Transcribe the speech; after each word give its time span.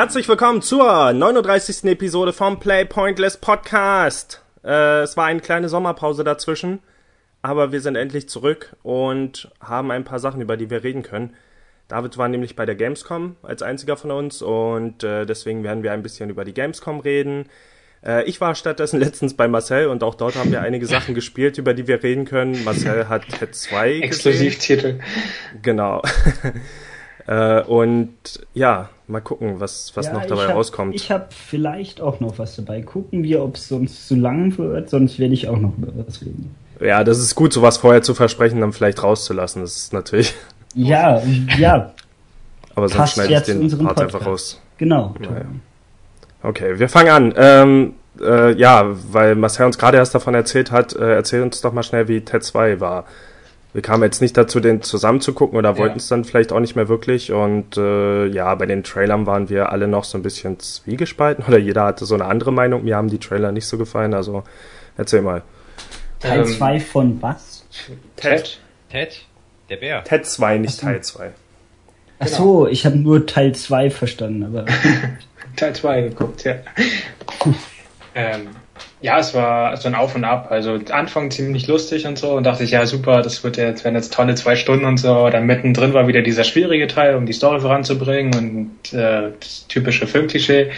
Herzlich 0.00 0.30
willkommen 0.30 0.62
zur 0.62 1.12
39. 1.12 1.84
Episode 1.84 2.32
vom 2.32 2.58
Play 2.58 2.86
Pointless 2.86 3.36
Podcast. 3.36 4.42
Äh, 4.64 5.02
es 5.02 5.14
war 5.18 5.26
eine 5.26 5.40
kleine 5.40 5.68
Sommerpause 5.68 6.24
dazwischen, 6.24 6.78
aber 7.42 7.70
wir 7.70 7.82
sind 7.82 7.96
endlich 7.96 8.26
zurück 8.26 8.74
und 8.82 9.50
haben 9.60 9.90
ein 9.90 10.04
paar 10.04 10.18
Sachen, 10.18 10.40
über 10.40 10.56
die 10.56 10.70
wir 10.70 10.84
reden 10.84 11.02
können. 11.02 11.34
David 11.88 12.16
war 12.16 12.28
nämlich 12.28 12.56
bei 12.56 12.64
der 12.64 12.76
Gamescom 12.76 13.36
als 13.42 13.60
einziger 13.60 13.98
von 13.98 14.10
uns 14.10 14.40
und 14.40 15.04
äh, 15.04 15.26
deswegen 15.26 15.64
werden 15.64 15.82
wir 15.82 15.92
ein 15.92 16.02
bisschen 16.02 16.30
über 16.30 16.46
die 16.46 16.54
Gamescom 16.54 17.00
reden. 17.00 17.50
Äh, 18.02 18.24
ich 18.24 18.40
war 18.40 18.54
stattdessen 18.54 19.00
letztens 19.00 19.34
bei 19.36 19.48
Marcel 19.48 19.88
und 19.88 20.02
auch 20.02 20.14
dort 20.14 20.36
haben 20.36 20.50
wir 20.50 20.62
einige 20.62 20.86
Sachen 20.86 21.14
gespielt, 21.14 21.58
über 21.58 21.74
die 21.74 21.86
wir 21.86 22.02
reden 22.02 22.24
können. 22.24 22.64
Marcel 22.64 23.10
hat 23.10 23.28
Ted 23.28 23.54
2 23.54 23.98
Exklusivtitel. 24.00 25.00
Genau. 25.60 26.00
äh, 27.26 27.60
und 27.64 28.46
ja, 28.54 28.88
mal 29.10 29.20
gucken, 29.20 29.60
was, 29.60 29.92
was 29.94 30.06
Ja, 30.06 30.12
noch 30.14 30.26
dabei 30.26 30.42
ich 30.44 30.48
hab, 30.48 30.56
rauskommt. 30.56 30.94
Ich 30.94 31.10
habe 31.10 31.26
vielleicht 31.30 32.00
auch 32.00 32.20
noch 32.20 32.38
was 32.38 32.56
dabei. 32.56 32.82
Gucken 32.82 33.22
wir, 33.22 33.42
ob 33.42 33.56
es 33.56 33.68
sonst 33.68 34.08
zu 34.08 34.14
lang 34.16 34.56
wird, 34.58 34.88
sonst 34.90 35.18
werde 35.18 35.34
ich 35.34 35.48
auch 35.48 35.58
noch 35.58 35.76
über 35.76 35.92
was 36.06 36.20
reden. 36.22 36.54
Ja, 36.80 37.04
das 37.04 37.18
ist 37.18 37.34
gut, 37.34 37.52
sowas 37.52 37.76
vorher 37.76 38.02
zu 38.02 38.14
versprechen, 38.14 38.60
dann 38.60 38.72
vielleicht 38.72 39.02
rauszulassen. 39.02 39.62
Das 39.62 39.76
ist 39.76 39.92
natürlich. 39.92 40.34
Ja, 40.72 41.20
ja, 41.58 41.92
Aber 42.76 42.88
sonst 42.88 42.96
Passt 42.96 43.14
schneide 43.14 43.34
ich 43.34 43.42
den 43.42 43.68
Part 43.78 44.00
einfach 44.00 44.20
Podcast. 44.20 44.26
raus. 44.28 44.60
genau. 44.78 45.16
Naja. 45.18 45.46
Okay, 46.44 46.78
wir 46.78 46.88
fangen 46.88 47.08
an. 47.10 47.34
Ähm, 47.36 47.94
äh, 48.20 48.52
ja, 48.52 48.86
weil 49.10 49.34
Marcel 49.34 49.66
uns 49.66 49.78
gerade 49.78 49.96
erst 49.96 50.14
davon 50.14 50.32
erzählt 50.34 50.70
hat, 50.70 50.94
äh, 50.94 51.14
erzähl 51.14 51.42
uns 51.42 51.60
doch 51.60 51.72
mal 51.72 51.82
schnell, 51.82 52.06
wie 52.06 52.20
Ted 52.20 52.44
2 52.44 52.78
war. 52.78 53.04
Wir 53.72 53.82
kamen 53.82 54.02
jetzt 54.02 54.20
nicht 54.20 54.36
dazu, 54.36 54.58
den 54.58 54.82
zusammen 54.82 55.20
zu 55.20 55.32
gucken 55.32 55.56
oder 55.56 55.78
wollten 55.78 55.98
es 55.98 56.08
dann 56.08 56.24
vielleicht 56.24 56.52
auch 56.52 56.58
nicht 56.58 56.74
mehr 56.74 56.88
wirklich. 56.88 57.30
Und 57.30 57.76
äh, 57.76 58.26
ja, 58.26 58.52
bei 58.56 58.66
den 58.66 58.82
Trailern 58.82 59.26
waren 59.26 59.48
wir 59.48 59.70
alle 59.70 59.86
noch 59.86 60.02
so 60.02 60.18
ein 60.18 60.22
bisschen 60.22 60.58
zwiegespalten 60.58 61.44
oder 61.48 61.58
jeder 61.58 61.84
hatte 61.84 62.04
so 62.04 62.14
eine 62.14 62.24
andere 62.24 62.52
Meinung. 62.52 62.84
Mir 62.84 62.96
haben 62.96 63.08
die 63.08 63.18
Trailer 63.18 63.52
nicht 63.52 63.66
so 63.66 63.78
gefallen, 63.78 64.12
also 64.12 64.42
erzähl 64.96 65.22
mal. 65.22 65.42
Teil 66.18 66.40
Ähm, 66.40 66.46
2 66.46 66.80
von 66.80 67.22
was? 67.22 67.64
Ted. 68.16 68.58
Ted, 68.90 69.24
der 69.68 69.76
Bär. 69.76 70.02
Ted 70.04 70.26
2, 70.26 70.58
nicht 70.58 70.74
Ach 70.74 70.80
so. 70.80 70.86
Teil 70.86 71.00
2. 71.02 71.30
Ach 72.18 72.26
so, 72.26 72.66
ich 72.66 72.84
habe 72.84 72.96
nur 72.96 73.26
Teil 73.26 73.54
2 73.54 73.90
verstanden, 73.90 74.44
aber 74.44 74.66
Teil 75.56 75.74
2 75.74 76.02
geguckt, 76.02 76.44
ja. 76.44 76.56
ähm, 78.14 78.48
ja, 79.02 79.18
es 79.18 79.32
war 79.32 79.76
so 79.78 79.88
ein 79.88 79.94
Auf 79.94 80.14
und 80.14 80.24
Ab. 80.24 80.48
Also 80.50 80.78
Anfang 80.90 81.30
ziemlich 81.30 81.66
lustig 81.66 82.06
und 82.06 82.18
so 82.18 82.32
und 82.32 82.44
dachte 82.44 82.64
ich, 82.64 82.72
ja 82.72 82.84
super, 82.84 83.22
das 83.22 83.42
wird 83.42 83.56
jetzt, 83.56 83.82
werden 83.84 83.94
jetzt 83.94 84.12
tolle 84.12 84.34
zwei 84.34 84.56
Stunden 84.56 84.84
und 84.84 84.98
so. 84.98 85.30
Dann 85.30 85.46
mittendrin 85.46 85.94
war 85.94 86.06
wieder 86.06 86.20
dieser 86.20 86.44
schwierige 86.44 86.86
Teil, 86.86 87.14
um 87.14 87.24
die 87.24 87.32
Story 87.32 87.60
voranzubringen 87.60 88.34
und 88.34 88.98
äh, 88.98 89.30
das 89.40 89.66
typische 89.68 90.06
Filmklischee. 90.06 90.70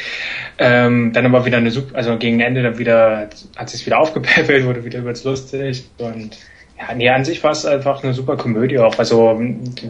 Ähm, 0.59 1.13
dann 1.13 1.27
aber 1.27 1.45
wieder 1.47 1.57
eine 1.57 1.73
super, 1.73 1.97
also 1.97 2.17
gegen 2.17 2.41
Ende 2.41 2.63
dann 2.63 2.79
wieder 2.79 3.29
hat 3.57 3.71
sich 3.71 3.85
wieder 3.87 3.99
aufgepäppelt, 4.01 4.67
wurde 4.67 4.85
wieder 4.85 5.01
übelst 5.01 5.25
lustig 5.25 5.85
und 5.99 6.39
ja, 6.79 6.95
nee, 6.95 7.09
an 7.09 7.25
sich 7.25 7.43
war 7.45 7.53
es 7.53 7.65
einfach 7.65 8.03
eine 8.03 8.13
super 8.13 8.37
Komödie 8.37 8.79
auch. 8.79 8.99
Also 8.99 9.41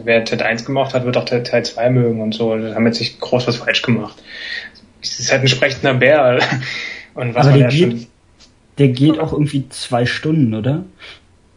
wer 0.03 0.25
Ted 0.25 0.41
1 0.41 0.65
gemacht 0.65 0.93
hat, 0.93 1.05
wird 1.05 1.17
auch 1.17 1.25
Teil 1.25 1.65
2 1.65 1.89
mögen 1.89 2.21
und 2.21 2.33
so. 2.33 2.55
Da 2.55 2.75
haben 2.75 2.85
jetzt 2.85 2.99
nicht 2.99 3.19
groß 3.19 3.47
was 3.47 3.55
falsch 3.57 3.81
gemacht. 3.81 4.21
Es 5.01 5.19
ist 5.19 5.31
halt 5.31 5.41
ein 5.41 5.47
sprechender 5.47 5.95
Bär. 5.95 6.39
Und 7.15 7.35
was 7.35 7.45
Aber 7.47 7.57
ja 7.57 7.69
schon, 7.69 8.07
der 8.77 8.89
geht 8.89 9.19
auch 9.19 9.33
irgendwie 9.33 9.67
zwei 9.69 10.05
Stunden, 10.05 10.53
oder? 10.53 10.83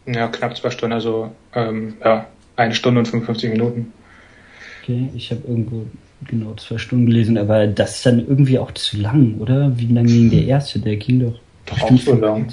ja, 0.07 0.27
knapp 0.27 0.57
zwei 0.57 0.71
Stunden, 0.71 0.93
also 0.93 1.31
ähm, 1.53 1.95
ja, 2.03 2.27
eine 2.55 2.73
Stunde 2.73 2.99
und 2.99 3.07
55 3.07 3.51
Minuten. 3.51 3.93
Okay, 4.81 5.09
ich 5.15 5.31
habe 5.31 5.41
irgendwo 5.47 5.85
genau 6.25 6.53
zwei 6.55 6.77
Stunden 6.77 7.05
gelesen, 7.05 7.37
aber 7.37 7.67
das 7.67 7.97
ist 7.97 8.05
dann 8.05 8.25
irgendwie 8.25 8.57
auch 8.57 8.71
zu 8.71 8.97
lang, 8.97 9.35
oder? 9.39 9.77
Wie 9.77 9.87
lang 9.87 10.05
ging 10.05 10.29
der 10.29 10.45
erste? 10.45 10.79
Der 10.79 10.95
ging 10.95 11.19
doch 11.19 11.39
Doch 11.65 11.83
auch 11.83 11.97
so 11.97 12.15
lang. 12.15 12.47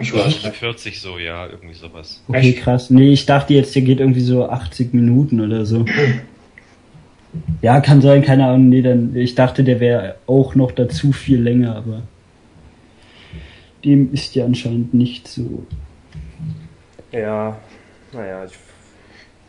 Ich 0.00 0.14
weiß 0.14 0.44
nicht. 0.44 0.56
40 0.56 1.00
so, 1.00 1.18
ja, 1.18 1.46
irgendwie 1.46 1.74
sowas. 1.74 2.22
Okay, 2.28 2.50
Echt? 2.50 2.58
krass. 2.58 2.90
Nee, 2.90 3.12
ich 3.12 3.26
dachte 3.26 3.54
jetzt, 3.54 3.74
der 3.74 3.82
geht 3.82 3.98
irgendwie 3.98 4.20
so 4.20 4.48
80 4.48 4.94
Minuten 4.94 5.40
oder 5.40 5.64
so. 5.64 5.84
Ja, 7.60 7.80
kann 7.80 8.00
sein, 8.00 8.22
keine 8.22 8.46
Ahnung. 8.46 8.70
Nee, 8.70 8.80
dann, 8.80 9.14
ich 9.14 9.34
dachte, 9.34 9.62
der 9.62 9.80
wäre 9.80 10.14
auch 10.26 10.54
noch 10.54 10.72
dazu 10.72 11.12
viel 11.12 11.38
länger, 11.40 11.76
aber 11.76 12.02
dem 13.84 14.12
ist 14.12 14.34
ja 14.34 14.44
anscheinend 14.44 14.94
nicht 14.94 15.28
so. 15.28 15.64
Ja, 17.12 17.58
naja, 18.12 18.44
ich, 18.44 18.52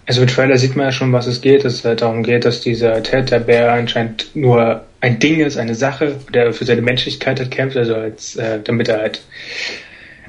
Also 0.05 0.21
im 0.21 0.27
Trailer 0.27 0.57
sieht 0.57 0.75
man 0.75 0.87
ja 0.87 0.91
schon, 0.91 1.13
was 1.13 1.27
es 1.27 1.41
geht. 1.41 1.65
Dass 1.65 1.73
es 1.73 1.85
halt 1.85 2.01
darum 2.01 2.23
geht, 2.23 2.45
dass 2.45 2.61
dieser 2.61 3.01
Ted, 3.03 3.31
der 3.31 3.39
Bär, 3.39 3.71
anscheinend 3.73 4.35
nur 4.35 4.85
ein 5.01 5.19
Ding 5.19 5.39
ist, 5.39 5.57
eine 5.57 5.75
Sache, 5.75 6.15
der 6.33 6.53
für 6.53 6.65
seine 6.65 6.81
Menschlichkeit 6.81 7.39
hat 7.39 7.51
kämpft, 7.51 7.77
also 7.77 7.95
als, 7.95 8.35
äh, 8.35 8.59
damit 8.61 8.89
er 8.89 8.99
halt 8.99 9.21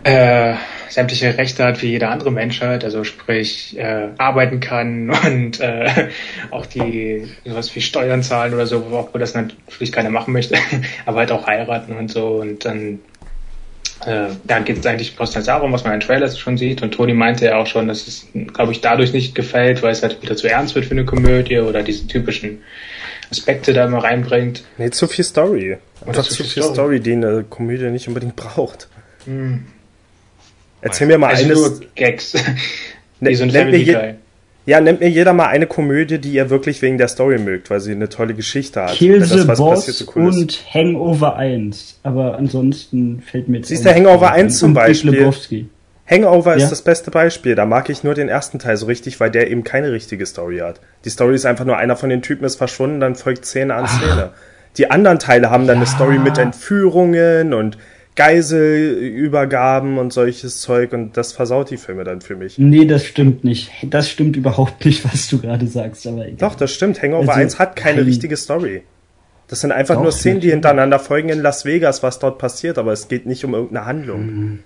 äh, 0.04 0.54
sämtliche 0.88 1.36
Rechte 1.36 1.64
hat 1.64 1.82
wie 1.82 1.88
jeder 1.88 2.10
andere 2.10 2.32
Mensch 2.32 2.60
halt, 2.60 2.84
also 2.84 3.04
sprich 3.04 3.78
äh, 3.78 4.08
arbeiten 4.18 4.60
kann 4.60 5.10
und 5.24 5.60
äh, 5.60 6.08
auch 6.50 6.66
die 6.66 7.28
sowas 7.44 7.74
wie 7.74 7.80
Steuern 7.80 8.22
zahlen 8.22 8.54
oder 8.54 8.66
so, 8.66 8.84
obwohl 8.92 9.20
das 9.20 9.34
natürlich 9.34 9.92
keiner 9.92 10.10
machen 10.10 10.32
möchte, 10.32 10.56
aber 11.06 11.18
halt 11.18 11.32
auch 11.32 11.46
heiraten 11.46 11.96
und 11.96 12.10
so 12.10 12.40
und 12.40 12.64
dann 12.64 13.00
äh, 14.06 14.28
dann 14.44 14.64
geht 14.64 14.78
es 14.78 14.86
eigentlich 14.86 15.16
bloß 15.16 15.32
darum, 15.32 15.72
was 15.72 15.84
man 15.84 15.94
in 15.94 16.00
Trailers 16.00 16.38
schon 16.38 16.56
sieht. 16.56 16.82
Und 16.82 16.92
Toni 16.92 17.12
meinte 17.14 17.44
ja 17.46 17.56
auch 17.58 17.66
schon, 17.66 17.88
dass 17.88 18.06
es, 18.06 18.26
glaube 18.52 18.72
ich, 18.72 18.80
dadurch 18.80 19.12
nicht 19.12 19.34
gefällt, 19.34 19.82
weil 19.82 19.92
es 19.92 20.02
halt 20.02 20.22
wieder 20.22 20.36
zu 20.36 20.48
ernst 20.48 20.74
wird 20.74 20.86
für 20.86 20.92
eine 20.92 21.04
Komödie 21.04 21.58
oder 21.58 21.82
diese 21.82 22.06
typischen 22.06 22.62
Aspekte 23.30 23.72
da 23.72 23.84
immer 23.84 24.02
reinbringt. 24.02 24.64
nee, 24.78 24.90
zu 24.90 25.06
viel 25.06 25.24
Story. 25.24 25.76
Einfach 26.06 26.24
zu 26.24 26.34
zu 26.34 26.42
viel 26.44 26.62
Story. 26.62 26.74
Story, 26.74 27.00
die 27.00 27.12
eine 27.12 27.44
Komödie 27.48 27.84
nicht 27.90 28.08
unbedingt 28.08 28.36
braucht. 28.36 28.88
Hm. 29.26 29.66
Erzähl 30.80 31.06
mir 31.06 31.18
mal 31.18 31.28
Also 31.30 31.44
eines. 31.44 31.58
nur 31.58 31.80
Gags. 31.94 32.34
Ne- 33.20 33.30
Wie 33.30 33.34
so 33.34 33.42
ein 33.44 33.50
nennt 33.50 33.70
mir 33.70 33.84
Family 33.84 33.84
Guy. 33.84 34.14
Ja, 34.70 34.80
nennt 34.80 35.00
mir 35.00 35.08
jeder 35.10 35.32
mal 35.32 35.46
eine 35.48 35.66
Komödie, 35.66 36.18
die 36.18 36.30
ihr 36.30 36.48
wirklich 36.48 36.80
wegen 36.80 36.96
der 36.96 37.08
Story 37.08 37.38
mögt, 37.38 37.70
weil 37.70 37.80
sie 37.80 37.90
eine 37.90 38.08
tolle 38.08 38.34
Geschichte 38.34 38.80
hat. 38.82 38.92
Kill 38.92 39.20
the 39.24 39.44
das, 39.44 39.58
Boss 39.58 39.86
passiert, 39.86 39.96
so 39.96 40.12
cool 40.14 40.28
ist. 40.30 40.36
und 40.36 40.64
Hangover 40.72 41.34
1. 41.36 41.98
Aber 42.04 42.38
ansonsten 42.38 43.20
fällt 43.20 43.48
mir 43.48 43.56
jetzt 43.58 43.68
Siehst 43.68 43.84
du, 43.84 43.92
Hangover 43.92 44.30
ein. 44.30 44.44
1 44.44 44.58
zum 44.60 44.72
Beispiel. 44.72 45.32
Hangover 46.08 46.56
Ja. 46.56 46.62
ist 46.64 46.70
das 46.70 46.82
beste 46.82 47.10
Beispiel. 47.10 47.56
Da 47.56 47.66
mag 47.66 47.88
ich 47.90 48.04
nur 48.04 48.14
den 48.14 48.28
ersten 48.28 48.60
Teil 48.60 48.76
so 48.76 48.86
richtig, 48.86 49.18
weil 49.18 49.30
der 49.32 49.50
eben 49.50 49.64
keine 49.64 49.90
richtige 49.90 50.24
Story 50.24 50.58
hat. 50.58 50.80
Die 51.04 51.10
Story 51.10 51.34
ist 51.34 51.46
einfach 51.46 51.64
nur 51.64 51.76
einer 51.76 51.96
von 51.96 52.08
den 52.08 52.22
Typen 52.22 52.44
ist 52.44 52.54
verschwunden, 52.56 53.00
dann 53.00 53.16
folgt 53.16 53.44
Szene 53.46 53.74
an 53.74 53.88
Szene. 53.88 54.30
Die 54.76 54.88
anderen 54.90 55.18
Teile 55.18 55.50
haben 55.50 55.66
dann 55.66 55.78
eine 55.78 55.86
Ja. 55.86 55.90
Story 55.90 56.18
mit 56.20 56.38
Entführungen 56.38 57.54
und 57.54 57.76
Geiselübergaben 58.16 59.98
und 59.98 60.12
solches 60.12 60.60
Zeug 60.60 60.92
und 60.92 61.16
das 61.16 61.32
versaut 61.32 61.70
die 61.70 61.76
Filme 61.76 62.04
dann 62.04 62.20
für 62.20 62.36
mich. 62.36 62.58
Nee, 62.58 62.84
das 62.84 63.04
stimmt 63.04 63.44
nicht. 63.44 63.70
Das 63.84 64.08
stimmt 64.10 64.36
überhaupt 64.36 64.84
nicht, 64.84 65.04
was 65.04 65.28
du 65.28 65.38
gerade 65.40 65.66
sagst, 65.66 66.06
aber 66.06 66.26
egal. 66.26 66.36
Doch, 66.50 66.54
das 66.54 66.72
stimmt. 66.72 67.00
Hangover 67.02 67.28
Also, 67.30 67.40
1 67.40 67.58
hat 67.58 67.76
keine 67.76 67.96
kein- 67.98 68.04
richtige 68.04 68.36
Story. 68.36 68.82
Das 69.48 69.60
sind 69.62 69.72
einfach 69.72 69.96
Doch, 69.96 70.02
nur 70.02 70.12
Szenen, 70.12 70.40
die 70.40 70.50
hintereinander 70.50 71.00
folgen 71.00 71.28
in 71.28 71.40
Las 71.40 71.64
Vegas, 71.64 72.04
was 72.04 72.20
dort 72.20 72.38
passiert, 72.38 72.78
aber 72.78 72.92
es 72.92 73.08
geht 73.08 73.26
nicht 73.26 73.44
um 73.44 73.52
irgendeine 73.54 73.84
Handlung. 73.84 74.26
Mhm. 74.26 74.58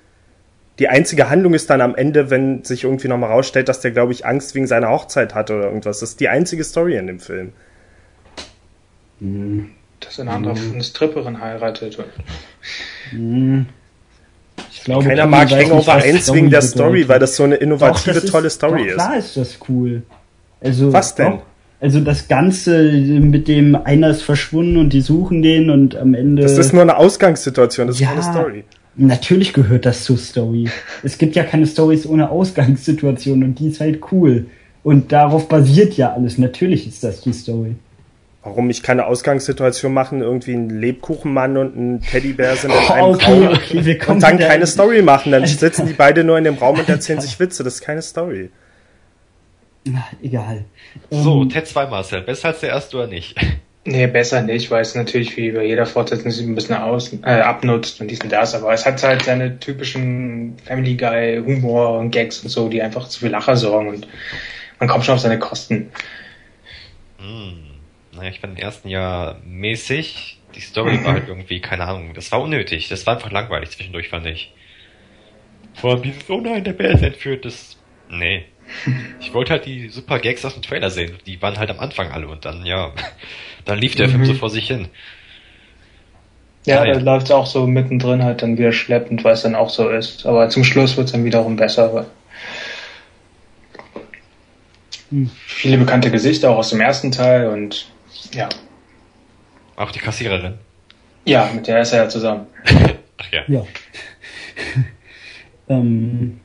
Die 0.79 0.89
einzige 0.89 1.31
Handlung 1.31 1.55
ist 1.55 1.71
dann 1.71 1.81
am 1.81 1.95
Ende, 1.95 2.31
wenn 2.31 2.65
sich 2.65 2.85
irgendwie 2.85 3.09
nochmal 3.09 3.31
rausstellt, 3.31 3.69
dass 3.69 3.81
der, 3.81 3.93
glaube 3.93 4.13
ich, 4.13 4.27
Angst 4.27 4.55
wegen 4.55 4.67
seiner 4.67 4.91
Hochzeit 4.91 5.35
hat 5.35 5.51
oder 5.51 5.65
irgendwas. 5.67 6.01
Das 6.01 6.11
ist 6.11 6.21
die 6.21 6.29
einzige 6.29 6.65
Story 6.65 6.97
in 6.97 7.07
dem 7.07 7.21
Film. 7.21 7.53
Dass 10.05 10.21
ein 10.21 10.29
anderer 10.29 10.55
eine 10.73 10.83
Stripperin 10.83 11.41
heiratet. 11.41 11.99
Hm. 13.11 13.67
Ich 14.71 14.85
glaube, 14.85 15.05
Keiner 15.09 15.27
mag 15.27 15.51
Hangover 15.51 15.95
was 15.97 16.05
1 16.05 16.33
wegen 16.35 16.51
der. 16.51 16.63
Story, 16.63 17.09
weil 17.09 17.19
das 17.19 17.37
so 17.37 17.45
eine 17.45 17.57
Doch, 17.57 17.63
innovative, 17.63 18.19
ist- 18.19 18.29
tolle 18.29 18.51
Story 18.51 18.81
doch, 18.83 18.87
ist. 18.89 18.95
Klar 18.95 19.17
ist 19.17 19.37
das 19.37 19.59
cool. 19.69 20.03
Also, 20.61 20.93
Was 20.93 21.15
denn? 21.15 21.33
Doch, 21.33 21.43
also 21.81 22.01
das 22.01 22.29
Ganze 22.29 22.83
mit 22.93 23.49
dem 23.49 23.75
einer 23.77 24.11
ist 24.11 24.23
verschwunden 24.23 24.77
und 24.79 24.93
die 24.93 25.01
suchen 25.01 25.43
den 25.43 25.71
und 25.71 25.97
am 25.97 26.15
Ende. 26.15 26.43
Das 26.43 26.57
ist 26.57 26.73
nur 26.73 26.83
eine 26.83 26.97
Ausgangssituation, 26.97 27.87
das 27.87 27.97
ist 27.97 28.03
Ja. 28.03 28.09
keine 28.11 28.23
Story. 28.23 28.65
Natürlich 28.97 29.53
gehört 29.53 29.85
das 29.87 30.05
zur 30.05 30.17
Story. 30.17 30.69
Es 31.03 31.19
gibt 31.19 31.35
ja 31.35 31.43
keine 31.43 31.67
Stories 31.67 32.07
ohne 32.07 32.31
Ausgangssituation 32.31 33.43
und 33.43 33.59
die 33.59 33.69
ist 33.69 33.81
halt 33.81 34.01
cool. 34.13 34.47
Und 34.85 35.11
darauf 35.13 35.49
basiert 35.49 35.95
ja 35.95 36.13
alles. 36.13 36.39
Natürlich 36.39 36.87
ist 36.87 37.03
das 37.03 37.21
die 37.23 37.33
Story. 37.33 37.75
Warum 38.45 38.69
ich 38.69 38.83
keine 38.83 39.07
Ausgangssituation 39.07 39.93
machen, 39.95 40.21
irgendwie 40.21 40.53
ein 40.53 40.69
Lebkuchenmann 40.69 41.57
und 41.57 41.77
ein 41.77 42.03
Teddybär 42.03 42.57
sind 42.57 42.75
in 42.75 42.85
Oh, 42.89 42.93
einem 42.93 43.15
okay, 43.15 43.47
Raum 43.47 43.49
okay, 43.49 43.85
wir 43.87 43.99
kommen 43.99 44.17
und 44.17 44.23
dann 44.23 44.39
keine 44.39 44.67
Story 44.67 45.01
machen. 45.03 45.33
Dann 45.33 45.47
sitzen 45.47 45.87
die 45.87 45.95
beide 45.95 46.25
nur 46.25 46.37
in 46.37 46.45
dem 46.45 46.57
Raum 46.57 46.79
und 46.79 46.89
erzählen 46.89 47.21
sich 47.21 47.41
Witze. 47.41 47.65
Das 47.65 47.77
ist 47.77 47.81
keine 47.81 48.03
Story. 48.03 48.51
Na, 49.85 50.07
egal. 50.23 50.65
So, 51.11 51.43
Ähm, 51.43 51.49
Ted 51.49 51.67
2 51.67 51.87
Marcel, 51.87 52.23
besser 52.23 52.49
als 52.49 52.61
der 52.61 52.71
erste 52.71 52.97
oder 52.99 53.07
nicht? 53.07 53.37
Nee, 53.87 54.07
besser 54.07 54.41
nicht, 54.43 54.71
weil 54.71 54.81
es 54.81 54.95
natürlich 54.95 55.37
wie 55.37 55.51
bei 55.53 55.65
jeder 55.65 55.85
Fortsetzung 55.85 56.31
sich 56.31 56.47
ein 56.47 56.55
bisschen 56.55 56.77
aus, 56.77 57.13
äh, 57.23 57.41
abnutzt 57.41 58.01
und 58.01 58.11
dies 58.11 58.23
und 58.23 58.31
das, 58.33 58.55
aber 58.55 58.73
es 58.73 58.87
hat 58.87 59.03
halt 59.03 59.25
seine 59.25 59.59
typischen 59.61 60.57
Family 60.65 60.97
Guy 60.97 61.43
Humor 61.45 61.99
und 61.99 62.11
Gags 62.11 62.41
und 62.43 62.49
so, 62.49 62.69
die 62.71 62.81
einfach 62.81 63.09
zu 63.09 63.21
viel 63.21 63.29
Lacher 63.31 63.57
sorgen 63.57 63.89
und 63.91 64.09
man 64.81 64.89
kommt 64.89 65.05
schon 65.05 65.15
auf 65.17 65.21
seine 65.21 65.39
Kosten. 65.39 65.91
Hm. 67.19 67.64
Naja, 68.15 68.31
ich 68.31 68.41
fand 68.41 68.57
den 68.57 68.63
ersten 68.65 68.89
Jahr 68.89 69.41
mäßig. 69.45 70.43
Die 70.55 70.61
Story 70.61 71.03
war 71.05 71.15
halt 71.15 71.29
irgendwie, 71.29 71.61
keine 71.61 71.85
Ahnung, 71.87 72.15
das 72.15 72.31
war 72.33 72.41
unnötig. 72.43 72.89
Das 72.89 73.07
war 73.07 73.15
einfach 73.17 73.31
langweilig 73.33 73.71
zwischendurch, 73.71 74.09
fand 74.09 74.27
ich. 74.27 74.55
Vor 75.75 75.91
allem 75.93 76.03
dieses, 76.03 76.29
oh 76.31 76.41
nein, 76.41 76.65
der 76.65 76.73
Bär 76.73 76.93
ist 76.93 77.03
entführt, 77.03 77.45
das, 77.45 77.83
nee. 78.09 78.47
Ich 79.19 79.35
wollte 79.35 79.53
halt 79.53 79.67
die 79.67 79.89
super 79.91 80.19
Gags 80.21 80.45
aus 80.45 80.55
dem 80.55 80.63
Trailer 80.63 80.91
sehen. 80.91 81.19
Die 81.27 81.41
waren 81.43 81.59
halt 81.59 81.71
am 81.71 81.81
Anfang 81.81 82.11
alle 82.13 82.29
und 82.29 82.45
dann, 82.45 82.67
ja, 82.67 82.95
dann 83.65 83.79
lief 83.79 83.97
der 83.97 84.09
Mhm. 84.09 84.11
Film 84.11 84.25
so 84.25 84.35
vor 84.35 84.51
sich 84.51 84.67
hin. 84.69 84.89
Ja, 86.67 86.81
Ah, 86.81 86.85
ja. 86.85 86.93
da 86.93 86.99
läuft 87.01 87.27
es 87.27 87.31
auch 87.33 87.47
so 87.47 87.67
mittendrin 87.67 88.23
halt 88.23 88.43
dann 88.43 88.59
wieder 88.59 88.73
schleppend, 88.73 89.25
weil 89.25 89.33
es 89.35 89.43
dann 89.43 89.55
auch 89.55 89.71
so 89.71 89.89
ist. 89.89 90.27
Aber 90.27 90.49
zum 90.51 90.63
Schluss 90.65 90.97
wird 90.97 91.07
es 91.07 91.13
dann 91.13 91.25
wiederum 91.25 91.57
besser. 91.57 91.93
Weil 91.95 92.07
Hm. 95.11 95.31
Viele 95.47 95.79
bekannte 95.79 96.11
Gesichter 96.11 96.51
auch 96.51 96.59
aus 96.59 96.71
dem 96.71 96.81
ersten 96.81 97.11
Teil 97.13 97.49
und 97.49 97.94
ja. 98.33 98.49
Auch 99.77 99.91
die 99.91 99.99
Kassiererin. 99.99 100.55
Ja, 101.25 101.51
mit 101.55 101.67
der 101.67 101.83
ist 101.83 101.93
er 101.93 102.05
ja 102.05 102.09
zusammen. 102.09 102.47
Ach 103.19 103.33
ja. 103.33 103.43
Ja. 103.49 103.67
ähm, 105.69 106.41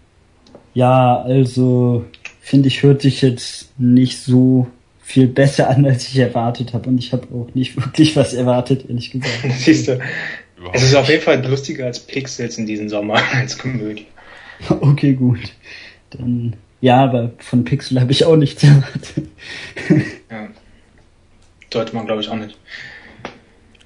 ja, 0.73 1.21
also 1.21 2.05
finde 2.41 2.67
ich, 2.67 2.83
hört 2.83 3.01
sich 3.01 3.21
jetzt 3.21 3.79
nicht 3.79 4.19
so 4.19 4.67
viel 5.01 5.27
besser 5.27 5.69
an, 5.69 5.85
als 5.85 6.07
ich 6.07 6.17
erwartet 6.17 6.73
habe. 6.73 6.89
Und 6.89 6.99
ich 6.99 7.11
habe 7.13 7.27
auch 7.33 7.53
nicht 7.53 7.75
wirklich 7.83 8.15
was 8.15 8.33
erwartet, 8.33 8.85
ehrlich 8.87 9.11
gesagt. 9.11 9.39
Siehst 9.57 9.87
du. 9.87 9.99
Überhaupt 10.57 10.75
Es 10.75 10.83
ist 10.83 10.95
auf 10.95 11.09
jeden 11.09 11.23
Fall 11.23 11.45
lustiger 11.45 11.85
als 11.85 11.99
Pixels 11.99 12.57
in 12.57 12.65
diesem 12.65 12.89
Sommer 12.89 13.21
als 13.33 13.57
Komödie. 13.57 14.07
Okay, 14.67 15.13
gut. 15.13 15.53
Dann, 16.09 16.55
ja, 16.81 17.03
aber 17.03 17.31
von 17.39 17.63
Pixel 17.63 17.99
habe 17.99 18.11
ich 18.11 18.25
auch 18.25 18.35
nichts 18.35 18.63
erwartet. 18.63 19.29
Sollte 21.71 21.95
man 21.95 22.05
glaube 22.05 22.21
ich 22.21 22.29
auch 22.29 22.35
nicht. 22.35 22.57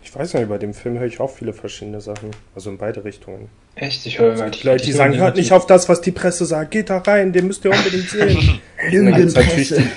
Ich 0.03 0.15
weiß 0.15 0.35
nicht, 0.35 0.47
bei 0.47 0.59
dem 0.59 0.73
Film 0.75 0.99
höre 0.99 1.07
ich 1.07 1.19
auch 1.19 1.31
viele 1.31 1.53
verschiedene 1.53 1.99
Sachen. 1.99 2.29
Also 2.53 2.69
in 2.69 2.77
beide 2.77 3.03
Richtungen. 3.03 3.49
Echt, 3.75 4.05
ich 4.05 4.19
höre 4.19 4.33
immer 4.33 4.49
Die 4.51 4.67
Leute, 4.67 4.85
die 4.85 4.91
sagen, 4.91 5.17
hört 5.17 5.37
nicht 5.37 5.51
auf 5.51 5.65
das, 5.65 5.89
was 5.89 6.01
die 6.01 6.11
Presse 6.11 6.45
sagt, 6.45 6.69
geht 6.69 6.91
da 6.91 6.99
rein, 6.99 7.33
den 7.33 7.47
müsst 7.47 7.65
ihr 7.65 7.71
unbedingt 7.71 8.09
sehen. 8.09 8.59
Gibt's 8.91 9.33
natürlich 9.33 9.69
Lügenpresse. 9.71 9.75
die, 9.81 9.89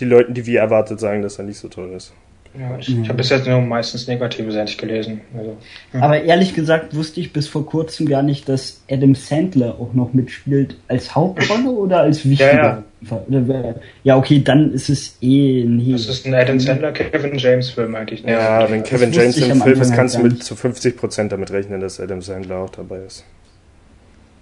die 0.00 0.04
Leute, 0.06 0.32
die 0.32 0.46
wie 0.46 0.56
erwartet 0.56 0.98
sagen, 0.98 1.22
dass 1.22 1.38
er 1.38 1.44
nicht 1.44 1.58
so 1.58 1.68
toll 1.68 1.92
ist. 1.92 2.12
Ja, 2.58 2.76
ich 2.78 2.88
ich 2.88 3.08
habe 3.08 3.18
bis 3.18 3.28
jetzt 3.30 3.46
nur 3.46 3.60
meistens 3.60 4.08
Negatives 4.08 4.56
eigentlich 4.56 4.76
gelesen. 4.76 5.20
Also, 5.38 5.56
Aber 5.92 6.20
ehrlich 6.20 6.52
gesagt 6.52 6.96
wusste 6.96 7.20
ich 7.20 7.32
bis 7.32 7.46
vor 7.46 7.64
kurzem 7.64 8.08
gar 8.08 8.24
nicht, 8.24 8.48
dass 8.48 8.82
Adam 8.90 9.14
Sandler 9.14 9.76
auch 9.80 9.94
noch 9.94 10.12
mitspielt 10.12 10.76
als 10.88 11.14
Hauptrolle 11.14 11.70
oder 11.70 12.00
als 12.00 12.28
wichtiger. 12.28 12.82
Oder 13.28 13.48
wer- 13.48 13.74
ja, 14.02 14.16
okay, 14.16 14.42
dann 14.42 14.72
ist 14.74 14.90
es 14.90 15.16
eh 15.20 15.64
nee. 15.64 15.92
das 15.92 16.08
ist 16.08 16.26
ein 16.26 16.34
Adam 16.34 16.58
Sandler, 16.58 16.90
Kevin 16.90 17.38
James 17.38 17.70
Film 17.70 17.94
eigentlich. 17.94 18.24
Ne? 18.24 18.32
Ja, 18.32 18.68
wenn 18.68 18.82
Kevin 18.82 19.12
James 19.12 19.36
im 19.38 19.62
Film 19.62 19.80
ist, 19.80 19.88
halt 19.90 19.96
kannst 19.96 20.16
du 20.16 20.22
gar 20.22 20.28
mit 20.28 20.42
zu 20.42 20.54
50% 20.54 21.28
damit 21.28 21.52
rechnen, 21.52 21.80
dass 21.80 22.00
Adam 22.00 22.20
Sandler 22.20 22.58
auch 22.58 22.70
dabei 22.70 22.98
ist. 23.06 23.24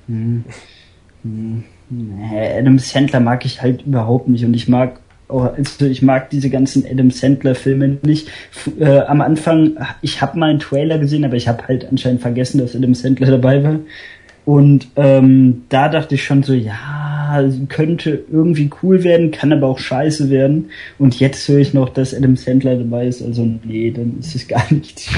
Hm. 0.08 0.44
Hm. 1.22 1.64
Nee, 1.90 2.58
Adam 2.58 2.78
Sandler 2.78 3.20
mag 3.20 3.44
ich 3.44 3.60
halt 3.62 3.82
überhaupt 3.82 4.28
nicht 4.28 4.44
und 4.44 4.55
ich 4.55 4.66
mag 4.66 4.99
also 5.29 5.87
ich 5.87 6.03
mag 6.03 6.31
diese 6.31 6.51
ganzen 6.51 6.85
Adam 6.91 7.11
Sandler 7.11 7.55
Filme 7.55 7.99
nicht. 8.03 8.29
Äh, 8.79 9.01
am 9.01 9.21
Anfang, 9.21 9.77
ich 10.01 10.23
habe 10.23 10.39
mal 10.39 10.51
einen 10.51 10.59
Trailer 10.59 10.99
gesehen, 10.99 11.25
aber 11.25 11.37
ich 11.37 11.49
habe 11.49 11.69
halt 11.69 11.87
anscheinend 11.89 12.23
vergessen, 12.23 12.59
dass 12.59 12.75
Adam 12.75 12.95
Sandler 12.95 13.31
dabei 13.31 13.63
war. 13.63 13.81
Und 14.45 14.89
ähm, 14.97 15.65
da 15.69 15.91
dachte 15.91 16.15
ich 16.15 16.25
schon 16.25 16.43
so, 16.43 16.55
ja, 16.55 17.45
könnte 17.69 18.25
irgendwie 18.33 18.71
cool 18.83 19.05
werden, 19.05 19.31
kann 19.31 19.53
aber 19.53 19.67
auch 19.67 19.79
scheiße 19.79 20.31
werden. 20.31 20.71
Und 20.99 21.21
jetzt 21.21 21.47
höre 21.49 21.59
ich 21.59 21.75
noch, 21.75 21.91
dass 21.91 22.15
Adam 22.15 22.37
Sandler 22.37 22.77
dabei 22.77 23.07
ist. 23.07 23.21
Also 23.21 23.47
nee, 23.65 23.91
dann 23.91 24.17
ist 24.21 24.35
es 24.35 24.49
gar 24.49 24.65
nichts. 24.73 25.11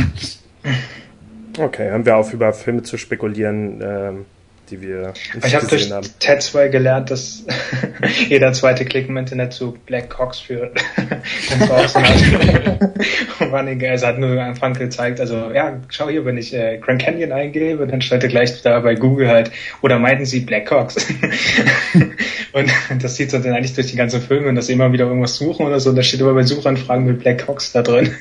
Okay, 1.56 1.92
haben 1.92 2.04
wir 2.04 2.16
auf 2.16 2.34
über 2.34 2.52
Filme 2.52 2.82
zu 2.82 2.96
spekulieren, 2.96 3.80
ähm, 3.80 4.24
die 4.70 4.80
wir 4.80 5.12
nicht 5.34 5.46
Ich 5.46 5.54
habe 5.54 5.66
durch 5.66 5.82
gesehen 5.82 5.94
haben. 5.94 6.06
TED 6.18 6.42
2 6.42 6.68
gelernt, 6.68 7.10
dass 7.10 7.44
jeder 8.28 8.52
zweite 8.52 8.84
Klick 8.84 9.08
im 9.08 9.16
Internet 9.16 9.52
zu 9.52 9.76
Black 9.86 10.10
Cox 10.10 10.40
führt. 10.40 10.78
das 10.96 11.68
war 11.68 11.84
auch 11.84 11.88
so 11.88 11.98
eine 11.98 12.92
Running 13.40 13.80
Es 13.80 14.04
hat 14.04 14.18
nur 14.18 14.30
am 14.30 14.38
Anfang 14.38 14.74
gezeigt, 14.74 15.20
also 15.20 15.50
ja, 15.52 15.78
schau 15.88 16.08
hier, 16.08 16.24
wenn 16.24 16.38
ich 16.38 16.54
äh, 16.54 16.78
Grand 16.78 17.02
Canyon 17.02 17.32
eingebe, 17.32 17.86
dann 17.86 18.00
stellt 18.00 18.22
er 18.22 18.28
gleich 18.28 18.62
da 18.62 18.78
bei 18.80 18.94
Google 18.94 19.28
halt, 19.28 19.50
oder 19.82 19.98
meinten 19.98 20.24
sie 20.24 20.40
Black 20.40 20.66
Cox? 20.66 20.96
und 22.52 22.70
das 23.02 23.16
sieht 23.16 23.30
so 23.30 23.38
dann 23.38 23.54
eigentlich 23.54 23.74
durch 23.74 23.88
die 23.88 23.96
ganzen 23.96 24.20
Filme, 24.20 24.52
dass 24.54 24.66
sie 24.66 24.74
immer 24.74 24.92
wieder 24.92 25.06
irgendwas 25.06 25.36
suchen 25.36 25.66
oder 25.66 25.80
so, 25.80 25.90
und 25.90 25.96
da 25.96 26.02
steht 26.02 26.20
immer 26.20 26.34
bei 26.34 26.42
Suchanfragen 26.42 27.06
mit 27.06 27.20
Black 27.20 27.46
Cox 27.46 27.72
da 27.72 27.82
drin. 27.82 28.14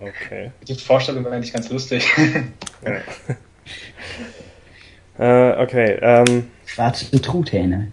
Okay. 0.00 0.50
die 0.66 0.74
Vorstellung 0.74 1.24
war 1.24 1.32
eigentlich 1.32 1.52
ganz 1.52 1.70
lustig. 1.70 2.10
Äh, 5.22 5.62
okay, 5.62 5.98
ähm, 6.02 6.48
Schwarze 6.66 7.20
Truthähne. 7.20 7.92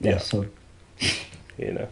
Ja, 0.00 0.12
Ja. 0.12 0.18
sorry. 0.20 0.46
Hähne. 1.56 1.88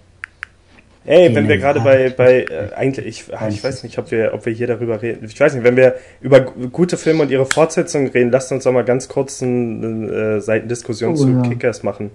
Ey, 1.05 1.35
wenn 1.35 1.49
wir 1.49 1.59
gerade 1.59 1.81
bei, 1.81 2.11
bei 2.11 2.43
äh, 2.43 2.73
eigentlich, 2.75 3.07
ich, 3.29 3.37
ah, 3.37 3.49
ich 3.49 3.63
weiß 3.63 3.83
nicht, 3.85 3.97
ob 3.99 4.11
wir, 4.11 4.35
ob 4.35 4.45
wir 4.47 4.53
hier 4.53 4.67
darüber 4.67 5.03
reden. 5.03 5.25
Ich 5.27 5.39
weiß 5.39 5.55
nicht, 5.55 5.63
wenn 5.65 5.77
wir 5.77 5.95
über 6.21 6.41
gu- 6.41 6.69
gute 6.69 6.97
Filme 6.97 7.23
und 7.23 7.31
ihre 7.31 7.47
Fortsetzungen 7.47 8.09
reden, 8.09 8.31
lasst 8.31 8.51
uns 8.53 8.65
doch 8.65 8.73
mal 8.73 8.85
ganz 8.85 9.09
kurz 9.09 9.43
eine 9.43 10.37
äh, 10.37 10.41
Seitendiskussion 10.41 11.13
Oh, 11.13 11.17
zu 11.17 11.29
ja. 11.31 11.43
Kickers 11.43 11.83
machen. 11.85 12.11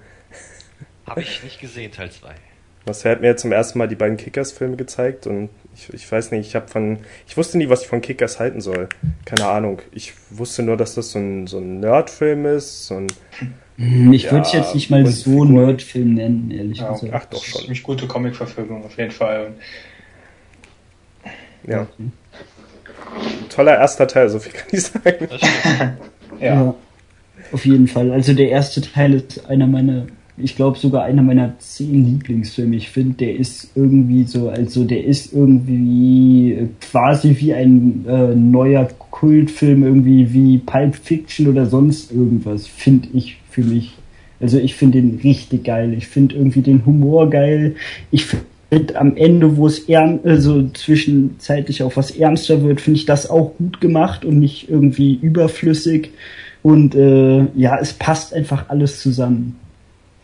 Habe 1.07 1.21
ich 1.21 1.43
nicht 1.43 1.59
gesehen, 1.59 1.91
Teil 1.91 2.11
2. 2.11 2.29
Marcel 2.85 3.11
hat 3.11 3.21
mir 3.21 3.35
zum 3.37 3.51
ersten 3.51 3.77
Mal 3.79 3.87
die 3.87 3.95
beiden 3.95 4.17
Kickers-Filme 4.17 4.75
gezeigt 4.75 5.27
und 5.27 5.49
ich, 5.75 5.93
ich 5.93 6.11
weiß 6.11 6.31
nicht, 6.31 6.47
ich 6.47 6.55
habe 6.55 6.67
von, 6.67 6.99
ich 7.27 7.37
wusste 7.37 7.57
nie, 7.57 7.69
was 7.69 7.83
ich 7.83 7.87
von 7.87 8.01
Kickers 8.01 8.39
halten 8.39 8.59
soll. 8.59 8.89
Keine 9.25 9.45
Ahnung. 9.47 9.81
Ich 9.91 10.13
wusste 10.31 10.63
nur, 10.63 10.77
dass 10.77 10.95
das 10.95 11.11
so 11.11 11.19
ein, 11.19 11.47
so 11.47 11.59
ein 11.59 11.79
Nerd-Film 11.79 12.45
ist. 12.45 12.87
So 12.87 12.95
ein, 12.95 13.07
Hm, 13.77 14.11
Ich 14.13 14.23
Ja, 14.23 14.31
würde 14.33 14.45
es 14.47 14.53
jetzt 14.53 14.75
nicht 14.75 14.89
mal 14.89 15.05
so 15.07 15.23
Figuren. 15.31 15.53
Nerdfilm 15.53 16.13
nennen, 16.15 16.51
ehrlich 16.51 16.79
Ja, 16.79 16.91
gesagt. 16.91 17.13
ach 17.15 17.25
doch 17.25 17.39
Das 17.39 17.41
ist 17.47 17.47
schon. 17.51 17.61
ziemlich 17.61 17.83
gute 17.83 18.05
Comic-Verfilmung 18.07 18.83
auf 18.83 18.97
jeden 18.97 19.11
Fall. 19.11 19.47
Und 19.47 19.55
Ja. 21.71 21.87
Toller 23.49 23.77
erster 23.77 24.07
Teil, 24.07 24.29
so 24.29 24.39
viel 24.39 24.53
kann 24.53 24.67
ich 24.71 24.83
sagen. 24.83 25.27
Ja. 26.39 26.47
Ja. 26.55 26.75
Auf 27.51 27.65
jeden 27.65 27.87
Fall. 27.87 28.11
Also 28.11 28.33
der 28.33 28.49
erste 28.49 28.81
Teil 28.81 29.13
ist 29.13 29.45
einer 29.47 29.67
meiner, 29.67 30.07
ich 30.37 30.55
glaube 30.55 30.77
sogar 30.77 31.03
einer 31.03 31.21
meiner 31.21 31.57
zehn 31.59 32.05
Lieblingsfilme. 32.05 32.75
Ich 32.75 32.89
finde, 32.89 33.15
der 33.15 33.35
ist 33.35 33.71
irgendwie 33.75 34.23
so, 34.23 34.49
also 34.49 34.83
der 34.83 35.03
ist 35.03 35.33
irgendwie 35.33 36.69
quasi 36.79 37.35
wie 37.39 37.53
ein 37.53 38.05
äh, 38.07 38.35
neuer 38.35 38.87
Kultfilm, 39.11 39.83
irgendwie 39.83 40.33
wie 40.33 40.57
Pulp 40.57 40.95
Fiction 40.95 41.47
oder 41.47 41.65
sonst 41.65 42.11
irgendwas, 42.11 42.67
finde 42.67 43.09
ich 43.13 43.37
für 43.49 43.63
mich. 43.63 43.93
Also 44.39 44.57
ich 44.57 44.75
finde 44.75 45.01
den 45.01 45.19
richtig 45.23 45.65
geil. 45.65 45.93
Ich 45.93 46.07
finde 46.07 46.35
irgendwie 46.35 46.61
den 46.61 46.85
Humor 46.85 47.29
geil. 47.29 47.75
Ich 48.09 48.25
finde 48.25 48.99
am 48.99 49.15
Ende, 49.15 49.57
wo 49.57 49.67
es 49.67 49.87
also 49.89 50.67
zwischenzeitlich 50.69 51.83
auch 51.83 51.95
was 51.95 52.11
ernster 52.11 52.63
wird, 52.63 52.81
finde 52.81 52.99
ich 52.99 53.05
das 53.05 53.29
auch 53.29 53.55
gut 53.57 53.81
gemacht 53.81 54.25
und 54.25 54.39
nicht 54.39 54.69
irgendwie 54.69 55.19
überflüssig. 55.21 56.11
Und 56.63 56.95
äh, 56.95 57.45
ja, 57.55 57.77
es 57.79 57.93
passt 57.93 58.33
einfach 58.33 58.69
alles 58.69 58.99
zusammen. 59.01 59.57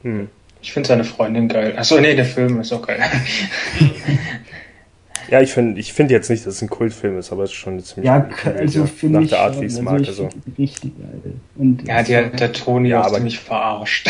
Hm. 0.04 0.30
Ich 0.62 0.74
finde 0.74 0.88
seine 0.90 1.04
Freundin 1.04 1.48
geil. 1.48 1.74
Achso, 1.78 2.00
nee, 2.00 2.16
der 2.16 2.26
Film 2.26 2.60
ist 2.62 2.74
auch 2.74 2.86
geil. 2.86 3.00
Ja, 5.30 5.42
ich 5.42 5.52
finde 5.52 5.78
ich 5.78 5.92
find 5.92 6.10
jetzt 6.10 6.30
nicht, 6.30 6.46
dass 6.46 6.56
es 6.56 6.62
ein 6.62 6.70
Kultfilm 6.70 7.20
ist, 7.20 7.34
aber 7.34 7.44
es 7.44 7.50
ist 7.50 7.58
schon 7.58 7.74
eine 7.74 7.84
ziemlich 7.84 8.06
Ja, 8.06 8.30
also 8.58 8.86
für 8.86 9.08
nach 9.08 9.20
mich 9.20 9.30
der 9.32 9.40
Art, 9.42 9.60
wie 9.60 9.66
ich 9.66 9.74
es 9.74 9.80
also 9.80 9.84
mag. 9.92 10.00
ich 10.02 10.08
Also. 10.08 10.30
find 10.30 10.46
den 10.48 10.54
richtig 10.64 10.92
geil. 10.98 11.34
Und 11.58 11.86
Ja, 11.86 12.02
die 12.04 12.16
hat 12.16 12.40
der 12.40 12.54
Toni 12.54 12.88
Ja, 12.90 13.02
aber- 13.02 13.16
ziemlich 13.16 13.38
verarscht. 13.40 14.10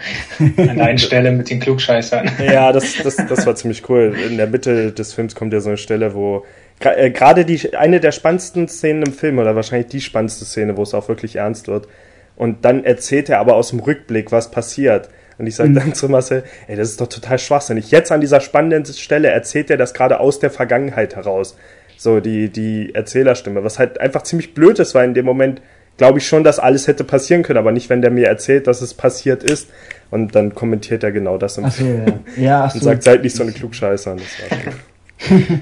An 0.38 0.54
der 0.56 0.86
einen 0.86 0.96
Stelle 0.96 1.32
mit 1.32 1.50
den 1.50 1.60
Klugscheißern. 1.60 2.30
Ja, 2.46 2.72
das, 2.72 2.94
das, 3.02 3.16
das 3.16 3.44
war 3.46 3.54
ziemlich 3.56 3.86
cool. 3.90 4.16
In 4.26 4.38
der 4.38 4.46
Mitte 4.46 4.92
des 4.92 5.12
Films 5.12 5.34
kommt 5.34 5.52
ja 5.52 5.60
so 5.60 5.68
eine 5.68 5.76
Stelle, 5.76 6.14
wo 6.14 6.46
äh, 6.80 7.10
gerade 7.10 7.44
die 7.44 7.76
eine 7.76 8.00
der 8.00 8.12
spannendsten 8.12 8.66
Szenen 8.66 9.02
im 9.02 9.12
Film 9.12 9.38
oder 9.38 9.54
wahrscheinlich 9.56 9.88
die 9.88 10.00
spannendste 10.00 10.46
Szene, 10.46 10.78
wo 10.78 10.82
es 10.82 10.94
auch 10.94 11.08
wirklich 11.08 11.36
ernst 11.36 11.68
wird. 11.68 11.88
Und 12.36 12.64
dann 12.64 12.84
erzählt 12.84 13.28
er 13.28 13.38
aber 13.38 13.54
aus 13.56 13.68
dem 13.68 13.80
Rückblick, 13.80 14.32
was 14.32 14.50
passiert. 14.50 15.10
Und 15.38 15.46
ich 15.46 15.56
sage 15.56 15.70
Mhm. 15.70 15.74
dann 15.74 15.94
zu 15.94 16.08
Marcel, 16.08 16.44
ey, 16.68 16.76
das 16.76 16.90
ist 16.90 17.00
doch 17.00 17.08
total 17.08 17.38
schwachsinnig. 17.38 17.90
Jetzt 17.90 18.12
an 18.12 18.20
dieser 18.20 18.40
spannenden 18.40 18.84
Stelle 18.94 19.28
erzählt 19.28 19.70
er 19.70 19.76
das 19.76 19.94
gerade 19.94 20.20
aus 20.20 20.38
der 20.38 20.50
Vergangenheit 20.50 21.16
heraus. 21.16 21.56
So, 21.96 22.20
die, 22.20 22.48
die 22.48 22.94
Erzählerstimme, 22.94 23.64
was 23.64 23.78
halt 23.78 24.00
einfach 24.00 24.22
ziemlich 24.22 24.54
blöd 24.54 24.78
ist, 24.78 24.94
weil 24.94 25.06
in 25.06 25.14
dem 25.14 25.24
Moment 25.24 25.60
glaube 25.96 26.18
ich 26.18 26.26
schon, 26.26 26.42
dass 26.42 26.58
alles 26.58 26.88
hätte 26.88 27.04
passieren 27.04 27.42
können, 27.44 27.58
aber 27.58 27.70
nicht, 27.72 27.88
wenn 27.88 28.02
der 28.02 28.10
mir 28.10 28.26
erzählt, 28.26 28.66
dass 28.66 28.80
es 28.82 28.94
passiert 28.94 29.44
ist. 29.44 29.68
Und 30.10 30.34
dann 30.34 30.54
kommentiert 30.54 31.04
er 31.04 31.12
genau 31.12 31.38
das 31.38 31.56
im 31.58 31.66
Ach 31.66 31.72
so, 31.72 31.84
ja. 31.84 32.04
ja 32.36 32.64
ach 32.64 32.74
und 32.74 32.82
sagt, 32.82 33.02
seid 33.04 33.22
nicht 33.22 33.34
so 33.36 33.42
eine 33.42 33.52
Klugscheißer. 33.52 34.12
Und 34.12 34.20
das 34.20 34.50
war 34.50 34.58
okay. 34.58 35.60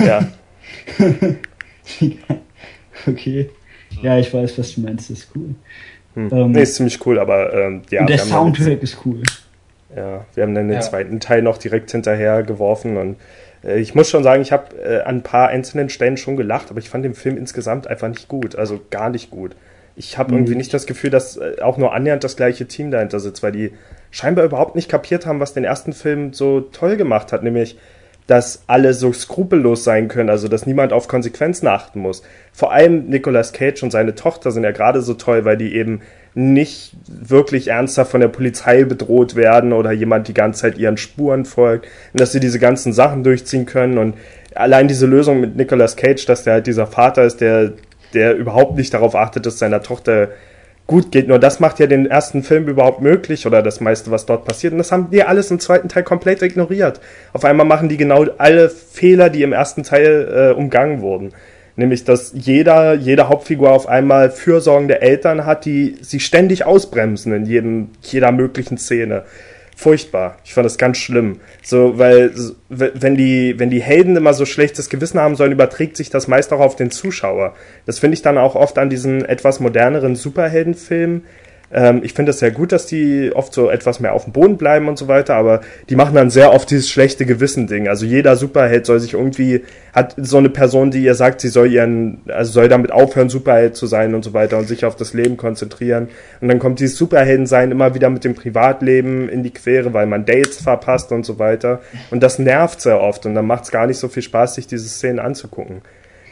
ja, 0.06 0.28
okay. 3.06 3.50
Ja, 4.02 4.18
ich 4.18 4.32
weiß, 4.32 4.58
was 4.58 4.74
du 4.74 4.80
meinst, 4.80 5.10
das 5.10 5.18
ist 5.18 5.28
cool. 5.34 5.54
Hm. 6.14 6.30
Ähm, 6.32 6.52
nee, 6.52 6.62
ist 6.62 6.76
ziemlich 6.76 7.04
cool, 7.06 7.18
aber 7.18 7.52
ähm, 7.52 7.82
ja, 7.90 8.00
und 8.02 8.08
der 8.08 8.16
wir 8.16 8.20
haben 8.22 8.30
dann 8.30 8.54
Soundtrack 8.54 8.82
ist 8.82 8.98
cool. 9.04 9.22
ja, 9.94 10.24
wir 10.34 10.42
haben 10.42 10.54
dann 10.54 10.68
den 10.68 10.74
Ja. 10.76 10.80
zweiten 10.80 11.20
Teil 11.20 11.42
noch 11.42 11.58
direkt 11.58 11.90
hinterher 11.90 12.42
geworfen 12.42 12.96
und 12.96 13.16
Äh, 13.64 13.78
ich 13.80 13.94
muss 13.94 14.10
schon 14.10 14.22
sagen, 14.22 14.42
ich 14.42 14.52
habe 14.52 14.76
äh, 14.76 15.00
an 15.02 15.16
ein 15.16 15.22
paar 15.22 15.48
einzelnen 15.48 15.88
Stellen 15.88 16.16
schon 16.18 16.36
gelacht, 16.36 16.70
aber 16.70 16.78
ich 16.80 16.90
fand 16.90 17.04
den 17.04 17.14
Film 17.14 17.38
insgesamt 17.38 17.86
einfach 17.86 18.08
nicht 18.08 18.28
gut. 18.28 18.56
Also 18.56 18.78
gar 18.90 19.08
nicht 19.10 19.30
gut. 19.30 19.56
Ich 19.96 20.18
habe 20.18 20.32
mhm. 20.32 20.38
irgendwie 20.40 20.56
nicht 20.56 20.74
das 20.74 20.86
Gefühl, 20.86 21.10
dass 21.10 21.36
äh, 21.38 21.56
auch 21.62 21.78
nur 21.78 21.94
annähernd 21.94 22.22
das 22.24 22.36
gleiche 22.36 22.66
Team 22.66 22.90
dahinter 22.90 23.20
sitzt, 23.20 23.42
weil 23.42 23.52
die 23.52 23.72
scheinbar 24.10 24.44
überhaupt 24.44 24.74
nicht 24.76 24.90
kapiert 24.90 25.24
haben, 25.26 25.40
was 25.40 25.54
den 25.54 25.64
ersten 25.64 25.92
Film 25.94 26.32
so 26.34 26.60
toll 26.60 26.96
gemacht 26.96 27.32
hat, 27.32 27.42
nämlich 27.42 27.78
dass 28.26 28.64
alle 28.66 28.94
so 28.94 29.12
skrupellos 29.12 29.84
sein 29.84 30.08
können, 30.08 30.30
also 30.30 30.48
dass 30.48 30.66
niemand 30.66 30.92
auf 30.92 31.08
Konsequenzen 31.08 31.66
achten 31.66 32.00
muss. 32.00 32.22
Vor 32.52 32.72
allem 32.72 33.06
Nicolas 33.08 33.52
Cage 33.52 33.82
und 33.82 33.90
seine 33.90 34.14
Tochter 34.14 34.50
sind 34.50 34.64
ja 34.64 34.70
gerade 34.70 35.02
so 35.02 35.14
toll, 35.14 35.44
weil 35.44 35.58
die 35.58 35.74
eben 35.74 36.00
nicht 36.34 36.96
wirklich 37.06 37.68
ernsthaft 37.68 38.10
von 38.10 38.20
der 38.20 38.28
Polizei 38.28 38.84
bedroht 38.84 39.36
werden 39.36 39.72
oder 39.72 39.92
jemand 39.92 40.26
die 40.26 40.34
ganze 40.34 40.62
Zeit 40.62 40.78
ihren 40.78 40.96
Spuren 40.96 41.44
folgt 41.44 41.86
und 42.12 42.20
dass 42.20 42.32
sie 42.32 42.40
diese 42.40 42.58
ganzen 42.58 42.92
Sachen 42.92 43.22
durchziehen 43.22 43.66
können 43.66 43.98
und 43.98 44.14
allein 44.54 44.88
diese 44.88 45.06
Lösung 45.06 45.40
mit 45.40 45.56
Nicolas 45.56 45.96
Cage, 45.96 46.24
dass 46.26 46.44
der 46.44 46.54
halt 46.54 46.66
dieser 46.66 46.86
Vater 46.86 47.24
ist, 47.24 47.40
der 47.40 47.74
der 48.14 48.36
überhaupt 48.36 48.76
nicht 48.76 48.94
darauf 48.94 49.14
achtet, 49.14 49.44
dass 49.44 49.58
seiner 49.58 49.82
Tochter 49.82 50.28
gut 50.86 51.12
geht. 51.12 51.28
Nur 51.28 51.38
das 51.38 51.60
macht 51.60 51.78
ja 51.78 51.86
den 51.86 52.06
ersten 52.06 52.42
Film 52.42 52.68
überhaupt 52.68 53.00
möglich 53.00 53.46
oder 53.46 53.62
das 53.62 53.80
meiste, 53.80 54.10
was 54.10 54.26
dort 54.26 54.44
passiert. 54.44 54.72
Und 54.72 54.78
das 54.78 54.92
haben 54.92 55.10
die 55.10 55.22
alles 55.22 55.50
im 55.50 55.60
zweiten 55.60 55.88
Teil 55.88 56.02
komplett 56.02 56.42
ignoriert. 56.42 57.00
Auf 57.32 57.44
einmal 57.44 57.66
machen 57.66 57.88
die 57.88 57.96
genau 57.96 58.26
alle 58.38 58.68
Fehler, 58.68 59.30
die 59.30 59.42
im 59.42 59.52
ersten 59.52 59.82
Teil 59.82 60.52
äh, 60.52 60.54
umgangen 60.54 61.00
wurden. 61.00 61.32
Nämlich, 61.76 62.04
dass 62.04 62.32
jeder, 62.34 62.94
jede 62.94 63.28
Hauptfigur 63.28 63.72
auf 63.72 63.88
einmal 63.88 64.30
fürsorgende 64.30 65.00
Eltern 65.00 65.44
hat, 65.44 65.64
die 65.64 65.96
sie 66.02 66.20
ständig 66.20 66.64
ausbremsen 66.64 67.32
in 67.32 67.46
jedem, 67.46 67.88
jeder 68.02 68.30
möglichen 68.30 68.78
Szene 68.78 69.24
furchtbar. 69.74 70.38
Ich 70.44 70.54
fand 70.54 70.64
das 70.64 70.78
ganz 70.78 70.98
schlimm. 70.98 71.40
So, 71.62 71.98
weil 71.98 72.32
wenn 72.68 73.16
die, 73.16 73.58
wenn 73.58 73.70
die 73.70 73.82
Helden 73.82 74.16
immer 74.16 74.34
so 74.34 74.44
schlechtes 74.44 74.88
Gewissen 74.88 75.20
haben 75.20 75.36
sollen, 75.36 75.52
überträgt 75.52 75.96
sich 75.96 76.10
das 76.10 76.28
meist 76.28 76.52
auch 76.52 76.60
auf 76.60 76.76
den 76.76 76.90
Zuschauer. 76.90 77.54
Das 77.86 77.98
finde 77.98 78.14
ich 78.14 78.22
dann 78.22 78.38
auch 78.38 78.54
oft 78.54 78.78
an 78.78 78.90
diesen 78.90 79.24
etwas 79.24 79.60
moderneren 79.60 80.16
Superheldenfilmen, 80.16 81.24
ähm, 81.74 82.00
ich 82.04 82.14
finde 82.14 82.30
es 82.30 82.38
sehr 82.38 82.52
gut, 82.52 82.70
dass 82.70 82.86
die 82.86 83.32
oft 83.34 83.52
so 83.52 83.68
etwas 83.68 83.98
mehr 83.98 84.12
auf 84.12 84.24
dem 84.24 84.32
Boden 84.32 84.56
bleiben 84.56 84.88
und 84.88 84.96
so 84.96 85.08
weiter, 85.08 85.34
aber 85.34 85.60
die 85.88 85.96
machen 85.96 86.14
dann 86.14 86.30
sehr 86.30 86.52
oft 86.52 86.70
dieses 86.70 86.88
schlechte 86.88 87.26
Gewissen-Ding. 87.26 87.88
Also 87.88 88.06
jeder 88.06 88.36
Superheld 88.36 88.86
soll 88.86 89.00
sich 89.00 89.14
irgendwie, 89.14 89.64
hat 89.92 90.14
so 90.16 90.38
eine 90.38 90.50
Person, 90.50 90.92
die 90.92 91.02
ihr 91.02 91.16
sagt, 91.16 91.40
sie 91.40 91.48
soll 91.48 91.72
ihren, 91.72 92.22
also 92.28 92.52
soll 92.52 92.68
damit 92.68 92.92
aufhören, 92.92 93.28
Superheld 93.28 93.76
zu 93.76 93.86
sein 93.86 94.14
und 94.14 94.24
so 94.24 94.32
weiter 94.32 94.56
und 94.56 94.68
sich 94.68 94.84
auf 94.84 94.94
das 94.94 95.14
Leben 95.14 95.36
konzentrieren. 95.36 96.08
Und 96.40 96.48
dann 96.48 96.60
kommt 96.60 96.78
dieses 96.78 96.96
Superheldensein 96.96 97.72
immer 97.72 97.94
wieder 97.94 98.08
mit 98.08 98.22
dem 98.22 98.36
Privatleben 98.36 99.28
in 99.28 99.42
die 99.42 99.52
Quere, 99.52 99.92
weil 99.92 100.06
man 100.06 100.24
Dates 100.24 100.62
verpasst 100.62 101.10
und 101.10 101.26
so 101.26 101.40
weiter. 101.40 101.80
Und 102.12 102.22
das 102.22 102.38
nervt 102.38 102.80
sehr 102.80 103.00
oft 103.00 103.26
und 103.26 103.34
dann 103.34 103.46
macht 103.46 103.64
es 103.64 103.72
gar 103.72 103.88
nicht 103.88 103.98
so 103.98 104.06
viel 104.06 104.22
Spaß, 104.22 104.54
sich 104.54 104.68
diese 104.68 104.88
Szenen 104.88 105.18
anzugucken 105.18 105.82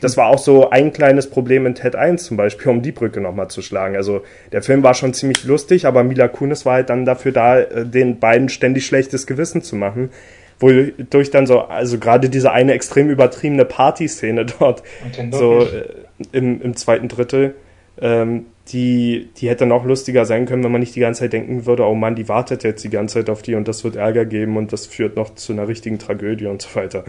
das 0.02 0.16
war 0.16 0.26
auch 0.26 0.38
so 0.38 0.70
ein 0.70 0.92
kleines 0.92 1.30
Problem 1.30 1.64
in 1.64 1.76
Ted 1.76 1.94
1 1.94 2.24
zum 2.24 2.36
Beispiel, 2.36 2.70
um 2.70 2.82
die 2.82 2.90
Brücke 2.90 3.20
nochmal 3.20 3.48
zu 3.48 3.62
schlagen. 3.62 3.94
Also 3.94 4.22
der 4.50 4.60
Film 4.60 4.82
war 4.82 4.94
schon 4.94 5.14
ziemlich 5.14 5.44
lustig, 5.44 5.86
aber 5.86 6.02
Mila 6.02 6.26
Kunis 6.26 6.66
war 6.66 6.74
halt 6.74 6.90
dann 6.90 7.04
dafür 7.04 7.30
da, 7.30 7.60
äh, 7.60 7.86
den 7.86 8.18
beiden 8.18 8.48
ständig 8.48 8.84
schlechtes 8.84 9.28
Gewissen 9.28 9.62
zu 9.62 9.76
machen. 9.76 10.10
Wodurch 10.58 11.30
dann 11.30 11.46
so, 11.46 11.60
also 11.60 11.98
gerade 11.98 12.28
diese 12.28 12.50
eine 12.50 12.72
extrem 12.72 13.10
übertriebene 13.10 13.64
Partyszene 13.64 14.44
dort, 14.58 14.82
so 15.30 15.60
äh, 15.60 15.84
im, 16.32 16.60
im 16.60 16.76
zweiten 16.76 17.06
Drittel, 17.06 17.54
ähm, 18.00 18.46
die, 18.68 19.28
die 19.36 19.48
hätte 19.48 19.66
noch 19.66 19.84
lustiger 19.84 20.24
sein 20.24 20.46
können, 20.46 20.64
wenn 20.64 20.72
man 20.72 20.80
nicht 20.80 20.96
die 20.96 21.00
ganze 21.00 21.20
Zeit 21.20 21.32
denken 21.32 21.64
würde, 21.64 21.86
oh 21.86 21.94
Mann, 21.94 22.16
die 22.16 22.28
wartet 22.28 22.64
jetzt 22.64 22.82
die 22.82 22.90
ganze 22.90 23.20
Zeit 23.20 23.30
auf 23.30 23.42
die 23.42 23.54
und 23.54 23.68
das 23.68 23.84
wird 23.84 23.94
Ärger 23.94 24.24
geben 24.24 24.56
und 24.56 24.72
das 24.72 24.86
führt 24.86 25.14
noch 25.14 25.34
zu 25.36 25.52
einer 25.52 25.68
richtigen 25.68 26.00
Tragödie 26.00 26.46
und 26.46 26.62
so 26.62 26.74
weiter. 26.74 27.04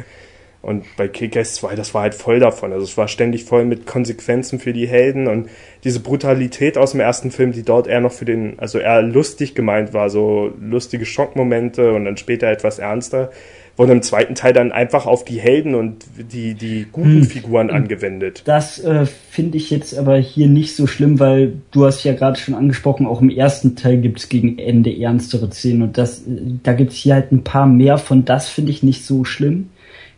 Und 0.64 0.86
bei 0.96 1.10
Kick-Ass 1.10 1.56
2, 1.56 1.76
das 1.76 1.94
war 1.94 2.04
halt 2.04 2.16
voll 2.16 2.40
davon. 2.40 2.72
Also 2.72 2.86
es 2.86 2.98
war 2.98 3.10
ständig 3.10 3.44
voll 3.44 3.66
mit 3.66 3.86
Konsequenzen 3.86 4.60
für 4.60 4.72
die 4.72 4.88
Helden 4.88 5.28
und 5.28 5.50
diese 5.84 6.00
Brutalität 6.00 6.78
aus 6.78 6.92
dem 6.92 7.02
ersten 7.02 7.32
Film, 7.32 7.52
die 7.52 7.64
dort 7.64 7.86
eher 7.86 8.00
noch 8.00 8.14
für 8.14 8.24
den, 8.24 8.58
also 8.60 8.80
eher 8.80 9.02
lustig 9.02 9.56
gemeint 9.56 9.94
war, 9.94 10.10
so 10.10 10.54
lustige 10.62 11.06
Schockmomente 11.06 11.92
und 11.92 12.06
dann 12.06 12.16
später 12.16 12.48
etwas 12.48 12.80
ernster, 12.80 13.30
wurde 13.76 13.92
im 13.92 14.02
zweiten 14.02 14.36
Teil 14.36 14.54
dann 14.54 14.72
einfach 14.72 15.06
auf 15.06 15.26
die 15.26 15.38
Helden 15.38 15.76
und 15.76 16.06
die, 16.32 16.54
die 16.54 16.86
guten 16.90 17.22
hm. 17.22 17.24
Figuren 17.26 17.70
angewendet. 17.70 18.44
Das 18.46 18.80
äh, 18.80 19.06
finde 19.06 19.58
ich 19.58 19.70
jetzt 19.70 19.98
aber 19.98 20.16
hier 20.16 20.48
nicht 20.48 20.78
so 20.78 20.88
schlimm, 20.88 21.20
weil 21.20 21.56
du 21.72 21.86
hast 21.86 22.06
ja 22.06 22.14
gerade 22.14 22.40
schon 22.40 22.56
angesprochen, 22.56 23.06
auch 23.06 23.20
im 23.20 23.30
ersten 23.30 23.76
Teil 23.76 23.98
gibt 23.98 24.20
es 24.20 24.30
gegen 24.30 24.60
Ende 24.60 24.98
ernstere 24.98 25.52
Szenen 25.52 25.82
und 25.82 25.98
das, 25.98 26.20
äh, 26.20 26.40
da 26.64 26.72
gibt 26.72 26.92
es 26.92 26.98
hier 27.00 27.16
halt 27.16 27.34
ein 27.34 27.44
paar 27.44 27.68
mehr 27.68 27.98
von, 27.98 28.24
das 28.24 28.48
finde 28.48 28.72
ich 28.72 28.82
nicht 28.82 29.04
so 29.04 29.26
schlimm. 29.26 29.68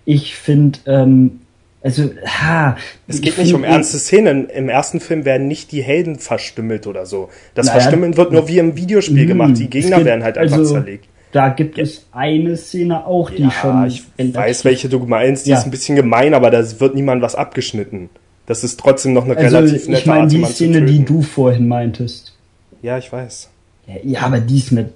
Ich 0.06 0.36
finde, 0.36 0.80
ähm, 0.86 1.40
also, 1.86 2.10
ha. 2.26 2.78
Es 3.08 3.22
geht 3.22 3.38
nicht 3.38 3.54
um 3.54 3.64
ernste 3.64 4.00
Szenen. 4.00 4.50
Im 4.50 4.70
ersten 4.70 5.00
Film 5.00 5.24
werden 5.24 5.48
nicht 5.48 5.72
die 5.72 5.84
Helden 5.84 6.18
verstümmelt 6.18 6.88
oder 6.88 7.06
so. 7.06 7.30
Das 7.54 7.68
naja, 7.68 7.80
Verstümmeln 7.80 8.18
wird 8.18 8.32
nur 8.32 8.48
wie 8.48 8.58
im 8.58 8.76
Videospiel 8.76 9.24
mh, 9.24 9.28
gemacht. 9.28 9.58
Die 9.58 9.70
Gegner 9.70 9.98
gibt, 9.98 10.08
werden 10.08 10.24
halt 10.24 10.40
einfach 10.40 10.58
also, 10.58 10.74
zerlegt. 10.74 11.06
Da 11.32 11.50
gibt 11.50 11.78
es 11.78 12.08
eine 12.12 12.58
Szene 12.58 13.06
auch, 13.06 13.30
die 13.30 13.44
ja, 13.44 13.52
schon. 13.52 13.86
Ich 13.86 14.04
weiß, 14.18 14.66
welche 14.66 14.90
du 14.90 14.98
meinst. 15.00 15.46
Die 15.46 15.52
ja. 15.52 15.60
ist 15.60 15.66
ein 15.66 15.72
bisschen 15.72 15.96
gemein, 15.96 16.34
aber 16.34 16.50
da 16.50 16.64
wird 16.80 16.96
niemand 16.96 17.22
was 17.22 17.36
abgeschnitten. 17.36 18.10
Das 18.48 18.64
ist 18.64 18.80
trotzdem 18.80 19.14
noch 19.14 19.26
eine 19.26 19.38
also, 19.38 19.58
relativ 19.58 19.88
nette 19.88 20.00
Ich 20.00 20.06
meine 20.08 20.28
die 20.28 20.44
Szene, 20.46 20.86
die 20.86 21.06
du 21.06 21.22
vorhin 21.22 21.68
meintest. 21.68 22.36
Ja, 22.82 22.98
ich 22.98 23.12
weiß. 23.12 23.50
Ja, 23.86 23.94
ja 24.04 24.22
aber 24.22 24.40
die 24.40 24.58
ist 24.58 24.72
mit 24.72 24.92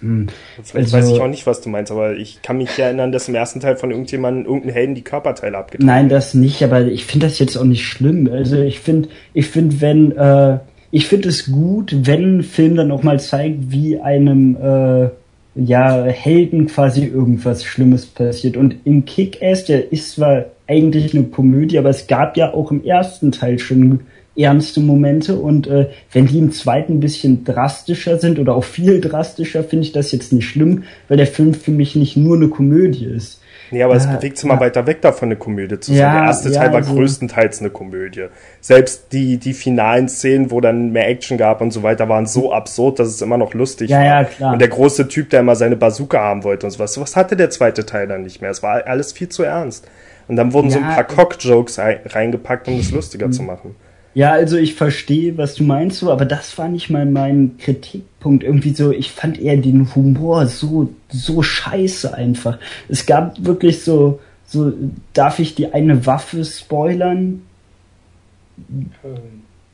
hm. 0.00 0.26
Vielleicht 0.62 0.94
also, 0.94 0.96
weiß 0.96 1.10
ich 1.10 1.20
auch 1.20 1.28
nicht, 1.28 1.46
was 1.46 1.60
du 1.60 1.68
meinst, 1.68 1.92
aber 1.92 2.16
ich 2.16 2.42
kann 2.42 2.58
mich 2.58 2.78
erinnern, 2.78 3.12
dass 3.12 3.28
im 3.28 3.34
ersten 3.34 3.60
Teil 3.60 3.76
von 3.76 3.90
irgendjemandem 3.90 4.46
irgendein 4.46 4.72
Helden 4.72 4.94
die 4.94 5.02
Körperteile 5.02 5.58
abgetan 5.58 5.86
Nein, 5.86 6.08
das 6.08 6.34
nicht, 6.34 6.62
aber 6.62 6.82
ich 6.82 7.04
finde 7.06 7.26
das 7.26 7.38
jetzt 7.38 7.56
auch 7.56 7.64
nicht 7.64 7.86
schlimm. 7.86 8.28
Also 8.30 8.60
ich 8.60 8.80
finde, 8.80 9.08
ich 9.34 9.48
finde, 9.48 9.80
wenn, 9.80 10.12
äh, 10.12 10.58
ich 10.90 11.06
finde 11.06 11.28
es 11.28 11.50
gut, 11.50 11.94
wenn 12.02 12.38
ein 12.38 12.42
Film 12.42 12.76
dann 12.76 12.90
auch 12.90 13.02
mal 13.02 13.20
zeigt, 13.20 13.70
wie 13.70 13.98
einem, 13.98 14.56
äh, 14.56 15.08
ja, 15.56 16.04
Helden 16.04 16.66
quasi 16.66 17.06
irgendwas 17.06 17.64
Schlimmes 17.64 18.06
passiert. 18.06 18.56
Und 18.56 18.76
in 18.84 19.04
Kick-Ass, 19.04 19.64
der 19.64 19.90
ist 19.90 20.12
zwar 20.12 20.46
eigentlich 20.68 21.14
eine 21.14 21.24
Komödie, 21.24 21.78
aber 21.78 21.90
es 21.90 22.06
gab 22.06 22.36
ja 22.36 22.52
auch 22.52 22.70
im 22.70 22.84
ersten 22.84 23.32
Teil 23.32 23.58
schon 23.58 24.00
ernste 24.36 24.80
Momente 24.80 25.36
und 25.36 25.66
äh, 25.66 25.88
wenn 26.12 26.26
die 26.26 26.38
im 26.38 26.52
zweiten 26.52 26.94
ein 26.94 27.00
bisschen 27.00 27.44
drastischer 27.44 28.18
sind 28.18 28.38
oder 28.38 28.54
auch 28.54 28.64
viel 28.64 29.00
drastischer, 29.00 29.64
finde 29.64 29.84
ich 29.84 29.92
das 29.92 30.12
jetzt 30.12 30.32
nicht 30.32 30.48
schlimm, 30.48 30.84
weil 31.08 31.16
der 31.16 31.26
Film 31.26 31.54
für 31.54 31.70
mich 31.70 31.96
nicht 31.96 32.16
nur 32.16 32.36
eine 32.36 32.48
Komödie 32.48 33.06
ist. 33.06 33.40
Nee, 33.70 33.82
aber 33.82 33.94
ja, 33.94 33.98
es 33.98 34.06
bewegt 34.06 34.38
sich 34.38 34.46
mal 34.46 34.60
weiter 34.60 34.86
weg 34.86 35.00
davon, 35.02 35.28
eine 35.28 35.36
Komödie 35.36 35.80
zu 35.80 35.90
sein. 35.92 36.00
Ja, 36.00 36.12
der 36.14 36.22
erste 36.26 36.52
Teil 36.52 36.68
war 36.68 36.76
also, 36.76 36.94
größtenteils 36.94 37.60
eine 37.60 37.70
Komödie. 37.70 38.26
Selbst 38.60 39.12
die, 39.12 39.38
die 39.38 39.54
finalen 39.54 40.08
Szenen, 40.08 40.50
wo 40.50 40.60
dann 40.60 40.92
mehr 40.92 41.08
Action 41.08 41.36
gab 41.36 41.60
und 41.60 41.72
so 41.72 41.82
weiter, 41.82 42.08
waren 42.08 42.26
so 42.26 42.52
absurd, 42.52 43.00
dass 43.00 43.08
es 43.08 43.22
immer 43.22 43.38
noch 43.38 43.54
lustig 43.54 43.90
ja, 43.90 43.98
war. 43.98 44.04
Ja, 44.04 44.24
klar. 44.24 44.52
Und 44.52 44.60
der 44.60 44.68
große 44.68 45.08
Typ, 45.08 45.30
der 45.30 45.40
immer 45.40 45.56
seine 45.56 45.76
Bazooka 45.76 46.18
haben 46.18 46.44
wollte 46.44 46.66
und 46.66 46.72
sowas, 46.72 46.92
sowas 46.94 47.16
hatte 47.16 47.36
der 47.36 47.50
zweite 47.50 47.84
Teil 47.84 48.06
dann 48.06 48.22
nicht 48.22 48.40
mehr. 48.40 48.50
Es 48.50 48.62
war 48.62 48.86
alles 48.86 49.12
viel 49.12 49.28
zu 49.28 49.42
ernst. 49.42 49.88
Und 50.28 50.36
dann 50.36 50.52
wurden 50.52 50.70
so 50.70 50.78
ein 50.78 50.84
paar 50.84 51.04
Cock-Jokes 51.04 51.78
reingepackt, 51.78 52.68
um 52.68 52.80
es 52.80 52.90
lustiger 52.90 53.30
zu 53.30 53.42
machen. 53.42 53.76
Ja, 54.16 54.32
also 54.32 54.56
ich 54.56 54.72
verstehe, 54.72 55.36
was 55.36 55.56
du 55.56 55.64
meinst, 55.64 55.98
so, 55.98 56.10
aber 56.10 56.24
das 56.24 56.56
war 56.56 56.68
nicht 56.68 56.88
mal 56.88 57.04
mein 57.04 57.58
Kritikpunkt. 57.58 58.44
Irgendwie 58.44 58.72
so, 58.72 58.90
ich 58.90 59.10
fand 59.10 59.38
eher 59.38 59.58
den 59.58 59.94
Humor 59.94 60.46
so, 60.46 60.88
so 61.10 61.42
scheiße 61.42 62.14
einfach. 62.14 62.58
Es 62.88 63.04
gab 63.04 63.44
wirklich 63.44 63.84
so, 63.84 64.18
so, 64.46 64.72
darf 65.12 65.38
ich 65.38 65.54
die 65.54 65.74
eine 65.74 66.06
Waffe 66.06 66.46
spoilern? 66.46 67.42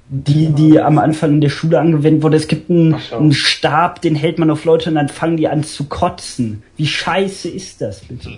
Die, 0.09 0.49
die 0.49 0.81
am 0.81 0.99
Anfang 0.99 1.35
in 1.35 1.41
der 1.41 1.49
Schule 1.49 1.79
angewendet 1.79 2.25
wurde. 2.25 2.37
Es 2.37 2.49
gibt 2.49 2.69
einen, 2.69 2.97
so. 2.99 3.19
einen 3.19 3.33
Stab, 3.33 4.03
den 4.03 4.17
hält 4.17 4.41
man 4.41 4.51
auf 4.51 4.65
Leute 4.65 4.91
und 4.91 4.97
dann 4.97 5.09
fangen 5.09 5.37
die 5.37 5.47
an 5.47 5.63
zu 5.63 5.85
kotzen. 5.85 6.65
Wie 6.77 6.89
scheiße 6.89 7.49
ist 7.49 7.81
das 7.81 8.01
bitte? 8.01 8.31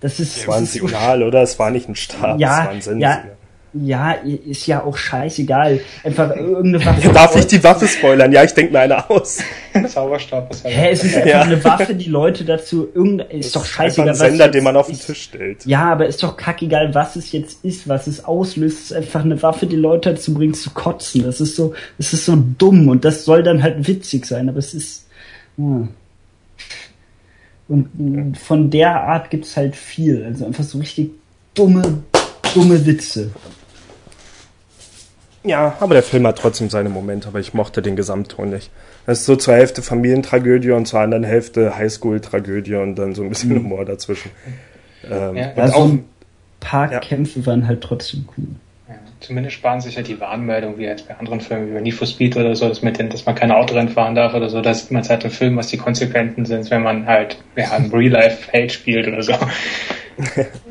Das 0.00 0.20
ist. 0.20 0.36
Das 0.36 0.46
war 0.46 0.56
ein 0.58 0.66
Signal, 0.66 1.22
oder? 1.22 1.40
Es 1.40 1.58
war 1.58 1.70
nicht 1.70 1.88
ein 1.88 1.96
Stab, 1.96 2.38
ja, 2.38 2.50
es 2.50 2.66
war 2.66 2.68
ein 2.68 2.82
Sensignal. 2.82 3.24
Ja, 3.24 3.37
ja, 3.72 4.12
ist 4.12 4.66
ja 4.66 4.82
auch 4.82 4.96
scheißegal. 4.96 5.80
Einfach 6.02 6.34
irgendeine 6.34 6.84
Waffe. 6.84 7.08
Darf 7.12 7.36
ich 7.36 7.46
die 7.46 7.62
Waffe 7.62 7.86
spoilern? 7.88 8.32
Ja, 8.32 8.44
ich 8.44 8.52
denke 8.52 8.72
mir 8.72 8.80
eine 8.80 9.08
aus. 9.10 9.38
Zauberstab 9.88 10.50
ist 10.50 10.64
ja. 10.64 10.70
Hä, 10.70 10.90
es 10.90 11.04
ist 11.04 11.16
einfach 11.16 11.28
ja. 11.28 11.42
eine 11.42 11.62
Waffe, 11.64 11.94
die 11.94 12.08
Leute 12.08 12.44
dazu 12.44 12.88
irgendein, 12.94 13.30
ist, 13.30 13.46
ist 13.46 13.56
doch 13.56 13.64
scheißegal. 13.64 14.10
Ein 14.10 14.14
Sender, 14.14 14.44
was 14.46 14.50
den 14.52 14.64
man 14.64 14.76
auf 14.76 14.86
den 14.86 14.98
Tisch 14.98 15.22
stellt. 15.22 15.66
Ja, 15.66 15.92
aber 15.92 16.06
ist 16.06 16.22
doch 16.22 16.36
kackegal, 16.36 16.94
was 16.94 17.16
es 17.16 17.32
jetzt 17.32 17.64
ist, 17.64 17.88
was 17.88 18.06
es 18.06 18.24
auslöst. 18.24 18.78
Es 18.78 18.84
ist 18.90 18.92
einfach 18.92 19.24
eine 19.24 19.40
Waffe, 19.42 19.66
die 19.66 19.76
Leute 19.76 20.14
dazu 20.14 20.34
bringt 20.34 20.56
zu 20.56 20.70
kotzen. 20.70 21.24
Das 21.24 21.40
ist 21.40 21.56
so, 21.56 21.74
das 21.98 22.12
ist 22.12 22.24
so 22.24 22.36
dumm 22.36 22.88
und 22.88 23.04
das 23.04 23.24
soll 23.24 23.42
dann 23.42 23.62
halt 23.62 23.86
witzig 23.86 24.26
sein, 24.26 24.48
aber 24.48 24.58
es 24.58 24.74
ist, 24.74 25.06
ja. 25.56 25.88
Und 27.68 28.38
von 28.38 28.70
der 28.70 29.02
Art 29.02 29.30
gibt's 29.30 29.56
halt 29.56 29.76
viel. 29.76 30.24
Also 30.24 30.46
einfach 30.46 30.64
so 30.64 30.78
richtig 30.78 31.10
dumme, 31.54 32.02
dumme 32.54 32.86
Witze. 32.86 33.30
Ja, 35.48 35.76
aber 35.80 35.94
der 35.94 36.02
Film 36.02 36.26
hat 36.26 36.36
trotzdem 36.36 36.68
seine 36.68 36.90
Momente, 36.90 37.28
aber 37.28 37.40
ich 37.40 37.54
mochte 37.54 37.80
den 37.80 37.96
Gesamtton 37.96 38.50
nicht. 38.50 38.70
Das 39.06 39.20
ist 39.20 39.24
so 39.24 39.34
zur 39.34 39.54
Hälfte 39.54 39.80
Familientragödie 39.80 40.72
und 40.72 40.86
zur 40.86 41.00
anderen 41.00 41.24
Hälfte 41.24 41.74
Highschool-Tragödie 41.74 42.74
und 42.74 42.96
dann 42.96 43.14
so 43.14 43.22
ein 43.22 43.30
bisschen 43.30 43.50
mhm. 43.50 43.64
Humor 43.64 43.86
dazwischen. 43.86 44.30
Ähm, 45.10 45.36
ja, 45.36 45.52
also 45.56 45.74
auch, 45.74 45.84
ein 45.86 46.04
paar 46.60 46.92
ja. 46.92 47.00
Kämpfe 47.00 47.46
waren 47.46 47.66
halt 47.66 47.80
trotzdem 47.80 48.28
cool. 48.36 48.44
Ja, 48.90 48.96
zumindest 49.20 49.56
sparen 49.56 49.80
sich 49.80 49.94
ja 49.94 50.02
die 50.02 50.20
Warnmeldung, 50.20 50.76
wie 50.76 50.84
jetzt 50.84 51.08
bei 51.08 51.16
anderen 51.16 51.40
Filmen, 51.40 51.70
wie 51.70 51.72
bei 51.72 51.80
Need 51.80 51.94
for 51.94 52.06
Speed 52.06 52.36
oder 52.36 52.54
so, 52.54 52.68
dass, 52.68 52.82
mit 52.82 52.98
den, 52.98 53.08
dass 53.08 53.24
man 53.24 53.34
keine 53.34 53.56
Autorennen 53.56 53.88
fahren 53.88 54.14
darf 54.14 54.34
oder 54.34 54.50
so. 54.50 54.60
Da 54.60 54.74
sieht 54.74 54.90
man 54.90 55.08
halt 55.08 55.24
im 55.24 55.30
Film, 55.30 55.56
was 55.56 55.68
die 55.68 55.78
Konsequenzen 55.78 56.44
sind, 56.44 56.70
wenn 56.70 56.82
man 56.82 57.06
halt 57.06 57.38
ja, 57.56 57.72
ein 57.72 57.90
Real-Life-Hate 57.90 58.68
spielt 58.68 59.08
oder 59.08 59.22
so. 59.22 59.32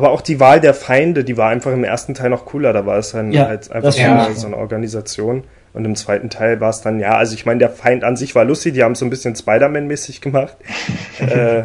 Aber 0.00 0.12
auch 0.12 0.22
die 0.22 0.40
Wahl 0.40 0.62
der 0.62 0.72
Feinde, 0.72 1.24
die 1.24 1.36
war 1.36 1.50
einfach 1.50 1.72
im 1.72 1.84
ersten 1.84 2.14
Teil 2.14 2.30
noch 2.30 2.46
cooler. 2.46 2.72
Da 2.72 2.86
war 2.86 2.96
es 2.96 3.12
dann 3.12 3.32
ja, 3.32 3.48
halt 3.48 3.70
einfach 3.70 3.92
so, 3.92 4.00
ja. 4.00 4.32
so 4.32 4.46
eine 4.46 4.56
Organisation. 4.56 5.44
Und 5.74 5.84
im 5.84 5.94
zweiten 5.94 6.30
Teil 6.30 6.58
war 6.58 6.70
es 6.70 6.80
dann, 6.80 7.00
ja, 7.00 7.18
also 7.18 7.34
ich 7.34 7.44
meine, 7.44 7.58
der 7.58 7.68
Feind 7.68 8.02
an 8.02 8.16
sich 8.16 8.34
war 8.34 8.46
lustig, 8.46 8.72
die 8.72 8.82
haben 8.82 8.92
es 8.92 9.00
so 9.00 9.04
ein 9.04 9.10
bisschen 9.10 9.36
Spider-Man-mäßig 9.36 10.22
gemacht. 10.22 10.56
äh, 11.18 11.64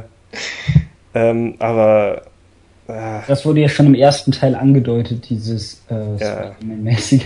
ähm, 1.13 1.55
aber. 1.59 2.23
Äh, 2.89 3.21
das 3.25 3.45
wurde 3.45 3.61
ja 3.61 3.69
schon 3.69 3.85
im 3.85 3.95
ersten 3.95 4.33
Teil 4.33 4.53
angedeutet, 4.53 5.29
dieses 5.29 5.81
äh. 5.87 6.17
Spider-Man-mäßige. 6.17 7.25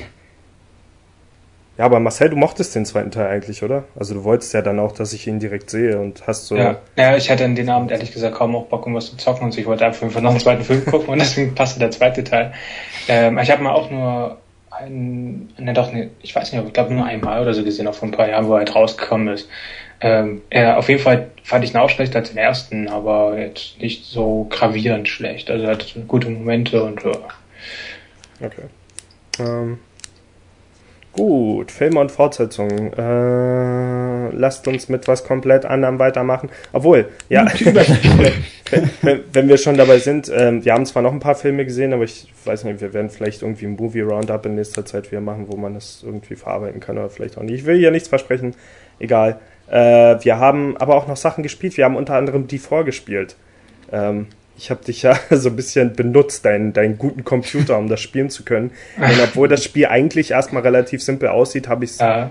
Ja, 1.79 1.86
aber 1.86 2.01
Marcel, 2.01 2.29
du 2.29 2.36
mochtest 2.36 2.75
den 2.75 2.86
zweiten 2.86 3.09
Teil 3.09 3.27
eigentlich, 3.27 3.63
oder? 3.63 3.86
Also 3.98 4.13
du 4.13 4.25
wolltest 4.25 4.53
ja 4.53 4.62
dann 4.62 4.79
auch, 4.79 4.91
dass 4.91 5.13
ich 5.13 5.25
ihn 5.27 5.39
direkt 5.39 5.69
sehe 5.69 5.98
und 5.98 6.27
hast 6.27 6.48
so. 6.48 6.57
Ja, 6.57 6.75
ja 6.98 7.15
ich 7.15 7.31
hatte 7.31 7.45
an 7.45 7.55
den 7.55 7.69
Abend 7.69 7.89
ehrlich 7.91 8.12
gesagt 8.12 8.36
kaum 8.36 8.53
auch 8.57 8.65
Bock, 8.65 8.86
um 8.86 8.95
was 8.95 9.05
zu 9.05 9.15
zocken 9.15 9.45
und 9.45 9.53
so. 9.53 9.62
ich 9.62 9.65
wollte 9.65 9.86
einfach 9.86 10.19
noch 10.19 10.31
einen 10.31 10.41
zweiten 10.41 10.65
Film 10.65 10.83
gucken 10.91 11.07
und 11.07 11.19
deswegen 11.19 11.55
passte 11.55 11.79
der 11.79 11.91
zweite 11.91 12.25
Teil. 12.25 12.51
Ähm, 13.07 13.38
ich 13.38 13.50
habe 13.50 13.63
mal 13.63 13.71
auch 13.71 13.89
nur 13.89 14.39
einen, 14.69 15.53
ne 15.57 15.71
doch, 15.71 15.93
ne, 15.93 16.09
ich 16.21 16.36
weiß 16.36 16.51
nicht, 16.51 16.65
ich 16.67 16.74
glaube 16.74 16.93
nur 16.93 17.05
einmal 17.05 17.41
oder 17.41 17.53
so 17.53 17.63
gesehen, 17.63 17.88
auch 17.88 17.95
vor 17.95 18.09
ein 18.09 18.12
paar 18.12 18.27
Jahren, 18.27 18.48
wo 18.48 18.55
er 18.55 18.59
halt 18.59 18.75
rausgekommen 18.75 19.29
ist. 19.29 19.48
Ähm, 20.01 20.41
ja, 20.51 20.75
auf 20.75 20.89
jeden 20.89 21.01
Fall 21.01 21.31
fand 21.43 21.63
ich 21.63 21.74
ihn 21.74 21.77
auch 21.77 21.89
schlechter 21.89 22.19
als 22.19 22.31
den 22.31 22.39
ersten, 22.39 22.89
aber 22.89 23.39
jetzt 23.39 23.79
nicht 23.79 24.03
so 24.03 24.48
gravierend 24.50 25.07
schlecht. 25.07 25.50
Also 25.50 25.63
er 25.63 25.71
hat 25.71 25.95
gute 26.09 26.29
Momente 26.29 26.83
und 26.83 27.01
ja. 27.03 27.12
Okay. 28.41 28.63
Ähm, 29.39 29.79
Gut, 31.12 31.72
Filme 31.72 32.00
und 32.00 32.12
Fortsetzungen. 32.12 32.94
Äh, 32.94 34.30
lasst 34.36 34.68
uns 34.68 34.89
mit 34.89 35.08
was 35.08 35.24
komplett 35.24 35.66
anderem 35.66 35.98
weitermachen. 35.98 36.50
Obwohl, 36.72 37.10
ja, 37.30 37.46
wenn, 39.01 39.24
wenn, 39.34 39.50
wir 39.50 39.58
schon 39.58 39.75
dabei 39.75 39.98
sind, 39.98 40.30
äh, 40.30 40.63
wir 40.63 40.74
haben 40.74 40.86
zwar 40.86 41.01
noch 41.01 41.12
ein 41.12 41.20
paar 41.20 41.36
Filme 41.36 41.66
gesehen, 41.66 41.94
aber 41.94 42.04
ich 42.04 42.32
weiß 42.46 42.63
nicht, 42.66 42.80
wir 42.80 42.94
werden 42.94 43.10
vielleicht 43.10 43.42
irgendwie 43.42 43.66
ein 43.66 43.75
Movie 43.75 44.01
Roundup 44.01 44.46
in 44.46 44.56
nächster 44.56 44.86
Zeit 44.86 45.12
wieder 45.12 45.22
machen, 45.22 45.46
wo 45.48 45.58
man 45.58 45.74
das 45.74 46.04
irgendwie 46.06 46.36
verarbeiten 46.36 46.80
kann 46.80 46.98
oder 46.98 47.10
vielleicht 47.10 47.38
auch 47.38 47.44
nicht. 47.44 47.56
Ich 47.56 47.66
will 47.66 47.78
hier 47.78 47.92
nichts 47.92 48.08
versprechen, 48.08 48.54
egal. 49.00 49.39
Äh, 49.68 50.24
wir 50.24 50.38
haben 50.38 50.78
aber 50.78 50.96
auch 50.96 51.08
noch 51.08 51.18
Sachen 51.18 51.44
gespielt. 51.44 51.75
Wir 51.75 51.86
haben 51.86 51.96
unter 51.96 52.16
anderem 52.16 52.48
die 52.48 52.60
vorgespielt. 52.60 53.36
Ähm, 53.92 54.28
ich 54.60 54.69
habe 54.69 54.84
dich 54.84 55.04
ja 55.04 55.17
so 55.32 55.50
ein 55.50 55.56
bisschen 55.56 55.93
benutzt, 55.93 56.45
deinen, 56.45 56.74
deinen 56.74 56.98
guten 56.98 57.24
Computer, 57.24 57.78
um 57.78 57.88
das 57.88 58.02
spielen 58.02 58.30
zu 58.30 58.43
können. 58.43 58.72
Und 58.98 59.19
obwohl 59.24 59.48
das 59.48 59.63
Spiel 59.63 59.88
eigentlich 59.88 60.32
erstmal 60.32 60.63
relativ 60.63 61.02
simpel 61.02 61.30
aussieht, 61.30 61.67
habe 61.69 61.86
ich 61.86 61.91
es 61.91 62.00
ja. 62.00 62.30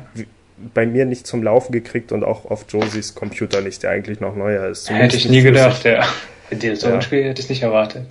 bei 0.75 0.87
mir 0.87 1.07
nicht 1.07 1.27
zum 1.27 1.43
Laufen 1.43 1.73
gekriegt 1.73 2.13
und 2.13 2.25
auch 2.25 2.45
auf 2.45 2.67
Josies 2.69 3.15
Computer 3.15 3.63
nicht, 3.63 3.83
der 3.83 3.91
eigentlich 3.91 4.21
noch 4.21 4.37
neuer 4.37 4.69
ist. 4.69 4.91
Hätte 4.91 5.17
ich 5.17 5.29
nie 5.29 5.43
gedacht, 5.43 5.85
ja. 5.85 6.07
Dir 6.51 6.77
so 6.77 6.87
ein 6.89 7.03
Spiel 7.03 7.25
hätte 7.25 7.43
ich 7.43 7.51
nicht 7.51 7.63
erwartet. 7.63 8.07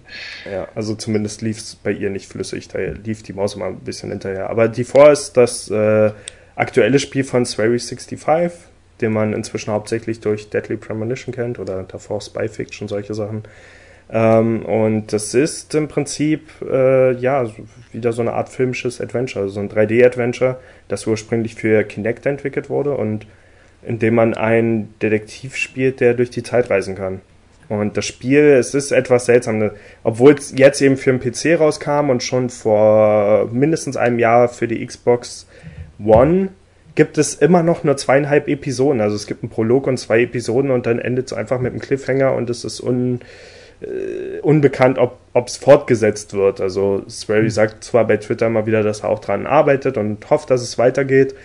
Ja, 0.51 0.67
also 0.75 0.93
zumindest 0.93 1.41
lief 1.41 1.57
es 1.57 1.75
bei 1.75 1.91
ihr 1.91 2.11
nicht 2.11 2.27
flüssig, 2.27 2.67
da 2.67 2.77
lief 2.77 3.23
die 3.23 3.33
Maus 3.33 3.55
immer 3.55 3.65
ein 3.65 3.79
bisschen 3.79 4.11
hinterher. 4.11 4.51
Aber 4.51 4.67
die 4.67 4.83
Vor 4.83 5.11
ist 5.11 5.37
das 5.37 5.71
äh, 5.71 6.11
aktuelle 6.55 6.99
Spiel 6.99 7.23
von 7.23 7.47
Swery 7.47 7.79
65, 7.79 8.51
den 9.01 9.11
man 9.11 9.33
inzwischen 9.33 9.71
hauptsächlich 9.71 10.19
durch 10.19 10.51
Deadly 10.51 10.77
Premonition 10.77 11.33
kennt 11.33 11.57
oder 11.57 11.81
davor 11.81 12.21
Spy 12.21 12.47
Fiction, 12.47 12.87
solche 12.87 13.15
Sachen. 13.15 13.43
Ähm, 14.09 14.63
und 14.65 15.11
das 15.11 15.33
ist 15.33 15.75
im 15.75 15.87
Prinzip 15.87 16.49
äh, 16.61 17.13
ja 17.13 17.49
wieder 17.91 18.13
so 18.13 18.21
eine 18.21 18.33
Art 18.33 18.49
filmisches 18.49 19.01
Adventure, 19.01 19.43
also 19.43 19.55
so 19.55 19.59
ein 19.59 19.69
3D-Adventure, 19.69 20.57
das 20.87 21.05
ursprünglich 21.07 21.55
für 21.55 21.83
Kinect 21.83 22.25
entwickelt 22.25 22.69
wurde 22.69 22.95
und 22.95 23.27
in 23.83 23.99
dem 23.99 24.15
man 24.15 24.33
einen 24.33 24.93
Detektiv 25.01 25.55
spielt, 25.55 25.99
der 25.99 26.13
durch 26.13 26.29
die 26.29 26.43
Zeit 26.43 26.69
reisen 26.69 26.95
kann. 26.95 27.21
Und 27.69 27.97
das 27.97 28.05
Spiel, 28.05 28.43
es 28.43 28.73
ist 28.73 28.91
etwas 28.91 29.25
seltsam, 29.25 29.71
obwohl 30.03 30.33
es 30.33 30.53
jetzt 30.55 30.81
eben 30.81 30.95
für 30.95 31.11
den 31.11 31.19
PC 31.19 31.59
rauskam 31.59 32.09
und 32.09 32.23
schon 32.23 32.49
vor 32.49 33.49
mindestens 33.51 33.97
einem 33.97 34.19
Jahr 34.19 34.47
für 34.47 34.69
die 34.69 34.85
Xbox 34.85 35.47
One, 36.03 36.49
gibt 36.95 37.17
es 37.17 37.35
immer 37.35 37.63
noch 37.63 37.83
nur 37.83 37.97
zweieinhalb 37.97 38.47
Episoden. 38.47 39.01
Also 39.01 39.15
es 39.15 39.27
gibt 39.27 39.43
einen 39.43 39.49
Prolog 39.49 39.85
und 39.85 39.97
zwei 39.97 40.21
Episoden 40.21 40.71
und 40.71 40.85
dann 40.85 40.97
endet 40.97 41.27
es 41.27 41.33
einfach 41.33 41.59
mit 41.59 41.73
einem 41.73 41.81
Cliffhanger 41.81 42.33
und 42.33 42.49
es 42.49 42.63
ist 42.63 42.79
un, 42.79 43.19
äh, 43.81 44.39
unbekannt, 44.41 44.97
ob 44.97 45.47
es 45.47 45.57
fortgesetzt 45.57 46.33
wird. 46.33 46.61
Also 46.61 47.03
Swery 47.09 47.43
mhm. 47.43 47.49
sagt 47.49 47.83
zwar 47.83 48.05
bei 48.05 48.17
Twitter 48.17 48.49
mal 48.49 48.65
wieder, 48.65 48.83
dass 48.83 49.01
er 49.01 49.09
auch 49.09 49.19
dran 49.19 49.45
arbeitet 49.45 49.97
und 49.97 50.29
hofft, 50.29 50.49
dass 50.49 50.61
es 50.61 50.77
weitergeht. 50.77 51.35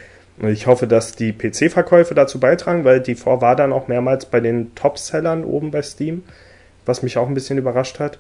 Und 0.41 0.49
ich 0.49 0.67
hoffe, 0.67 0.87
dass 0.87 1.13
die 1.13 1.33
PC-Verkäufe 1.33 2.15
dazu 2.15 2.41
beitragen, 2.41 2.85
weil 2.85 3.01
die 3.01 3.15
vor 3.15 3.43
war 3.43 3.55
dann 3.55 3.73
auch 3.73 3.89
mehrmals 3.89 4.27
bei 4.27 4.41
den 4.41 4.75
Top-Sellern 4.75 5.45
oben 5.45 5.71
bei 5.71 5.83
Steam, 5.83 6.25
was 6.87 7.03
mich 7.03 7.19
auch 7.19 7.29
ein 7.29 7.35
bisschen 7.35 7.59
überrascht 7.59 8.01
hat. 8.01 8.19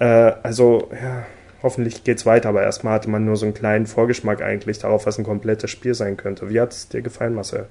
Äh, 0.00 0.32
also, 0.42 0.90
ja, 0.92 1.24
hoffentlich 1.62 2.04
geht's 2.04 2.26
weiter, 2.26 2.48
aber 2.48 2.62
erstmal 2.62 2.94
hatte 2.94 3.08
man 3.08 3.24
nur 3.24 3.36
so 3.36 3.46
einen 3.46 3.54
kleinen 3.54 3.86
Vorgeschmack 3.86 4.42
eigentlich 4.42 4.80
darauf, 4.80 5.06
was 5.06 5.18
ein 5.18 5.24
komplettes 5.24 5.70
Spiel 5.70 5.94
sein 5.94 6.16
könnte. 6.16 6.50
Wie 6.50 6.60
hat's 6.60 6.88
dir 6.88 7.00
gefallen, 7.00 7.34
Marcel? 7.34 7.66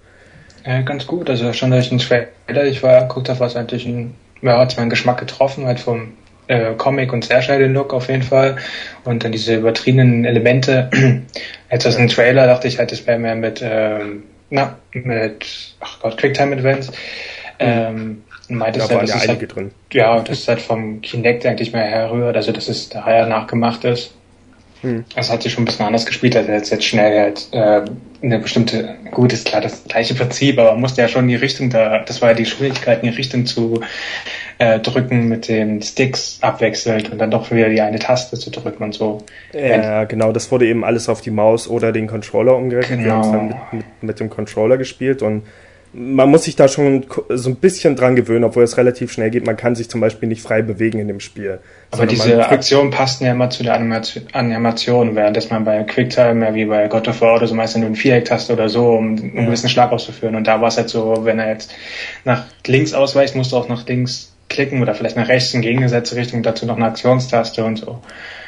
Ja, 0.65 0.81
ganz 0.81 1.05
gut. 1.05 1.29
Also 1.29 1.51
schon 1.53 1.71
durch 1.71 1.89
den 1.89 1.99
Trailer, 1.99 2.63
ich 2.63 2.81
war 2.81 3.01
geguckt 3.01 3.29
habe, 3.29 3.39
was 3.39 3.55
eigentlich 3.55 3.85
ein 3.85 4.15
ja, 4.45 4.59
hat 4.59 4.77
meinen 4.77 4.89
Geschmack 4.89 5.19
getroffen, 5.19 5.65
halt 5.65 5.79
vom 5.79 6.13
äh, 6.47 6.73
Comic 6.73 7.11
und 7.11 7.25
sehr 7.25 7.41
schnell 7.41 7.59
den 7.59 7.73
Look 7.73 7.93
auf 7.93 8.07
jeden 8.07 8.23
Fall. 8.23 8.57
Und 9.03 9.23
dann 9.23 9.31
diese 9.31 9.55
übertriebenen 9.55 10.25
Elemente. 10.25 10.89
Jetzt 11.71 11.87
aus 11.87 11.95
dem 11.95 12.07
Trailer 12.07 12.47
dachte 12.47 12.67
ich 12.67 12.79
halt, 12.79 12.91
das 12.91 13.05
wäre 13.07 13.19
mehr 13.19 13.35
mit, 13.35 13.61
ähm, 13.63 14.23
na, 14.49 14.77
mit, 14.93 15.75
ach 15.79 15.99
Gott, 16.01 16.17
Quicktime 16.17 16.55
Events. 16.55 16.91
Ähm, 17.57 18.23
meinte 18.47 18.79
da 18.79 18.89
waren 18.89 18.99
halt, 18.99 19.09
ja 19.09 19.15
einige 19.15 19.39
halt, 19.39 19.55
drin. 19.55 19.71
Ja, 19.91 20.19
das 20.19 20.39
ist 20.39 20.47
halt 20.47 20.61
vom 20.61 21.01
Kinect 21.01 21.45
eigentlich 21.45 21.73
mehr 21.73 21.83
herrührt, 21.83 22.35
also 22.35 22.51
dass 22.51 22.67
es 22.67 22.89
daher 22.89 23.25
nachgemacht 23.25 23.85
ist. 23.85 24.13
Hm. 24.85 25.03
Das 25.15 25.31
hat 25.31 25.41
sich 25.41 25.51
schon 25.51 25.63
ein 25.63 25.65
bisschen 25.65 25.85
anders 25.85 26.05
gespielt, 26.05 26.35
als 26.35 26.47
jetzt, 26.47 26.69
jetzt 26.69 26.85
schnell 26.85 27.19
halt 27.19 27.47
äh, 27.53 27.81
eine 28.21 28.37
bestimmte, 28.37 28.95
gut, 29.09 29.33
ist 29.33 29.47
klar 29.47 29.59
das 29.59 29.83
gleiche 29.85 30.13
Prinzip, 30.13 30.59
aber 30.59 30.73
man 30.73 30.81
musste 30.81 31.01
ja 31.01 31.07
schon 31.07 31.27
die 31.27 31.35
Richtung 31.35 31.71
da, 31.71 31.99
das 31.99 32.21
war 32.21 32.29
ja 32.29 32.35
die 32.35 32.45
Schwierigkeit, 32.45 33.01
in 33.01 33.09
die 33.09 33.15
Richtung 33.15 33.47
zu 33.47 33.81
äh, 34.59 34.79
drücken 34.79 35.27
mit 35.27 35.47
den 35.47 35.81
Sticks 35.81 36.37
abwechselnd 36.41 37.11
und 37.11 37.17
dann 37.17 37.31
doch 37.31 37.49
wieder 37.49 37.69
die 37.69 37.81
eine 37.81 37.97
Taste 37.97 38.37
zu 38.37 38.51
drücken 38.51 38.83
und 38.83 38.93
so. 38.93 39.23
Ja, 39.53 40.03
genau, 40.03 40.31
das 40.31 40.51
wurde 40.51 40.67
eben 40.67 40.85
alles 40.85 41.09
auf 41.09 41.21
die 41.21 41.31
Maus 41.31 41.67
oder 41.67 41.91
den 41.91 42.05
Controller 42.05 42.55
umgerechnet. 42.55 42.99
Genau. 42.99 43.09
Wir 43.09 43.13
haben 43.13 43.21
es 43.21 43.31
dann 43.31 43.47
mit, 43.47 43.57
mit, 43.73 44.03
mit 44.03 44.19
dem 44.19 44.29
Controller 44.29 44.77
gespielt 44.77 45.23
und 45.23 45.47
man 45.97 46.29
muss 46.29 46.43
sich 46.43 46.57
da 46.57 46.67
schon 46.67 47.05
so 47.29 47.49
ein 47.49 47.55
bisschen 47.55 47.95
dran 47.95 48.17
gewöhnen, 48.17 48.43
obwohl 48.43 48.63
es 48.63 48.75
relativ 48.75 49.13
schnell 49.13 49.29
geht. 49.29 49.45
Man 49.45 49.55
kann 49.55 49.75
sich 49.75 49.89
zum 49.89 50.01
Beispiel 50.01 50.27
nicht 50.27 50.41
frei 50.41 50.61
bewegen 50.61 50.99
in 50.99 51.07
dem 51.07 51.21
Spiel. 51.21 51.59
Aber 51.91 52.05
diese 52.05 52.45
Aktionen 52.49 52.91
passten 52.91 53.23
ja 53.23 53.31
immer 53.31 53.49
zu 53.49 53.63
der 53.63 53.75
Animation, 53.75 55.15
während 55.15 55.51
man 55.51 55.63
bei 55.63 55.83
Quicktime, 55.83 56.45
ja 56.45 56.53
wie 56.53 56.65
bei 56.65 56.87
God 56.89 57.07
of 57.07 57.21
War 57.21 57.35
oder 57.35 57.47
so, 57.47 57.55
meistens 57.55 57.81
nur 57.81 57.89
ein 57.89 57.95
Viereck-Taste 57.95 58.51
oder 58.51 58.67
so, 58.67 58.91
um 58.91 59.15
einen 59.15 59.35
ja. 59.35 59.45
gewissen 59.45 59.69
Schlag 59.69 59.93
auszuführen. 59.93 60.35
Und 60.35 60.47
da 60.47 60.59
war 60.59 60.67
es 60.67 60.75
halt 60.75 60.89
so, 60.89 61.23
wenn 61.23 61.39
er 61.39 61.49
jetzt 61.49 61.73
nach 62.25 62.43
links 62.67 62.93
ausweicht, 62.93 63.35
musst 63.35 63.53
du 63.53 63.57
auch 63.57 63.69
nach 63.69 63.87
links 63.87 64.34
klicken 64.49 64.81
oder 64.81 64.93
vielleicht 64.93 65.17
nach 65.17 65.27
rechts 65.27 65.53
in 65.53 65.61
gegengesetzte 65.61 66.15
Richtung, 66.15 66.43
dazu 66.43 66.65
noch 66.65 66.75
eine 66.75 66.85
Aktionstaste 66.85 67.63
und 67.65 67.77
so. 67.77 67.99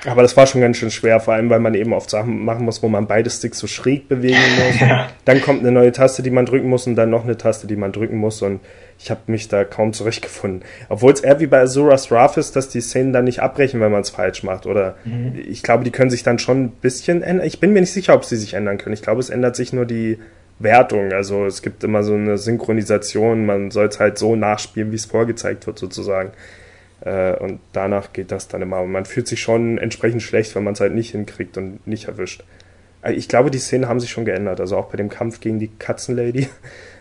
Aber 0.05 0.21
das 0.21 0.37
war 0.37 0.45
schon 0.45 0.61
ganz 0.61 0.77
schön 0.77 0.91
schwer, 0.91 1.19
vor 1.19 1.33
allem 1.33 1.49
weil 1.49 1.59
man 1.59 1.73
eben 1.73 1.91
oft 1.91 2.09
Sachen 2.09 2.45
machen 2.45 2.65
muss, 2.65 2.83
wo 2.83 2.87
man 2.87 3.07
beide 3.07 3.29
Sticks 3.29 3.59
so 3.59 3.67
schräg 3.67 4.07
bewegen 4.07 4.37
muss. 4.67 4.79
ja. 4.79 5.09
Dann 5.25 5.41
kommt 5.41 5.61
eine 5.61 5.71
neue 5.71 5.91
Taste, 5.91 6.21
die 6.23 6.29
man 6.29 6.45
drücken 6.45 6.69
muss 6.69 6.87
und 6.87 6.95
dann 6.95 7.09
noch 7.09 7.23
eine 7.23 7.37
Taste, 7.37 7.67
die 7.67 7.75
man 7.75 7.91
drücken 7.91 8.17
muss 8.17 8.41
und 8.41 8.61
ich 8.99 9.11
habe 9.11 9.21
mich 9.27 9.47
da 9.47 9.63
kaum 9.63 9.93
zurechtgefunden. 9.93 10.63
Obwohl 10.89 11.13
es 11.13 11.21
eher 11.21 11.39
wie 11.39 11.47
bei 11.47 11.59
Azura's 11.59 12.09
Wrath 12.09 12.37
ist, 12.37 12.55
dass 12.55 12.69
die 12.69 12.81
Szenen 12.81 13.13
dann 13.13 13.25
nicht 13.25 13.41
abbrechen, 13.41 13.79
wenn 13.79 13.91
man 13.91 14.01
es 14.01 14.09
falsch 14.09 14.43
macht. 14.43 14.65
Oder 14.65 14.95
mhm. 15.03 15.33
ich 15.47 15.61
glaube, 15.61 15.83
die 15.83 15.91
können 15.91 16.09
sich 16.09 16.23
dann 16.23 16.39
schon 16.39 16.63
ein 16.63 16.69
bisschen 16.69 17.21
ändern. 17.21 17.45
Ich 17.45 17.59
bin 17.59 17.73
mir 17.73 17.81
nicht 17.81 17.93
sicher, 17.93 18.15
ob 18.15 18.25
sie 18.25 18.37
sich 18.37 18.55
ändern 18.55 18.77
können. 18.77 18.93
Ich 18.93 19.03
glaube, 19.03 19.19
es 19.19 19.29
ändert 19.29 19.55
sich 19.55 19.71
nur 19.71 19.85
die 19.85 20.17
Wertung. 20.59 21.11
Also 21.11 21.45
es 21.45 21.61
gibt 21.61 21.83
immer 21.83 22.03
so 22.03 22.13
eine 22.13 22.37
Synchronisation, 22.37 23.45
man 23.45 23.71
soll 23.71 23.87
es 23.87 23.99
halt 23.99 24.17
so 24.17 24.35
nachspielen, 24.35 24.91
wie 24.91 24.95
es 24.95 25.05
vorgezeigt 25.05 25.67
wird, 25.67 25.77
sozusagen. 25.79 26.31
Äh, 27.01 27.35
und 27.37 27.59
danach 27.73 28.13
geht 28.13 28.31
das 28.31 28.47
dann 28.47 28.61
immer. 28.61 28.81
Und 28.81 28.91
man 28.91 29.05
fühlt 29.05 29.27
sich 29.27 29.41
schon 29.41 29.77
entsprechend 29.77 30.23
schlecht, 30.23 30.55
wenn 30.55 30.63
man 30.63 30.73
es 30.73 30.79
halt 30.79 30.93
nicht 30.93 31.11
hinkriegt 31.11 31.57
und 31.57 31.85
nicht 31.85 32.07
erwischt. 32.07 32.43
Äh, 33.01 33.13
ich 33.13 33.27
glaube, 33.27 33.51
die 33.51 33.59
Szenen 33.59 33.87
haben 33.87 33.99
sich 33.99 34.09
schon 34.09 34.25
geändert. 34.25 34.59
Also 34.59 34.77
auch 34.77 34.89
bei 34.89 34.97
dem 34.97 35.09
Kampf 35.09 35.39
gegen 35.39 35.59
die 35.59 35.69
Katzenlady. 35.79 36.47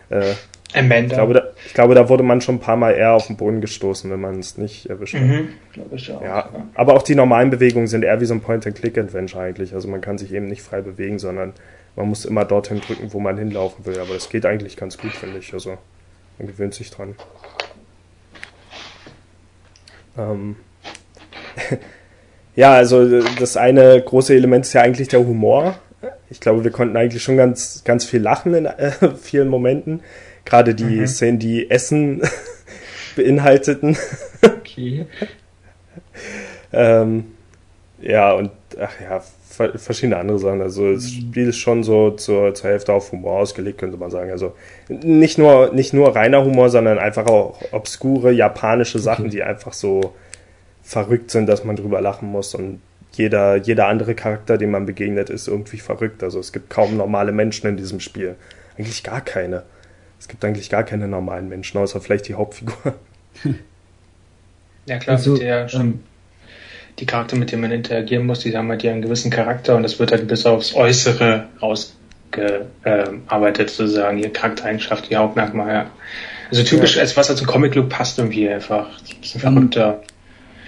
Äh, 0.09 0.35
Amanda. 0.73 1.05
Ich 1.07 1.13
glaube, 1.13 1.33
da, 1.33 1.43
ich 1.65 1.73
glaube, 1.73 1.95
da 1.95 2.07
wurde 2.07 2.23
man 2.23 2.39
schon 2.39 2.55
ein 2.55 2.59
paar 2.59 2.77
Mal 2.77 2.91
eher 2.91 3.11
auf 3.11 3.27
den 3.27 3.35
Boden 3.35 3.59
gestoßen, 3.59 4.09
wenn 4.09 4.21
man 4.21 4.39
es 4.39 4.57
nicht 4.57 4.85
erwischt 4.85 5.15
hat. 5.15 5.21
Mhm, 5.21 5.49
glaube 5.73 5.95
ich 5.97 6.09
auch. 6.11 6.21
Ja, 6.21 6.49
aber 6.75 6.93
auch 6.93 7.03
die 7.03 7.15
normalen 7.15 7.49
Bewegungen 7.49 7.87
sind 7.87 8.03
eher 8.03 8.21
wie 8.21 8.25
so 8.25 8.33
ein 8.33 8.39
Point-and-Click-Adventure 8.39 9.43
eigentlich. 9.43 9.73
Also 9.73 9.89
man 9.89 9.99
kann 9.99 10.17
sich 10.17 10.33
eben 10.33 10.45
nicht 10.45 10.61
frei 10.61 10.81
bewegen, 10.81 11.19
sondern 11.19 11.51
man 11.97 12.09
muss 12.09 12.25
immer 12.25 12.45
dorthin 12.45 12.79
drücken, 12.79 13.11
wo 13.11 13.19
man 13.19 13.37
hinlaufen 13.37 13.85
will. 13.85 13.99
Aber 13.99 14.13
das 14.13 14.29
geht 14.29 14.45
eigentlich 14.45 14.77
ganz 14.77 14.97
gut, 14.97 15.11
finde 15.11 15.39
ich. 15.39 15.53
Also 15.53 15.77
man 16.37 16.47
gewöhnt 16.47 16.75
sich 16.75 16.91
dran. 16.91 17.15
Ähm, 20.15 20.55
ja, 22.55 22.73
also 22.73 23.21
das 23.39 23.57
eine 23.57 23.99
große 23.99 24.35
Element 24.35 24.65
ist 24.65 24.73
ja 24.73 24.83
eigentlich 24.83 25.07
der 25.07 25.21
Humor. 25.21 25.79
Ich 26.29 26.39
glaube, 26.39 26.63
wir 26.63 26.71
konnten 26.71 26.95
eigentlich 26.95 27.23
schon 27.23 27.35
ganz, 27.35 27.83
ganz 27.83 28.05
viel 28.05 28.21
lachen 28.21 28.53
in 28.53 28.65
äh, 28.67 28.91
vielen 29.21 29.49
Momenten. 29.49 30.01
Gerade 30.45 30.75
die 30.75 30.83
mhm. 30.83 31.07
Szenen, 31.07 31.39
die 31.39 31.69
Essen 31.71 32.21
beinhalteten. 33.15 33.97
Okay. 34.43 35.07
ähm, 36.71 37.36
ja, 38.01 38.33
und 38.33 38.51
ach 38.79 38.93
ja, 39.01 39.21
verschiedene 39.77 40.17
andere 40.17 40.39
Sachen. 40.39 40.61
Also 40.61 40.93
das 40.93 41.05
mhm. 41.05 41.07
Spiel 41.07 41.47
ist 41.49 41.57
schon 41.57 41.83
so 41.83 42.11
zur, 42.11 42.53
zur 42.53 42.69
Hälfte 42.69 42.93
auf 42.93 43.11
Humor 43.11 43.39
ausgelegt, 43.39 43.79
könnte 43.79 43.97
man 43.97 44.11
sagen. 44.11 44.31
Also 44.31 44.53
nicht 44.89 45.37
nur, 45.37 45.73
nicht 45.73 45.93
nur 45.93 46.15
reiner 46.15 46.43
Humor, 46.43 46.69
sondern 46.69 46.99
einfach 46.99 47.25
auch 47.25 47.59
obskure 47.71 48.31
japanische 48.31 48.99
Sachen, 48.99 49.25
okay. 49.25 49.35
die 49.35 49.43
einfach 49.43 49.73
so 49.73 50.13
verrückt 50.83 51.31
sind, 51.31 51.47
dass 51.47 51.63
man 51.63 51.75
drüber 51.75 52.01
lachen 52.01 52.29
muss. 52.29 52.53
Und 52.53 52.81
jeder, 53.13 53.55
jeder 53.55 53.87
andere 53.87 54.13
Charakter, 54.13 54.57
dem 54.57 54.71
man 54.71 54.85
begegnet, 54.85 55.29
ist 55.29 55.47
irgendwie 55.47 55.79
verrückt. 55.79 56.23
Also 56.23 56.39
es 56.39 56.53
gibt 56.53 56.69
kaum 56.69 56.97
normale 56.97 57.31
Menschen 57.31 57.67
in 57.67 57.77
diesem 57.77 57.99
Spiel. 57.99 58.35
Eigentlich 58.77 59.03
gar 59.03 59.21
keine. 59.21 59.63
Es 60.19 60.27
gibt 60.27 60.45
eigentlich 60.45 60.69
gar 60.69 60.83
keine 60.83 61.07
normalen 61.07 61.49
Menschen, 61.49 61.79
außer 61.79 61.99
vielleicht 61.99 62.27
die 62.27 62.35
Hauptfigur. 62.35 62.75
Ja 64.85 64.97
klar, 64.99 65.17
also, 65.17 65.37
der, 65.37 65.67
ähm, 65.73 65.99
die 66.99 67.05
Charakter, 67.05 67.35
mit 67.35 67.51
denen 67.51 67.61
man 67.61 67.71
interagieren 67.71 68.25
muss, 68.25 68.39
die 68.39 68.55
haben 68.55 68.69
halt 68.69 68.83
ja 68.83 68.91
einen 68.91 69.01
gewissen 69.01 69.29
Charakter 69.29 69.75
und 69.75 69.83
das 69.83 69.99
wird 69.99 70.11
halt 70.11 70.27
bis 70.27 70.45
aufs 70.45 70.73
Äußere 70.73 71.45
rausgearbeitet, 71.61 73.69
sozusagen, 73.69 74.17
ihr 74.17 74.33
Charaktereigenschaft, 74.33 75.09
die 75.09 75.15
Hauptmerkmale. 75.15 75.87
Also 76.49 76.63
typisch, 76.63 76.95
ja. 76.95 77.01
als 77.01 77.15
was 77.17 77.29
als 77.29 77.41
ein 77.41 77.47
Comic-Look 77.47 77.89
passt 77.89 78.17
irgendwie 78.17 78.49
einfach. 78.49 78.87
Ein 78.87 79.21
bisschen 79.21 79.41
verrückter. 79.41 80.01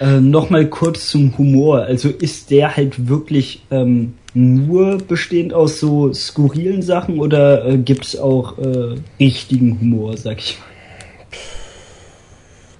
äh, 0.00 0.20
Nochmal 0.20 0.66
kurz 0.66 1.10
zum 1.10 1.36
Humor. 1.36 1.82
Also 1.82 2.08
ist 2.08 2.50
der 2.50 2.76
halt 2.76 3.08
wirklich 3.08 3.62
ähm, 3.70 4.14
nur 4.34 4.98
bestehend 4.98 5.52
aus 5.52 5.80
so 5.80 6.12
skurrilen 6.12 6.82
Sachen 6.82 7.18
oder 7.18 7.66
äh, 7.66 7.78
gibt 7.78 8.06
es 8.06 8.18
auch 8.18 8.58
äh, 8.58 8.96
richtigen 9.18 9.80
Humor, 9.80 10.16
sag 10.16 10.38
ich 10.38 10.58
mal? 10.58 10.69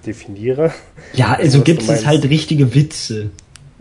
Definiere. 0.05 0.71
Ja, 1.13 1.33
also 1.33 1.61
gibt 1.61 1.83
es 1.83 2.05
halt 2.05 2.25
richtige 2.29 2.73
Witze. 2.73 3.29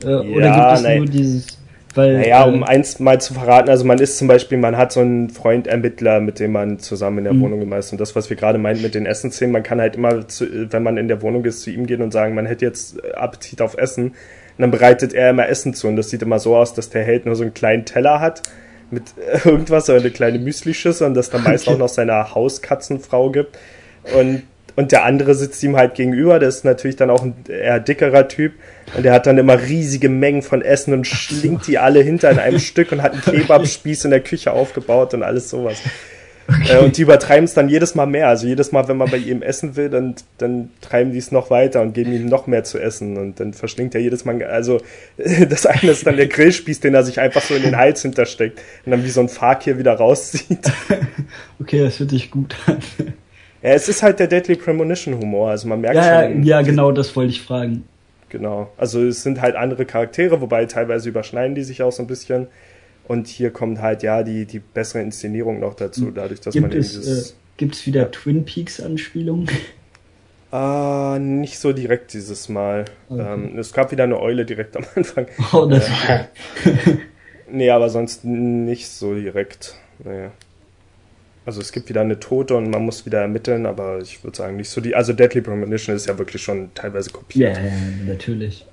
Äh, 0.03 0.11
ja, 0.11 0.21
oder 0.21 0.55
gibt 0.55 0.73
es 0.75 0.83
nein. 0.83 0.99
nur 0.99 1.07
dieses. 1.07 1.47
Weil, 1.95 2.19
naja, 2.19 2.45
um 2.45 2.63
äh, 2.63 2.67
eins 2.67 3.01
mal 3.01 3.21
zu 3.21 3.35
verraten, 3.35 3.69
also 3.69 3.85
man 3.85 3.99
ist 3.99 4.17
zum 4.17 4.29
Beispiel, 4.29 4.59
man 4.59 4.77
hat 4.77 4.93
so 4.93 5.01
einen 5.01 5.29
Freund 5.29 5.67
Ermittler, 5.67 6.21
mit 6.21 6.39
dem 6.39 6.53
man 6.53 6.79
zusammen 6.79 7.19
in 7.19 7.25
der 7.25 7.33
mhm. 7.33 7.41
Wohnung 7.41 7.73
ist. 7.73 7.91
Und 7.91 8.01
das, 8.01 8.15
was 8.15 8.31
wir 8.31 8.37
gerade 8.37 8.59
meinten 8.59 8.83
mit 8.83 8.95
den 8.95 9.07
Essensszenen, 9.07 9.53
man 9.53 9.65
kann 9.65 9.81
halt 9.81 9.97
immer, 9.97 10.29
zu, 10.29 10.47
wenn 10.73 10.83
man 10.85 10.97
in 10.99 11.09
der 11.09 11.21
Wohnung 11.23 11.45
ist, 11.45 11.63
zu 11.63 11.71
ihm 11.71 11.87
gehen 11.87 12.01
und 12.01 12.13
sagen, 12.13 12.35
man 12.35 12.47
hätte 12.47 12.65
jetzt 12.65 13.03
Appetit 13.15 13.61
auf 13.61 13.77
Essen. 13.77 14.09
Und 14.11 14.15
dann 14.59 14.71
bereitet 14.71 15.15
er 15.15 15.31
immer 15.31 15.49
Essen 15.49 15.75
zu. 15.75 15.89
Und 15.89 15.97
das 15.97 16.11
sieht 16.11 16.23
immer 16.23 16.39
so 16.39 16.55
aus, 16.57 16.75
dass 16.75 16.91
der 16.91 17.03
Held 17.03 17.27
nur 17.27 17.35
so 17.35 17.43
einen 17.43 17.55
kleinen 17.55 17.85
Teller 17.85 18.21
hat 18.21 18.43
mit 18.91 19.05
irgendwas 19.45 19.89
oder 19.89 20.01
eine 20.01 20.11
kleine 20.11 20.39
Müslischüssel 20.39 21.07
und 21.07 21.15
das 21.15 21.31
dann 21.31 21.43
meist 21.45 21.67
okay. 21.67 21.75
auch 21.75 21.79
noch 21.79 21.89
seiner 21.89 22.35
Hauskatzenfrau 22.35 23.31
gibt. 23.31 23.59
Und 24.19 24.43
und 24.81 24.93
der 24.93 25.05
andere 25.05 25.35
sitzt 25.35 25.63
ihm 25.63 25.77
halt 25.77 25.95
gegenüber, 25.95 26.39
der 26.39 26.49
ist 26.49 26.65
natürlich 26.65 26.97
dann 26.97 27.11
auch 27.11 27.23
ein 27.23 27.35
eher 27.49 27.81
dickerer 27.81 28.29
Typ. 28.29 28.55
Und 28.97 29.05
der 29.05 29.13
hat 29.13 29.27
dann 29.27 29.37
immer 29.37 29.61
riesige 29.61 30.09
Mengen 30.09 30.41
von 30.43 30.63
Essen 30.63 30.95
und 30.95 31.07
schlingt 31.07 31.67
die 31.67 31.79
alle 31.79 32.01
hinter 32.01 32.31
in 32.31 32.39
einem 32.39 32.59
Stück 32.59 32.91
und 32.93 33.03
hat 33.03 33.13
einen 33.13 33.23
Kebabspieß 33.23 34.07
in 34.07 34.11
der 34.11 34.21
Küche 34.21 34.53
aufgebaut 34.53 35.13
und 35.13 35.23
alles 35.23 35.51
sowas. 35.51 35.77
Okay. 36.49 36.73
Äh, 36.73 36.79
und 36.79 36.97
die 36.97 37.03
übertreiben 37.03 37.45
es 37.45 37.53
dann 37.55 37.69
jedes 37.69 37.95
Mal 37.95 38.07
mehr. 38.07 38.29
Also 38.29 38.47
jedes 38.47 38.73
Mal, 38.73 38.89
wenn 38.89 38.97
man 38.97 39.11
bei 39.11 39.19
ihm 39.19 39.43
essen 39.43 39.77
will, 39.77 39.91
dann, 39.91 40.15
dann 40.39 40.71
treiben 40.81 41.13
die 41.13 41.19
es 41.19 41.31
noch 41.31 41.51
weiter 41.51 41.83
und 41.83 41.93
geben 41.93 42.13
ihm 42.13 42.27
noch 42.27 42.47
mehr 42.47 42.65
zu 42.65 42.79
essen. 42.79 43.19
Und 43.19 43.39
dann 43.39 43.53
verschlingt 43.53 43.95
er 43.95 44.01
jedes 44.01 44.25
Mal. 44.25 44.43
Also 44.45 44.81
das 45.49 45.67
eine 45.67 45.93
ist 45.93 46.07
dann 46.07 46.17
der 46.17 46.27
Grillspieß, 46.27 46.81
den 46.81 46.95
er 46.95 47.05
sich 47.05 47.21
einfach 47.21 47.43
so 47.43 47.55
in 47.55 47.63
den 47.63 47.77
Hals 47.77 48.03
hintersteckt 48.03 48.61
und 48.87 48.93
dann 48.93 49.05
wie 49.05 49.11
so 49.11 49.21
ein 49.21 49.29
Fakir 49.29 49.79
wieder 49.79 49.93
rauszieht. 49.95 50.73
Okay, 51.61 51.85
das 51.85 52.01
hört 52.01 52.11
sich 52.11 52.31
gut 52.31 52.57
an. 52.67 52.79
Ja, 53.63 53.71
es 53.71 53.89
ist 53.89 54.03
halt 54.03 54.19
der 54.19 54.27
Deadly 54.27 54.57
Premonition 54.57 55.19
Humor, 55.19 55.51
also 55.51 55.69
man 55.69 55.81
merkt 55.81 55.97
ja, 55.97 56.23
schon. 56.23 56.43
Ja, 56.43 56.63
genau, 56.63 56.93
das 56.93 57.15
wollte 57.15 57.31
ich 57.31 57.43
fragen. 57.43 57.85
Genau, 58.31 58.71
also 58.79 59.03
es 59.03 59.23
sind 59.23 59.41
halt 59.41 59.57
andere 59.57 59.85
Charaktere, 59.85 60.41
wobei 60.41 60.65
teilweise 60.67 61.09
überschneiden 61.09 61.55
die 61.55 61.65
sich 61.65 61.83
auch 61.83 61.93
so 61.93 62.03
ein 62.03 62.07
bisschen. 62.07 62.47
Und 63.07 63.27
hier 63.27 63.51
kommt 63.51 63.81
halt 63.81 64.05
ja 64.05 64.23
die, 64.23 64.47
die 64.47 64.61
bessere 64.61 65.03
Inszenierung 65.03 65.59
noch 65.59 65.75
dazu, 65.75 66.07
hm. 66.07 66.15
dadurch, 66.15 66.41
dass 66.41 66.55
Gibt 66.55 66.69
man 66.69 66.79
es, 66.79 66.93
dieses. 66.93 67.31
Äh, 67.31 67.35
Gibt 67.57 67.75
es 67.75 67.87
wieder 67.87 68.03
ja. 68.03 68.09
Twin 68.09 68.45
Peaks 68.45 68.81
Anspielungen? 68.81 69.49
Ah, 70.53 71.19
nicht 71.21 71.59
so 71.59 71.73
direkt 71.73 72.13
dieses 72.13 72.49
Mal. 72.49 72.87
Okay. 73.09 73.21
Ähm, 73.21 73.59
es 73.59 73.73
gab 73.73 73.93
wieder 73.93 74.05
eine 74.05 74.19
Eule 74.21 74.45
direkt 74.45 74.77
am 74.77 74.85
Anfang. 74.95 75.27
Oh, 75.53 75.67
das 75.67 75.89
äh, 76.09 76.25
nee, 77.51 77.71
aber 77.71 77.89
sonst 77.89 78.25
nicht 78.25 78.89
so 78.89 79.15
direkt. 79.15 79.77
Nee. 80.05 80.29
Also 81.51 81.63
es 81.63 81.73
gibt 81.73 81.89
wieder 81.89 82.03
eine 82.03 82.21
Tote 82.21 82.55
und 82.55 82.71
man 82.71 82.85
muss 82.85 83.07
wieder 83.07 83.23
ermitteln, 83.23 83.67
aber 83.67 83.99
ich 84.01 84.23
würde 84.23 84.37
sagen, 84.37 84.57
nicht 84.57 84.71
so 84.71 84.81
die. 84.81 84.95
Also 84.95 85.13
Deadly 85.13 85.41
Premonition 85.41 85.97
ist 85.97 86.07
ja 86.07 86.17
wirklich 86.17 86.41
schon 86.41 86.73
teilweise 86.77 87.11
kopiert. 87.11 87.57
Ja, 87.57 87.65
yeah, 87.65 87.73
natürlich. 88.07 88.65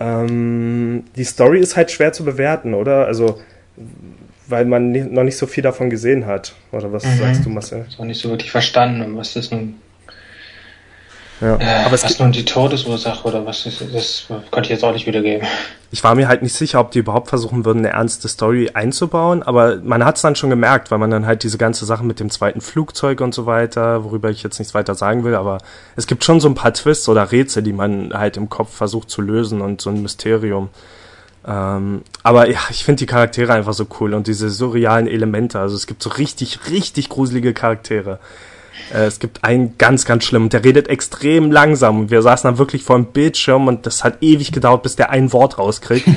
Ähm, 0.00 1.04
die 1.14 1.24
Story 1.24 1.60
ist 1.60 1.76
halt 1.76 1.90
schwer 1.90 2.14
zu 2.14 2.24
bewerten, 2.24 2.72
oder? 2.72 3.04
Also, 3.06 3.38
weil 4.48 4.64
man 4.64 4.92
noch 5.12 5.24
nicht 5.24 5.36
so 5.36 5.46
viel 5.46 5.62
davon 5.62 5.90
gesehen 5.90 6.24
hat. 6.24 6.54
Oder 6.72 6.90
was 6.90 7.04
mhm. 7.04 7.18
sagst 7.18 7.44
du, 7.44 7.50
Marcel? 7.50 7.84
Ich 7.86 7.98
habe 7.98 8.08
nicht 8.08 8.22
so 8.22 8.30
wirklich 8.30 8.50
verstanden, 8.50 9.14
was 9.14 9.34
das 9.34 9.50
nun 9.50 9.74
ja. 11.42 11.56
Äh, 11.56 11.84
aber 11.84 11.94
es 11.94 12.04
was 12.04 12.18
nun 12.20 12.32
die 12.32 12.44
Todesursache 12.44 13.26
oder 13.26 13.44
was 13.44 13.66
ist 13.66 13.84
das? 13.92 14.26
Konnte 14.50 14.68
ich 14.68 14.70
jetzt 14.70 14.84
auch 14.84 14.92
nicht 14.92 15.06
wiedergeben. 15.06 15.46
Ich 15.90 16.02
war 16.04 16.14
mir 16.14 16.28
halt 16.28 16.42
nicht 16.42 16.54
sicher, 16.54 16.80
ob 16.80 16.92
die 16.92 17.00
überhaupt 17.00 17.28
versuchen 17.28 17.64
würden, 17.64 17.80
eine 17.80 17.90
ernste 17.90 18.28
Story 18.28 18.70
einzubauen, 18.72 19.42
aber 19.42 19.76
man 19.82 20.04
hat 20.04 20.16
es 20.16 20.22
dann 20.22 20.36
schon 20.36 20.48
gemerkt, 20.48 20.90
weil 20.90 20.98
man 20.98 21.10
dann 21.10 21.26
halt 21.26 21.42
diese 21.42 21.58
ganze 21.58 21.84
Sache 21.84 22.04
mit 22.04 22.20
dem 22.20 22.30
zweiten 22.30 22.60
Flugzeug 22.60 23.20
und 23.20 23.34
so 23.34 23.44
weiter, 23.44 24.04
worüber 24.04 24.30
ich 24.30 24.42
jetzt 24.42 24.58
nichts 24.58 24.72
weiter 24.72 24.94
sagen 24.94 25.24
will, 25.24 25.34
aber 25.34 25.58
es 25.96 26.06
gibt 26.06 26.24
schon 26.24 26.40
so 26.40 26.48
ein 26.48 26.54
paar 26.54 26.72
Twists 26.72 27.08
oder 27.08 27.32
Rätsel, 27.32 27.62
die 27.62 27.72
man 27.74 28.14
halt 28.14 28.36
im 28.36 28.48
Kopf 28.48 28.74
versucht 28.74 29.10
zu 29.10 29.20
lösen 29.20 29.60
und 29.60 29.80
so 29.80 29.90
ein 29.90 30.00
Mysterium. 30.00 30.70
Ähm, 31.44 32.02
aber 32.22 32.48
ja, 32.48 32.60
ich 32.70 32.84
finde 32.84 33.00
die 33.00 33.06
Charaktere 33.06 33.52
einfach 33.52 33.74
so 33.74 33.86
cool 34.00 34.14
und 34.14 34.28
diese 34.28 34.48
surrealen 34.48 35.08
Elemente. 35.08 35.58
Also 35.58 35.74
es 35.74 35.86
gibt 35.86 36.02
so 36.02 36.10
richtig, 36.10 36.70
richtig 36.70 37.08
gruselige 37.08 37.52
Charaktere. 37.52 38.20
Äh, 38.92 39.04
es 39.04 39.18
gibt 39.18 39.44
einen 39.44 39.76
ganz, 39.78 40.04
ganz 40.04 40.24
schlimm, 40.24 40.48
der 40.48 40.64
redet 40.64 40.88
extrem 40.88 41.50
langsam. 41.50 42.10
Wir 42.10 42.22
saßen 42.22 42.48
dann 42.48 42.58
wirklich 42.58 42.82
vor 42.82 42.96
dem 42.96 43.06
Bildschirm 43.06 43.68
und 43.68 43.86
das 43.86 44.04
hat 44.04 44.18
ewig 44.22 44.52
gedauert, 44.52 44.82
bis 44.82 44.96
der 44.96 45.10
ein 45.10 45.32
Wort 45.32 45.58
rauskriegt. 45.58 46.08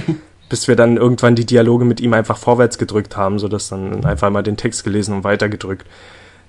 bis 0.49 0.67
wir 0.67 0.75
dann 0.75 0.97
irgendwann 0.97 1.35
die 1.35 1.45
Dialoge 1.45 1.85
mit 1.85 1.99
ihm 1.99 2.13
einfach 2.13 2.37
vorwärts 2.37 2.77
gedrückt 2.77 3.17
haben, 3.17 3.39
so 3.39 3.47
dass 3.47 3.69
dann 3.69 4.05
einfach 4.05 4.29
mal 4.29 4.43
den 4.43 4.57
Text 4.57 4.83
gelesen 4.83 5.15
und 5.15 5.23
weitergedrückt. 5.23 5.87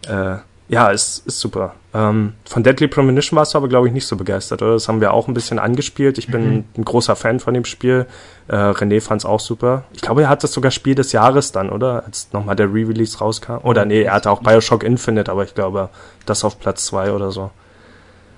Äh, 0.07 0.37
ja, 0.69 0.89
ist, 0.91 1.27
ist 1.27 1.39
super. 1.39 1.75
Ähm, 1.95 2.35
von 2.45 2.65
Deadly 2.65 2.89
Premonition 2.89 3.37
warst 3.37 3.55
du 3.55 3.59
aber, 3.59 3.69
glaube 3.69 3.87
ich, 3.87 3.95
nicht 3.95 4.07
so 4.07 4.17
begeistert, 4.17 4.63
oder? 4.63 4.73
Das 4.73 4.89
haben 4.89 5.01
wir 5.01 5.13
auch 5.13 5.29
ein 5.29 5.35
bisschen 5.35 5.59
angespielt. 5.59 6.19
Ich 6.19 6.27
bin 6.27 6.49
mhm. 6.49 6.65
ein 6.77 6.85
großer 6.85 7.15
Fan 7.15 7.39
von 7.39 7.55
dem 7.55 7.65
Spiel. 7.65 8.07
Äh, 8.49 8.55
René 8.55 9.01
fand 9.01 9.23
es 9.23 9.25
auch 9.25 9.41
super. 9.41 9.85
Ich 9.93 10.03
glaube, 10.03 10.23
er 10.23 10.29
hat 10.29 10.43
das 10.43 10.53
sogar 10.53 10.73
Spiel 10.73 10.97
des 10.97 11.13
Jahres 11.13 11.53
dann, 11.53 11.71
oder? 11.71 12.05
Als 12.05 12.33
nochmal 12.33 12.57
der 12.57 12.67
Re-Release 12.67 13.19
rauskam. 13.19 13.59
Oder 13.63 13.85
nee, 13.85 14.03
er 14.03 14.15
hatte 14.15 14.31
auch 14.31 14.43
Bioshock 14.43 14.83
Infinite, 14.83 15.31
aber 15.31 15.45
ich 15.45 15.55
glaube, 15.55 15.89
das 16.27 16.43
auf 16.43 16.59
Platz 16.59 16.87
zwei 16.87 17.13
oder 17.13 17.31
so. 17.31 17.51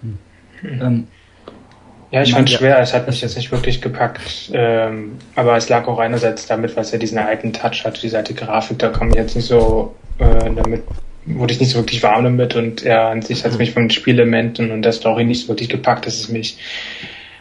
Mhm. 0.03 0.19
Ähm, 0.63 1.09
ja, 2.11 2.23
ich 2.23 2.33
fand 2.33 2.49
es 2.49 2.55
schwer, 2.57 2.79
es 2.81 2.95
hat 2.95 3.07
mich 3.07 3.21
jetzt 3.21 3.37
nicht 3.37 3.53
wirklich 3.53 3.83
gepackt, 3.83 4.51
ähm, 4.55 5.19
aber 5.35 5.57
es 5.57 5.69
lag 5.69 5.87
auch 5.87 5.99
einerseits 5.99 6.47
damit, 6.47 6.75
was 6.75 6.93
er 6.93 6.99
diesen 6.99 7.19
alten 7.19 7.53
Touch 7.53 7.85
hat, 7.85 8.03
diese 8.03 8.17
alte 8.17 8.33
Grafik, 8.33 8.79
da 8.79 8.89
kam 8.89 9.11
ich 9.11 9.17
jetzt 9.17 9.37
nicht 9.37 9.47
so 9.47 9.95
äh, 10.19 10.51
damit 10.55 10.85
wurde 11.35 11.53
ich 11.53 11.61
nicht 11.61 11.71
so 11.71 11.79
wirklich 11.79 12.03
warm 12.03 12.25
damit 12.25 12.57
und 12.57 12.85
er 12.85 13.09
an 13.09 13.23
sich 13.23 13.45
hat 13.45 13.53
mhm. 13.53 13.59
mich 13.59 13.73
von 13.73 13.85
den 13.85 13.91
Spielelementen 13.91 14.71
und 14.71 14.83
der 14.83 14.93
Story 14.93 15.25
nicht 15.25 15.43
so 15.43 15.49
wirklich 15.49 15.69
gepackt, 15.69 16.07
dass 16.07 16.19
es 16.19 16.29
mich 16.29 16.59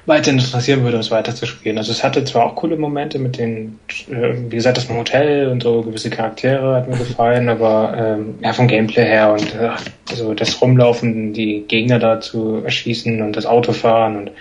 weiter 0.08 0.32
interessieren 0.32 0.84
würde, 0.84 0.98
es 0.98 1.12
weiter 1.12 1.36
zu 1.36 1.46
spielen. 1.46 1.78
Also 1.78 1.92
es 1.92 2.02
hatte 2.02 2.24
zwar 2.24 2.46
auch 2.46 2.56
coole 2.56 2.78
Momente 2.78 3.20
mit 3.20 3.38
den, 3.38 3.78
äh, 4.10 4.36
wie 4.50 4.56
gesagt, 4.56 4.78
das 4.78 4.90
Hotel 4.90 5.50
und 5.50 5.62
so 5.64 5.82
gewisse 5.82 6.10
Charaktere 6.10 6.76
hat 6.76 6.90
mir 6.90 6.98
gefallen, 6.98 7.50
aber 7.50 8.18
ähm, 8.18 8.36
ja 8.42 8.54
vom 8.54 8.68
Gameplay 8.68 9.06
her 9.06 9.34
und 9.34 9.54
äh, 9.54 9.70
also 10.10 10.34
das 10.34 10.62
Rumlaufen, 10.62 11.34
die 11.34 11.66
Gegner 11.68 12.00
da 12.00 12.22
zu 12.22 12.62
erschießen 12.64 13.22
und 13.22 13.36
das 13.36 13.46
Autofahren 13.46 14.16
und 14.16 14.32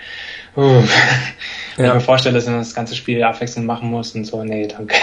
uh, 0.55 0.83
ja. 1.77 1.89
ich 1.89 1.93
mir 1.95 1.99
vorstelle, 2.01 2.35
dass 2.35 2.45
man 2.47 2.57
das 2.57 2.73
ganze 2.73 2.95
Spiel 2.95 3.23
abwechselnd 3.23 3.67
machen 3.67 3.89
muss 3.89 4.15
und 4.15 4.25
so, 4.25 4.43
nee, 4.43 4.67
danke. 4.67 4.95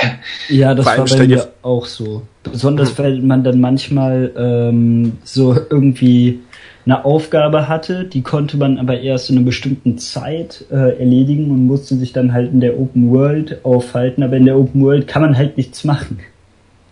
Ja, 0.48 0.74
das 0.74 0.86
war 0.86 1.04
bei 1.04 1.26
mir 1.26 1.48
auch 1.62 1.86
so. 1.86 2.22
Besonders, 2.42 2.92
mhm. 2.92 3.02
weil 3.02 3.18
man 3.20 3.44
dann 3.44 3.60
manchmal 3.60 4.32
ähm, 4.36 5.18
so 5.24 5.54
irgendwie 5.70 6.40
eine 6.86 7.04
Aufgabe 7.04 7.68
hatte, 7.68 8.04
die 8.04 8.22
konnte 8.22 8.56
man 8.56 8.78
aber 8.78 9.00
erst 9.00 9.30
in 9.30 9.36
einer 9.36 9.46
bestimmten 9.46 9.98
Zeit 9.98 10.64
äh, 10.70 10.98
erledigen 10.98 11.50
und 11.50 11.66
musste 11.66 11.96
sich 11.96 12.12
dann 12.12 12.32
halt 12.32 12.52
in 12.52 12.60
der 12.60 12.78
Open 12.78 13.10
World 13.10 13.64
aufhalten, 13.64 14.22
aber 14.22 14.36
in 14.36 14.44
der 14.44 14.58
Open 14.58 14.82
World 14.82 15.06
kann 15.06 15.22
man 15.22 15.36
halt 15.36 15.56
nichts 15.56 15.84
machen. 15.84 16.20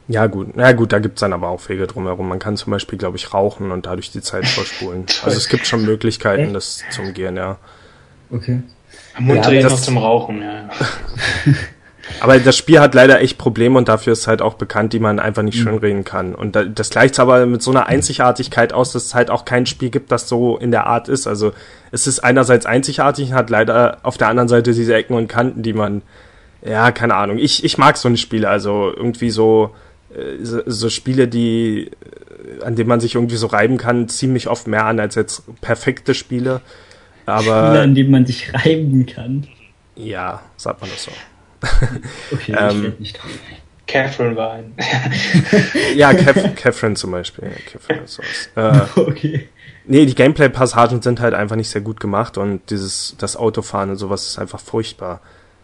Ja 0.09 0.27
gut, 0.27 0.57
ja 0.57 0.73
gut, 0.73 0.93
da 0.93 0.99
gibt's 0.99 1.21
dann 1.21 1.33
aber 1.33 1.49
auch 1.49 1.69
Wege 1.69 1.87
drumherum. 1.87 2.29
Man 2.29 2.39
kann 2.39 2.57
zum 2.57 2.71
Beispiel, 2.71 2.99
glaube 2.99 3.17
ich, 3.17 3.33
rauchen 3.33 3.71
und 3.71 3.87
dadurch 3.87 4.11
die 4.11 4.21
Zeit 4.21 4.47
vorspulen. 4.47 5.05
also 5.25 5.37
es 5.37 5.49
gibt 5.49 5.67
schon 5.67 5.83
Möglichkeiten, 5.87 6.45
Echt? 6.45 6.55
das 6.55 6.83
zu 6.91 7.03
umgehen, 7.03 7.37
ja. 7.37 7.59
Okay. 8.31 8.63
Mund 9.19 9.47
Ja, 9.47 9.69
noch 9.69 9.81
zum 9.81 9.99
Rauchen, 9.99 10.43
ja. 10.43 10.69
Aber 12.21 12.39
das 12.39 12.57
Spiel 12.57 12.81
hat 12.81 12.95
leider 12.95 13.21
echt 13.21 13.39
Probleme 13.39 13.79
und 13.79 13.89
dafür 13.89 14.13
ist 14.13 14.27
halt 14.27 14.43
auch 14.43 14.55
bekannt, 14.55 14.93
die 14.93 14.99
man 14.99 15.19
einfach 15.19 15.43
nicht 15.43 15.59
schönreden 15.59 16.05
kann. 16.05 16.35
Und 16.35 16.57
da, 16.57 16.65
das 16.65 16.91
gleicht 16.91 17.19
aber 17.19 17.47
mit 17.47 17.63
so 17.63 17.71
einer 17.71 17.87
Einzigartigkeit 17.87 18.73
aus, 18.73 18.93
dass 18.93 19.07
es 19.07 19.15
halt 19.15 19.31
auch 19.31 19.45
kein 19.45 19.67
Spiel 19.67 19.91
gibt, 19.91 20.13
das 20.13 20.29
so 20.29 20.57
in 20.57 20.71
der 20.71 20.87
Art 20.87 21.09
ist. 21.09 21.27
Also 21.27 21.53
es 21.91 22.07
ist 22.07 22.21
einerseits 22.21 22.67
einzigartig 22.67 23.31
und 23.31 23.35
hat 23.35 23.51
leider 23.51 23.99
auf 24.03 24.19
der 24.19 24.29
anderen 24.29 24.49
Seite 24.49 24.73
diese 24.73 24.95
Ecken 24.95 25.15
und 25.15 25.29
Kanten, 25.29 25.63
die 25.63 25.73
man, 25.73 26.03
ja, 26.65 26.91
keine 26.93 27.15
Ahnung. 27.15 27.39
Ich, 27.39 27.65
ich 27.65 27.79
mag 27.79 27.97
so 27.97 28.09
eine 28.09 28.17
Spiele, 28.17 28.49
also 28.49 28.93
irgendwie 28.95 29.31
so, 29.31 29.75
äh, 30.15 30.45
so, 30.45 30.61
so 30.67 30.91
Spiele, 30.91 31.29
die, 31.29 31.91
äh, 32.61 32.65
an 32.65 32.77
denen 32.77 32.89
man 32.89 33.01
sich 33.01 33.15
irgendwie 33.15 33.37
so 33.37 33.47
reiben 33.47 33.79
kann, 33.79 34.09
ziemlich 34.09 34.49
oft 34.49 34.67
mehr 34.67 34.87
an 34.87 35.01
als 35.01 35.15
jetzt 35.15 35.43
perfekte 35.61 36.15
Spiele. 36.15 36.61
Aber 37.27 37.43
Spiele, 37.69 37.81
an 37.83 37.95
denen 37.95 38.11
man 38.11 38.27
sich 38.27 38.53
reiben 38.55 39.07
kann. 39.07 39.47
ja, 39.97 40.43
sagt 40.57 40.81
man 40.81 40.91
das 40.91 41.05
so. 41.05 41.11
Okay, 42.33 42.55
Ähm, 42.59 42.69
ich 42.77 42.83
werde 42.83 42.97
nicht 43.03 43.23
drauf. 43.23 43.31
Catherine 43.87 44.37
war 44.37 44.53
ein. 44.55 44.75
Ja, 45.97 46.15
Cath 46.15 46.57
Catherine 46.57 46.95
zum 46.95 47.11
Beispiel. 47.13 47.51
Catherine 47.71 48.05
ist 48.05 48.15
sowas. 48.15 48.49
Äh, 48.97 49.01
Okay. 49.01 49.49
nee, 49.85 50.07
die 50.07 50.15
Gameplay-Passagen 50.15 51.03
sind 51.03 51.21
halt 51.21 51.35
einfach 51.35 51.57
nicht 51.57 51.69
sehr 51.69 51.83
gut 51.83 52.01
gemacht 52.01 52.39
und 52.39 52.71
dieses, 52.71 53.15
das 53.19 53.37
Autofahren 53.37 53.91
und 53.91 53.97
sowas 53.97 54.27
ist 54.27 54.39
einfach 54.39 54.61
furchtbar. 54.61 55.21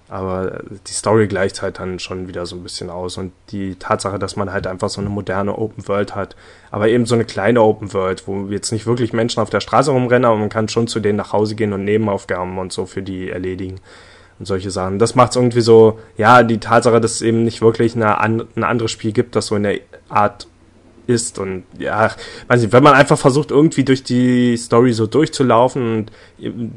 Aber 0.08 0.62
die 0.86 0.92
Story 0.92 1.26
gleicht 1.26 1.60
halt 1.60 1.78
dann 1.80 1.98
schon 1.98 2.28
wieder 2.28 2.46
so 2.46 2.56
ein 2.56 2.62
bisschen 2.62 2.88
aus 2.88 3.18
und 3.18 3.32
die 3.50 3.74
Tatsache, 3.74 4.18
dass 4.18 4.36
man 4.36 4.52
halt 4.52 4.66
einfach 4.66 4.88
so 4.88 5.00
eine 5.00 5.10
moderne 5.10 5.56
Open 5.58 5.86
World 5.86 6.14
hat, 6.14 6.34
aber 6.70 6.88
eben 6.88 7.04
so 7.04 7.14
eine 7.14 7.26
kleine 7.26 7.62
Open 7.62 7.92
World, 7.92 8.26
wo 8.26 8.46
jetzt 8.46 8.72
nicht 8.72 8.86
wirklich 8.86 9.12
Menschen 9.12 9.40
auf 9.40 9.50
der 9.50 9.60
Straße 9.60 9.90
rumrennen, 9.90 10.24
aber 10.24 10.38
man 10.38 10.48
kann 10.48 10.68
schon 10.68 10.86
zu 10.86 11.00
denen 11.00 11.18
nach 11.18 11.32
Hause 11.32 11.56
gehen 11.56 11.74
und 11.74 11.84
Nebenaufgaben 11.84 12.58
und 12.58 12.72
so 12.72 12.86
für 12.86 13.02
die 13.02 13.28
erledigen 13.28 13.80
und 14.38 14.46
solche 14.46 14.70
Sachen. 14.70 14.98
Das 14.98 15.14
macht 15.14 15.30
es 15.30 15.36
irgendwie 15.36 15.60
so, 15.60 15.98
ja, 16.16 16.42
die 16.42 16.58
Tatsache, 16.58 17.00
dass 17.00 17.12
es 17.12 17.22
eben 17.22 17.44
nicht 17.44 17.60
wirklich 17.60 17.94
eine, 17.94 18.18
ein 18.18 18.64
anderes 18.64 18.90
Spiel 18.90 19.12
gibt, 19.12 19.36
das 19.36 19.48
so 19.48 19.56
in 19.56 19.64
der 19.64 19.80
Art 20.08 20.46
ist 21.08 21.38
und 21.38 21.64
ja, 21.78 22.10
weiß 22.48 22.60
nicht, 22.60 22.72
wenn 22.72 22.82
man 22.82 22.92
einfach 22.92 23.18
versucht, 23.18 23.50
irgendwie 23.50 23.82
durch 23.82 24.04
die 24.04 24.56
Story 24.58 24.92
so 24.92 25.06
durchzulaufen 25.06 25.96
und 25.96 26.12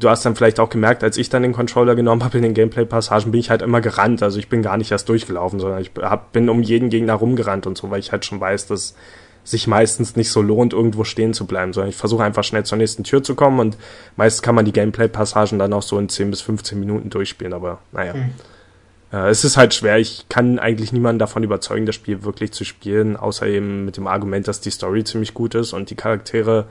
du 0.00 0.08
hast 0.08 0.24
dann 0.24 0.34
vielleicht 0.34 0.58
auch 0.58 0.70
gemerkt, 0.70 1.04
als 1.04 1.18
ich 1.18 1.28
dann 1.28 1.42
den 1.42 1.52
Controller 1.52 1.94
genommen 1.94 2.24
habe 2.24 2.38
in 2.38 2.42
den 2.42 2.54
Gameplay-Passagen, 2.54 3.30
bin 3.30 3.40
ich 3.40 3.50
halt 3.50 3.60
immer 3.60 3.82
gerannt, 3.82 4.22
also 4.22 4.38
ich 4.38 4.48
bin 4.48 4.62
gar 4.62 4.78
nicht 4.78 4.90
erst 4.90 5.08
durchgelaufen, 5.10 5.60
sondern 5.60 5.82
ich 5.82 5.90
hab, 6.00 6.32
bin 6.32 6.48
um 6.48 6.62
jeden 6.62 6.88
Gegner 6.88 7.14
rumgerannt 7.14 7.66
und 7.66 7.76
so, 7.76 7.90
weil 7.90 8.00
ich 8.00 8.10
halt 8.10 8.24
schon 8.24 8.40
weiß, 8.40 8.68
dass 8.68 8.94
sich 9.44 9.66
meistens 9.66 10.16
nicht 10.16 10.30
so 10.30 10.40
lohnt, 10.40 10.72
irgendwo 10.72 11.04
stehen 11.04 11.34
zu 11.34 11.46
bleiben, 11.46 11.74
sondern 11.74 11.90
ich 11.90 11.96
versuche 11.96 12.24
einfach 12.24 12.44
schnell 12.44 12.64
zur 12.64 12.78
nächsten 12.78 13.04
Tür 13.04 13.22
zu 13.22 13.34
kommen 13.34 13.60
und 13.60 13.76
meistens 14.16 14.40
kann 14.40 14.54
man 14.54 14.64
die 14.64 14.72
Gameplay-Passagen 14.72 15.58
dann 15.58 15.74
auch 15.74 15.82
so 15.82 15.98
in 15.98 16.08
10 16.08 16.30
bis 16.30 16.40
15 16.40 16.80
Minuten 16.80 17.10
durchspielen, 17.10 17.52
aber 17.52 17.80
naja. 17.92 18.14
Äh, 19.12 19.28
es 19.28 19.44
ist 19.44 19.56
halt 19.56 19.74
schwer, 19.74 19.98
ich 19.98 20.26
kann 20.28 20.58
eigentlich 20.58 20.92
niemanden 20.92 21.18
davon 21.18 21.42
überzeugen, 21.42 21.86
das 21.86 21.94
Spiel 21.94 22.24
wirklich 22.24 22.52
zu 22.52 22.64
spielen, 22.64 23.16
außer 23.16 23.46
eben 23.46 23.84
mit 23.84 23.96
dem 23.96 24.06
Argument, 24.06 24.48
dass 24.48 24.60
die 24.60 24.70
Story 24.70 25.04
ziemlich 25.04 25.34
gut 25.34 25.54
ist 25.54 25.72
und 25.72 25.90
die 25.90 25.96
Charaktere 25.96 26.66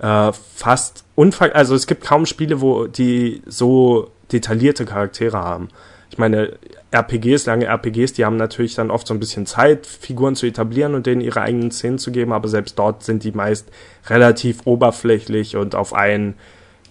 äh, 0.00 0.32
fast 0.54 1.04
unver... 1.14 1.54
Also 1.54 1.74
es 1.74 1.86
gibt 1.86 2.04
kaum 2.04 2.26
Spiele, 2.26 2.60
wo 2.60 2.86
die 2.86 3.42
so 3.46 4.10
detaillierte 4.32 4.84
Charaktere 4.84 5.38
haben. 5.38 5.68
Ich 6.10 6.18
meine, 6.18 6.58
RPGs, 6.92 7.46
lange 7.46 7.66
RPGs, 7.66 8.14
die 8.14 8.24
haben 8.24 8.36
natürlich 8.36 8.74
dann 8.74 8.90
oft 8.90 9.06
so 9.06 9.14
ein 9.14 9.20
bisschen 9.20 9.46
Zeit, 9.46 9.86
Figuren 9.86 10.34
zu 10.34 10.46
etablieren 10.46 10.94
und 10.94 11.06
denen 11.06 11.20
ihre 11.20 11.40
eigenen 11.40 11.70
Szenen 11.70 11.98
zu 11.98 12.10
geben, 12.10 12.32
aber 12.32 12.48
selbst 12.48 12.78
dort 12.78 13.04
sind 13.04 13.22
die 13.22 13.30
meist 13.30 13.68
relativ 14.08 14.62
oberflächlich 14.64 15.56
und 15.56 15.76
auf 15.76 15.94
ein 15.94 16.34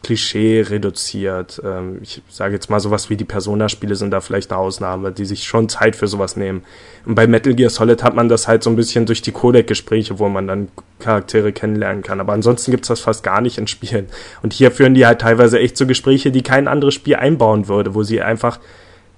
Klischee 0.04 0.62
reduziert. 0.62 1.62
Ähm, 1.64 2.00
ich 2.02 2.22
sage 2.30 2.54
jetzt 2.54 2.70
mal 2.70 2.80
sowas 2.80 3.10
wie 3.10 3.18
die 3.18 3.26
Persona-Spiele 3.26 3.96
sind 3.96 4.12
da 4.12 4.22
vielleicht 4.22 4.52
eine 4.52 4.60
Ausnahme, 4.60 5.12
die 5.12 5.26
sich 5.26 5.44
schon 5.44 5.70
Zeit 5.70 5.96
für 5.96 6.08
sowas 6.08 6.36
nehmen. 6.36 6.64
Und 7.06 7.16
bei 7.16 7.28
Metal 7.28 7.54
Gear 7.54 7.70
Solid 7.70 8.04
hat 8.04 8.16
man 8.16 8.30
das 8.30 8.48
halt 8.48 8.64
so 8.64 8.70
ein 8.70 8.76
bisschen 8.76 9.06
durch 9.06 9.22
die 9.22 9.32
Codec-Gespräche, 9.32 10.20
wo 10.20 10.30
man 10.30 10.48
dann 10.48 10.68
Charaktere 11.00 11.52
kennenlernen 11.52 12.04
kann. 12.04 12.20
Aber 12.20 12.34
ansonsten 12.34 12.72
gibt's 12.72 12.88
das 12.88 13.02
fast 13.02 13.24
gar 13.24 13.42
nicht 13.42 13.58
in 13.58 13.68
Spielen. 13.68 14.08
Und 14.42 14.54
hier 14.54 14.72
führen 14.72 14.94
die 14.94 15.06
halt 15.06 15.22
teilweise 15.22 15.60
echt 15.60 15.78
so 15.78 15.86
Gespräche, 15.86 16.32
die 16.32 16.44
kein 16.44 16.68
anderes 16.68 16.94
Spiel 16.94 17.16
einbauen 17.16 17.68
würde, 17.68 17.94
wo 17.94 18.04
sie 18.04 18.22
einfach 18.22 18.60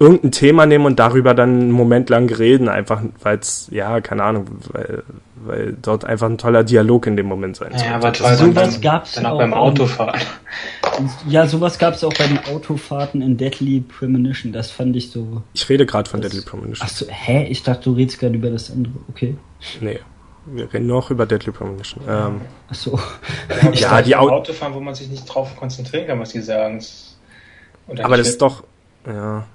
irgendein 0.01 0.31
Thema 0.31 0.65
nehmen 0.65 0.85
und 0.85 0.97
darüber 0.99 1.33
dann 1.35 1.49
einen 1.61 1.71
Moment 1.71 2.09
lang 2.09 2.27
reden, 2.33 2.67
einfach 2.67 3.01
weil 3.21 3.37
es, 3.37 3.67
ja, 3.71 4.01
keine 4.01 4.23
Ahnung, 4.23 4.45
weil, 4.71 5.03
weil 5.35 5.77
dort 5.79 6.05
einfach 6.05 6.27
ein 6.27 6.37
toller 6.39 6.63
Dialog 6.63 7.05
in 7.05 7.15
dem 7.15 7.27
Moment 7.27 7.55
sein 7.55 7.71
Ja, 7.73 7.77
sollte. 7.77 7.93
aber 7.95 8.13
toll, 8.13 8.35
So 8.35 8.45
dann, 8.47 8.55
was 8.55 8.73
dann, 8.73 8.81
gab's 8.81 9.11
dann 9.13 9.25
auch 9.27 9.31
auch 9.33 9.37
beim 9.37 9.53
Autofahren. 9.53 10.19
Ja, 11.27 11.45
sowas 11.47 11.77
gab 11.79 11.93
es 11.93 12.03
auch 12.03 12.13
bei 12.13 12.27
den 12.27 12.39
Autofahrten 12.53 13.21
in 13.21 13.37
Deadly 13.37 13.81
Premonition. 13.81 14.51
Das 14.51 14.71
fand 14.71 14.95
ich 14.95 15.11
so. 15.11 15.43
Ich 15.53 15.69
rede 15.69 15.85
gerade 15.85 16.09
von 16.09 16.19
Deadly 16.21 16.41
Premonition. 16.41 16.85
Achso, 16.87 17.05
hä? 17.07 17.45
Ich 17.49 17.63
dachte, 17.63 17.83
du 17.85 17.93
redest 17.93 18.19
gerade 18.19 18.35
über 18.35 18.49
das 18.49 18.71
andere. 18.71 18.93
Okay. 19.09 19.35
Nee, 19.79 19.99
wir 20.47 20.73
reden 20.73 20.87
noch 20.87 21.11
über 21.11 21.25
Deadly 21.27 21.51
Premonition. 21.51 22.03
Ähm, 22.09 22.41
Achso. 22.69 22.99
Ja, 23.73 24.01
die 24.03 24.15
Au 24.15 24.27
Au- 24.27 24.31
Autofahren, 24.37 24.73
wo 24.73 24.79
man 24.79 24.95
sich 24.95 25.09
nicht 25.09 25.25
drauf 25.25 25.55
konzentrieren 25.55 26.07
kann, 26.07 26.19
was 26.19 26.31
die 26.31 26.41
sagen. 26.41 26.79
Das- 26.79 27.17
aber 28.03 28.17
das 28.17 28.27
ist 28.29 28.41
doch, 28.41 28.63
ja, 29.05 29.45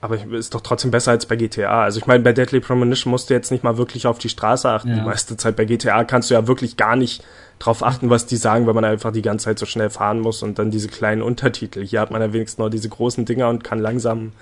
aber 0.00 0.22
ist 0.32 0.54
doch 0.54 0.60
trotzdem 0.60 0.90
besser 0.90 1.10
als 1.10 1.26
bei 1.26 1.36
GTA. 1.36 1.82
Also 1.82 1.98
ich 1.98 2.06
meine, 2.06 2.22
bei 2.22 2.32
Deadly 2.32 2.60
Premonition 2.60 3.10
musst 3.10 3.30
du 3.30 3.34
jetzt 3.34 3.50
nicht 3.50 3.64
mal 3.64 3.76
wirklich 3.76 4.06
auf 4.06 4.18
die 4.18 4.28
Straße 4.28 4.68
achten. 4.68 4.90
Ja. 4.90 4.94
Die 4.96 5.02
meiste 5.02 5.36
Zeit 5.36 5.56
bei 5.56 5.64
GTA 5.64 6.04
kannst 6.04 6.30
du 6.30 6.34
ja 6.34 6.46
wirklich 6.46 6.76
gar 6.76 6.96
nicht 6.96 7.24
drauf 7.58 7.82
achten, 7.82 8.10
was 8.10 8.26
die 8.26 8.36
sagen, 8.36 8.66
weil 8.66 8.74
man 8.74 8.84
einfach 8.84 9.12
die 9.12 9.22
ganze 9.22 9.46
Zeit 9.46 9.58
so 9.58 9.66
schnell 9.66 9.90
fahren 9.90 10.20
muss 10.20 10.42
und 10.42 10.58
dann 10.58 10.70
diese 10.70 10.88
kleinen 10.88 11.22
Untertitel. 11.22 11.84
Hier 11.84 12.00
hat 12.00 12.10
man 12.10 12.20
ja 12.20 12.32
wenigstens 12.32 12.58
noch 12.58 12.68
diese 12.68 12.88
großen 12.88 13.24
Dinger 13.24 13.48
und 13.48 13.64
kann 13.64 13.78
langsam 13.78 14.32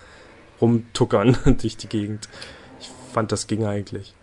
rumtuckern 0.60 1.36
durch 1.60 1.76
die 1.76 1.88
Gegend. 1.88 2.28
Ich 2.80 2.90
fand, 3.12 3.32
das 3.32 3.46
ging 3.46 3.64
eigentlich. 3.64 4.14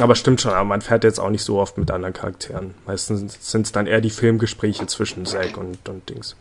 Aber 0.00 0.14
stimmt 0.14 0.40
schon, 0.40 0.52
aber 0.52 0.64
man 0.64 0.80
fährt 0.80 1.04
jetzt 1.04 1.20
auch 1.20 1.30
nicht 1.30 1.44
so 1.44 1.58
oft 1.58 1.78
mit 1.78 1.90
anderen 1.90 2.14
Charakteren. 2.14 2.74
Meistens 2.86 3.50
sind 3.50 3.66
es 3.66 3.72
dann 3.72 3.86
eher 3.86 4.00
die 4.00 4.10
Filmgespräche 4.10 4.86
zwischen 4.86 5.26
Zack 5.26 5.56
und, 5.56 5.88
und 5.88 6.08
Dings. 6.08 6.36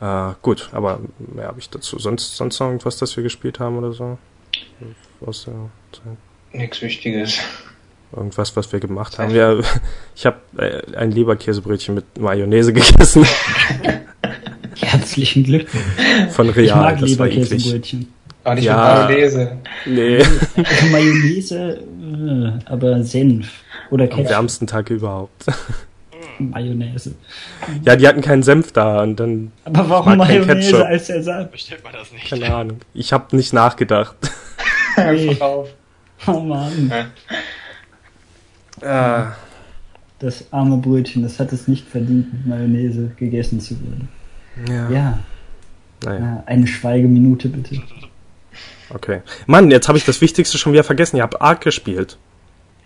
Äh, 0.00 0.32
gut, 0.42 0.70
aber 0.72 1.00
mehr 1.18 1.48
habe 1.48 1.58
ich 1.60 1.68
dazu. 1.70 1.98
Sonst, 1.98 2.36
sonst 2.36 2.58
noch 2.60 2.68
irgendwas, 2.68 2.96
das 2.98 3.16
wir 3.16 3.22
gespielt 3.22 3.60
haben 3.60 3.76
oder 3.78 3.92
so? 3.92 4.18
Aus 5.24 5.44
der 5.44 5.54
Zeit? 5.92 6.16
Nichts 6.58 6.80
Wichtiges. 6.82 7.38
Irgendwas, 8.16 8.56
was 8.56 8.72
wir 8.72 8.80
gemacht 8.80 9.18
haben. 9.18 9.32
Ja, 9.34 9.56
ich 10.16 10.26
habe 10.26 10.38
äh, 10.56 10.96
ein 10.96 11.10
Leberkäsebrötchen 11.12 11.94
mit 11.94 12.18
Mayonnaise 12.18 12.72
gegessen 12.72 13.26
Herzlichen 14.80 15.44
Glückwunsch. 15.44 15.84
von 16.30 16.48
Ich 16.48 16.56
Real. 16.56 16.76
mag 16.80 16.98
das 17.00 17.18
war 17.18 17.26
eklig. 17.26 17.44
Leberkäsebrötchen. 17.50 18.12
Aber 18.42 18.54
nicht 18.54 18.64
Ja. 18.64 19.06
mit 19.08 19.16
Mayonnaise. 19.18 19.58
Nee, 19.86 20.16
Also 20.56 20.86
Mayonnaise, 20.90 21.78
äh, 21.78 22.52
aber 22.64 23.02
Senf. 23.04 23.50
Oder 23.90 24.04
am 24.04 24.10
Ketchup. 24.10 24.30
wärmsten 24.30 24.66
Tag 24.66 24.88
überhaupt. 24.90 25.44
Mayonnaise. 26.40 27.14
Ja, 27.84 27.96
die 27.96 28.08
hatten 28.08 28.22
keinen 28.22 28.42
Senf 28.42 28.72
da 28.72 29.02
und 29.02 29.16
dann, 29.20 29.52
Aber 29.64 29.88
warum 29.90 30.16
Mayonnaise 30.16 30.84
als 30.86 31.10
Ersatz? 31.10 31.50
Bestellt 31.50 31.84
man 31.84 31.92
das 31.92 32.10
nicht. 32.12 32.28
keine 32.28 32.54
Ahnung. 32.54 32.80
Ich 32.94 33.12
habe 33.12 33.36
nicht 33.36 33.52
nachgedacht. 33.52 34.16
Einfach 34.96 35.40
auf. 35.42 35.68
Oh 36.26 36.40
Mann. 36.40 36.90
Äh, 38.80 39.22
Das 40.18 40.52
arme 40.52 40.76
Brötchen, 40.78 41.22
das 41.22 41.38
hat 41.40 41.52
es 41.52 41.66
nicht 41.68 41.86
verdient, 41.88 42.32
mit 42.32 42.46
Mayonnaise 42.46 43.10
gegessen 43.16 43.60
zu 43.60 43.74
werden. 43.82 44.08
ja, 44.68 44.90
Ja, 44.90 45.18
naja. 46.04 46.20
ja 46.20 46.42
eine 46.46 46.66
Schweigeminute 46.66 47.48
bitte. 47.48 47.80
Okay. 48.92 49.22
Mann, 49.46 49.70
jetzt 49.70 49.88
habe 49.88 49.96
ich 49.98 50.04
das 50.04 50.20
Wichtigste 50.20 50.58
schon 50.58 50.72
wieder 50.72 50.82
vergessen. 50.84 51.16
Ihr 51.16 51.22
habt 51.22 51.40
Ark 51.40 51.60
gespielt. 51.62 52.18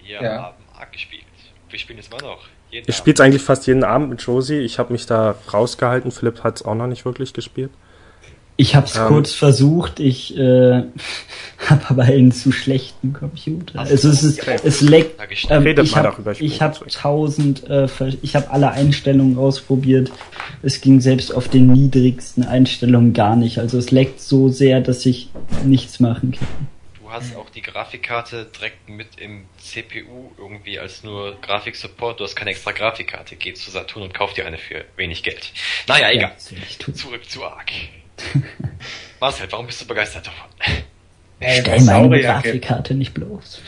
Wir 0.05 0.21
Ja. 0.23 0.43
haben 0.43 0.55
Ark 0.79 0.93
gespielt. 0.93 1.23
Wir 1.71 1.79
spielen 1.79 1.99
es 1.99 2.09
immer 2.09 2.21
noch. 2.23 2.45
Jeden 2.75 2.87
Ihr 2.87 2.93
Abend. 2.93 2.95
spielt 2.99 3.21
eigentlich 3.21 3.43
fast 3.43 3.67
jeden 3.67 3.85
Abend 3.85 4.11
mit 4.11 4.21
Josie. 4.23 4.59
Ich 4.59 4.79
habe 4.81 4.93
mich 4.93 5.07
da 5.07 5.37
rausgehalten. 5.53 6.11
Philipp 6.11 6.43
hat 6.43 6.57
es 6.57 6.65
auch 6.65 6.75
noch 6.75 6.89
nicht 6.89 7.05
wirklich 7.05 7.33
gespielt. 7.33 7.71
Ich 8.57 8.77
hab's 8.77 8.97
Ähm. 8.97 9.07
kurz 9.09 9.33
versucht, 9.33 9.99
ich 9.99 10.37
äh, 10.37 10.83
habe 11.67 11.83
aber 11.89 12.03
einen 12.05 12.31
zu 12.31 12.53
schlechten 12.53 13.13
Computer. 13.13 13.81
Also 13.81 14.09
es 14.09 14.23
ist, 14.23 14.47
es 14.65 14.81
leckt. 14.81 15.21
Ähm, 15.51 15.63
Redet 15.63 15.87
ich 15.87 15.95
mal 15.97 16.05
habe 16.05 16.33
ich 16.33 16.41
ich 16.41 16.63
hab 16.63 16.89
tausend, 16.89 17.69
äh, 17.69 17.89
ich 18.23 18.37
habe 18.37 18.51
alle 18.51 18.71
Einstellungen 18.71 19.39
ausprobiert. 19.39 20.13
Es 20.63 20.81
ging 20.81 21.01
selbst 21.01 21.35
auf 21.35 21.49
den 21.49 21.69
niedrigsten 21.69 22.45
Einstellungen 22.45 23.13
gar 23.13 23.35
nicht. 23.35 23.59
Also 23.59 23.79
es 23.79 23.91
leckt 23.91 24.21
so 24.21 24.49
sehr, 24.49 24.81
dass 24.81 25.05
ich 25.07 25.31
nichts 25.65 25.99
machen 25.99 26.33
kann. 26.33 26.64
Du 27.15 27.21
hast 27.21 27.37
auch 27.37 27.49
die 27.49 27.63
Grafikkarte 27.63 28.45
direkt 28.47 28.89
mit 28.89 29.21
im 29.21 29.45
CPU 29.59 30.33
irgendwie 30.37 30.81
als 30.81 31.05
nur 31.05 31.41
Grafiksupport. 31.41 32.19
Du 32.19 32.25
hast 32.25 32.35
keine 32.35 32.51
extra 32.51 32.73
Grafikkarte. 32.73 33.37
Geh 33.37 33.55
zu 33.55 33.71
Saturn 33.71 34.03
und 34.03 34.13
kauf 34.13 34.35
dir 34.35 34.45
eine 34.47 34.59
für 34.59 34.85
wenig 34.97 35.23
Geld. 35.23 35.53
Naja, 35.87 36.11
egal. 36.11 36.33
Ja. 36.51 36.93
Zurück 36.93 37.31
zu 37.31 37.45
Ark. 37.45 37.71
Marcel, 39.21 39.47
warum 39.51 39.67
bist 39.67 39.81
du 39.81 39.87
begeistert 39.87 40.27
davon? 40.27 40.51
Ey, 41.39 41.61
Stell 41.61 41.75
weil 41.75 41.81
meine 41.83 41.85
Saurier 41.85 42.19
gibt. 42.19 42.45
Grafikkarte 42.45 42.95
nicht 42.95 43.15
bloß. 43.15 43.63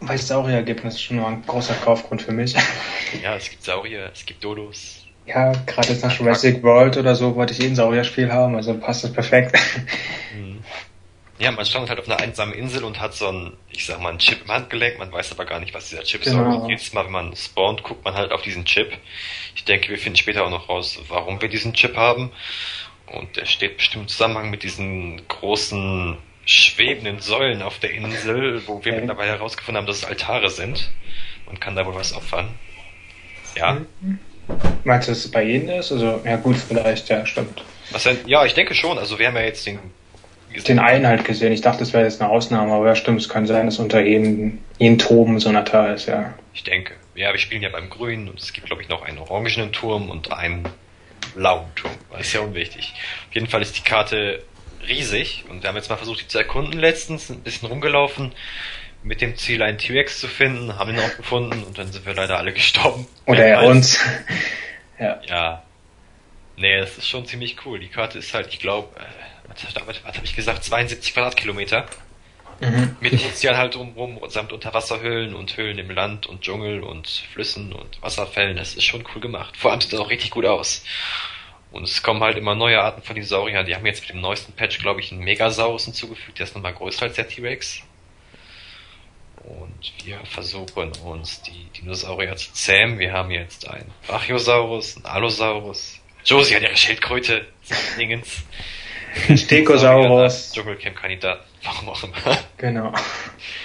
Weil 0.00 0.16
es 0.16 0.26
Saurier 0.26 0.62
gibt, 0.62 0.82
das 0.82 0.94
ist 0.94 1.02
schon 1.02 1.18
mal 1.18 1.32
ein 1.32 1.44
großer 1.46 1.74
Kaufgrund 1.74 2.22
für 2.22 2.32
mich. 2.32 2.54
Ja, 3.22 3.34
es 3.34 3.50
gibt 3.50 3.64
Saurier, 3.64 4.08
es 4.14 4.24
gibt 4.24 4.42
Dodos. 4.42 5.04
Ja, 5.26 5.52
gerade 5.66 5.88
jetzt 5.88 6.04
nach 6.04 6.16
Jurassic 6.16 6.62
World 6.62 6.96
oder 6.96 7.16
so 7.16 7.34
wollte 7.34 7.52
ich 7.52 7.60
eh 7.60 7.66
ein 7.66 7.74
Saurierspiel 7.74 8.32
haben, 8.32 8.54
also 8.54 8.72
passt 8.78 9.04
das 9.04 9.12
perfekt. 9.12 9.58
Mhm. 10.34 10.60
Ja, 11.40 11.50
man 11.50 11.64
stand 11.64 11.88
halt 11.88 11.98
auf 11.98 12.06
einer 12.06 12.20
einsamen 12.20 12.54
Insel 12.54 12.84
und 12.84 13.00
hat 13.00 13.14
so 13.14 13.28
einen, 13.28 13.56
ich 13.70 13.86
sag 13.86 14.00
mal, 14.00 14.10
einen 14.10 14.18
Chip 14.18 14.42
im 14.44 14.50
Handgelenk, 14.52 14.98
man 14.98 15.10
weiß 15.10 15.32
aber 15.32 15.46
gar 15.46 15.58
nicht, 15.58 15.72
was 15.72 15.88
dieser 15.88 16.02
Chip 16.04 16.22
Genau. 16.22 16.36
soll. 16.50 16.60
Und 16.62 16.68
jedes 16.68 16.92
Mal, 16.92 17.06
wenn 17.06 17.12
man 17.12 17.34
spawnt, 17.34 17.82
guckt 17.82 18.04
man 18.04 18.14
halt 18.14 18.30
auf 18.30 18.42
diesen 18.42 18.64
Chip. 18.66 18.92
Ich 19.56 19.64
denke, 19.64 19.88
wir 19.88 19.98
finden 19.98 20.16
später 20.16 20.44
auch 20.44 20.50
noch 20.50 20.68
raus, 20.68 20.98
warum 21.08 21.40
wir 21.40 21.48
diesen 21.48 21.72
Chip 21.72 21.96
haben. 21.96 22.30
Und 23.06 23.36
der 23.36 23.46
steht 23.46 23.78
bestimmt 23.78 24.04
im 24.04 24.08
Zusammenhang 24.08 24.50
mit 24.50 24.62
diesen 24.62 25.26
großen 25.28 26.18
schwebenden 26.44 27.20
Säulen 27.20 27.62
auf 27.62 27.78
der 27.78 27.90
Insel, 27.92 28.62
wo 28.66 28.84
wir 28.84 28.92
Okay. 28.92 29.00
mittlerweile 29.00 29.32
herausgefunden 29.32 29.78
haben, 29.80 29.86
dass 29.86 29.98
es 29.98 30.04
Altare 30.04 30.50
sind. 30.50 30.90
Man 31.46 31.58
kann 31.58 31.74
da 31.74 31.86
wohl 31.86 31.94
was 31.94 32.12
opfern. 32.14 32.48
Ja. 33.56 33.78
Meinst 34.84 35.08
du, 35.08 35.12
dass 35.12 35.24
es 35.24 35.30
bei 35.30 35.44
Ihnen 35.44 35.68
ist? 35.70 35.90
Also, 35.90 36.20
ja 36.24 36.36
gut, 36.36 36.56
vielleicht, 36.56 37.08
ja, 37.08 37.24
stimmt. 37.24 37.64
Was 37.90 38.02
denn? 38.04 38.18
Ja, 38.26 38.44
ich 38.44 38.54
denke 38.54 38.74
schon. 38.74 38.98
Also 38.98 39.18
wir 39.18 39.26
haben 39.26 39.36
ja 39.36 39.42
jetzt 39.42 39.66
den 39.66 39.78
Den 40.66 40.78
einen 40.78 41.06
halt 41.06 41.24
gesehen. 41.24 41.52
Ich 41.52 41.60
dachte, 41.60 41.80
das 41.80 41.92
wäre 41.92 42.04
jetzt 42.04 42.20
eine 42.20 42.30
Ausnahme, 42.30 42.72
aber 42.72 42.88
ja, 42.88 42.96
stimmt, 42.96 43.20
es 43.20 43.28
kann 43.28 43.46
sein, 43.46 43.66
dass 43.66 43.78
unter 43.78 44.00
jedem, 44.00 44.58
jedem 44.78 44.98
Toben 44.98 45.38
so 45.38 45.48
ein 45.48 45.56
Altar 45.56 45.94
ist, 45.94 46.06
ja. 46.06 46.34
Ich 46.52 46.64
denke. 46.64 46.94
Ja, 47.14 47.32
wir 47.32 47.38
spielen 47.38 47.62
ja 47.62 47.68
beim 47.68 47.88
Grünen 47.88 48.28
und 48.28 48.40
es 48.40 48.52
gibt, 48.52 48.66
glaube 48.66 48.82
ich, 48.82 48.88
noch 48.88 49.02
einen 49.02 49.18
orangenen 49.18 49.72
Turm 49.72 50.10
und 50.10 50.32
einen 50.32 50.68
blauen 51.34 51.66
Turm. 51.76 51.92
Das 52.10 52.22
ist 52.22 52.32
ja 52.32 52.40
unwichtig. 52.40 52.94
Auf 53.28 53.34
jeden 53.34 53.46
Fall 53.46 53.62
ist 53.62 53.76
die 53.78 53.82
Karte 53.82 54.42
riesig 54.88 55.44
und 55.48 55.62
wir 55.62 55.68
haben 55.68 55.76
jetzt 55.76 55.90
mal 55.90 55.96
versucht, 55.96 56.22
die 56.22 56.28
zu 56.28 56.38
erkunden 56.38 56.80
letztens, 56.80 57.30
ein 57.30 57.40
bisschen 57.40 57.68
rumgelaufen, 57.68 58.32
mit 59.02 59.20
dem 59.20 59.36
Ziel, 59.36 59.62
einen 59.62 59.78
T-Rex 59.78 60.18
zu 60.18 60.28
finden, 60.28 60.78
haben 60.78 60.90
ihn 60.90 60.98
auch 60.98 61.16
gefunden 61.16 61.62
und 61.64 61.78
dann 61.78 61.90
sind 61.90 62.04
wir 62.04 62.14
leider 62.14 62.38
alle 62.38 62.52
gestorben. 62.52 63.06
Oder 63.26 63.46
er 63.46 63.62
uns. 63.62 63.98
ja. 64.98 65.20
Ja. 65.26 65.62
Nee, 66.56 66.78
das 66.78 66.98
ist 66.98 67.08
schon 67.08 67.24
ziemlich 67.24 67.56
cool. 67.64 67.78
Die 67.78 67.88
Karte 67.88 68.18
ist 68.18 68.34
halt, 68.34 68.48
ich 68.48 68.58
glaube, 68.58 68.88
äh, 68.98 69.39
was, 69.50 69.86
was, 69.86 70.04
habe 70.04 70.24
ich 70.24 70.36
gesagt, 70.36 70.64
72 70.64 71.14
Quadratkilometer. 71.14 71.86
Mhm. 72.60 72.96
Mit 73.00 73.14
Ozean 73.14 73.56
halt 73.56 73.74
drumrum, 73.74 74.20
samt 74.28 74.52
Unterwasserhöhlen 74.52 75.34
und 75.34 75.56
Höhlen 75.56 75.78
im 75.78 75.90
Land 75.90 76.26
und 76.26 76.42
Dschungel 76.42 76.82
und 76.82 77.08
Flüssen 77.32 77.72
und 77.72 78.02
Wasserfällen. 78.02 78.56
Das 78.56 78.74
ist 78.74 78.84
schon 78.84 79.04
cool 79.14 79.20
gemacht. 79.20 79.56
Vor 79.56 79.70
allem 79.70 79.80
sieht 79.80 79.92
das 79.92 80.00
auch 80.00 80.10
richtig 80.10 80.30
gut 80.30 80.44
aus. 80.44 80.84
Und 81.72 81.84
es 81.84 82.02
kommen 82.02 82.20
halt 82.22 82.36
immer 82.36 82.54
neue 82.54 82.82
Arten 82.82 83.02
von 83.02 83.14
Dinosauriern. 83.14 83.64
Die 83.64 83.74
haben 83.74 83.86
jetzt 83.86 84.02
mit 84.02 84.10
dem 84.10 84.20
neuesten 84.20 84.52
Patch, 84.52 84.78
glaube 84.80 85.00
ich, 85.00 85.12
einen 85.12 85.22
Megasaurus 85.22 85.84
hinzugefügt. 85.84 86.38
Der 86.38 86.44
ist 86.44 86.54
nochmal 86.54 86.74
größer 86.74 87.04
als 87.04 87.14
der 87.14 87.28
T-Rex. 87.28 87.82
Und 89.36 89.92
wir 90.04 90.20
versuchen 90.24 90.92
uns 91.04 91.42
die 91.42 91.66
Dinosaurier 91.80 92.36
zu 92.36 92.52
zähmen. 92.52 92.98
Wir 92.98 93.12
haben 93.12 93.30
jetzt 93.30 93.68
einen 93.68 93.90
Brachiosaurus, 94.06 94.96
einen 94.96 95.06
Allosaurus. 95.06 95.98
Josie 96.24 96.56
hat 96.56 96.62
ihre 96.62 96.76
Schildkröte, 96.76 97.46
Dingens. 97.98 98.42
Stegosaurus. 99.36 100.52
Dschungelcamp-Kandidat. 100.52 101.44
Warum 101.64 101.88
auch 101.88 102.02
immer. 102.04 102.38
Genau. 102.56 102.92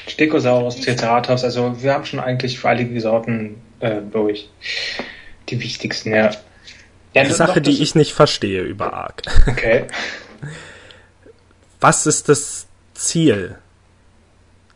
Stegosaurus, 0.08 0.82
Triceratops, 0.82 1.44
also 1.44 1.82
wir 1.82 1.94
haben 1.94 2.06
schon 2.06 2.20
eigentlich 2.20 2.60
für 2.60 2.70
alle 2.70 2.86
die 2.86 3.00
Sorten 3.00 3.62
äh, 3.80 4.02
durch. 4.02 4.50
Die 5.50 5.62
wichtigsten, 5.62 6.12
ja. 6.12 6.32
ja 7.14 7.24
Die 7.24 7.32
Sache, 7.32 7.62
die 7.62 7.82
ich 7.82 7.96
nicht 7.96 8.14
verstehe 8.14 8.62
über 8.62 8.94
Ark. 8.94 9.22
Okay. 9.48 9.86
Was 11.80 12.06
ist 12.06 12.30
das 12.30 12.68
Ziel? 12.94 13.60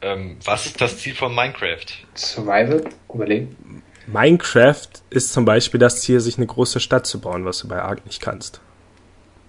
Ähm, 0.02 0.38
was 0.46 0.66
ist 0.66 0.80
das 0.80 0.98
Ziel 0.98 1.14
von 1.14 1.34
Minecraft? 1.34 1.86
Survival, 2.16 2.84
überleben. 3.14 3.84
Minecraft 4.08 4.88
ist 5.10 5.34
zum 5.34 5.46
Beispiel 5.46 5.80
das 5.80 6.02
Ziel, 6.02 6.20
sich 6.20 6.38
eine 6.38 6.48
große 6.48 6.80
Stadt 6.80 7.06
zu 7.06 7.20
bauen, 7.20 7.46
was 7.46 7.60
du 7.60 7.68
bei 7.68 7.82
Ark 7.82 8.06
nicht 8.06 8.22
kannst. 8.22 8.62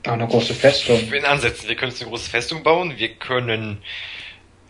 Auch 0.07 0.13
eine 0.13 0.27
große 0.27 0.55
Festung. 0.55 1.13
In 1.13 1.25
Ansätzen. 1.25 1.69
Wir 1.69 1.77
können 1.77 1.93
uns 1.93 2.01
eine 2.01 2.11
große 2.11 2.31
Festung 2.31 2.63
bauen. 2.63 2.95
Wir 2.97 3.15
können 3.15 3.83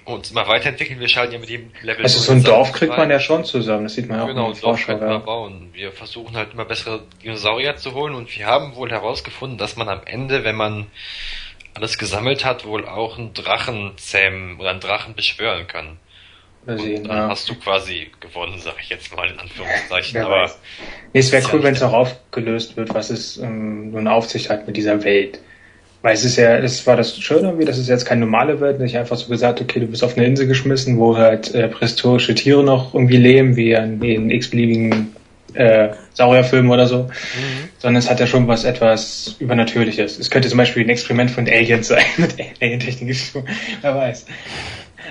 uns 0.05 0.33
mal 0.33 0.47
weiterentwickeln. 0.49 1.01
Wir 1.01 1.09
schalten 1.09 1.35
ja 1.35 1.39
mit 1.39 1.51
jedem 1.51 1.71
Level. 1.83 2.03
Also 2.03 2.19
so 2.19 2.33
ein 2.33 2.43
Dorf 2.43 2.73
kriegt 2.73 2.97
man 2.97 3.11
ja 3.11 3.21
schon 3.21 3.45
zusammen, 3.45 3.85
das 3.85 3.95
sieht 3.95 4.09
man 4.09 4.19
ja 4.19 4.25
auch 4.25 4.29
Genau, 4.29 4.47
in 4.47 4.49
ein 4.49 4.53
der 4.55 4.63
Dorf 4.63 4.87
können 4.87 5.01
wir 5.01 5.19
bauen. 5.21 5.71
Wir 5.73 5.93
versuchen 5.93 6.37
halt 6.37 6.53
immer 6.53 6.65
bessere 6.65 7.03
Dinosaurier 7.23 7.77
zu 7.77 7.95
holen 7.95 8.15
und 8.15 8.37
wir 8.37 8.47
haben 8.47 8.75
wohl 8.77 8.91
herausgefunden, 8.91 9.59
dass 9.59 9.77
man 9.77 9.89
am 9.89 10.01
Ende, 10.05 10.45
wenn 10.45 10.57
man 10.57 10.87
alles 11.75 11.99
gesammelt 11.99 12.45
hat, 12.45 12.65
wohl 12.65 12.87
auch 12.87 13.19
einen 13.19 13.33
Drachen 13.33 13.93
zähmen 13.97 14.59
oder 14.59 14.71
einen 14.71 14.81
Drachen 14.81 15.15
beschwören 15.15 15.67
kann. 15.67 15.99
Sehen, 16.67 17.05
dann 17.05 17.17
ja. 17.17 17.29
hast 17.29 17.49
du 17.49 17.55
quasi 17.55 18.09
gewonnen, 18.21 18.59
sag 18.59 18.75
ich 18.81 18.91
jetzt 18.91 19.15
mal 19.17 19.29
in 19.29 19.39
Anführungszeichen. 19.39 20.15
Wer 20.15 20.27
Aber. 20.27 20.51
Nee, 21.13 21.21
es 21.21 21.33
wäre 21.33 21.43
Ist 21.43 21.49
ja 21.49 21.55
cool, 21.55 21.63
wenn 21.63 21.75
es 21.75 21.83
auch 21.83 21.93
aufgelöst 21.93 22.77
wird, 22.77 22.95
was 22.95 23.11
es 23.11 23.39
ähm, 23.39 23.91
nun 23.91 24.07
auf 24.07 24.29
sich 24.29 24.51
hat 24.51 24.67
mit 24.67 24.77
dieser 24.77 25.03
Welt. 25.03 25.41
Weil 26.03 26.15
es 26.15 26.25
ist 26.25 26.37
ja, 26.37 26.61
das 26.61 26.87
war 26.87 26.97
das 26.97 27.19
Schöne 27.19 27.49
irgendwie, 27.49 27.67
das 27.67 27.79
ist 27.79 27.89
jetzt 27.89 28.07
keine 28.07 28.23
normale 28.23 28.61
Welt, 28.61 28.81
nicht 28.81 28.97
einfach 28.97 29.17
so 29.17 29.29
gesagt, 29.29 29.61
okay, 29.61 29.81
du 29.81 29.87
bist 29.87 30.03
auf 30.03 30.17
eine 30.17 30.27
Insel 30.27 30.47
geschmissen, 30.47 30.99
wo 30.99 31.17
halt 31.17 31.55
äh, 31.55 31.69
prähistorische 31.69 32.35
Tiere 32.35 32.63
noch 32.63 32.95
irgendwie 32.95 33.19
leben, 33.19 33.57
wie 33.57 33.73
in, 33.73 34.01
in 34.03 34.31
x-beliebigen 34.31 35.15
äh, 35.55 35.91
Saurierfilmen 36.15 36.71
oder 36.71 36.87
so, 36.87 37.11
sondern 37.79 37.99
es 37.99 38.09
hat 38.09 38.21
ja 38.21 38.27
schon 38.27 38.49
was 38.49 38.65
etwas 38.65 39.37
Übernatürliches. 39.41 40.19
Es 40.19 40.31
könnte 40.31 40.49
zum 40.49 40.59
Beispiel 40.59 40.85
ein 40.85 40.89
Experiment 40.89 41.31
von 41.31 41.47
Aliens 41.47 41.89
sein, 41.89 42.05
mit 42.17 42.35
Alientechnik, 42.61 43.17
wer 43.83 43.95
weiß. 43.95 44.27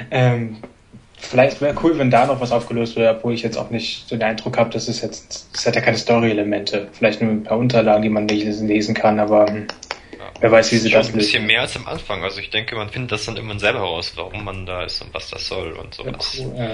Ähm, 0.09 0.57
vielleicht 1.19 1.61
wäre 1.61 1.75
cool, 1.83 1.97
wenn 1.97 2.09
da 2.11 2.25
noch 2.25 2.41
was 2.41 2.51
aufgelöst 2.51 2.95
wäre, 2.95 3.15
obwohl 3.15 3.33
ich 3.33 3.41
jetzt 3.41 3.57
auch 3.57 3.69
nicht 3.69 4.07
so 4.07 4.15
den 4.15 4.23
Eindruck 4.23 4.57
habe, 4.57 4.69
dass 4.69 4.87
es 4.87 5.01
jetzt, 5.01 5.49
das 5.53 5.65
hat 5.65 5.75
ja 5.75 5.81
keine 5.81 5.97
Story-Elemente. 5.97 6.87
Vielleicht 6.93 7.21
nur 7.21 7.31
ein 7.31 7.43
paar 7.43 7.57
Unterlagen, 7.57 8.01
die 8.03 8.09
man 8.09 8.25
nicht 8.25 8.43
lesen, 8.45 8.67
lesen 8.67 8.95
kann, 8.95 9.19
aber 9.19 9.47
hm, 9.47 9.67
wer 10.39 10.51
weiß, 10.51 10.71
wie 10.71 10.77
sie 10.77 10.89
schon 10.89 10.99
das 11.01 11.09
ein 11.09 11.13
bisschen 11.17 11.45
mehr 11.45 11.61
als 11.61 11.75
am 11.75 11.87
Anfang. 11.87 12.23
Also 12.23 12.39
ich 12.39 12.49
denke, 12.49 12.75
man 12.75 12.89
findet 12.89 13.11
das 13.11 13.25
dann 13.25 13.35
irgendwann 13.35 13.59
selber 13.59 13.79
heraus, 13.79 14.13
warum 14.15 14.43
man 14.43 14.65
da 14.65 14.83
ist 14.83 15.01
und 15.01 15.13
was 15.13 15.29
das 15.29 15.47
soll 15.47 15.73
und 15.73 15.97
Ja, 15.97 16.05
sowas. 16.05 16.37
cool, 16.39 16.53
ja. 16.57 16.69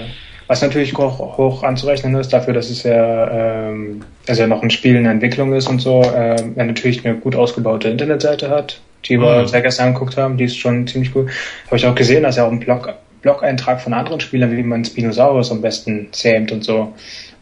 Was 0.48 0.62
natürlich 0.62 0.96
hoch, 0.96 1.18
hoch 1.38 1.64
anzurechnen 1.64 2.14
ist, 2.14 2.32
dafür, 2.32 2.54
dass 2.54 2.70
es 2.70 2.84
ja, 2.84 3.68
ähm, 3.68 4.04
also 4.28 4.42
ja 4.42 4.46
noch 4.46 4.62
ein 4.62 4.70
Spiel 4.70 4.94
in 4.94 5.02
der 5.02 5.12
Entwicklung 5.12 5.52
ist 5.52 5.66
und 5.68 5.80
so, 5.80 6.02
ähm, 6.14 6.54
ja 6.56 6.64
natürlich 6.64 7.04
eine 7.04 7.16
gut 7.16 7.34
ausgebaute 7.34 7.88
Internetseite 7.88 8.48
hat, 8.48 8.80
die 9.06 9.18
wir 9.20 9.42
Mhm. 9.42 9.46
sehr 9.48 9.60
gestern 9.62 9.88
angeguckt 9.88 10.16
haben, 10.16 10.36
die 10.36 10.44
ist 10.44 10.56
schon 10.56 10.86
ziemlich 10.86 11.16
cool. 11.16 11.26
Habe 11.66 11.76
ich 11.78 11.86
auch 11.86 11.96
gesehen, 11.96 12.22
dass 12.22 12.36
er 12.36 12.46
auch 12.46 12.52
ein 12.52 12.60
Blog, 12.60 12.94
Blog-Eintrag 13.26 13.80
von 13.80 13.92
anderen 13.92 14.20
Spielern, 14.20 14.56
wie 14.56 14.62
man 14.62 14.84
Spinosaurus 14.84 15.50
am 15.50 15.60
besten 15.60 16.12
zähmt 16.12 16.52
und 16.52 16.62
so. 16.62 16.94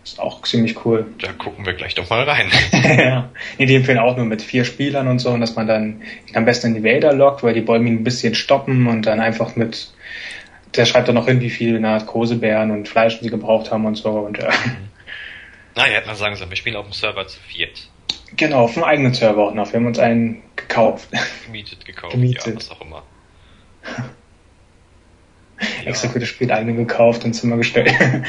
Ist 0.02 0.18
auch 0.18 0.40
ziemlich 0.40 0.82
cool. 0.86 1.06
Da 1.18 1.32
gucken 1.32 1.66
wir 1.66 1.74
gleich 1.74 1.94
doch 1.94 2.08
mal 2.08 2.22
rein. 2.22 2.50
ja. 2.72 3.28
Nee, 3.58 3.66
die 3.66 3.74
empfehlen 3.74 3.98
auch 3.98 4.16
nur 4.16 4.24
mit 4.24 4.40
vier 4.40 4.64
Spielern 4.64 5.08
und 5.08 5.18
so, 5.18 5.28
und 5.28 5.42
dass 5.42 5.56
man 5.56 5.66
dann 5.66 6.00
am 6.32 6.46
besten 6.46 6.68
in 6.68 6.74
die 6.74 6.82
Wälder 6.82 7.12
lockt, 7.12 7.42
weil 7.42 7.52
die 7.52 7.60
Bäume 7.60 7.88
ihn 7.88 7.96
ein 7.96 8.04
bisschen 8.04 8.34
stoppen 8.34 8.86
und 8.86 9.02
dann 9.04 9.20
einfach 9.20 9.56
mit, 9.56 9.92
der 10.74 10.86
schreibt 10.86 11.08
dann 11.08 11.16
noch 11.16 11.26
hin, 11.26 11.42
wie 11.42 11.50
viel 11.50 11.78
Narkosebeeren 11.78 12.70
und 12.70 12.88
Fleisch 12.88 13.20
sie 13.20 13.28
gebraucht 13.28 13.70
haben 13.70 13.84
und 13.84 13.96
so. 13.96 14.10
Und 14.10 14.38
äh, 14.38 14.48
Na, 15.74 15.86
ja, 15.86 15.96
hätte 15.96 16.06
man 16.06 16.16
sagen 16.16 16.36
sollen, 16.36 16.48
wir 16.48 16.56
spielen 16.56 16.76
auf 16.76 16.86
dem 16.86 16.94
Server 16.94 17.26
zu 17.26 17.40
viert. 17.40 17.90
genau, 18.38 18.60
auf 18.60 18.72
dem 18.72 18.84
eigenen 18.84 19.12
Server 19.12 19.48
auch 19.48 19.54
noch. 19.54 19.70
Wir 19.70 19.80
haben 19.80 19.86
uns 19.86 19.98
einen 19.98 20.42
gekauft. 20.56 21.10
Gemietet, 21.44 21.84
gekauft, 21.84 22.14
Gemietet. 22.14 22.46
ja, 22.46 22.56
was 22.56 22.70
auch 22.70 22.80
immer. 22.80 23.02
Ja. 25.60 25.90
Extra 25.90 26.08
für 26.08 26.20
das 26.20 26.28
Spiel 26.28 26.50
eigene 26.50 26.74
gekauft 26.74 27.24
und 27.24 27.34
Zimmer 27.34 27.56
gestellt. 27.56 27.92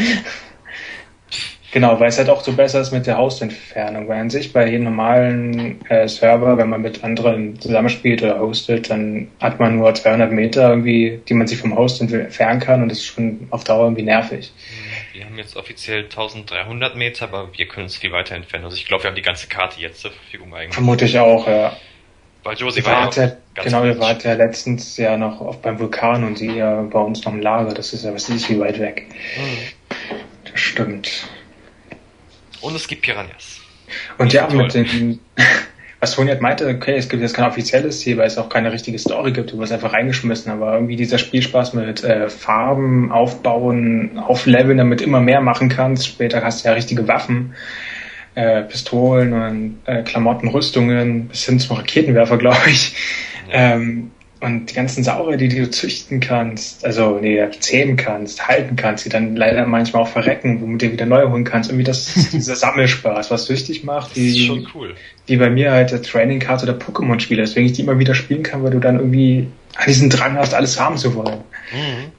genau, 1.71 1.99
weil 1.99 2.07
es 2.07 2.17
halt 2.17 2.29
auch 2.29 2.41
so 2.41 2.53
besser 2.53 2.81
ist 2.81 2.91
mit 2.91 3.07
der 3.07 3.17
Host-Entfernung. 3.17 4.07
Weil 4.07 4.21
an 4.21 4.29
sich 4.29 4.53
bei 4.53 4.67
jedem 4.67 4.85
normalen 4.85 5.81
äh, 5.89 6.07
Server, 6.07 6.57
wenn 6.57 6.69
man 6.69 6.81
mit 6.81 7.03
anderen 7.03 7.59
zusammenspielt 7.59 8.23
oder 8.23 8.39
hostet, 8.39 8.89
dann 8.89 9.29
hat 9.39 9.59
man 9.59 9.77
nur 9.77 9.93
200 9.93 10.31
Meter 10.31 10.69
irgendwie, 10.69 11.21
die 11.27 11.33
man 11.33 11.47
sich 11.47 11.57
vom 11.57 11.75
Host 11.75 12.01
entfernen 12.01 12.59
kann 12.59 12.81
und 12.81 12.89
das 12.89 12.99
ist 12.99 13.05
schon 13.05 13.47
auf 13.49 13.63
Dauer 13.63 13.85
irgendwie 13.85 14.03
nervig. 14.03 14.51
Wir 15.13 15.25
haben 15.25 15.37
jetzt 15.37 15.55
offiziell 15.55 16.03
1300 16.03 16.95
Meter, 16.95 17.25
aber 17.25 17.49
wir 17.55 17.67
können 17.67 17.85
uns 17.85 17.97
viel 17.97 18.11
weiter 18.11 18.35
entfernen. 18.35 18.65
Also 18.65 18.75
ich 18.75 18.85
glaube, 18.85 19.03
wir 19.03 19.09
haben 19.09 19.15
die 19.15 19.21
ganze 19.21 19.47
Karte 19.47 19.79
jetzt 19.79 20.01
zur 20.01 20.11
Verfügung 20.11 20.53
eigentlich. 20.53 20.73
Vermute 20.73 21.05
ich 21.05 21.17
auch, 21.19 21.47
ja. 21.47 21.75
Weil 22.45 22.57
Josie 22.57 22.81
Ihr 22.81 22.85
war 22.85 23.11
ja 23.11 23.23
ja, 23.25 23.63
genau, 23.63 23.83
ihr 23.83 23.93
gut. 23.93 24.01
wart 24.01 24.23
ja 24.23 24.33
letztens 24.33 24.97
ja 24.97 25.17
noch 25.17 25.41
auf 25.41 25.63
beim 25.63 25.79
Vulkan 25.79 26.23
und 26.23 26.37
sie 26.37 26.51
ja 26.51 26.83
bei 26.83 26.99
uns 26.99 27.25
noch 27.25 27.33
im 27.33 27.41
Lager. 27.41 27.73
Das 27.73 27.91
ist 27.91 28.05
ja, 28.05 28.13
was 28.13 28.29
ist 28.29 28.49
wie 28.51 28.59
weit 28.59 28.79
weg. 28.79 29.07
Mhm. 29.35 29.95
Das 30.51 30.59
stimmt. 30.59 31.27
Und 32.61 32.75
es 32.75 32.87
gibt 32.87 33.01
Piranhas. 33.01 33.61
Und 34.19 34.31
ja, 34.31 34.47
mit 34.47 34.75
dem, 34.75 35.19
was 35.99 36.13
Toni 36.13 36.29
halt 36.29 36.41
meinte, 36.41 36.67
okay, 36.67 36.95
es 36.95 37.09
gibt 37.09 37.23
jetzt 37.23 37.33
kein 37.33 37.45
offizielles 37.45 38.01
Ziel, 38.01 38.17
weil 38.17 38.27
es 38.27 38.37
auch 38.37 38.49
keine 38.49 38.71
richtige 38.71 38.99
Story 38.99 39.31
gibt, 39.31 39.51
du 39.51 39.57
wirst 39.57 39.71
einfach 39.71 39.93
reingeschmissen, 39.93 40.51
aber 40.51 40.73
irgendwie 40.73 40.97
dieser 40.97 41.17
Spielspaß 41.17 41.73
mit 41.73 42.03
äh, 42.03 42.29
Farben, 42.29 43.11
Aufbauen, 43.11 44.19
Aufleveln, 44.19 44.77
damit 44.77 45.01
immer 45.01 45.19
mehr 45.19 45.41
machen 45.41 45.69
kannst. 45.69 46.05
Später 46.05 46.43
hast 46.43 46.63
du 46.63 46.67
ja 46.69 46.75
richtige 46.75 47.07
Waffen, 47.07 47.55
äh, 48.35 48.61
Pistolen 48.63 49.33
und 49.33 49.77
äh, 49.85 50.03
Klamotten, 50.03 50.47
Rüstungen, 50.49 51.27
bis 51.27 51.45
hin 51.45 51.59
zum 51.59 51.77
Raketenwerfer, 51.77 52.37
glaube 52.45 52.69
ich. 52.69 52.93
Ja. 53.49 53.73
Ähm, 53.75 54.11
Und 54.41 54.69
die 54.69 54.75
ganzen 54.75 55.03
Saurier, 55.03 55.37
die, 55.37 55.47
die 55.47 55.59
du 55.59 55.69
züchten 55.71 56.19
kannst, 56.19 56.85
also 56.85 57.17
nee, 57.19 57.41
zähmen 57.61 57.95
kannst, 57.95 58.47
halten 58.47 58.75
kannst, 58.75 59.05
die 59.05 59.09
dann 59.09 59.35
leider 59.35 59.65
manchmal 59.65 60.03
auch 60.03 60.07
verrecken, 60.09 60.61
womit 60.61 60.81
du 60.81 60.91
wieder 60.91 61.05
neue 61.05 61.31
holen 61.31 61.45
kannst. 61.45 61.69
Irgendwie 61.69 61.85
das 61.85 62.13
dieser 62.33 62.55
Sammelspaß, 62.55 63.31
was 63.31 63.45
süchtig 63.45 63.83
macht. 63.85 64.11
Das 64.11 64.17
ist 64.17 64.39
schon 64.45 64.67
cool. 64.75 64.93
Wie 65.25 65.37
bei 65.37 65.49
mir 65.49 65.71
halt 65.71 65.91
der 65.91 66.01
Training 66.01 66.39
Card 66.39 66.61
oder 66.63 66.73
Pokémon-Spieler, 66.73 67.43
deswegen 67.43 67.65
ich 67.65 67.73
die 67.73 67.81
immer 67.81 67.97
wieder 67.97 68.13
spielen 68.13 68.43
kann, 68.43 68.63
weil 68.63 68.71
du 68.71 68.79
dann 68.79 68.97
irgendwie 68.97 69.47
diesen 69.87 70.09
Drang 70.09 70.37
hast, 70.37 70.53
alles 70.53 70.79
haben 70.79 70.97
zu 70.97 71.15
wollen. 71.15 71.39
Mhm. 71.71 72.11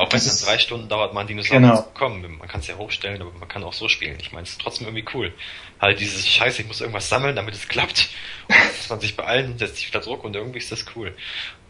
Auch 0.00 0.12
wenn 0.12 0.18
es 0.18 0.44
drei 0.44 0.58
Stunden 0.58 0.88
dauert, 0.88 1.14
mal 1.14 1.22
ein 1.22 1.26
Dinosaurier 1.26 1.60
Genau. 1.60 1.76
zu 1.82 1.88
bekommen. 1.88 2.38
Man 2.38 2.48
kann 2.48 2.60
es 2.60 2.66
ja 2.66 2.76
hochstellen, 2.76 3.20
aber 3.20 3.32
man 3.32 3.48
kann 3.48 3.62
auch 3.64 3.72
so 3.72 3.88
spielen. 3.88 4.16
Ich 4.20 4.32
meine, 4.32 4.44
es 4.44 4.50
ist 4.50 4.60
trotzdem 4.60 4.86
irgendwie 4.88 5.04
cool. 5.14 5.32
Halt 5.80 6.00
dieses 6.00 6.28
Scheiße, 6.28 6.62
ich 6.62 6.68
muss 6.68 6.80
irgendwas 6.80 7.08
sammeln, 7.08 7.36
damit 7.36 7.54
es 7.54 7.68
klappt. 7.68 8.10
Und 8.48 8.56
muss 8.56 8.88
man 8.90 9.00
sich 9.00 9.16
beeilen, 9.16 9.58
setzt 9.58 9.76
sich 9.76 9.86
unter 9.86 10.00
Druck 10.00 10.24
und 10.24 10.34
irgendwie 10.34 10.58
ist 10.58 10.72
das 10.72 10.84
cool. 10.96 11.14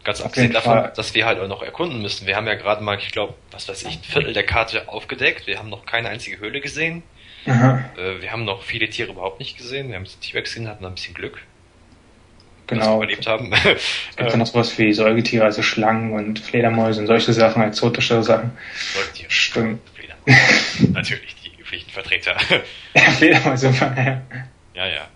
Ganz 0.03 0.19
abgesehen 0.21 0.51
davon, 0.51 0.73
Fall. 0.79 0.93
dass 0.95 1.13
wir 1.13 1.25
halt 1.27 1.39
auch 1.39 1.47
noch 1.47 1.61
erkunden 1.61 2.01
müssen. 2.01 2.25
Wir 2.25 2.35
haben 2.35 2.47
ja 2.47 2.55
gerade 2.55 2.83
mal, 2.83 2.97
ich 2.97 3.11
glaube, 3.11 3.35
was 3.51 3.67
weiß 3.69 3.83
ich, 3.83 3.97
ein 3.97 4.03
Viertel 4.03 4.33
der 4.33 4.43
Karte 4.45 4.89
aufgedeckt. 4.89 5.45
Wir 5.45 5.59
haben 5.59 5.69
noch 5.69 5.85
keine 5.85 6.09
einzige 6.09 6.39
Höhle 6.39 6.59
gesehen. 6.59 7.03
Aha, 7.45 7.83
Äh, 7.97 8.21
wir 8.21 8.31
haben 8.31 8.43
noch 8.45 8.63
viele 8.63 8.89
Tiere 8.89 9.11
überhaupt 9.11 9.39
nicht 9.39 9.57
gesehen. 9.57 9.89
Wir 9.89 9.95
haben 9.97 10.03
es 10.03 10.17
T-Rex 10.19 10.53
gesehen, 10.53 10.67
hatten 10.67 10.85
ein 10.85 10.95
bisschen 10.95 11.13
Glück, 11.13 11.41
genau. 12.79 12.97
überlebt 12.97 13.27
haben. 13.27 13.51
Es 13.63 14.15
gibt 14.17 14.31
dann 14.31 14.39
noch 14.39 14.47
sowas 14.47 14.77
wie 14.77 14.93
Säugetiere, 14.93 15.45
also 15.45 15.61
Schlangen 15.61 16.13
und 16.13 16.39
Fledermäuse 16.39 17.01
und 17.01 17.07
solche 17.07 17.33
Sachen, 17.33 17.63
exotische 17.63 18.21
Sachen. 18.23 18.51
Säugetiere. 18.93 19.31
Stimmt. 19.31 19.79
Fledermäuse. 19.93 20.91
Natürlich, 20.93 21.35
die 21.43 21.61
üblichen 21.61 21.89
Vertreter. 21.89 22.35
Ja, 22.93 23.01
Fledermäuse, 23.03 23.73
ja. 23.79 24.21
ja, 24.73 24.87
ja. 24.87 25.07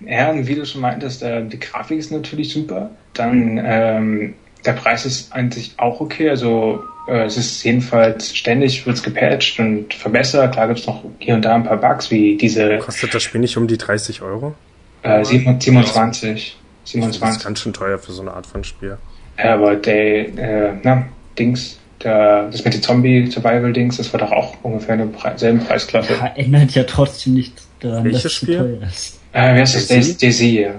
Ja, 0.00 0.30
und 0.30 0.46
wie 0.46 0.54
du 0.54 0.66
schon 0.66 0.82
meintest, 0.82 1.22
äh, 1.22 1.42
die 1.44 1.58
Grafik 1.58 1.98
ist 1.98 2.12
natürlich 2.12 2.52
super. 2.52 2.90
Dann 3.14 3.58
ähm, 3.64 4.34
der 4.64 4.74
Preis 4.74 5.06
ist 5.06 5.32
eigentlich 5.32 5.72
auch 5.78 6.00
okay. 6.00 6.28
Also 6.28 6.84
äh, 7.08 7.24
es 7.24 7.38
ist 7.38 7.64
jedenfalls 7.64 8.36
ständig 8.36 8.86
wird's 8.86 9.02
gepatcht 9.02 9.58
und 9.58 9.94
verbessert. 9.94 10.52
Klar 10.52 10.68
gibt's 10.68 10.86
noch 10.86 11.02
hier 11.18 11.34
und 11.34 11.42
da 11.42 11.54
ein 11.54 11.64
paar 11.64 11.78
Bugs, 11.78 12.10
wie 12.10 12.36
diese 12.36 12.76
Kostet 12.78 13.14
das 13.14 13.22
Spiel 13.22 13.40
nicht 13.40 13.56
um 13.56 13.66
die 13.66 13.78
30 13.78 14.20
Euro? 14.20 14.54
äh, 15.02 15.24
27. 15.24 16.56
Das 16.92 17.04
ist 17.04 17.12
27. 17.20 17.44
ganz 17.44 17.60
schön 17.60 17.72
teuer 17.72 17.98
für 17.98 18.12
so 18.12 18.22
eine 18.22 18.32
Art 18.32 18.46
von 18.46 18.64
Spiel. 18.64 18.96
Ja, 19.38 19.54
aber 19.54 19.76
der, 19.76 20.28
äh, 20.38 20.72
na, 20.82 21.04
Dings, 21.38 21.78
der, 22.02 22.48
das 22.50 22.64
mit 22.64 22.74
den 22.74 22.82
Zombie-Survival-Dings, 22.82 23.98
das 23.98 24.12
war 24.12 24.20
doch 24.20 24.32
auch 24.32 24.56
ungefähr 24.62 24.94
eine 24.94 25.06
Pre 25.06 25.32
selben 25.36 25.60
Preisklasse. 25.64 26.14
Ja, 26.14 26.26
ändert 26.34 26.72
ja 26.72 26.84
trotzdem 26.84 27.34
nichts 27.34 27.66
daran, 27.80 28.04
Welches 28.04 28.22
dass 28.22 28.32
es 28.32 28.36
Spiel? 28.38 28.58
teuer 28.58 28.88
ist. 28.88 29.20
Äh, 29.32 29.54
wie 29.54 29.60
heißt 29.60 29.74
das? 29.76 29.86
Daisy? 30.18 30.60
Ja. 30.62 30.70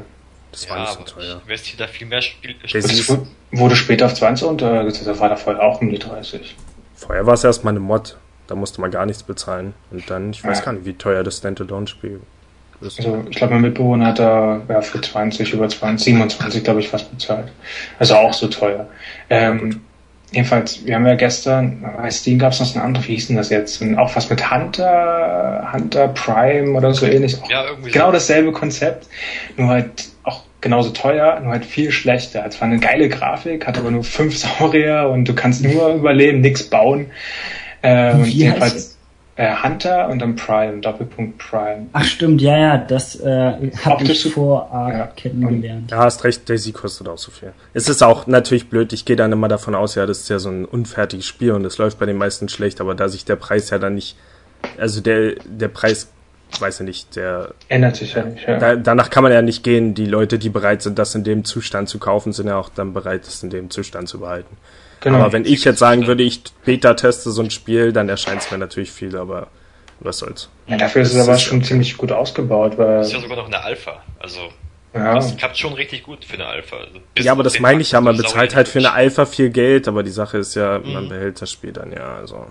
Das 0.51 0.66
Ja, 0.66 0.72
war 0.72 0.80
nicht 0.80 0.91
so 0.93 0.99
aber 0.99 1.05
teuer. 1.05 1.41
ich 1.47 1.78
da 1.78 1.88
viel 1.88 2.07
mehr 2.07 2.22
Spiel. 2.22 2.55
Das 2.64 2.74
ist- 2.86 3.10
wu- 3.10 3.26
wurde 3.51 3.76
später 3.76 4.07
auf 4.07 4.16
20 4.16 4.47
und 4.47 4.62
äh, 4.62 4.86
das 4.86 5.20
war 5.20 5.30
da 5.30 5.36
vorher 5.36 5.62
auch 5.62 5.80
um 5.82 5.89
die 5.89 5.99
30. 5.99 6.55
Vorher 6.95 7.26
war 7.26 7.36
es 7.36 7.43
erstmal 7.43 7.72
eine 7.74 7.80
Mod. 7.80 8.18
Da 8.47 8.55
musste 8.55 8.82
man 8.82 8.89
gar 8.89 9.05
nichts 9.05 9.22
bezahlen. 9.22 9.76
Und 9.91 10.10
dann, 10.10 10.32
ich 10.32 10.43
weiß 10.43 10.60
Ja. 10.60 10.66
gar 10.66 10.74
nicht, 10.74 10.86
wie 10.86 10.93
teuer 10.93 11.24
das 11.24 11.38
Standalone-Spiel 11.38 12.14
ist. 12.16 12.22
Also 12.82 13.25
ich 13.30 13.36
glaube, 13.36 13.53
mein 13.53 13.63
Mitbewohner 13.63 14.07
hat 14.07 14.19
da 14.19 14.61
ja, 14.69 14.82
für 14.82 15.01
20, 15.01 15.53
über 15.53 15.67
20, 15.67 16.05
27, 16.05 16.63
glaube 16.63 16.80
ich, 16.80 16.91
was 16.93 17.03
bezahlt. 17.03 17.47
Also 17.99 18.15
auch 18.15 18.34
so 18.34 18.47
teuer. 18.47 18.88
Ähm, 19.30 19.82
jedenfalls, 20.32 20.86
wir 20.86 20.95
haben 20.95 21.05
ja 21.05 21.15
gestern, 21.15 21.84
bei 21.97 22.09
Steam 22.09 22.39
gab 22.39 22.53
es 22.53 22.59
noch 22.59 22.67
so 22.67 22.80
ein 22.80 22.86
anderes, 22.86 23.07
wie 23.07 23.15
hieß 23.15 23.27
denn 23.27 23.36
das 23.36 23.49
jetzt? 23.49 23.82
Und 23.82 23.97
auch 23.97 24.15
was 24.15 24.30
mit 24.30 24.49
Hunter, 24.49 25.69
Hunter 25.73 26.07
Prime 26.09 26.71
oder 26.77 26.93
so 26.93 27.05
ähnlich. 27.05 27.41
Auch 27.41 27.49
Ja, 27.49 27.65
irgendwie 27.65 27.91
genau 27.91 28.07
so. 28.07 28.11
dasselbe 28.13 28.51
Konzept, 28.53 29.07
nur 29.57 29.67
halt 29.69 30.05
auch 30.23 30.43
genauso 30.61 30.91
teuer, 30.91 31.39
nur 31.41 31.51
halt 31.51 31.65
viel 31.65 31.91
schlechter. 31.91 32.45
Es 32.47 32.61
war 32.61 32.67
eine 32.67 32.80
geile 32.80 33.09
Grafik, 33.09 33.67
hat 33.67 33.77
aber 33.77 33.91
nur 33.91 34.03
fünf 34.03 34.38
Saurier 34.59 35.09
und 35.09 35.27
du 35.27 35.34
kannst 35.34 35.63
nur 35.63 35.95
überleben, 35.95 36.41
nichts 36.41 36.63
bauen. 36.63 37.07
Äh, 37.82 38.13
und 38.13 38.25
Wie 38.25 38.30
heißt 38.30 38.34
jedenfalls 38.36 38.99
äh, 39.40 39.56
Hunter 39.64 40.10
und 40.10 40.20
dann 40.20 40.36
Prime, 40.36 40.82
Doppelpunkt 40.82 41.38
Prime. 41.38 41.88
Ach 41.94 42.04
stimmt, 42.04 42.42
ja, 42.42 42.58
ja, 42.58 42.78
das 42.78 43.18
äh, 43.22 43.72
habe 43.86 44.04
ich 44.04 44.34
vor 44.34 44.70
Arc 44.70 44.94
Ja. 44.94 45.08
kennengelernt. 45.16 45.92
Ja, 45.92 46.00
hast 46.00 46.26
recht, 46.26 46.50
Daisy 46.50 46.74
kostet 46.74 47.08
auch 47.08 47.18
so 47.18 47.32
viel. 47.32 47.54
Es 47.74 47.88
ist 47.88 48.04
auch 48.04 48.28
natürlich 48.28 48.70
blöd, 48.70 48.92
ich 48.92 49.06
gehe 49.06 49.16
dann 49.16 49.32
immer 49.32 49.48
davon 49.48 49.76
aus, 49.76 49.96
ja, 49.96 50.06
das 50.06 50.20
ist 50.20 50.30
ja 50.30 50.40
so 50.40 50.50
ein 50.50 50.66
unfertiges 50.66 51.26
Spiel 51.26 51.54
und 51.54 51.64
es 51.64 51.78
läuft 51.78 52.00
bei 52.00 52.06
den 52.06 52.18
meisten 52.18 52.50
schlecht, 52.50 52.82
aber 52.82 52.96
da 52.96 53.08
sich 53.08 53.24
der 53.24 53.38
Preis 53.38 53.70
ja 53.70 53.78
dann 53.78 53.96
nicht, 53.96 54.18
also 54.78 55.00
der, 55.00 55.36
der 55.46 55.70
Preis, 55.70 56.10
weiß 56.60 56.82
ich 56.82 56.86
nicht, 56.86 57.16
der, 57.16 57.54
Ändert 57.70 57.96
sich 57.96 58.16
ja 58.16 58.26
nicht. 58.26 58.46
Ja. 58.46 58.58
da, 58.58 58.76
danach 58.76 59.10
kann 59.10 59.24
man 59.24 59.32
ja 59.32 59.42
nicht 59.42 59.64
gehen. 59.64 59.94
Die 59.94 60.06
Leute, 60.06 60.38
die 60.38 60.50
bereit 60.50 60.82
sind, 60.82 61.00
das 61.00 61.16
in 61.16 61.24
dem 61.24 61.46
Zustand 61.46 61.88
zu 61.88 61.98
kaufen, 61.98 62.34
sind 62.34 62.48
ja 62.48 62.58
auch 62.58 62.68
dann 62.68 62.92
bereit, 62.92 63.26
das 63.26 63.42
in 63.42 63.52
dem 63.52 63.70
Zustand 63.70 64.10
zu 64.10 64.20
behalten. 64.20 64.58
Genau. 65.02 65.20
Aber 65.20 65.32
wenn 65.34 65.45
ich 65.45 65.64
jetzt 65.64 65.80
sagen 65.80 66.08
würde, 66.08 66.24
ich 66.24 66.41
beta-teste 66.66 67.32
so 67.32 67.41
ein 67.41 67.50
Spiel, 67.52 67.93
dann 67.93 68.10
erscheint 68.10 68.41
es 68.41 68.52
mir 68.52 68.58
natürlich 68.58 68.91
viel, 68.91 69.16
aber 69.18 69.47
was 70.02 70.20
soll's. 70.20 70.50
ja, 70.68 70.78
dafür 70.78 71.02
ist 71.02 71.14
es 71.14 71.22
aber 71.22 71.36
ist 71.36 71.41
schon 71.43 71.60
okay. 71.60 71.68
ziemlich 71.68 71.97
gut 71.97 72.12
ausgebaut, 72.12 72.78
weil 72.78 72.97
Das 72.97 73.08
ist 73.08 73.14
ja 73.14 73.20
sogar 73.22 73.38
noch 73.38 73.47
eine 73.47 73.62
Alpha. 73.62 74.02
Also, 74.20 74.39
ja, 74.93 75.14
das 75.16 75.36
klappt 75.38 75.58
schon 75.58 75.74
richtig 75.74 76.04
gut 76.04 76.26
für 76.26 76.34
eine 76.36 76.47
Alpha. 76.47 76.78
Also, 76.78 77.00
Ja, 77.18 77.32
aber 77.34 77.43
das 77.43 77.60
meine 77.60 77.82
ich 77.82 77.91
ja, 77.91 78.02
man 78.02 78.18
bezahlt 78.18 78.56
halt 78.56 78.68
für 78.68 78.80
eine. 78.80 78.91
Alpha 78.93 79.26
viel 79.26 79.50
Geld, 79.50 79.88
aber 79.88 80.04
die 80.04 80.10
Sache 80.12 80.38
ist 80.39 80.56
ja, 80.56 80.80
man 80.84 81.06
Mhm. 81.06 81.10
behält 81.10 81.41
das 81.41 81.52
Spiel 81.52 81.72
dann 81.74 81.91
ja, 81.91 82.16
also. 82.16 82.45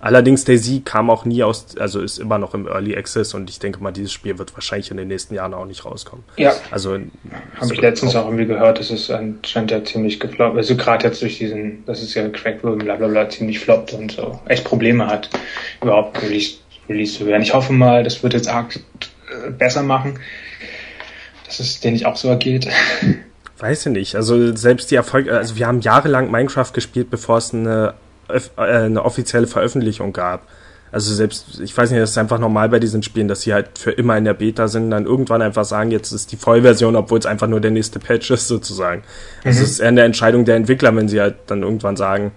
Allerdings, 0.00 0.44
Daisy 0.44 0.80
kam 0.82 1.10
auch 1.10 1.24
nie 1.24 1.42
aus, 1.42 1.76
also 1.78 2.00
ist 2.00 2.18
immer 2.18 2.38
noch 2.38 2.54
im 2.54 2.66
Early 2.66 2.96
Access 2.96 3.34
und 3.34 3.50
ich 3.50 3.58
denke 3.58 3.82
mal, 3.82 3.92
dieses 3.92 4.12
Spiel 4.12 4.38
wird 4.38 4.54
wahrscheinlich 4.54 4.90
in 4.90 4.96
den 4.96 5.08
nächsten 5.08 5.34
Jahren 5.34 5.52
auch 5.52 5.66
nicht 5.66 5.84
rauskommen. 5.84 6.24
ja 6.36 6.54
Also, 6.70 6.94
habe 6.94 7.74
ich 7.74 7.80
letztens 7.80 8.16
auch 8.16 8.24
irgendwie 8.24 8.46
gehört, 8.46 8.78
das 8.78 8.90
ist 8.90 9.10
anscheinend 9.10 9.70
ja 9.70 9.84
ziemlich 9.84 10.18
gefloppt. 10.18 10.56
Also 10.56 10.76
gerade 10.76 11.06
jetzt 11.06 11.20
durch 11.20 11.38
diesen, 11.38 11.84
das 11.84 12.02
ist 12.02 12.14
ja 12.14 12.28
Cracked 12.28 12.64
Room, 12.64 12.78
bla 12.78 12.96
bla 12.96 13.08
bla, 13.08 13.28
ziemlich 13.28 13.60
floppt 13.60 13.92
und 13.92 14.12
so 14.12 14.40
echt 14.46 14.64
Probleme 14.64 15.06
hat, 15.06 15.28
überhaupt 15.82 16.22
released, 16.22 16.62
released 16.88 17.16
zu 17.16 17.26
werden. 17.26 17.42
Ich 17.42 17.52
hoffe 17.52 17.72
mal, 17.72 18.02
das 18.02 18.22
wird 18.22 18.32
jetzt 18.32 18.48
arg 18.48 18.76
äh, 18.76 19.50
besser 19.50 19.82
machen, 19.82 20.18
dass 21.44 21.60
es 21.60 21.80
denen 21.80 21.94
nicht 21.94 22.06
auch 22.06 22.16
so 22.16 22.28
ergeht. 22.28 22.68
Weiß 23.58 23.84
ich 23.84 23.92
nicht. 23.92 24.14
Also 24.14 24.56
selbst 24.56 24.90
die 24.90 24.94
Erfolge, 24.94 25.36
also 25.36 25.56
wir 25.56 25.66
haben 25.66 25.80
jahrelang 25.80 26.30
Minecraft 26.30 26.72
gespielt, 26.72 27.10
bevor 27.10 27.36
es 27.36 27.52
eine, 27.52 27.94
eine 28.56 29.04
offizielle 29.04 29.46
Veröffentlichung 29.46 30.12
gab. 30.12 30.46
Also 30.92 31.14
selbst, 31.14 31.60
ich 31.60 31.76
weiß 31.76 31.90
nicht, 31.90 32.02
das 32.02 32.10
ist 32.10 32.18
einfach 32.18 32.38
normal 32.38 32.68
bei 32.68 32.80
diesen 32.80 33.02
Spielen, 33.02 33.28
dass 33.28 33.42
sie 33.42 33.54
halt 33.54 33.78
für 33.78 33.92
immer 33.92 34.16
in 34.18 34.24
der 34.24 34.34
Beta 34.34 34.66
sind, 34.66 34.90
dann 34.90 35.06
irgendwann 35.06 35.40
einfach 35.40 35.64
sagen, 35.64 35.92
jetzt 35.92 36.10
ist 36.10 36.32
die 36.32 36.36
Vollversion, 36.36 36.96
obwohl 36.96 37.20
es 37.20 37.26
einfach 37.26 37.46
nur 37.46 37.60
der 37.60 37.70
nächste 37.70 38.00
Patch 38.00 38.30
ist 38.32 38.48
sozusagen. 38.48 39.04
Also 39.44 39.62
es 39.62 39.70
ist 39.70 39.80
eher 39.80 39.88
eine 39.88 40.02
Entscheidung 40.02 40.44
der 40.44 40.56
Entwickler, 40.56 40.94
wenn 40.96 41.08
sie 41.08 41.20
halt 41.20 41.36
dann 41.46 41.62
irgendwann 41.62 41.96
sagen, 41.96 42.32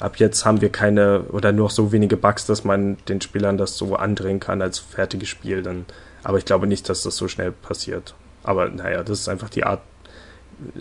ab 0.00 0.16
jetzt 0.16 0.46
haben 0.46 0.62
wir 0.62 0.70
keine 0.70 1.24
oder 1.32 1.52
nur 1.52 1.68
so 1.68 1.92
wenige 1.92 2.16
Bugs, 2.16 2.46
dass 2.46 2.64
man 2.64 2.96
den 3.08 3.20
Spielern 3.20 3.58
das 3.58 3.76
so 3.76 3.96
andrehen 3.96 4.40
kann 4.40 4.62
als 4.62 4.78
fertiges 4.78 5.28
Spiel. 5.28 5.62
Dann, 5.62 5.84
aber 6.24 6.38
ich 6.38 6.46
glaube 6.46 6.66
nicht, 6.66 6.88
dass 6.88 7.02
das 7.02 7.16
so 7.16 7.28
schnell 7.28 7.52
passiert. 7.52 8.14
Aber 8.42 8.70
naja, 8.70 9.02
das 9.02 9.20
ist 9.20 9.28
einfach 9.28 9.50
die 9.50 9.64
Art, 9.64 9.82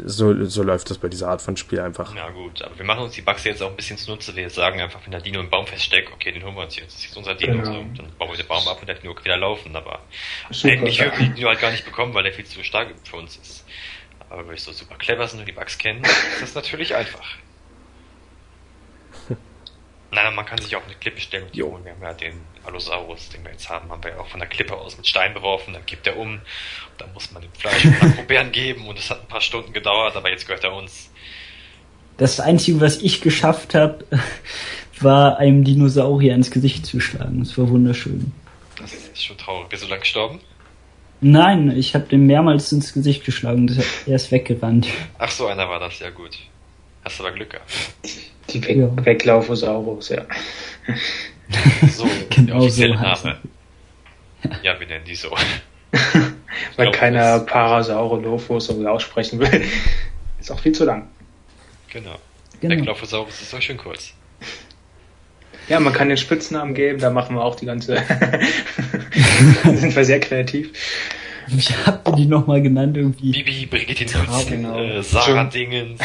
so, 0.06 0.46
so 0.46 0.64
läuft 0.64 0.90
das 0.90 0.98
bei 0.98 1.08
dieser 1.08 1.30
Art 1.30 1.42
von 1.42 1.56
Spiel 1.56 1.80
einfach. 1.80 2.16
Ja 2.16 2.30
gut, 2.30 2.62
aber 2.62 2.78
wir 2.78 2.86
machen 2.86 3.04
uns 3.04 3.14
die 3.14 3.22
Bugs 3.22 3.44
jetzt 3.44 3.62
auch 3.62 3.70
ein 3.70 3.76
bisschen 3.76 3.98
zunutze. 3.98 4.36
Wir 4.36 4.50
sagen 4.50 4.82
einfach, 4.82 5.02
wenn 5.06 5.12
der 5.12 5.22
Dino 5.22 5.40
im 5.40 5.50
Baum 5.50 5.68
feststeckt, 5.68 6.12
okay, 6.12 6.32
den 6.32 6.44
holen 6.44 6.56
wir 6.56 6.64
uns 6.64 6.76
jetzt. 6.76 6.88
Das 6.88 6.96
ist 6.96 7.04
jetzt 7.06 7.18
unser 7.18 7.36
Dino. 7.36 7.54
Genau. 7.54 7.66
So. 7.66 7.86
Dann 7.96 8.12
bauen 8.18 8.32
wir 8.32 8.38
den 8.38 8.48
Baum 8.48 8.68
ab 8.68 8.78
und 8.80 8.88
der 8.88 8.96
Dino 8.96 9.14
kann 9.14 9.26
wieder 9.26 9.38
laufen. 9.38 9.76
Aber 9.76 10.00
Super, 10.50 10.74
eigentlich 10.74 11.00
würden 11.00 11.20
wir 11.20 11.26
den 11.28 11.36
Dino 11.36 11.50
halt 11.50 11.60
gar 11.60 11.72
nicht 11.72 11.86
bekommen, 11.86 12.14
weil 12.14 12.24
der 12.24 12.34
viel 12.34 12.46
zu 12.46 12.64
stark 12.64 12.94
für 13.04 13.18
uns 13.18 13.38
ist. 13.38 13.66
Aber 14.30 14.44
weil 14.46 14.52
wir 14.52 14.58
so 14.58 14.72
super 14.72 14.96
clever 14.96 15.28
sind 15.28 15.40
und 15.40 15.48
die 15.48 15.54
Bugs 15.54 15.78
kennen, 15.78 16.04
ist 16.04 16.42
das 16.42 16.56
natürlich 16.56 16.96
einfach. 16.96 17.38
Nein, 20.12 20.36
man 20.36 20.46
kann 20.46 20.58
sich 20.60 20.76
auch 20.76 20.86
eine 20.86 20.96
Klippe 20.96 21.20
stellen 21.20 21.46
und 21.46 21.56
die 21.56 21.64
holen. 21.64 21.84
Wir 21.84 21.92
haben 21.92 22.02
ja 22.02 22.14
den 22.14 22.42
Allosaurus, 22.66 23.30
den 23.30 23.44
wir 23.44 23.52
jetzt 23.52 23.70
haben, 23.70 23.90
haben 23.90 24.04
wir 24.04 24.12
ja 24.12 24.20
auch 24.20 24.28
von 24.28 24.40
der 24.40 24.48
Klippe 24.48 24.76
aus 24.76 24.98
mit 24.98 25.08
Stein 25.08 25.34
beworfen, 25.34 25.74
dann 25.74 25.86
kippt 25.86 26.08
er 26.08 26.18
um, 26.18 26.34
und 26.34 26.42
dann 26.98 27.14
muss 27.14 27.32
man 27.32 27.42
dem 27.42 27.52
Fleisch 27.54 27.86
und 28.02 28.16
Probieren 28.16 28.52
geben 28.52 28.88
und 28.88 28.98
es 28.98 29.10
hat 29.10 29.22
ein 29.22 29.28
paar 29.28 29.42
Stunden 29.42 29.74
gedauert, 29.74 30.16
aber 30.16 30.30
jetzt 30.30 30.48
gehört 30.48 30.64
er 30.64 30.74
uns. 30.74 31.10
Das 32.18 32.40
Einzige, 32.40 32.82
was 32.82 33.02
ich 33.02 33.22
geschafft 33.22 33.76
habe, 33.76 34.06
war 35.02 35.38
einem 35.38 35.64
Dinosaurier 35.64 36.34
ins 36.34 36.52
Gesicht 36.52 36.86
zu 36.86 37.00
schlagen. 37.00 37.40
Das 37.40 37.58
war 37.58 37.70
wunderschön. 37.70 38.32
Das 38.80 38.94
ist 38.94 39.24
schon 39.24 39.38
traurig. 39.38 39.70
Bist 39.70 39.84
du 39.84 39.88
lang 39.88 40.00
gestorben? 40.00 40.40
Nein, 41.22 41.76
ich 41.76 41.96
habe 41.96 42.06
dem 42.06 42.28
mehrmals 42.28 42.72
ins 42.72 42.94
Gesicht 42.94 43.26
geschlagen. 43.26 43.68
Er 44.06 44.16
ist 44.16 44.32
weggerannt. 44.32 44.88
Ach 45.18 45.32
so, 45.32 45.48
einer 45.48 45.68
war 45.68 45.80
das, 45.80 46.00
ja 46.00 46.10
gut. 46.10 46.38
Hast 47.04 47.20
aber 47.20 47.32
Glück 47.32 47.52
gehabt. 47.52 47.72
Die 48.50 48.64
Weg 48.64 48.78
Ja. 48.78 49.06
Weglaufosaurus, 49.06 50.10
ja. 50.10 50.26
So, 51.90 52.08
Genau 52.30 52.68
so 52.68 52.88
Name. 52.88 53.38
Ja, 54.64 54.80
wir 54.80 54.88
nennen 54.88 55.06
die 55.06 55.16
so. 55.16 55.32
Weil 55.92 56.86
glaub, 56.86 56.94
keiner 56.94 57.40
Parasaurolophus 57.40 58.68
so 58.68 58.88
aussprechen 58.88 59.40
will. 59.40 59.66
Ist 60.40 60.52
auch 60.52 60.60
viel 60.60 60.74
zu 60.74 60.86
lang. 60.86 61.08
Genau. 61.92 62.16
Genau. 62.60 62.76
Der 62.76 62.84
Glaufosaurus 62.84 63.42
ist 63.42 63.54
auch 63.54 63.62
schön 63.62 63.78
kurz. 63.78 64.14
Ja, 65.68 65.80
man 65.80 65.94
kann 65.94 66.08
den 66.10 66.18
Spitznamen 66.18 66.74
geben, 66.74 67.00
da 67.00 67.10
machen 67.10 67.36
wir 67.36 67.44
auch 67.44 67.56
die 67.56 67.66
ganze. 67.66 67.96
da 69.64 69.74
sind 69.76 69.96
wir 69.96 70.06
sehr 70.06 70.20
kreativ. 70.20 70.72
Habt 71.86 72.08
ihr 72.08 72.16
die 72.16 72.26
nochmal 72.26 72.62
genannt 72.62 72.98
irgendwie? 72.98 73.32
Bibi, 73.32 73.66
Brigitte 73.68 74.06
Nielsen, 74.06 74.50
genau. 74.50 74.80
äh, 74.80 75.04
Sarah 75.04 75.46
Dingens. 75.46 76.00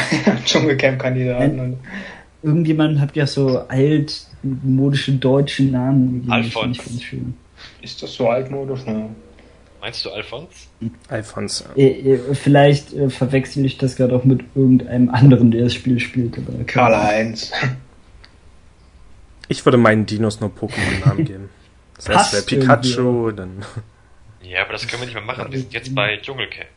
Dschungelcamp-Kandidaten. 0.45 1.79
Irgendjemand 2.43 2.99
habt 2.99 3.15
ja 3.15 3.25
so 3.25 3.59
altmodische 3.69 5.13
deutsche 5.13 5.63
Namen 5.63 6.27
Alfons. 6.29 6.53
finde 6.53 6.71
ich 6.77 6.85
ganz 6.85 7.03
schön. 7.03 7.33
Ist 7.81 8.03
das 8.03 8.13
so 8.13 8.29
altmodisch? 8.29 8.85
Ne? 8.85 9.09
Meinst 9.79 10.05
du 10.05 10.11
Alfons? 10.11 10.67
Alphons. 11.09 11.65
Äh, 11.75 12.13
äh, 12.13 12.35
vielleicht 12.35 12.93
äh, 12.93 13.09
verwechsel 13.09 13.65
ich 13.65 13.77
das 13.77 13.95
gerade 13.95 14.15
auch 14.15 14.23
mit 14.23 14.41
irgendeinem 14.55 15.09
anderen, 15.09 15.51
der 15.51 15.63
das 15.63 15.73
Spiel 15.73 15.99
spielt. 15.99 16.37
Karl-Heinz. 16.67 17.51
Ich 19.49 19.65
würde 19.65 19.77
meinen 19.77 20.05
Dinos 20.05 20.39
nur 20.39 20.49
Pokémon-Namen 20.51 21.25
geben. 21.25 21.49
Das 21.97 22.09
heißt, 22.09 22.33
wäre 22.33 22.43
Pikachu, 22.43 23.31
dann 23.31 23.63
Ja, 24.41 24.63
aber 24.63 24.73
das 24.73 24.87
können 24.87 25.01
wir 25.01 25.05
nicht 25.05 25.15
mehr 25.15 25.23
machen. 25.23 25.51
Wir 25.51 25.59
sind 25.59 25.73
jetzt 25.73 25.93
bei 25.93 26.17
Dschungelcamp. 26.17 26.67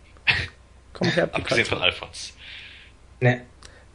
komm 0.93 1.09
her, 1.09 1.25
Abgesehen 1.33 1.65
von 1.67 1.79
Pikachu. 1.79 2.05
Alfons. 2.05 2.33
Ne. 3.21 3.43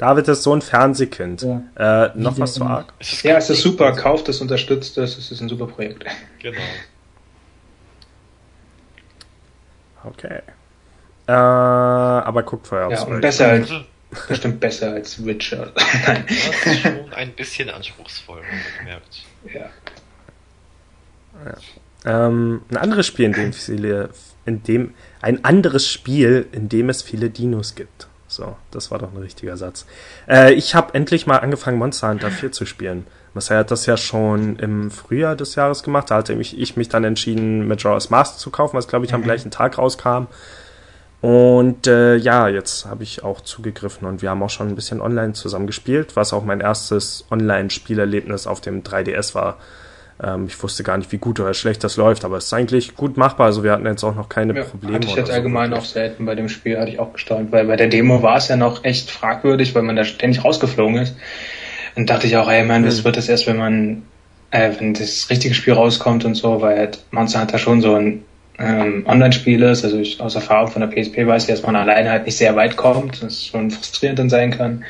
David 0.02 0.28
ist 0.30 0.41
so 0.41 0.56
ein 0.56 0.64
Fernsehkind. 0.64 1.43
Ja. 1.43 2.08
Äh, 2.08 2.12
noch 2.16 2.39
was 2.39 2.56
zu 2.56 2.64
arg? 2.66 2.91
Es 2.97 3.14
ist 3.14 3.22
Ja, 3.24 3.38
es 3.38 3.52
ist 3.52 3.62
super. 3.62 3.91
Kauft 3.91 4.28
es, 4.30 4.41
unterstützt 4.41 4.97
es. 4.97 5.16
Es 5.16 5.30
ist 5.30 5.41
ein 5.41 5.47
super 5.47 5.68
Projekt. 5.68 6.06
Genau. 6.39 6.60
Okay. 10.04 10.39
Äh, 11.28 11.32
aber 11.32 12.41
guckt 12.41 12.66
vorher 12.66 12.88
aufs 12.88 13.02
Ja, 13.02 13.08
und 13.08 13.22
besser 13.22 13.49
als, 13.49 13.70
Also, 13.70 13.86
bestimmt 14.28 14.60
besser 14.60 14.93
als 14.93 15.24
Witcher. 15.24 15.72
Nein. 16.08 16.26
das 16.28 16.66
ist 16.66 16.80
schon 16.80 17.14
ein 17.14 17.34
bisschen 17.34 17.70
anspruchsvoll, 17.70 18.41
gemerkt. 18.80 19.24
Ja. 19.54 19.70
Ähm, 22.04 22.64
ein 22.72 22.78
anderes 22.78 23.06
Spiel, 23.06 23.26
in 23.26 23.34
dem 23.34 23.54
viele, 23.54 24.10
in 24.47 24.64
dem, 24.64 24.95
ein 25.22 25.45
anderes 25.45 25.88
Spiel, 25.88 26.47
in 26.52 26.68
dem 26.68 26.89
es 26.89 27.04
viele 27.04 27.30
Dinos 27.30 27.76
gibt. 27.76 28.08
So, 28.32 28.55
das 28.71 28.91
war 28.91 28.99
doch 28.99 29.11
ein 29.11 29.17
richtiger 29.17 29.57
Satz. 29.57 29.86
Äh, 30.25 30.53
ich 30.53 30.73
habe 30.73 30.93
endlich 30.93 31.27
mal 31.27 31.39
angefangen, 31.39 31.77
Monster 31.77 32.09
Hunter 32.09 32.32
4 32.32 32.53
zu 32.53 32.65
spielen. 32.65 33.05
Marcel 33.34 33.57
hat 33.57 33.71
das 33.71 33.86
ja 33.86 33.97
schon 33.97 34.55
im 34.55 34.89
Frühjahr 34.89 35.36
des 35.36 35.55
Jahres 35.55 35.84
gemacht. 35.84 36.09
Da 36.09 36.15
hatte 36.15 36.34
ich, 36.34 36.57
ich 36.57 36.77
mich 36.77 36.88
dann 36.88 37.03
entschieden, 37.03 37.67
Majora's 37.67 38.09
Mask 38.09 38.39
zu 38.39 38.49
kaufen, 38.49 38.77
was 38.77 38.88
glaube 38.88 39.05
ich 39.05 39.13
am 39.13 39.19
Mhm. 39.19 39.25
gleichen 39.25 39.51
Tag 39.51 39.77
rauskam. 39.77 40.27
Und 41.19 41.88
äh, 41.88 42.15
ja, 42.15 42.47
jetzt 42.47 42.86
habe 42.86 43.03
ich 43.03 43.21
auch 43.21 43.41
zugegriffen 43.41 44.07
und 44.07 44.21
wir 44.21 44.29
haben 44.29 44.41
auch 44.41 44.49
schon 44.49 44.69
ein 44.69 44.75
bisschen 44.75 45.01
online 45.01 45.34
zusammen 45.34 45.67
gespielt, 45.67 46.15
was 46.15 46.32
auch 46.32 46.45
mein 46.45 46.61
erstes 46.61 47.25
Online-Spielerlebnis 47.29 48.47
auf 48.47 48.61
dem 48.61 48.82
3DS 48.82 49.36
war. 49.36 49.57
Ähm, 50.24 50.45
ich 50.47 50.61
wusste 50.61 50.84
gar 50.84 50.97
nicht, 50.97 51.11
wie 51.11 51.17
gut 51.17 51.39
oder 51.39 51.53
schlecht 51.53 51.84
das 51.84 51.97
läuft, 51.97 52.26
aber 52.26 52.38
es 52.38 52.45
ist 52.45 52.53
eigentlich 52.53 52.95
gut 52.95 53.17
machbar. 53.17 53.47
Also 53.47 53.63
wir 53.63 53.72
hatten 53.72 53.86
jetzt 53.86 54.03
auch 54.03 54.15
noch 54.15 54.30
keine 54.30 54.55
Ja, 54.55 54.63
Probleme. 54.63 54.95
hatte 54.95 55.07
ich 55.07 55.15
jetzt 55.15 55.28
so 55.28 55.34
allgemein 55.34 55.72
auch 55.74 55.78
wirklich. 55.78 55.89
selten 55.91 56.26
bei 56.26 56.36
dem 56.36 56.49
Spiel, 56.49 56.78
hatte 56.80 56.91
ich 56.91 56.99
auch 56.99 57.13
gestaunt, 57.13 57.51
weil 57.51 57.65
bei 57.65 57.76
der 57.76 57.88
Demo 57.88 58.22
war 58.22 58.38
es 58.38 58.47
ja 58.47 58.55
noch 58.55 58.84
echt 58.84 59.09
fragwürdig, 59.09 59.74
weil 59.74 59.82
man 59.84 59.95
da 59.95 60.03
ständig 60.03 60.43
rausgeflogen 60.43 60.97
ist. 60.97 61.15
Und 61.95 62.09
dachte 62.09 62.28
ich 62.28 62.38
auch, 62.38 62.49
ey 62.49 62.63
man, 62.63 62.84
das 62.84 62.99
Mhm. 62.99 63.03
wird 63.05 63.17
es 63.17 63.28
erst, 63.30 63.47
wenn 63.47 63.57
man, 63.57 64.03
äh, 64.51 64.69
wenn 64.80 64.93
das 64.93 65.30
richtige 65.30 65.53
Spiel 65.55 65.74
rauskommt 65.74 66.24
und 66.26 66.36
so, 66.36 66.61
weil 66.61 66.78
halt 66.78 66.99
Monster 67.11 67.41
Hunter 67.41 67.57
schon 67.57 67.82
so 67.82 67.95
ein 67.95 68.24
ähm, 68.59 69.05
Online-Spiel 69.07 69.63
ist. 69.63 69.84
Also 69.84 69.97
ich 69.97 70.22
aus 70.22 70.36
Erfahrung 70.36 70.69
von 70.69 70.82
der 70.82 70.89
PSP 70.89 71.26
weiß 71.26 71.43
ich, 71.43 71.49
dass 71.49 71.63
man 71.63 71.76
alleine 71.76 72.11
halt 72.11 72.26
nicht 72.28 72.38
sehr 72.38 72.55
weit 72.55 72.78
kommt, 72.78 73.24
dass 73.24 73.34
es 73.34 73.45
schon 73.47 73.72
frustrierend 73.72 74.19
dann 74.19 74.30
sein 74.30 74.51
kann. 74.51 74.84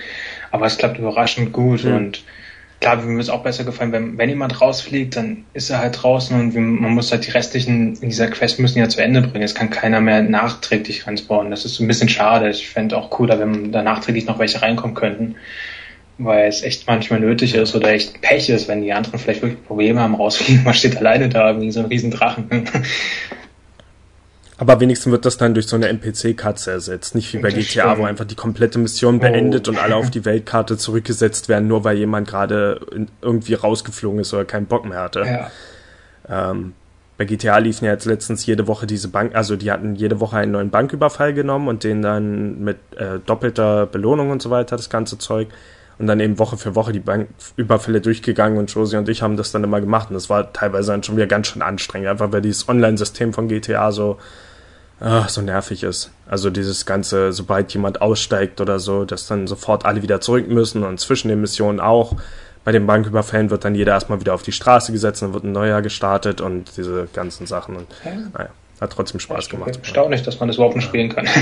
Aber 0.51 0.65
es 0.65 0.77
klappt 0.77 0.99
überraschend 0.99 1.53
gut 1.53 1.85
Mhm. 1.85 1.95
und 1.95 2.23
klar, 2.81 2.97
mir 2.97 3.03
würde 3.03 3.21
es 3.21 3.29
auch 3.29 3.43
besser 3.43 3.63
gefallen, 3.63 3.91
wenn, 3.91 4.17
wenn 4.17 4.27
jemand 4.27 4.59
rausfliegt, 4.59 5.15
dann 5.15 5.45
ist 5.53 5.69
er 5.69 5.79
halt 5.79 6.01
draußen 6.01 6.37
und 6.37 6.53
wir, 6.53 6.61
man 6.61 6.91
muss 6.91 7.11
halt 7.11 7.25
die 7.25 7.31
restlichen 7.31 7.95
in 8.01 8.09
dieser 8.09 8.27
Quest 8.27 8.59
müssen 8.59 8.79
ja 8.79 8.89
zu 8.89 9.01
Ende 9.01 9.21
bringen. 9.21 9.45
Es 9.45 9.55
kann 9.55 9.69
keiner 9.69 10.01
mehr 10.01 10.21
nachträglich 10.23 11.07
ranspawnen. 11.07 11.51
Das 11.51 11.63
ist 11.63 11.79
ein 11.79 11.87
bisschen 11.87 12.09
schade. 12.09 12.49
Ich 12.49 12.67
fände 12.67 12.97
auch 12.97 13.09
cooler, 13.11 13.39
wenn 13.39 13.71
da 13.71 13.83
nachträglich 13.83 14.25
noch 14.25 14.39
welche 14.39 14.61
reinkommen 14.61 14.95
könnten. 14.95 15.35
Weil 16.17 16.49
es 16.49 16.63
echt 16.63 16.87
manchmal 16.87 17.19
nötig 17.19 17.55
ist 17.55 17.75
oder 17.75 17.89
echt 17.89 18.21
Pech 18.21 18.49
ist, 18.49 18.67
wenn 18.67 18.81
die 18.81 18.93
anderen 18.93 19.19
vielleicht 19.19 19.41
wirklich 19.41 19.63
Probleme 19.63 20.01
haben, 20.01 20.15
rausfliegen. 20.15 20.63
Man 20.63 20.73
steht 20.73 20.97
alleine 20.97 21.29
da 21.29 21.61
wie 21.61 21.71
so 21.71 21.79
ein 21.81 21.85
riesen 21.85 22.11
Drachen. 22.11 22.49
Aber 24.61 24.79
wenigstens 24.79 25.11
wird 25.11 25.25
das 25.25 25.37
dann 25.37 25.55
durch 25.55 25.65
so 25.65 25.75
eine 25.75 25.87
NPC-Katze 25.87 26.69
ersetzt. 26.69 27.15
Nicht 27.15 27.33
wie 27.33 27.39
bei 27.39 27.49
Das 27.49 27.65
GTA, 27.65 27.87
wo 27.87 27.93
stimmt. 27.93 28.09
einfach 28.09 28.25
die 28.25 28.35
komplette 28.35 28.77
Mission 28.77 29.19
beendet 29.19 29.67
und 29.67 29.79
alle 29.79 29.95
auf 29.95 30.11
die 30.11 30.23
Weltkarte 30.23 30.77
zurückgesetzt 30.77 31.49
werden, 31.49 31.67
nur 31.67 31.83
weil 31.83 31.97
jemand 31.97 32.27
gerade 32.27 32.79
irgendwie 33.23 33.55
rausgeflogen 33.55 34.19
ist 34.19 34.35
oder 34.35 34.45
keinen 34.45 34.67
Bock 34.67 34.85
mehr 34.85 34.99
hatte. 34.99 35.21
ja. 35.21 35.51
Ähm, 36.29 36.73
bei 37.17 37.25
GTA 37.25 37.57
liefen 37.57 37.85
ja 37.85 37.91
jetzt 37.91 38.05
letztens 38.05 38.45
jede 38.45 38.67
Woche 38.67 38.85
diese 38.85 39.07
Bank, 39.07 39.33
also 39.33 39.55
die 39.55 39.71
hatten 39.71 39.95
jede 39.95 40.19
Woche 40.19 40.37
einen 40.37 40.51
neuen 40.51 40.69
Banküberfall 40.69 41.33
genommen 41.33 41.67
und 41.67 41.83
den 41.83 42.03
dann 42.03 42.63
mit 42.63 42.77
äh, 42.97 43.17
doppelter 43.25 43.87
Belohnung 43.87 44.29
und 44.29 44.43
so 44.43 44.51
weiter, 44.51 44.77
das 44.77 44.91
ganze 44.91 45.17
Zeug. 45.17 45.47
Und 45.97 46.05
dann 46.05 46.19
eben 46.19 46.37
Woche 46.37 46.57
für 46.57 46.75
Woche 46.75 46.91
die 46.91 46.99
Banküberfälle 46.99 48.01
durchgegangen 48.01 48.59
und 48.59 48.71
Josie 48.71 48.97
und 48.97 49.09
ich 49.09 49.23
haben 49.23 49.37
das 49.37 49.51
dann 49.51 49.63
immer 49.63 49.81
gemacht 49.81 50.09
und 50.09 50.15
das 50.15 50.29
war 50.29 50.53
teilweise 50.53 50.91
dann 50.91 51.01
schon 51.01 51.15
wieder 51.15 51.27
ganz 51.27 51.47
schön 51.47 51.63
anstrengend, 51.63 52.09
einfach 52.09 52.31
weil 52.31 52.41
dieses 52.41 52.69
Online-System 52.69 53.33
von 53.33 53.47
GTA 53.47 53.91
so, 53.91 54.17
ah, 55.01 55.27
so 55.27 55.41
nervig 55.41 55.83
ist. 55.83 56.11
Also 56.27 56.49
dieses 56.49 56.85
ganze, 56.85 57.33
sobald 57.33 57.73
jemand 57.73 58.01
aussteigt 58.01 58.61
oder 58.61 58.79
so, 58.79 59.05
dass 59.05 59.27
dann 59.27 59.47
sofort 59.47 59.85
alle 59.85 60.01
wieder 60.01 60.21
zurück 60.21 60.47
müssen 60.47 60.83
und 60.83 60.99
zwischen 60.99 61.27
den 61.29 61.41
Missionen 61.41 61.79
auch. 61.79 62.15
Bei 62.63 62.71
den 62.71 62.85
Banküberfällen 62.85 63.49
wird 63.49 63.65
dann 63.65 63.73
jeder 63.73 63.93
erstmal 63.93 64.19
wieder 64.19 64.35
auf 64.35 64.43
die 64.43 64.51
Straße 64.51 64.91
gesetzt, 64.91 65.23
dann 65.23 65.33
wird 65.33 65.43
ein 65.43 65.51
neuer 65.51 65.81
gestartet 65.81 66.41
und 66.41 66.77
diese 66.77 67.07
ganzen 67.11 67.47
Sachen. 67.47 67.75
Und 67.75 67.87
Ja. 68.05 68.11
naja, 68.33 68.49
hat 68.79 68.91
trotzdem 68.91 69.19
Spaß 69.19 69.49
gemacht. 69.49 69.79
Erstaunlich, 69.81 70.21
dass 70.21 70.39
man 70.39 70.47
das 70.47 70.57
überhaupt 70.57 70.75
nicht 70.75 70.85
spielen 70.85 71.09
kann. 71.09 71.27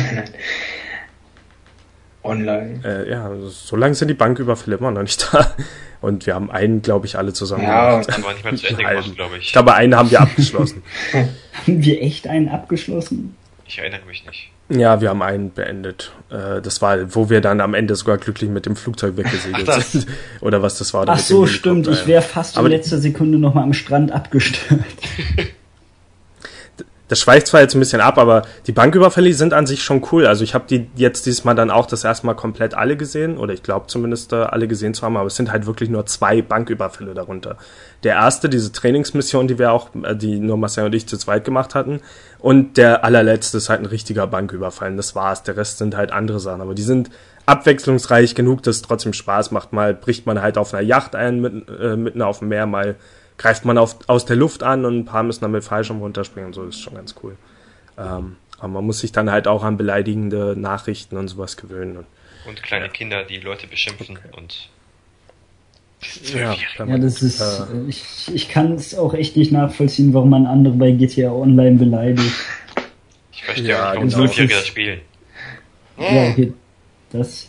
Online. 2.24 2.82
Äh, 2.84 3.10
ja, 3.10 3.32
so 3.50 3.76
lange 3.78 3.96
sind 3.96 4.10
die 4.10 4.14
Banküberfälle 4.14 4.78
immer 4.78 4.92
noch 4.92 5.02
nicht 5.02 5.28
da. 5.34 5.54
Und 6.02 6.26
wir 6.26 6.36
haben 6.36 6.52
einen, 6.52 6.82
glaube 6.82 7.06
ich, 7.06 7.18
alle 7.18 7.34
zusammen 7.34 7.64
Ja, 7.64 7.92
gemacht. 7.92 8.10
Das 8.10 8.24
war 8.24 8.34
nicht 8.34 8.44
mal 8.46 8.56
zu 8.58 8.68
Ende 8.68 8.84
gemacht, 8.84 9.16
glaube 9.16 9.38
ich. 9.38 9.46
Ich 9.48 9.52
glaube, 9.54 9.74
einen 9.74 9.96
haben 9.96 10.12
wir 10.12 10.22
abgeschlossen. 10.22 10.84
Haben 11.14 11.84
wir 11.84 12.02
echt 12.02 12.28
einen 12.28 12.50
abgeschlossen? 12.50 13.36
Ich 13.70 13.78
erinnere 13.78 14.02
mich 14.08 14.26
nicht. 14.26 14.50
ja, 14.70 15.00
wir 15.00 15.10
haben 15.10 15.22
einen 15.22 15.54
beendet. 15.54 16.12
Äh, 16.32 16.60
das 16.60 16.82
war, 16.82 17.14
wo 17.14 17.30
wir 17.30 17.40
dann 17.40 17.62
am 17.62 17.76
Ende 17.76 17.96
sogar 17.96 18.18
glücklich 18.18 18.50
mit 18.50 18.66
dem 18.66 18.76
Flugzeug 18.76 19.16
weggesegelt 19.16 19.70
Ach, 19.70 19.80
sind. 19.80 20.08
Oder 20.42 20.64
was 20.64 20.80
das 20.80 20.92
war. 20.96 21.08
Ach 21.08 21.20
so, 21.20 21.46
stimmt. 21.46 21.88
Ich 21.88 22.08
wäre 22.08 22.24
fast 22.24 22.58
in 22.58 22.66
letzter 22.66 22.98
Sekunde 22.98 23.38
nochmal 23.38 23.64
am 23.64 23.74
Strand 23.74 24.12
abgestürzt. 24.12 24.84
das 27.10 27.20
schweift 27.20 27.48
zwar 27.48 27.62
jetzt 27.62 27.76
ein 27.76 27.80
bisschen 27.80 28.02
ab, 28.02 28.18
aber 28.18 28.44
die 28.68 28.72
Banküberfälle 28.72 29.34
sind 29.34 29.54
an 29.54 29.66
sich 29.66 29.84
schon 29.84 30.06
cool. 30.12 30.26
Also 30.26 30.44
ich 30.44 30.54
habe 30.54 30.66
die 30.70 30.90
jetzt 30.96 31.26
diesmal 31.26 31.56
dann 31.56 31.72
auch 31.72 31.88
das 31.88 32.04
erste 32.04 32.26
Mal 32.28 32.36
komplett 32.36 32.76
alle 32.76 32.96
gesehen, 32.96 33.38
oder 33.38 33.54
ich 33.54 33.64
glaube 33.64 33.88
zumindest 33.88 34.32
äh, 34.32 34.38
alle 34.38 34.68
gesehen 34.68 34.94
zu 34.94 35.02
haben, 35.02 35.18
aber 35.18 35.28
es 35.28 35.36
sind 35.36 35.52
halt 35.52 35.66
wirklich 35.66 35.90
nur 35.90 36.06
zwei 36.06 36.42
Banküberfälle 36.42 37.16
darunter. 37.16 37.58
Der 38.04 38.14
erste, 38.14 38.48
diese 38.48 38.72
Trainingsmission, 38.72 39.48
die 39.48 39.60
wir 39.60 39.72
auch, 39.74 39.90
äh, 40.04 40.16
die 40.16 40.40
nur 40.40 40.58
Marcel 40.58 40.86
und 40.86 40.96
ich 40.96 41.08
zu 41.08 41.18
zweit 41.18 41.44
gemacht 41.44 41.74
hatten, 41.76 42.00
und 42.38 42.78
der 42.78 43.04
allerletzte 43.04 43.58
ist 43.58 43.70
halt 43.70 43.82
ein 43.82 43.88
richtiger 43.88 44.28
Banküberfall. 44.28 44.92
Und 44.92 44.98
das 44.98 45.14
war's. 45.14 45.44
Der 45.44 45.58
Rest 45.58 45.80
sind 45.80 45.98
halt 45.98 46.12
andere 46.12 46.40
Sachen, 46.40 46.62
aber 46.62 46.74
die 46.74 46.84
sind 46.84 47.10
abwechslungsreich 47.48 48.36
genug, 48.36 48.62
dass 48.64 48.78
es 48.78 48.82
trotzdem 48.84 49.14
Spaß 49.14 49.52
macht. 49.52 49.74
Mal 49.74 49.94
bricht 49.96 50.26
man 50.26 50.42
halt 50.42 50.58
auf 50.58 50.74
einer 50.74 50.84
Yacht 50.84 51.16
ein, 51.16 51.42
mitten, 51.42 51.66
äh, 51.82 51.96
mitten 51.96 52.22
auf 52.22 52.40
dem 52.40 52.50
Meer, 52.50 52.68
mal 52.68 52.96
greift 53.40 53.66
man 53.66 53.80
auf, 53.80 53.98
aus 54.08 54.26
der 54.26 54.36
Luft 54.36 54.62
an 54.62 54.86
und 54.86 55.00
ein 55.00 55.06
paar 55.06 55.24
müssen 55.24 55.42
dann 55.42 55.52
mit 55.52 55.64
Fallschirm 55.64 56.00
runterspringen 56.00 56.48
und 56.50 56.54
so, 56.54 56.66
ist 56.66 56.80
schon 56.82 56.94
ganz 56.94 57.16
cool. 57.24 57.36
Ähm, 57.98 58.36
aber 58.60 58.68
man 58.68 58.86
muss 58.86 59.00
sich 59.00 59.12
dann 59.12 59.32
halt 59.32 59.48
auch 59.48 59.64
an 59.64 59.78
beleidigende 59.78 60.56
Nachrichten 60.58 61.18
und 61.18 61.30
sowas 61.30 61.58
gewöhnen. 61.58 61.98
Und, 61.98 62.06
Und 62.48 62.62
kleine 62.62 62.90
Kinder, 62.90 63.24
die 63.24 63.38
Leute 63.38 63.66
beschimpfen 63.66 64.20
und 64.36 64.70
diese 66.02 66.40
ja, 66.40 66.56
Ja, 66.78 66.98
das 66.98 67.22
ist. 67.22 67.40
äh, 67.42 67.66
Ich, 67.88 68.04
ich 68.34 68.50
kann 68.50 68.74
es 68.74 68.94
auch 68.96 69.14
echt 69.14 69.36
nicht 69.38 69.52
nachvollziehen, 69.52 70.14
warum 70.14 70.30
man 70.30 70.46
andere 70.46 70.74
bei 70.76 70.92
GTA 70.92 71.32
Online 71.32 71.78
beleidigt. 71.78 72.34
Ich 73.32 73.44
verstehe 73.44 73.70
Ja, 73.70 73.94
auch 73.94 74.04
nicht, 74.04 74.16
warum 74.18 74.30
genau. 74.36 74.50
Das 74.50 74.68
spielen. 74.68 75.02
Ja, 75.98 76.30
okay. 76.30 76.54
Das, 77.12 77.48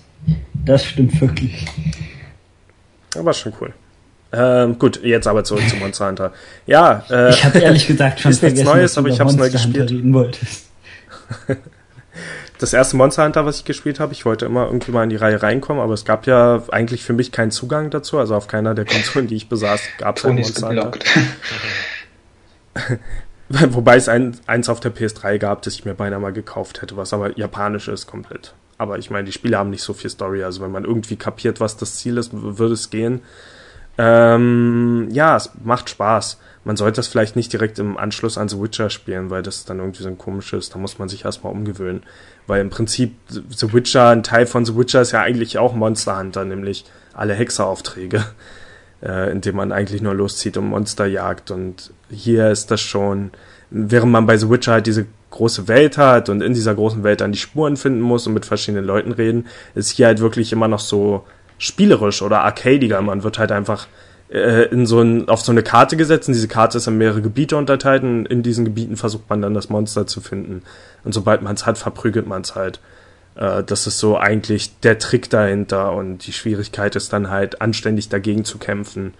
das 0.65 0.85
stimmt 0.85 1.21
wirklich. 1.21 1.67
aber 3.17 3.35
schon 3.35 3.53
cool. 3.61 3.73
Ähm, 4.33 4.79
gut, 4.79 5.03
jetzt 5.03 5.27
aber 5.27 5.43
zurück 5.45 5.69
zu 5.69 5.77
Monster 5.77 6.09
Hunter. 6.09 6.33
Ja, 6.67 7.05
äh, 7.11 7.31
Ich 7.31 7.45
habe 7.45 7.59
ehrlich 7.59 7.87
gesagt 7.87 8.21
schon 8.21 8.31
ist 8.31 8.43
nichts 8.43 8.61
vergessen, 8.61 8.79
Neues, 8.79 8.95
dass 8.95 8.95
du 8.95 9.01
aber 9.01 9.09
ich 9.09 9.17
über 9.17 9.25
hab's 9.25 9.35
neu 9.37 9.51
Monster 9.51 9.59
Hunter 9.65 9.81
gespielt. 9.81 9.91
reden 9.91 10.15
wolltest. 10.15 10.69
das 12.59 12.73
erste 12.73 12.97
Monster 12.97 13.25
Hunter, 13.25 13.45
was 13.47 13.59
ich 13.59 13.65
gespielt 13.65 13.99
habe, 14.01 14.13
ich 14.13 14.25
wollte 14.25 14.47
immer 14.47 14.67
irgendwie 14.67 14.93
mal 14.93 15.03
in 15.05 15.11
die 15.11 15.17
Reihe 15.17 15.43
reinkommen, 15.43 15.83
aber 15.83 15.95
es 15.95 16.05
gab 16.05 16.27
ja 16.27 16.63
eigentlich 16.71 17.03
für 17.03 17.13
mich 17.13 17.33
keinen 17.33 17.51
Zugang 17.51 17.91
dazu. 17.91 18.19
Also 18.19 18.35
auf 18.37 18.47
keiner 18.47 18.75
der 18.75 18.85
Konsolen, 18.85 19.27
die 19.27 19.37
ich 19.37 19.49
besaß, 19.49 19.81
gab 19.99 20.19
es 20.19 20.25
ein 20.25 20.37
Monster 20.37 20.69
Hunter. 20.69 20.93
Wobei 23.49 23.97
es 23.97 24.09
ein, 24.09 24.37
eins 24.47 24.69
auf 24.69 24.79
der 24.79 24.95
PS3 24.95 25.39
gab, 25.39 25.63
das 25.63 25.75
ich 25.75 25.85
mir 25.85 25.95
beinahe 25.95 26.21
mal 26.21 26.33
gekauft 26.33 26.83
hätte, 26.83 26.97
was 26.97 27.13
aber 27.13 27.37
japanisch 27.37 27.89
ist 27.89 28.07
komplett. 28.07 28.55
Aber 28.79 28.99
ich 28.99 29.11
meine, 29.11 29.25
die 29.25 29.33
Spiele 29.33 29.59
haben 29.59 29.71
nicht 29.71 29.83
so 29.83 29.93
viel 29.93 30.09
Story. 30.09 30.45
Also 30.45 30.63
wenn 30.63 30.71
man 30.71 30.85
irgendwie 30.85 31.17
kapiert, 31.17 31.59
was 31.59 31.77
das 31.77 31.97
Ziel 31.97 32.17
ist, 32.17 32.31
würde 32.33 32.75
es 32.75 32.91
gehen. 32.91 33.23
Ähm, 33.99 35.09
ja, 35.11 35.37
es 35.37 35.51
macht 35.63 35.91
Spaß. 35.91 36.39
Man 36.65 36.77
sollte 36.77 36.97
das 36.97 37.09
vielleicht 37.09 37.37
nicht 37.37 37.53
direkt 37.53 37.79
im 37.79 37.97
Anschluss 37.97 38.37
an 38.37 38.49
The 38.49 38.61
Witcher 38.61 38.91
spielen, 38.91 39.31
weil 39.31 39.43
das 39.43 39.65
dann 39.65 39.79
irgendwie 39.79 40.03
so 40.03 40.09
ein 40.09 40.19
komisches, 40.19 40.69
da 40.69 40.79
muss 40.79 40.99
man 40.99 41.09
sich 41.09 41.25
erstmal 41.25 41.53
umgewöhnen. 41.53 42.03
Weil 42.47 42.61
im 42.61 42.71
Prinzip 42.71 43.15
The 43.29 43.73
Witcher, 43.73 44.09
ein 44.09 44.23
Teil 44.23 44.47
von 44.47 44.65
The 44.65 44.77
Witcher 44.77 45.01
ist 45.01 45.13
ja 45.13 45.21
eigentlich 45.21 45.59
auch 45.59 45.75
Monster 45.75 46.19
Hunter, 46.19 46.45
nämlich 46.45 46.85
alle 47.15 47.35
Hexeraufträge, 47.35 48.25
äh, 49.03 49.33
indem 49.33 49.57
man 49.57 49.73
eigentlich 49.73 50.03
nur 50.03 50.15
loszieht 50.15 50.57
und 50.57 50.69
Monster 50.69 51.07
jagt. 51.07 51.51
Und 51.51 51.93
hier 52.11 52.51
ist 52.51 52.71
das 52.71 52.81
schon, 52.81 53.31
während 53.71 54.13
man 54.13 54.27
bei 54.27 54.37
The 54.37 54.51
Witcher 54.51 54.73
halt 54.73 54.87
diese 54.87 55.07
große 55.31 55.69
Welt 55.69 55.97
hat 55.97 56.29
und 56.29 56.43
in 56.43 56.55
dieser 56.55 56.75
großen 56.75 57.03
Welt 57.03 57.21
dann 57.21 57.33
die 57.33 57.39
Spuren 57.39 57.77
finden 57.77 58.01
muss 58.01 58.27
und 58.27 58.35
mit 58.35 58.45
verschiedenen 58.45 58.85
Leuten 58.85 59.13
reden, 59.13 59.47
ist 59.75 59.91
hier 59.91 60.07
halt 60.07 60.21
wirklich 60.21 60.53
immer 60.53 60.69
noch 60.69 60.81
so 60.81 61.25
spielerisch 61.61 62.23
oder 62.23 62.41
arcadiger. 62.41 63.01
Man 63.03 63.23
wird 63.23 63.39
halt 63.39 63.53
einfach 63.53 63.87
äh, 64.31 64.65
in 64.71 64.87
so 64.87 65.01
ein, 65.01 65.29
auf 65.29 65.43
so 65.43 65.53
eine 65.53 65.63
Karte 65.63 65.97
gesetzt 65.97 66.27
und 66.27 66.35
diese 66.35 66.49
Karte 66.49 66.79
ist 66.79 66.89
in 66.89 66.99
mehrere 66.99 67.23
Gebiete 67.23 67.57
unterteilt 67.57 68.03
und 68.03 68.27
in 68.27 68.43
diesen 68.43 68.65
Gebieten 68.65 68.97
versucht 68.97 69.29
man 69.29 69.43
dann 69.43 69.55
das 69.55 69.69
Monster 69.69 70.07
zu 70.07 70.21
finden. 70.21 70.63
Und 71.05 71.13
sobald 71.13 71.43
man 71.43 71.55
es 71.55 71.67
hat, 71.67 71.79
verprügelt 71.79 72.27
man 72.27 72.43
es 72.43 72.55
halt. 72.55 72.81
Äh, 73.37 73.63
das 73.63 73.87
ist 73.87 73.99
so 73.99 74.17
eigentlich 74.17 74.81
der 74.81 74.99
Trick 74.99 75.29
dahinter 75.29 75.93
und 75.93 76.27
die 76.27 76.33
Schwierigkeit 76.33 76.97
ist 76.97 77.13
dann 77.13 77.29
halt 77.29 77.61
anständig 77.61 78.09
dagegen 78.09 78.45
zu 78.45 78.59
kämpfen. 78.59 79.13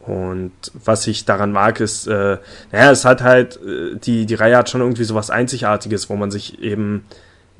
Und 0.00 0.52
was 0.84 1.06
ich 1.06 1.24
daran 1.24 1.52
mag, 1.52 1.80
ist, 1.80 2.06
äh, 2.06 2.38
naja, 2.72 2.90
es 2.90 3.06
hat 3.06 3.22
halt, 3.22 3.56
äh, 3.56 3.96
die, 3.96 4.26
die 4.26 4.34
Reihe 4.34 4.56
hat 4.56 4.68
schon 4.68 4.82
irgendwie 4.82 5.04
so 5.04 5.14
was 5.14 5.30
Einzigartiges, 5.30 6.10
wo 6.10 6.16
man 6.16 6.30
sich 6.30 6.62
eben 6.62 7.06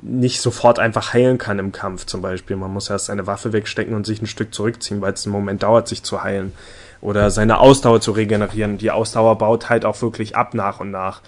nicht 0.03 0.40
sofort 0.40 0.78
einfach 0.78 1.12
heilen 1.12 1.38
kann 1.38 1.59
im 1.59 1.72
Kampf 1.72 2.07
zum 2.07 2.22
Beispiel. 2.22 2.57
Man 2.57 2.72
muss 2.72 2.90
erst 2.90 3.07
seine 3.07 3.26
Waffe 3.26 3.53
wegstecken 3.53 3.94
und 3.94 4.07
sich 4.07 4.22
ein 4.22 4.26
Stück 4.26 4.55
zurückziehen, 4.55 5.01
weil 5.01 5.12
es 5.12 5.26
einen 5.26 5.32
Moment 5.32 5.62
dauert, 5.62 5.88
sich 5.88 6.03
zu 6.03 6.22
heilen. 6.22 6.53
Oder 7.01 7.30
seine 7.30 7.59
Ausdauer 7.59 8.01
zu 8.01 8.12
regenerieren. 8.12 8.78
Die 8.78 8.90
Ausdauer 8.90 9.38
baut 9.38 9.70
halt 9.70 9.84
auch 9.84 10.01
wirklich 10.03 10.36
ab 10.36 10.55
nach 10.55 10.80
und 10.80 10.90
nach. 10.90 11.22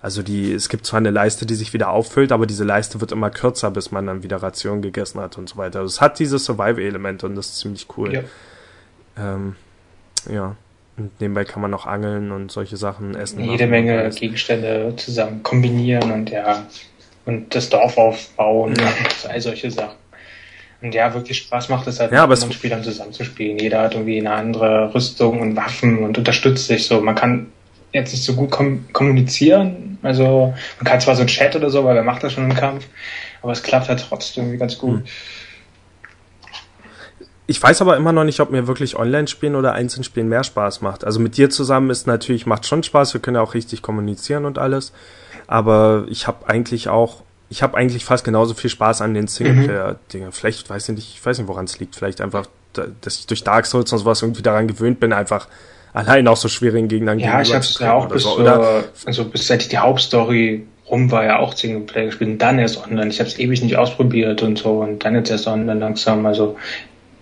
Also 0.00 0.22
die, 0.22 0.52
es 0.52 0.68
gibt 0.68 0.86
zwar 0.86 0.98
eine 0.98 1.10
Leiste, 1.10 1.46
die 1.46 1.54
sich 1.54 1.72
wieder 1.72 1.90
auffüllt, 1.90 2.30
aber 2.30 2.46
diese 2.46 2.64
Leiste 2.64 3.00
wird 3.00 3.10
immer 3.10 3.30
kürzer, 3.30 3.70
bis 3.72 3.90
man 3.90 4.06
dann 4.06 4.22
wieder 4.22 4.36
Ration 4.36 4.82
gegessen 4.82 5.20
hat 5.20 5.36
und 5.36 5.48
so 5.48 5.56
weiter. 5.56 5.80
Also 5.80 5.88
es 5.88 6.00
hat 6.00 6.18
dieses 6.18 6.44
Survival-Element 6.44 7.24
und 7.24 7.34
das 7.34 7.46
ist 7.46 7.58
ziemlich 7.58 7.86
cool. 7.96 8.12
Ja. 8.14 8.22
Ähm, 9.18 9.56
ja. 10.30 10.54
Und 10.96 11.20
nebenbei 11.20 11.44
kann 11.44 11.60
man 11.60 11.70
noch 11.70 11.86
angeln 11.86 12.30
und 12.30 12.50
solche 12.50 12.76
Sachen 12.76 13.14
essen. 13.16 13.40
Jede 13.40 13.66
Menge 13.66 14.08
Gegenstände 14.10 14.94
zusammen 14.96 15.42
kombinieren 15.42 16.10
und 16.10 16.30
ja, 16.30 16.66
und 17.26 17.54
das 17.54 17.68
Dorf 17.68 17.98
aufbauen 17.98 18.74
ja. 18.78 18.86
und 18.86 19.30
all 19.30 19.40
solche 19.40 19.70
Sachen. 19.70 19.96
Und 20.80 20.94
ja, 20.94 21.12
wirklich 21.12 21.38
Spaß 21.38 21.68
macht 21.68 21.86
es 21.86 22.00
halt, 22.00 22.12
ja, 22.12 22.26
mit 22.26 22.54
Spielern 22.54 22.82
zusammenzuspielen. 22.82 23.58
Jeder 23.58 23.82
hat 23.82 23.94
irgendwie 23.94 24.18
eine 24.18 24.32
andere 24.32 24.94
Rüstung 24.94 25.40
und 25.40 25.56
Waffen 25.56 25.98
und 26.04 26.16
unterstützt 26.18 26.66
sich 26.66 26.86
so. 26.86 27.00
Man 27.00 27.14
kann 27.14 27.46
jetzt 27.92 28.12
nicht 28.12 28.24
so 28.24 28.34
gut 28.34 28.50
kom 28.50 28.84
kommunizieren. 28.92 29.98
Also 30.02 30.54
man 30.78 30.84
kann 30.84 31.00
zwar 31.00 31.16
so 31.16 31.22
ein 31.22 31.26
Chat 31.26 31.56
oder 31.56 31.70
so, 31.70 31.84
weil 31.84 31.94
wer 31.94 32.04
macht 32.04 32.22
das 32.22 32.34
schon 32.34 32.44
im 32.44 32.54
Kampf, 32.54 32.86
aber 33.42 33.52
es 33.52 33.62
klappt 33.62 33.88
halt 33.88 34.04
trotzdem 34.08 34.44
irgendwie 34.44 34.58
ganz 34.58 34.78
gut. 34.78 34.98
Hm. 34.98 35.04
Ich 37.48 37.62
weiß 37.62 37.80
aber 37.80 37.96
immer 37.96 38.12
noch 38.12 38.24
nicht, 38.24 38.40
ob 38.40 38.50
mir 38.50 38.66
wirklich 38.66 38.96
Online-Spielen 38.96 39.54
oder 39.54 39.72
Einzelspielen 39.72 40.28
mehr 40.28 40.42
Spaß 40.42 40.80
macht. 40.80 41.04
Also 41.04 41.20
mit 41.20 41.36
dir 41.36 41.48
zusammen 41.48 41.90
ist 41.90 42.06
natürlich, 42.06 42.44
macht 42.44 42.66
schon 42.66 42.82
Spaß, 42.82 43.14
wir 43.14 43.20
können 43.20 43.36
ja 43.36 43.40
auch 43.40 43.54
richtig 43.54 43.82
kommunizieren 43.82 44.44
und 44.44 44.58
alles 44.58 44.92
aber 45.46 46.06
ich 46.08 46.26
habe 46.26 46.48
eigentlich 46.48 46.88
auch, 46.88 47.22
ich 47.48 47.62
habe 47.62 47.76
eigentlich 47.76 48.04
fast 48.04 48.24
genauso 48.24 48.54
viel 48.54 48.70
Spaß 48.70 49.02
an 49.02 49.14
den 49.14 49.28
Singleplayer-Dingen. 49.28 50.28
Mhm. 50.28 50.32
Vielleicht 50.32 50.68
weiß 50.68 50.88
ich 50.88 50.96
nicht, 50.96 51.14
ich 51.14 51.24
weiß 51.24 51.38
nicht, 51.38 51.48
woran 51.48 51.64
es 51.64 51.78
liegt. 51.78 51.94
Vielleicht 51.94 52.20
einfach, 52.20 52.46
dass 52.72 53.18
ich 53.18 53.26
durch 53.26 53.44
Dark 53.44 53.66
Souls 53.66 53.92
und 53.92 53.98
sowas 53.98 54.22
irgendwie 54.22 54.42
daran 54.42 54.66
gewöhnt 54.66 55.00
bin, 55.00 55.12
einfach 55.12 55.48
allein 55.92 56.28
auch 56.28 56.36
so 56.36 56.48
schwierigen 56.48 56.88
Gegnern 56.88 57.18
Ja, 57.18 57.40
ich 57.40 57.54
habe 57.54 57.60
es 57.60 57.78
ja 57.78 57.94
auch 57.94 58.08
bis, 58.08 58.24
so, 58.24 58.38
oder? 58.38 58.84
also 59.06 59.24
bis 59.24 59.46
seit 59.46 59.62
ich 59.62 59.68
die 59.68 59.78
Hauptstory 59.78 60.66
rum 60.90 61.10
war, 61.10 61.24
ja 61.24 61.38
auch 61.38 61.54
Singleplayer 61.54 62.06
gespielt 62.06 62.30
und 62.30 62.38
dann 62.38 62.58
erst 62.58 62.84
online. 62.84 63.08
Ich 63.08 63.18
habe 63.18 63.28
es 63.28 63.38
ewig 63.38 63.62
nicht 63.62 63.76
ausprobiert 63.76 64.42
und 64.42 64.58
so 64.58 64.80
und 64.80 65.04
dann 65.04 65.14
jetzt 65.14 65.30
erst 65.30 65.46
online 65.46 65.80
langsam. 65.80 66.26
Also 66.26 66.56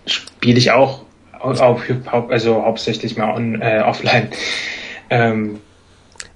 spiele 0.05 0.57
ich 0.57 0.71
auch 0.71 1.01
auf, 1.39 1.81
also 2.29 2.63
hauptsächlich 2.63 3.17
mal 3.17 3.33
on, 3.33 3.61
äh, 3.61 3.81
offline. 3.85 4.29
Ähm, 5.09 5.59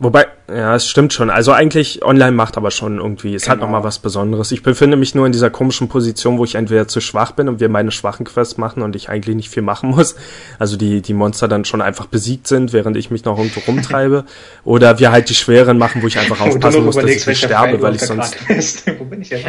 Wobei, 0.02 0.28
ja, 0.47 0.76
es 0.76 0.88
stimmt 0.88 1.12
schon. 1.12 1.30
Also 1.30 1.52
eigentlich 1.52 2.06
online 2.06 2.32
macht 2.32 2.56
aber 2.56 2.72
schon 2.72 3.00
irgendwie, 3.00 3.36
es 3.36 3.43
genau. 3.43 3.54
hat 3.54 3.60
nochmal 3.60 3.84
was 3.84 4.00
Besonderes. 4.00 4.50
Ich 4.54 4.64
befinde 4.64 4.95
mich 4.95 5.14
nur 5.14 5.26
in 5.26 5.34
dieser 5.34 5.50
komischen 5.50 5.89
Position, 5.89 6.38
wo 6.38 6.45
ich 6.45 6.56
entweder 6.56 6.88
zu 6.88 7.02
schwach 7.02 7.32
bin 7.34 7.50
und 7.50 7.60
wir 7.60 7.68
meine 7.68 7.91
schwachen 7.91 8.26
Quests 8.26 8.58
machen 8.58 8.82
und 8.82 8.95
ich 8.95 9.10
eigentlich 9.10 9.36
nicht 9.36 9.50
viel 9.50 9.62
machen 9.62 9.89
muss. 9.89 10.16
Also 10.58 10.78
die, 10.78 11.02
die 11.02 11.14
Monster 11.14 11.50
dann 11.50 11.66
schon 11.66 11.82
einfach 11.82 12.06
besiegt 12.06 12.47
sind, 12.47 12.72
während 12.72 12.95
ich 12.95 13.12
mich 13.12 13.26
noch 13.26 13.38
irgendwo 13.38 13.60
rumtreibe. 13.60 14.24
Oder 14.64 15.00
wir 15.00 15.12
halt 15.12 15.30
die 15.30 15.36
schweren 15.36 15.78
machen, 15.78 16.02
wo 16.02 16.08
ich 16.08 16.18
einfach 16.18 16.39
aufpassen 16.39 16.86
muss, 16.86 16.95
dass 16.95 17.06
ich 17.06 17.28
nicht 17.28 17.43
sterbe, 17.43 17.82
weil 17.82 17.95
ich 17.95 18.02
sonst. 18.02 18.38
wo 19.00 19.04
bin 19.04 19.22
ich 19.22 19.30
jetzt? 19.32 19.45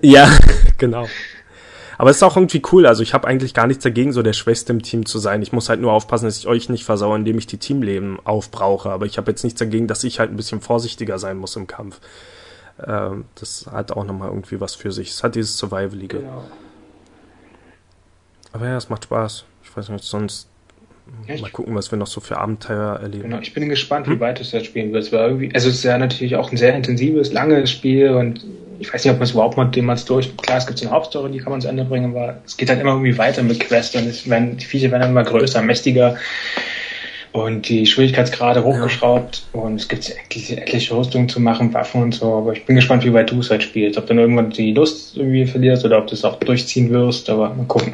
ja, 0.00 0.30
genau. 0.78 1.06
Aber 2.00 2.08
es 2.08 2.16
ist 2.16 2.22
auch 2.22 2.34
irgendwie 2.34 2.62
cool. 2.72 2.86
Also 2.86 3.02
ich 3.02 3.12
habe 3.12 3.28
eigentlich 3.28 3.52
gar 3.52 3.66
nichts 3.66 3.84
dagegen, 3.84 4.14
so 4.14 4.22
der 4.22 4.32
Schwächste 4.32 4.72
im 4.72 4.80
Team 4.80 5.04
zu 5.04 5.18
sein. 5.18 5.42
Ich 5.42 5.52
muss 5.52 5.68
halt 5.68 5.82
nur 5.82 5.92
aufpassen, 5.92 6.24
dass 6.24 6.38
ich 6.38 6.46
euch 6.46 6.70
nicht 6.70 6.82
versauere, 6.82 7.18
indem 7.18 7.36
ich 7.36 7.46
die 7.46 7.58
Teamleben 7.58 8.18
aufbrauche. 8.24 8.88
Aber 8.88 9.04
ich 9.04 9.18
habe 9.18 9.30
jetzt 9.30 9.44
nichts 9.44 9.58
dagegen, 9.58 9.86
dass 9.86 10.02
ich 10.02 10.18
halt 10.18 10.30
ein 10.30 10.36
bisschen 10.36 10.62
vorsichtiger 10.62 11.18
sein 11.18 11.36
muss 11.36 11.56
im 11.56 11.66
Kampf. 11.66 12.00
Ähm, 12.86 13.26
das 13.34 13.68
hat 13.70 13.92
auch 13.92 14.06
nochmal 14.06 14.28
irgendwie 14.28 14.62
was 14.62 14.74
für 14.74 14.92
sich. 14.92 15.10
Es 15.10 15.22
hat 15.22 15.34
dieses 15.34 15.58
Survivalige. 15.58 16.20
Genau. 16.20 16.42
Aber 18.54 18.66
ja, 18.66 18.78
es 18.78 18.88
macht 18.88 19.04
Spaß. 19.04 19.44
Ich 19.62 19.76
weiß 19.76 19.90
nicht, 19.90 20.02
sonst 20.02 20.48
ja, 21.28 21.38
mal 21.38 21.50
gucken, 21.50 21.74
was 21.74 21.90
wir 21.90 21.98
noch 21.98 22.06
so 22.06 22.22
für 22.22 22.38
Abenteuer 22.38 22.98
erleben. 22.98 23.24
Genau, 23.24 23.40
ich 23.40 23.52
bin 23.52 23.68
gespannt, 23.68 24.06
wie 24.06 24.12
hm? 24.12 24.20
weit 24.20 24.40
es 24.40 24.52
jetzt 24.52 24.64
spielen 24.64 24.94
wird. 24.94 25.04
Es 25.04 25.12
war 25.12 25.26
irgendwie, 25.26 25.54
also 25.54 25.68
es 25.68 25.74
ist 25.74 25.84
ja 25.84 25.98
natürlich 25.98 26.36
auch 26.36 26.50
ein 26.50 26.56
sehr 26.56 26.74
intensives, 26.74 27.30
langes 27.30 27.70
Spiel 27.70 28.08
und 28.08 28.42
ich 28.80 28.92
weiß 28.92 29.04
nicht, 29.04 29.12
ob 29.12 29.18
man 29.18 29.24
es 29.24 29.32
überhaupt 29.32 29.56
mal 29.56 29.70
jemals 29.74 30.04
durch. 30.06 30.34
Klar, 30.38 30.58
es 30.58 30.66
gibt 30.66 30.80
eine 30.80 30.90
Hauptstory, 30.90 31.30
die 31.30 31.38
kann 31.38 31.52
man 31.52 31.60
zu 31.60 31.68
Ende 31.68 31.84
bringen, 31.84 32.16
aber 32.16 32.38
es 32.46 32.56
geht 32.56 32.70
halt 32.70 32.80
immer 32.80 32.92
irgendwie 32.92 33.16
weiter 33.18 33.42
mit 33.42 33.60
Quest 33.60 33.94
und 33.94 34.06
es 34.06 34.28
werden, 34.28 34.56
die 34.56 34.64
Viecher 34.64 34.90
werden 34.90 35.10
immer 35.10 35.22
größer, 35.22 35.60
mächtiger 35.62 36.16
und 37.32 37.68
die 37.68 37.86
Schwierigkeitsgrade 37.86 38.64
hochgeschraubt 38.64 39.42
ja. 39.52 39.60
und 39.60 39.76
es 39.76 39.86
gibt 39.86 40.10
etliche, 40.10 40.60
etliche 40.60 40.96
Rüstungen 40.96 41.28
zu 41.28 41.40
machen, 41.40 41.72
Waffen 41.74 42.02
und 42.02 42.14
so, 42.14 42.34
aber 42.34 42.52
ich 42.52 42.64
bin 42.64 42.74
gespannt, 42.74 43.04
wie 43.04 43.12
weit 43.12 43.30
du 43.30 43.40
es 43.40 43.50
halt 43.50 43.62
spielst. 43.62 43.98
Ob 43.98 44.06
du 44.06 44.14
dann 44.14 44.18
irgendwann 44.18 44.50
die 44.50 44.72
Lust 44.72 45.16
irgendwie 45.16 45.46
verlierst 45.46 45.84
oder 45.84 45.98
ob 45.98 46.06
du 46.06 46.14
es 46.14 46.24
auch 46.24 46.38
durchziehen 46.40 46.90
wirst, 46.90 47.28
aber 47.30 47.54
mal 47.54 47.66
gucken. 47.66 47.92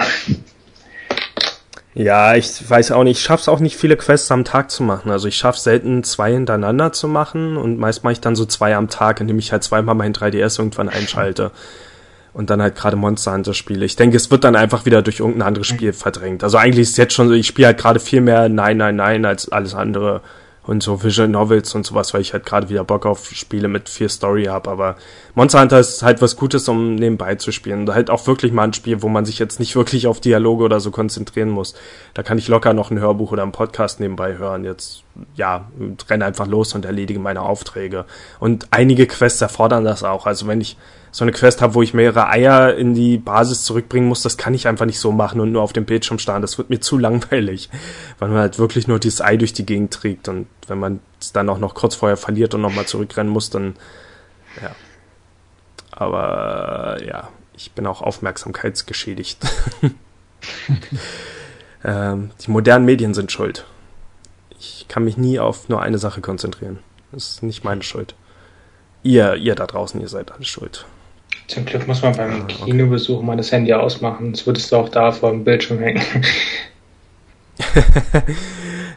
Ja, 1.99 2.35
ich 2.35 2.69
weiß 2.69 2.93
auch 2.93 3.05
nicht, 3.05 3.17
ich 3.17 3.25
schaff's 3.25 3.49
auch 3.49 3.59
nicht 3.59 3.75
viele 3.75 3.97
Quests 3.97 4.31
am 4.31 4.45
Tag 4.45 4.71
zu 4.71 4.83
machen. 4.83 5.11
Also 5.11 5.29
ich 5.29 5.37
schaff's 5.37 5.65
selten 5.65 6.05
zwei 6.05 6.31
hintereinander 6.31 6.93
zu 6.93 7.09
machen 7.09 7.57
und 7.57 7.79
meist 7.79 8.05
mache 8.05 8.13
ich 8.13 8.21
dann 8.21 8.37
so 8.37 8.45
zwei 8.45 8.77
am 8.77 8.91
Tag, 8.91 9.19
indem 9.23 9.39
ich 9.39 9.51
halt 9.51 9.65
zweimal 9.65 9.95
mein 9.95 10.13
3DS 10.13 10.59
irgendwann 10.59 10.91
einschalte 10.91 11.53
und 12.35 12.51
dann 12.51 12.61
halt 12.61 12.77
gerade 12.77 12.97
Monster 12.97 13.33
Hunter 13.33 13.55
spiele. 13.55 13.87
Ich 13.87 13.97
denke, 13.97 14.19
es 14.19 14.31
wird 14.31 14.45
dann 14.45 14.57
einfach 14.57 14.85
wieder 14.85 15.01
durch 15.01 15.21
irgendein 15.21 15.49
anderes 15.49 15.69
Spiel 15.69 15.95
verdrängt. 15.95 16.45
Also 16.45 16.59
eigentlich 16.59 16.83
ist 16.83 16.91
es 16.91 16.97
jetzt 16.99 17.15
schon 17.15 17.29
so, 17.29 17.35
ich 17.35 17.47
spiele 17.47 17.69
halt 17.69 17.79
gerade 17.79 17.99
viel 17.99 18.21
mehr 18.21 18.51
Nein, 18.51 18.77
Nein, 18.77 18.97
Nein 18.97 19.25
als 19.25 19.51
alles 19.51 19.75
andere 19.75 20.21
und 20.67 20.83
so 20.83 21.03
Visual 21.03 21.29
Novels 21.29 21.75
und 21.75 21.87
sowas, 21.87 22.13
weil 22.13 22.21
ich 22.21 22.33
halt 22.33 22.45
gerade 22.45 22.69
wieder 22.69 22.83
Bock 22.83 23.07
auf 23.07 23.31
Spiele 23.31 23.69
mit 23.69 23.89
viel 23.89 24.09
Story 24.09 24.45
habe. 24.45 24.71
Aber 24.71 24.97
Monster 25.35 25.61
Hunter 25.61 25.79
ist 25.79 26.03
halt 26.03 26.21
was 26.21 26.37
Gutes, 26.37 26.69
um 26.69 26.97
nebenbei 26.97 27.37
zu 27.37 27.53
spielen. 27.53 27.81
Und 27.81 27.95
halt 27.95 28.11
auch 28.11 28.27
wirklich 28.27 28.53
mal 28.53 28.65
ein 28.65 28.73
Spiel, 28.73 29.03
wo 29.03 29.09
man 29.09 29.25
sich 29.25 29.39
jetzt 29.39 29.61
nicht 29.61 29.77
wirklich 29.77 30.07
auf 30.09 30.21
Dialoge 30.21 30.65
oder 30.65 30.81
so 30.81 30.91
konzentrieren 30.91 31.51
muss. 31.51 31.75
Da 32.15 32.23
kann 32.23 32.39
ich 32.39 32.49
locker 32.49 32.73
noch 32.73 32.91
ein 32.91 32.99
Hörbuch 32.99 33.33
oder 33.33 33.45
einen 33.45 33.53
Podcast 33.53 34.01
nebenbei 34.01 34.39
hören. 34.39 34.65
Jetzt, 34.65 35.05
ja, 35.37 35.71
renne 36.11 36.25
einfach 36.25 36.47
los 36.47 36.75
und 36.75 36.85
erledige 36.85 37.21
meine 37.21 37.43
Aufträge. 37.43 38.05
Und 38.41 38.67
einige 38.73 39.07
Quests 39.07 39.41
erfordern 39.41 39.85
das 39.85 40.03
auch. 40.03 40.27
Also 40.27 40.49
wenn 40.49 40.61
ich 40.61 40.77
so 41.17 41.25
eine 41.25 41.33
Quest 41.33 41.63
habe, 41.63 41.73
wo 41.73 41.81
ich 41.81 41.95
mehrere 41.95 42.29
Eier 42.29 42.77
in 42.77 42.93
die 42.93 43.17
Basis 43.17 43.65
zurückbringen 43.65 44.07
muss, 44.07 44.21
das 44.21 44.37
kann 44.37 44.53
ich 44.53 44.69
einfach 44.69 44.85
nicht 44.85 45.01
so 45.01 45.13
machen 45.13 45.41
und 45.41 45.51
nur 45.51 45.63
auf 45.63 45.73
dem 45.73 45.87
Bildschirm 45.87 46.19
starren. 46.19 46.43
Das 46.43 46.59
wird 46.59 46.69
mir 46.69 46.81
zu 46.83 46.99
langweilig, 46.99 47.71
weil 48.19 48.29
man 48.29 48.37
halt 48.37 48.59
wirklich 48.59 48.87
nur 48.87 48.99
dieses 48.99 49.23
Ei 49.23 49.39
durch 49.39 49.55
die 49.55 49.65
Gegend 49.65 49.95
trägt 49.95 50.29
und 50.29 50.47
wenn 50.67 50.79
man 50.79 51.01
es 51.19 51.33
dann 51.33 51.49
auch 51.49 51.57
noch 51.57 51.73
kurz 51.73 51.95
vorher 51.95 52.19
verliert 52.19 52.53
und 52.53 52.61
nochmal 52.61 52.85
zurückrennen 52.85 53.33
muss, 53.33 53.49
dann 53.49 53.77
ja. 54.61 54.73
Aber 55.91 57.03
ja, 57.03 57.31
ich 57.57 57.73
bin 57.73 57.87
auch 57.87 58.03
aufmerksamkeitsgeschädigt. 58.03 59.39
ähm, 61.83 62.31
die 62.45 62.51
modernen 62.51 62.85
Medien 62.85 63.15
sind 63.15 63.33
schuld. 63.33 63.65
Ich 64.59 64.85
kann 64.87 65.05
mich 65.05 65.17
nie 65.17 65.39
auf 65.39 65.71
nur 65.71 65.81
eine 65.81 65.97
Sache 65.97 66.21
konzentrieren. 66.21 66.81
Das 67.11 67.31
ist 67.31 67.43
nicht 67.43 67.65
meine 67.65 67.83
Schuld. 67.83 68.15
Ihr, 69.03 69.37
ihr 69.37 69.55
da 69.55 69.67
draußen, 69.67 69.99
ihr 69.99 70.09
seid 70.09 70.31
alle 70.31 70.45
schuld. 70.45 70.85
Zum 71.49 71.65
Glück 71.65 71.87
muss 71.87 72.03
man 72.03 72.17
beim 72.17 72.43
ah, 72.43 72.45
Kinobesuch 72.47 73.23
mal 73.23 73.37
das 73.37 73.53
Handy 73.53 73.73
ausmachen, 73.73 74.27
sonst 74.27 74.47
würdest 74.47 74.73
du 74.73 74.77
auch 74.77 74.89
da 74.89 75.13
vor 75.13 75.31
dem 75.31 75.45
Bildschirm 75.45 75.79
hängen. 75.79 76.03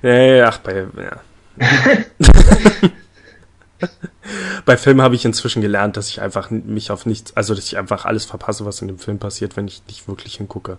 nee, 0.01 0.41
ach, 0.41 0.57
bei, 0.59 0.85
ja. 0.97 1.21
bei 4.65 4.77
Filmen 4.77 5.01
habe 5.01 5.15
ich 5.15 5.25
inzwischen 5.25 5.61
gelernt, 5.61 5.95
dass 5.97 6.09
ich 6.09 6.21
einfach 6.21 6.49
mich 6.49 6.91
auf 6.91 7.05
nichts, 7.05 7.35
also 7.37 7.53
dass 7.53 7.65
ich 7.65 7.77
einfach 7.77 8.05
alles 8.05 8.25
verpasse, 8.25 8.65
was 8.65 8.81
in 8.81 8.87
dem 8.87 8.97
Film 8.97 9.19
passiert, 9.19 9.55
wenn 9.55 9.67
ich 9.67 9.83
nicht 9.87 10.07
wirklich 10.07 10.35
hingucke. 10.35 10.77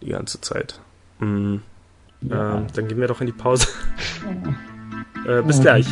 Die 0.00 0.10
ganze 0.10 0.40
Zeit. 0.40 0.80
Mm. 1.18 1.56
Ja. 2.22 2.56
Ähm, 2.56 2.66
dann 2.74 2.88
gehen 2.88 3.00
wir 3.00 3.08
doch 3.08 3.20
in 3.20 3.26
die 3.26 3.32
Pause. 3.32 3.68
äh, 5.26 5.42
bis 5.42 5.60
gleich. 5.60 5.86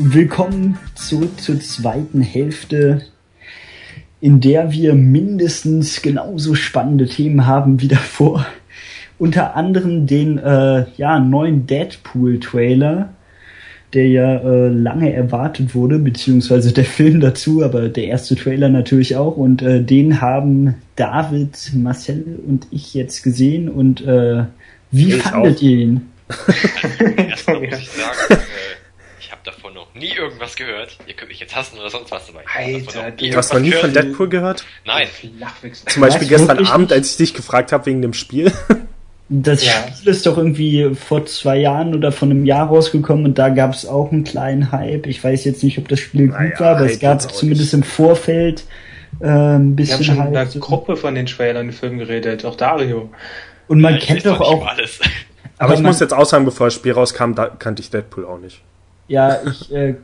Willkommen 0.00 0.78
zurück 0.94 1.40
zur 1.40 1.58
zweiten 1.58 2.20
Hälfte, 2.20 3.02
in 4.20 4.40
der 4.40 4.70
wir 4.70 4.94
mindestens 4.94 6.02
genauso 6.02 6.54
spannende 6.54 7.08
Themen 7.08 7.48
haben 7.48 7.80
wie 7.80 7.88
davor. 7.88 8.46
Unter 9.18 9.56
anderem 9.56 10.06
den 10.06 10.38
äh, 10.38 10.84
ja, 10.96 11.18
neuen 11.18 11.66
Deadpool-Trailer, 11.66 13.12
der 13.92 14.06
ja 14.06 14.36
äh, 14.36 14.68
lange 14.68 15.12
erwartet 15.12 15.74
wurde, 15.74 15.98
beziehungsweise 15.98 16.72
der 16.72 16.84
Film 16.84 17.18
dazu, 17.18 17.64
aber 17.64 17.88
der 17.88 18.04
erste 18.04 18.36
Trailer 18.36 18.68
natürlich 18.68 19.16
auch. 19.16 19.36
Und 19.36 19.62
äh, 19.62 19.82
den 19.82 20.20
haben 20.20 20.76
David, 20.94 21.72
Marcel 21.74 22.38
und 22.46 22.68
ich 22.70 22.94
jetzt 22.94 23.24
gesehen. 23.24 23.68
Und 23.68 24.06
äh, 24.06 24.44
wie 24.92 25.08
ich 25.14 25.22
fandet 25.22 25.56
auch. 25.56 25.62
ihr 25.62 25.76
ihn? 25.76 26.02
Erstmal 27.16 27.60
muss 27.62 27.78
ich 27.80 27.90
sagen, 27.90 28.42
davon 29.48 29.74
noch 29.74 29.94
nie 29.94 30.12
irgendwas 30.14 30.56
gehört. 30.56 30.98
Ihr 31.06 31.14
könnt 31.14 31.30
mich 31.30 31.40
jetzt 31.40 31.56
hassen 31.56 31.78
oder 31.78 31.90
sonst 31.90 32.10
was 32.10 32.26
dabei. 32.26 32.44
Alter, 32.54 33.10
du 33.10 33.36
hast 33.36 33.52
noch 33.52 33.60
nie 33.60 33.72
von 33.72 33.92
Deadpool 33.92 34.28
gehört? 34.28 34.64
Nein. 34.84 35.08
Zum 35.86 36.02
Beispiel 36.02 36.22
was, 36.22 36.28
gestern 36.28 36.66
Abend, 36.66 36.92
als 36.92 37.12
ich 37.12 37.16
dich 37.16 37.34
gefragt 37.34 37.72
habe 37.72 37.86
wegen 37.86 38.02
dem 38.02 38.14
Spiel. 38.14 38.52
Das 39.30 39.62
ja. 39.62 39.72
Spiel 39.94 40.10
ist 40.10 40.24
doch 40.24 40.38
irgendwie 40.38 40.94
vor 40.94 41.26
zwei 41.26 41.58
Jahren 41.58 41.94
oder 41.94 42.12
von 42.12 42.30
einem 42.30 42.46
Jahr 42.46 42.68
rausgekommen 42.68 43.26
und 43.26 43.38
da 43.38 43.50
gab 43.50 43.74
es 43.74 43.84
auch 43.84 44.10
einen 44.10 44.24
kleinen 44.24 44.72
Hype. 44.72 45.06
Ich 45.06 45.22
weiß 45.22 45.44
jetzt 45.44 45.62
nicht, 45.62 45.76
ob 45.76 45.86
das 45.86 46.00
Spiel 46.00 46.28
naja, 46.28 46.48
gut 46.48 46.60
war, 46.60 46.70
aber 46.76 46.86
Hype 46.86 46.92
es 46.92 46.98
gab 46.98 47.20
zumindest 47.20 47.74
im 47.74 47.82
Vorfeld 47.82 48.64
äh, 49.20 49.26
ein 49.26 49.76
bisschen 49.76 50.00
Wir 50.00 50.06
haben 50.06 50.16
schon 50.16 50.18
Hype. 50.18 50.28
in 50.28 50.32
der 50.32 50.60
Gruppe 50.62 50.96
von 50.96 51.14
den 51.14 51.26
Trailern 51.26 51.66
den 51.66 51.72
Film 51.74 51.98
geredet, 51.98 52.46
auch 52.46 52.56
Dario. 52.56 53.10
Und 53.66 53.82
man 53.82 53.96
ja, 53.96 54.00
kennt 54.00 54.24
doch 54.24 54.40
auch 54.40 54.66
alles. 54.66 54.98
Aber, 55.58 55.72
aber 55.72 55.74
ich 55.74 55.82
muss 55.82 56.00
jetzt 56.00 56.14
auch 56.14 56.24
sagen, 56.24 56.46
bevor 56.46 56.68
das 56.68 56.74
Spiel 56.74 56.92
rauskam, 56.92 57.34
da 57.34 57.48
kannte 57.48 57.82
ich 57.82 57.90
Deadpool 57.90 58.24
auch 58.24 58.38
nicht. 58.38 58.62
Ja, 59.08 59.40
ich 59.42 59.72
äh, 59.72 59.94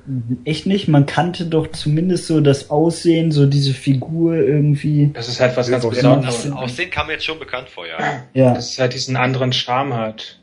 echt 0.47 0.65
nicht. 0.65 0.89
Man 0.89 1.05
kannte 1.05 1.45
doch 1.45 1.71
zumindest 1.71 2.27
so 2.27 2.41
das 2.41 2.71
Aussehen, 2.71 3.33
so 3.33 3.45
diese 3.45 3.75
Figur 3.75 4.35
irgendwie. 4.37 5.11
Das 5.13 5.29
ist 5.29 5.41
halt 5.41 5.57
was 5.59 5.71
ganz 5.71 5.87
Besonderes. 5.87 6.45
Das 6.45 6.53
Aussehen 6.53 6.91
kam 6.91 7.09
mir 7.09 7.13
jetzt 7.15 7.27
schon 7.27 7.39
bekannt 7.39 7.69
vor, 7.69 7.87
ja. 7.87 8.25
Ja. 8.33 8.55
Dass 8.55 8.73
es 8.73 8.79
halt 8.79 8.95
diesen 8.95 9.17
anderen 9.17 9.53
Charme 9.53 9.95
hat. 9.95 10.39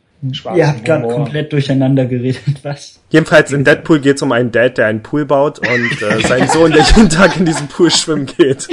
Ihr 0.55 0.67
habt 0.67 0.85
gerade 0.85 1.07
komplett 1.07 1.51
durcheinander 1.51 2.05
geredet, 2.05 2.43
was? 2.63 3.01
Jedenfalls 3.09 3.51
in 3.51 3.63
Deadpool 3.63 3.99
geht 3.99 4.17
es 4.17 4.21
um 4.21 4.31
einen 4.31 4.51
Dad, 4.51 4.77
der 4.77 4.85
einen 4.85 5.01
Pool 5.01 5.25
baut 5.25 5.57
und 5.67 6.01
äh, 6.03 6.21
seinen 6.27 6.47
Sohn, 6.47 6.71
der 6.71 6.83
jeden 6.83 7.09
Tag 7.09 7.37
in 7.37 7.45
diesem 7.45 7.67
Pool 7.67 7.89
schwimmen 7.89 8.27
geht. 8.27 8.67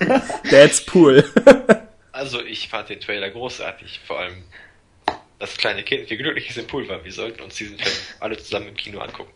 Dad's 0.50 0.84
Pool. 0.84 1.24
also 2.10 2.40
ich 2.42 2.68
fand 2.68 2.88
den 2.88 2.98
Trailer 2.98 3.30
großartig, 3.30 4.00
vor 4.04 4.18
allem 4.18 4.34
das 5.40 5.56
kleine 5.56 5.82
Kind, 5.82 6.08
wie 6.08 6.16
glücklich 6.16 6.50
es 6.50 6.56
im 6.56 6.66
Pool 6.66 6.88
war. 6.88 7.02
Wir 7.04 7.12
sollten 7.12 7.42
uns 7.42 7.56
diesen 7.56 7.76
Film 7.78 7.96
alle 8.20 8.36
zusammen 8.36 8.68
im 8.68 8.76
Kino 8.76 9.00
angucken. 9.00 9.32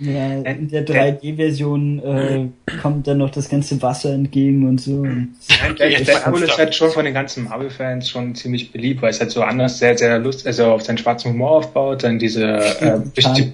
Ja, 0.00 0.32
in 0.32 0.68
der 0.68 0.86
3D-Version 0.86 1.98
äh, 1.98 2.76
kommt 2.80 3.08
dann 3.08 3.18
noch 3.18 3.30
das 3.30 3.48
ganze 3.48 3.82
Wasser 3.82 4.12
entgegen 4.12 4.68
und 4.68 4.80
so. 4.80 5.02
Deadpool 5.02 6.42
ist 6.44 6.56
halt 6.56 6.72
schon 6.76 6.92
von 6.92 7.04
den 7.04 7.14
ganzen 7.14 7.44
Marvel-Fans 7.44 8.08
schon 8.08 8.36
ziemlich 8.36 8.70
beliebt, 8.70 9.02
weil 9.02 9.10
es 9.10 9.18
halt 9.18 9.32
so 9.32 9.42
anders 9.42 9.80
sehr, 9.80 9.98
sehr 9.98 10.20
lustig, 10.20 10.46
also 10.46 10.66
auf 10.66 10.82
seinen 10.82 10.98
schwarzen 10.98 11.32
Humor 11.32 11.50
aufbaut, 11.50 12.04
dann 12.04 12.20
diese 12.20 12.44
äh, 12.44 13.00
die, 13.16 13.52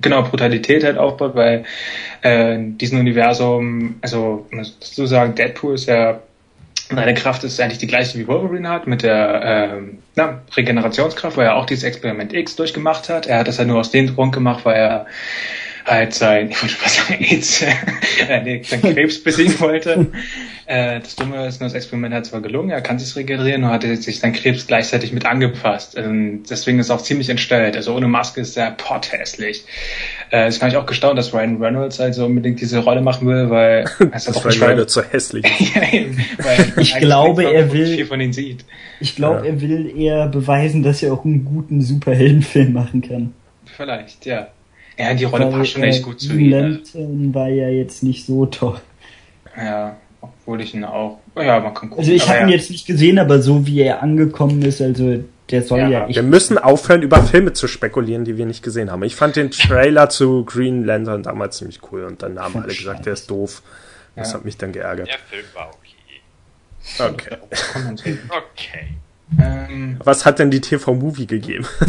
genau 0.00 0.22
Brutalität 0.22 0.84
halt 0.84 0.96
aufbaut, 0.96 1.34
weil 1.34 1.64
äh, 2.22 2.54
in 2.54 2.78
diesem 2.78 3.00
Universum, 3.00 3.96
also 4.00 4.46
muss 4.52 4.78
du 4.94 5.06
sagen, 5.06 5.34
Deadpool 5.34 5.74
ist 5.74 5.86
ja 5.86 6.20
seine 6.96 7.14
Kraft 7.14 7.44
ist 7.44 7.60
eigentlich 7.60 7.78
die 7.78 7.86
gleiche 7.86 8.18
wie 8.18 8.26
Wolverine 8.26 8.68
hat, 8.68 8.86
mit 8.86 9.02
der 9.02 9.42
ähm, 9.44 9.98
na, 10.16 10.42
Regenerationskraft, 10.56 11.36
weil 11.36 11.46
er 11.46 11.56
auch 11.56 11.66
dieses 11.66 11.84
Experiment 11.84 12.32
X 12.32 12.56
durchgemacht 12.56 13.08
hat. 13.08 13.26
Er 13.26 13.38
hat 13.38 13.48
das 13.48 13.58
ja 13.58 13.64
nur 13.64 13.78
aus 13.78 13.90
dem 13.90 14.14
Grund 14.14 14.32
gemacht, 14.32 14.64
weil 14.64 14.76
er 14.76 15.06
halt 15.84 16.14
sein, 16.14 16.50
ich 16.50 16.62
wollte 16.62 16.76
mal 16.80 16.88
sagen, 16.88 17.24
AIDS, 17.24 17.62
äh, 17.62 18.62
sein 18.64 18.82
Krebs 18.82 19.22
besiegen 19.22 19.58
wollte. 19.60 20.06
Äh, 20.70 21.00
das 21.00 21.16
Dumme 21.16 21.48
ist 21.48 21.60
nur, 21.60 21.66
das 21.68 21.74
Experiment 21.74 22.14
hat 22.14 22.26
zwar 22.26 22.40
gelungen, 22.40 22.70
er 22.70 22.80
kann 22.80 22.96
sich 22.96 23.16
regenerieren, 23.16 23.62
nur 23.62 23.72
hat 23.72 23.82
er 23.82 23.96
sich 23.96 24.20
sein 24.20 24.32
Krebs 24.32 24.68
gleichzeitig 24.68 25.12
mit 25.12 25.26
angepasst. 25.26 25.96
Ähm, 25.98 26.44
deswegen 26.48 26.78
ist 26.78 26.90
er 26.90 26.94
auch 26.94 27.02
ziemlich 27.02 27.28
entstellt. 27.28 27.74
Also 27.74 27.92
ohne 27.92 28.06
Maske 28.06 28.40
ist 28.40 28.56
er 28.56 28.70
potthässlich. 28.70 29.64
Äh, 30.30 30.44
das 30.44 30.60
kann 30.60 30.68
ich 30.68 30.76
auch 30.76 30.86
gestaunt, 30.86 31.18
dass 31.18 31.34
Ryan 31.34 31.60
Reynolds 31.60 31.98
halt 31.98 32.14
so 32.14 32.24
unbedingt 32.24 32.60
diese 32.60 32.78
Rolle 32.78 33.00
machen 33.00 33.26
will, 33.26 33.50
weil 33.50 33.84
das 34.12 34.28
ist 34.28 34.44
Ryan 34.44 34.62
Reynolds 34.62 34.92
so 34.92 35.02
hässlich 35.02 35.44
ja, 35.74 35.92
eben, 35.92 36.24
ich 36.76 36.94
glaube, 36.96 37.44
er 37.52 37.72
will. 37.72 37.98
Ich 39.00 39.16
glaube, 39.16 39.40
ja. 39.40 39.52
er 39.52 39.60
will 39.60 39.92
eher 39.98 40.28
beweisen, 40.28 40.84
dass 40.84 41.02
er 41.02 41.12
auch 41.12 41.24
einen 41.24 41.44
guten 41.44 41.80
Superheldenfilm 41.80 42.72
machen 42.72 43.02
kann. 43.02 43.34
Vielleicht, 43.76 44.26
ja. 44.26 44.48
Ja, 45.00 45.14
die 45.14 45.24
Rolle 45.24 45.46
passt 45.46 45.70
schon 45.70 45.82
echt 45.82 46.02
gut 46.02 46.20
zu 46.20 46.34
ihm. 46.34 46.50
Lantern 46.50 47.34
war 47.34 47.48
ja 47.48 47.68
jetzt 47.68 48.02
nicht 48.02 48.26
so 48.26 48.46
toll. 48.46 48.80
Ja, 49.56 49.96
obwohl 50.20 50.60
ich 50.60 50.74
ihn 50.74 50.84
auch. 50.84 51.18
Ja, 51.36 51.60
man 51.60 51.72
kann 51.74 51.90
gucken. 51.90 51.98
Also 51.98 52.12
ich 52.12 52.28
habe 52.28 52.40
ihn 52.40 52.48
ja. 52.48 52.56
jetzt 52.56 52.70
nicht 52.70 52.86
gesehen, 52.86 53.18
aber 53.18 53.40
so 53.40 53.66
wie 53.66 53.80
er 53.80 54.02
angekommen 54.02 54.62
ist, 54.62 54.82
also 54.82 55.24
der 55.50 55.62
soll 55.62 55.80
ja. 55.80 55.88
ja 55.88 56.08
wir 56.08 56.22
müssen 56.22 56.58
aufhören, 56.58 57.02
über 57.02 57.22
Filme 57.22 57.52
zu 57.54 57.66
spekulieren, 57.66 58.24
die 58.24 58.36
wir 58.36 58.46
nicht 58.46 58.62
gesehen 58.62 58.90
haben. 58.90 59.02
Ich 59.02 59.16
fand 59.16 59.36
den 59.36 59.50
Trailer 59.50 60.10
zu 60.10 60.44
Green 60.44 60.84
Lantern 60.84 61.22
damals 61.22 61.56
ziemlich 61.56 61.80
cool 61.90 62.04
und 62.04 62.22
dann 62.22 62.38
haben 62.38 62.56
alle 62.56 62.74
gesagt, 62.74 63.06
der 63.06 63.14
ist 63.14 63.30
doof. 63.30 63.62
Das 64.16 64.28
ja. 64.28 64.34
hat 64.34 64.44
mich 64.44 64.58
dann 64.58 64.72
geärgert. 64.72 65.08
Der 65.08 65.18
Film 65.18 65.44
war 65.54 65.70
okay. 65.70 65.80
Okay. 66.98 68.18
okay. 68.28 68.88
Ähm, 69.38 69.96
Was 70.02 70.24
hat 70.24 70.38
denn 70.38 70.50
die 70.50 70.60
TV-Movie 70.60 71.26
gegeben? 71.26 71.66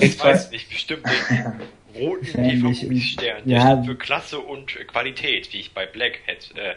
ich 0.00 0.22
weiß 0.22 0.50
nicht, 0.50 0.68
bestimmt 0.68 1.04
nicht 1.04 1.44
roten 2.00 2.42
TV-Stern. 2.42 3.42
Ja. 3.44 3.82
für 3.82 3.94
Klasse 3.96 4.38
und 4.38 4.74
Qualität, 4.86 5.52
wie 5.52 5.58
ich 5.58 5.72
bei 5.72 5.86
Blackhead, 5.86 6.50
äh, 6.56 6.74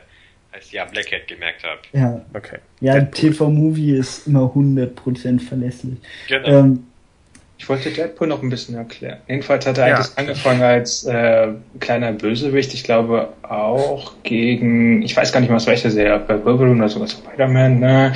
heißt 0.56 0.72
ja 0.72 0.86
Blackhead 0.86 1.28
gemerkt 1.28 1.64
habe. 1.64 1.80
Ja, 1.94 2.22
okay. 2.34 2.58
Ja, 2.80 3.02
TV-Movie 3.02 3.96
ist 3.98 4.28
immer 4.28 4.52
100% 4.54 5.40
verlässlich. 5.40 5.98
Genau. 6.28 6.48
Ähm, 6.48 6.84
ich 7.64 7.70
wollte 7.70 7.92
Deadpool 7.92 8.28
noch 8.28 8.44
ein 8.44 8.50
bisschen 8.50 8.76
erklären. 8.76 9.20
Jedenfalls 9.28 9.66
hat 9.66 9.78
er 9.78 9.88
ja. 9.88 9.96
eigentlich 9.96 10.18
angefangen 10.18 10.62
als 10.62 11.06
äh, 11.06 11.48
kleiner 11.80 12.12
Bösewicht. 12.12 12.74
Ich 12.74 12.84
glaube 12.84 13.30
auch 13.44 14.16
gegen, 14.24 15.02
ich 15.02 15.16
weiß 15.16 15.32
gar 15.32 15.40
nicht 15.40 15.50
mal, 15.50 15.56
was 15.56 15.68
welche 15.68 15.90
Serie, 15.90 16.20
bei 16.20 16.44
Wolverine 16.44 16.76
oder 16.76 16.90
sogar 16.90 17.08
Spider-Man. 17.08 17.80
Ne? 17.80 18.14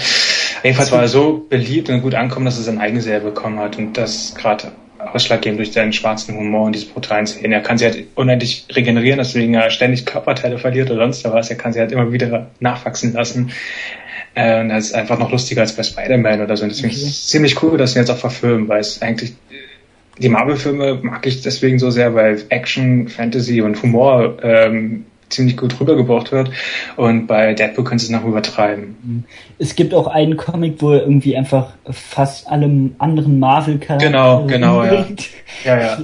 Jedenfalls 0.64 0.92
war 0.92 1.02
er 1.02 1.08
so 1.08 1.46
beliebt 1.50 1.90
und 1.90 2.02
gut 2.02 2.16
ankommen, 2.16 2.46
dass 2.46 2.58
er 2.58 2.64
seine 2.64 2.82
eigene 2.82 3.02
Serie 3.02 3.22
bekommen 3.22 3.60
hat 3.60 3.78
und 3.78 3.94
das 3.94 4.36
gerade 4.36 4.74
ausschlaggebend 5.00 5.60
durch 5.60 5.72
seinen 5.72 5.94
schwarzen 5.94 6.36
Humor 6.36 6.66
und 6.66 6.76
diese 6.76 6.88
brutalen 6.88 7.28
Szenen. 7.28 7.54
Er 7.54 7.62
kann 7.62 7.78
sie 7.78 7.86
halt 7.86 8.06
unendlich 8.16 8.66
regenerieren, 8.72 9.20
deswegen 9.20 9.54
er 9.54 9.70
ständig 9.70 10.06
Körperteile 10.06 10.58
verliert 10.58 10.90
oder 10.92 11.02
sonst 11.02 11.24
was. 11.26 11.50
Er 11.50 11.58
kann 11.58 11.74
sie 11.74 11.80
halt 11.80 11.92
immer 11.92 12.12
wieder 12.12 12.48
nachwachsen 12.60 13.14
lassen. 13.14 13.52
Äh, 14.34 14.62
und 14.62 14.70
das 14.70 14.86
ist 14.86 14.94
einfach 14.94 15.18
noch 15.18 15.32
lustiger 15.32 15.62
als 15.62 15.74
bei 15.74 15.84
Spider-Man 15.84 16.42
oder 16.42 16.58
so. 16.58 16.64
Und 16.64 16.70
deswegen 16.70 16.94
okay. 16.94 17.02
ist 17.02 17.08
es 17.08 17.28
ziemlich 17.28 17.62
cool, 17.64 17.78
dass 17.78 17.94
sie 17.94 18.00
jetzt 18.00 18.12
auch 18.12 18.18
verfilmen, 18.18 18.68
weil 18.68 18.82
es 18.82 19.02
eigentlich 19.02 19.34
die 20.20 20.30
Marvel-Filme 20.30 21.00
mag 21.04 21.26
ich 21.28 21.42
deswegen 21.42 21.80
so 21.80 21.92
sehr, 21.92 22.16
weil 22.16 22.42
Action, 22.50 23.08
Fantasy 23.08 23.62
und 23.62 23.82
Humor 23.84 24.38
ähm, 24.42 25.06
ziemlich 25.30 25.58
gut 25.58 25.80
rübergebracht 25.80 26.32
wird. 26.32 26.52
Und 26.96 27.28
bei 27.28 27.54
Deadpool 27.54 27.84
können 27.84 28.00
sie 28.00 28.06
es 28.06 28.12
noch 28.12 28.26
übertreiben. 28.26 29.26
Es 29.58 29.76
gibt 29.76 29.94
auch 29.94 30.08
einen 30.08 30.38
Comic, 30.38 30.82
wo 30.82 30.92
er 30.92 31.02
irgendwie 31.02 31.36
einfach 31.36 31.74
fast 31.90 32.48
allem 32.48 32.96
anderen 32.98 33.40
Marvel-Charakteren 33.40 34.14
Genau, 34.14 34.46
genau, 34.46 34.84
ja. 34.84 35.06
ja, 35.66 35.80
ja. 35.80 35.98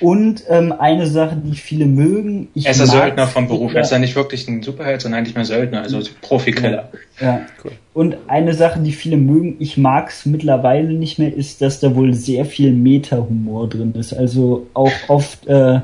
Und 0.00 0.44
ähm, 0.48 0.72
eine 0.72 1.06
Sache, 1.06 1.36
die 1.36 1.54
viele 1.54 1.84
mögen. 1.84 2.48
Ich 2.54 2.64
er 2.64 2.72
ist 2.72 2.80
ein 2.80 2.86
Söldner 2.86 3.26
vom 3.26 3.48
Beruf. 3.48 3.74
Er 3.74 3.82
ist 3.82 3.92
ja 3.92 3.98
nicht 3.98 4.16
wirklich 4.16 4.48
ein 4.48 4.62
Superheld, 4.62 5.02
sondern 5.02 5.18
eigentlich 5.18 5.34
mehr 5.34 5.44
Söldner, 5.44 5.82
also 5.82 6.00
Profikiller. 6.22 6.90
Ja. 7.20 7.26
ja. 7.26 7.40
Cool. 7.62 7.72
Und 7.92 8.16
eine 8.26 8.54
Sache, 8.54 8.80
die 8.80 8.92
viele 8.92 9.18
mögen, 9.18 9.56
ich 9.58 9.76
mag 9.76 10.08
es 10.08 10.24
mittlerweile 10.24 10.94
nicht 10.94 11.18
mehr, 11.18 11.34
ist, 11.34 11.60
dass 11.60 11.80
da 11.80 11.94
wohl 11.94 12.14
sehr 12.14 12.46
viel 12.46 12.72
Meta-Humor 12.72 13.68
drin 13.68 13.92
ist. 13.94 14.14
Also 14.14 14.68
auch 14.72 14.92
oft 15.08 15.46
äh, 15.48 15.80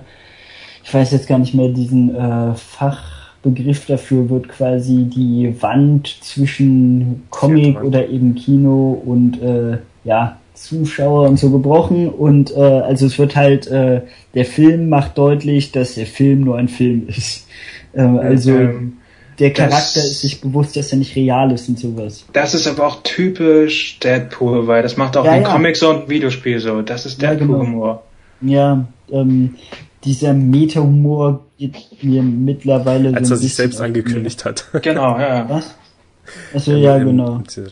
ich 0.87 0.95
weiß 0.95 1.11
jetzt 1.13 1.27
gar 1.27 1.39
nicht 1.39 1.53
mehr, 1.55 1.69
diesen 1.69 2.15
äh, 2.15 2.55
Fachbegriff 2.55 3.87
dafür 3.87 4.31
wird 4.31 4.49
quasi 4.49 5.05
die 5.05 5.55
Wand 5.61 6.17
zwischen 6.21 7.25
Comic 7.31 7.83
oder 7.83 8.09
eben 8.09 8.35
Kino 8.37 9.03
und 9.05 9.43
äh, 9.43 9.79
ja, 10.05 10.37
Zuschauer 10.55 11.29
und 11.29 11.39
so 11.39 11.51
gebrochen 11.51 12.09
und 12.09 12.51
äh, 12.57 12.61
also 12.61 13.07
es 13.07 13.19
wird 13.19 13.37
halt 13.37 13.67
äh, 13.67 14.01
der 14.35 14.45
Film 14.47 14.89
macht 14.89 15.19
deutlich, 15.19 15.73
dass 15.73 15.97
der 15.97 16.07
Film 16.07 16.43
nur 16.43 16.57
ein 16.57 16.69
Film 16.69 17.09
ist. 17.09 17.47
Äh, 17.93 18.03
also 18.03 18.53
Ähm, 18.53 18.93
der 19.39 19.53
Charakter 19.53 19.77
das- 20.01 20.05
ist 20.13 20.21
sich 20.23 20.41
bewusst, 20.41 20.77
dass 20.77 20.93
er 20.93 20.99
nicht 20.99 21.15
real 21.15 21.51
ist 21.53 21.69
und 21.69 21.79
sowas. 21.79 22.25
Das 22.33 22.55
ist 22.55 22.67
aber 22.67 22.87
auch 22.87 23.03
typisch 23.03 23.99
Deadpool, 24.01 24.67
weil 24.67 24.83
das 24.83 24.97
macht 24.97 25.15
auch 25.17 25.25
Ja, 25.27 25.35
in 25.37 25.43
ja. 25.43 25.49
Comics 25.51 25.83
und 25.83 26.05
im 26.05 26.09
Videospiel 26.09 26.59
so. 26.59 26.81
Das 26.81 27.05
ist 27.05 27.21
Ja, 27.21 27.35
genau. 27.35 27.55
Deadpool-Humor. 27.59 28.03
Ja, 28.41 28.87
ähm, 29.13 29.57
dieser 30.07 30.33
Meta-Humor 30.33 31.45
geht 31.59 31.77
mir 32.03 32.23
mittlerweile 32.23 33.15
Als 33.15 33.29
so 33.29 33.35
er 33.35 33.39
sich 33.39 33.55
selbst 33.55 33.81
angekündigt 33.81 34.45
hat. 34.45 34.65
Genau, 34.83 35.19
ja. 35.19 35.47
Was? 35.49 35.75
Achso, 36.55 36.73
ja, 36.73 36.97
Im- 36.97 37.07
genau. 37.09 37.41
Äh, 37.57 37.71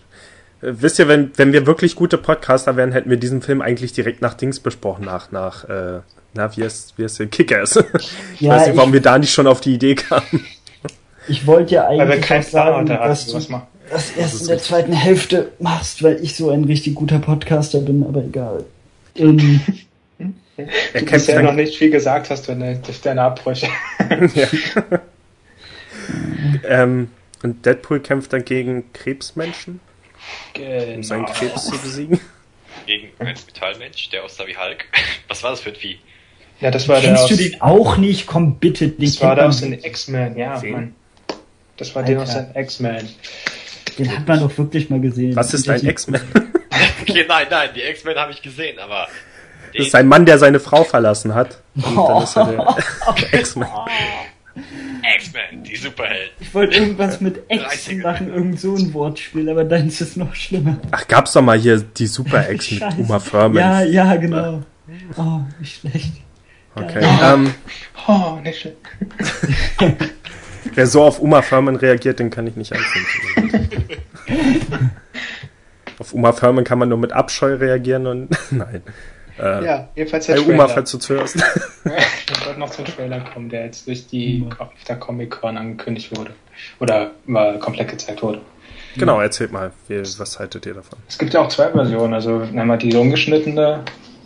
Wisst 0.60 0.98
ihr, 0.98 1.08
wenn, 1.08 1.30
wenn 1.36 1.52
wir 1.52 1.66
wirklich 1.66 1.94
gute 1.94 2.16
Podcaster 2.18 2.76
wären, 2.76 2.92
hätten 2.92 3.10
wir 3.10 3.18
diesen 3.18 3.42
Film 3.42 3.60
eigentlich 3.60 3.92
direkt 3.92 4.22
nach 4.22 4.34
Dings 4.34 4.60
besprochen, 4.60 5.04
nach, 5.04 5.30
nach, 5.30 5.68
äh, 5.68 6.00
na, 6.34 6.56
wie 6.56 6.62
ist, 6.62 6.94
wie 6.96 7.02
ist 7.04 7.18
der 7.18 7.26
Kickers? 7.26 7.76
ich 8.34 8.40
Ja, 8.40 8.52
weiß 8.52 8.68
nicht, 8.68 8.76
warum 8.76 8.90
ich- 8.90 8.94
wir 8.94 9.02
da 9.02 9.18
nicht 9.18 9.32
schon 9.32 9.46
auf 9.46 9.60
die 9.60 9.74
Idee 9.74 9.94
kamen. 9.94 10.44
Ich 11.28 11.46
wollte 11.46 11.74
ja 11.74 11.88
Weil 11.88 11.96
wir 11.98 12.04
eigentlich 12.04 12.20
keinen 12.26 12.44
auch 12.44 12.48
sagen, 12.48 12.86
Plan 12.86 12.98
dass 13.08 13.20
hatten, 13.22 13.30
du 13.30 13.36
was 13.36 13.48
machen. 13.48 13.66
das 13.90 14.10
erst 14.16 14.40
in 14.40 14.46
der 14.46 14.56
richtig. 14.56 14.68
zweiten 14.70 14.92
Hälfte 14.92 15.52
machst, 15.58 16.02
weil 16.02 16.18
ich 16.22 16.36
so 16.36 16.50
ein 16.50 16.64
richtig 16.64 16.94
guter 16.94 17.18
Podcaster 17.18 17.80
bin, 17.80 18.04
aber 18.04 18.24
egal. 18.24 18.64
Ähm, 19.16 19.60
Er 20.56 20.66
Du 20.66 20.70
kämpft 20.92 21.10
bisher 21.12 21.42
noch 21.42 21.52
nicht 21.52 21.76
viel 21.76 21.90
gesagt 21.90 22.30
hast, 22.30 22.46
wenn 22.48 22.60
du 22.60 22.80
deine 23.02 23.22
Abbrüche. 23.22 23.68
ja. 24.34 24.46
ähm, 26.64 27.10
und 27.42 27.64
Deadpool 27.66 28.00
kämpft 28.00 28.32
dann 28.32 28.44
gegen 28.44 28.92
Krebsmenschen, 28.92 29.80
um 30.56 31.02
seinen 31.02 31.26
Genau. 31.26 31.38
Krebs 31.38 31.66
zu 31.66 31.78
besiegen. 31.78 32.20
Gegen 32.86 33.08
einen 33.18 33.34
Metallmensch, 33.46 34.10
der 34.10 34.24
aussah 34.24 34.46
wie 34.46 34.56
Hulk. 34.56 34.84
Was 35.28 35.42
war 35.42 35.50
das 35.50 35.60
für 35.60 35.70
ein 35.70 35.76
Vieh? 35.76 35.98
Ja, 36.60 36.70
das 36.70 36.86
war 36.88 37.00
der 37.00 37.10
kennst 37.14 37.24
aus, 37.24 37.28
du 37.30 37.36
den 37.36 37.60
auch 37.60 37.96
nicht? 37.96 38.26
Komm 38.26 38.58
bitte, 38.58 38.88
den 38.88 39.04
das 39.04 39.20
war 39.20 39.34
der 39.34 39.46
aus 39.48 39.60
den 39.60 39.72
X-Men, 39.72 40.36
ja? 40.36 40.60
Mann. 40.64 40.94
Das 41.76 41.94
war 41.94 42.02
der 42.04 42.22
aus 42.22 42.30
Alter. 42.34 42.52
den 42.52 42.62
X-Men. 42.62 43.08
Den 43.98 44.16
hat 44.16 44.26
man 44.28 44.40
doch 44.40 44.56
wirklich 44.56 44.88
mal 44.90 45.00
gesehen. 45.00 45.34
Was 45.34 45.52
ist 45.52 45.66
Und 45.66 45.74
ein 45.74 45.80
der- 45.80 45.90
X-Men? 45.90 46.20
Okay, 47.02 47.24
nein, 47.28 47.46
nein, 47.50 47.68
die 47.76 47.82
X-Men 47.82 48.16
habe 48.16 48.32
ich 48.32 48.40
gesehen, 48.42 48.78
aber. 48.78 49.08
Das 49.76 49.86
ist 49.88 49.94
ein 49.94 50.06
Mann, 50.08 50.24
der 50.26 50.38
seine 50.38 50.60
Frau 50.60 50.84
verlassen 50.84 51.34
hat. 51.34 51.60
Und 51.74 51.96
dann 51.96 52.22
ist 52.22 52.36
er 52.36 52.46
der 52.46 52.76
X-Men. 53.40 53.68
X-Men, 55.18 55.64
die 55.64 55.76
Superhelden. 55.76 56.30
Ich 56.40 56.54
wollte 56.54 56.76
irgendwas 56.78 57.20
mit 57.20 57.48
30er. 57.50 58.02
machen, 58.02 58.32
irgend 58.32 58.60
so 58.60 58.74
ein 58.76 58.94
Wortspiel, 58.94 59.48
aber 59.50 59.64
deins 59.64 60.00
ist 60.00 60.16
noch 60.16 60.34
schlimmer. 60.34 60.76
Ach, 60.92 61.06
gab's 61.08 61.32
doch 61.32 61.42
mal 61.42 61.58
hier 61.58 61.78
die 61.80 62.06
Super-Ex 62.06 62.70
mit. 62.72 62.82
Uma 62.98 63.18
Thurman. 63.18 63.54
Ja, 63.56 63.82
ja, 63.82 64.16
genau. 64.16 64.62
Oh, 65.16 65.40
wie 65.58 65.66
schlecht. 65.66 66.12
Okay. 66.76 67.04
Ähm, 67.22 67.54
Oh, 68.06 68.38
nicht 68.42 68.60
schön. 68.60 68.72
wer 70.74 70.86
so 70.86 71.02
auf 71.02 71.20
Uma 71.20 71.40
Thurman 71.40 71.76
reagiert, 71.76 72.18
den 72.18 72.30
kann 72.30 72.46
ich 72.46 72.56
nicht 72.56 72.72
anfinden. 72.72 73.70
auf 75.98 76.12
Uma 76.12 76.32
Thurman 76.32 76.64
kann 76.64 76.78
man 76.78 76.88
nur 76.88 76.98
mit 76.98 77.12
Abscheu 77.12 77.54
reagieren 77.54 78.06
und 78.06 78.28
nein. 78.50 78.82
Äh, 79.38 79.64
Ja, 79.64 79.88
jedenfalls 79.94 80.26
der 80.26 80.36
Hey 80.36 80.44
Uma, 80.44 80.64
Trailer. 80.64 80.68
falls 80.68 80.90
du 80.90 80.98
zuhörst. 80.98 81.36
Ich 81.84 82.46
wollte 82.46 82.58
noch 82.60 82.70
zum 82.70 82.84
Trailer 82.86 83.20
kommen, 83.20 83.48
der 83.50 83.66
jetzt 83.66 83.86
durch 83.86 84.06
die 84.06 84.46
auf 84.58 84.68
der 84.88 84.96
Comic-Con 84.96 85.56
angekündigt 85.58 86.16
wurde. 86.16 86.30
Oder 86.80 87.10
mal 87.26 87.58
komplett 87.58 87.88
gezeigt 87.88 88.22
wurde. 88.22 88.40
genau, 88.96 89.20
erzählt 89.20 89.52
mal, 89.52 89.70
wie, 89.88 90.00
was 90.18 90.38
haltet 90.38 90.64
ihr 90.66 90.74
davon? 90.74 90.98
Es 91.08 91.18
gibt 91.18 91.34
ja 91.34 91.40
auch 91.40 91.48
zwei 91.48 91.68
Versionen, 91.70 92.14
also 92.14 92.42
einmal 92.56 92.78
die 92.78 92.94
ungeschnittene, 92.96 93.80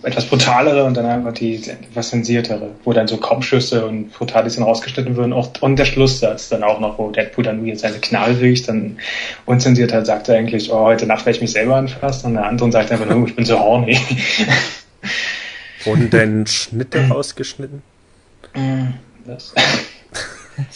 etwas 0.04 0.26
brutalere 0.26 0.84
und 0.84 0.96
dann 0.96 1.06
einfach 1.06 1.32
die 1.32 1.56
etwas 1.56 2.10
zensiertere, 2.10 2.70
wo 2.84 2.92
dann 2.92 3.08
so 3.08 3.16
Kopfschüsse 3.16 3.84
und 3.84 4.12
Brutales 4.12 4.60
rausgeschnitten 4.60 5.16
würden. 5.16 5.32
Auch, 5.32 5.50
und 5.60 5.76
der 5.76 5.84
Schlusssatz 5.86 6.48
dann 6.48 6.62
auch 6.62 6.78
noch, 6.78 6.98
wo 6.98 7.10
Deadpool 7.10 7.42
dann 7.42 7.66
jetzt 7.66 7.80
seine 7.80 7.98
Knarre 7.98 8.40
riecht, 8.40 8.68
dann 8.68 8.98
unzensiert 9.46 9.92
hat, 9.92 10.06
sagt 10.06 10.28
er 10.28 10.36
eigentlich, 10.38 10.70
oh, 10.72 10.84
heute 10.84 11.06
Nacht 11.06 11.26
werde 11.26 11.36
ich 11.36 11.40
mich 11.42 11.50
selber 11.52 11.74
anfassen 11.74 12.28
und 12.28 12.34
der 12.34 12.46
andere 12.46 12.70
sagt 12.70 12.92
einfach 12.92 13.06
nur, 13.06 13.26
ich 13.26 13.34
bin 13.34 13.44
so 13.44 13.58
horny. 13.58 13.98
Wurden 15.88 16.10
denn 16.10 16.46
Schnitte 16.46 17.08
rausgeschnitten? 17.08 17.82
Das. 19.24 19.52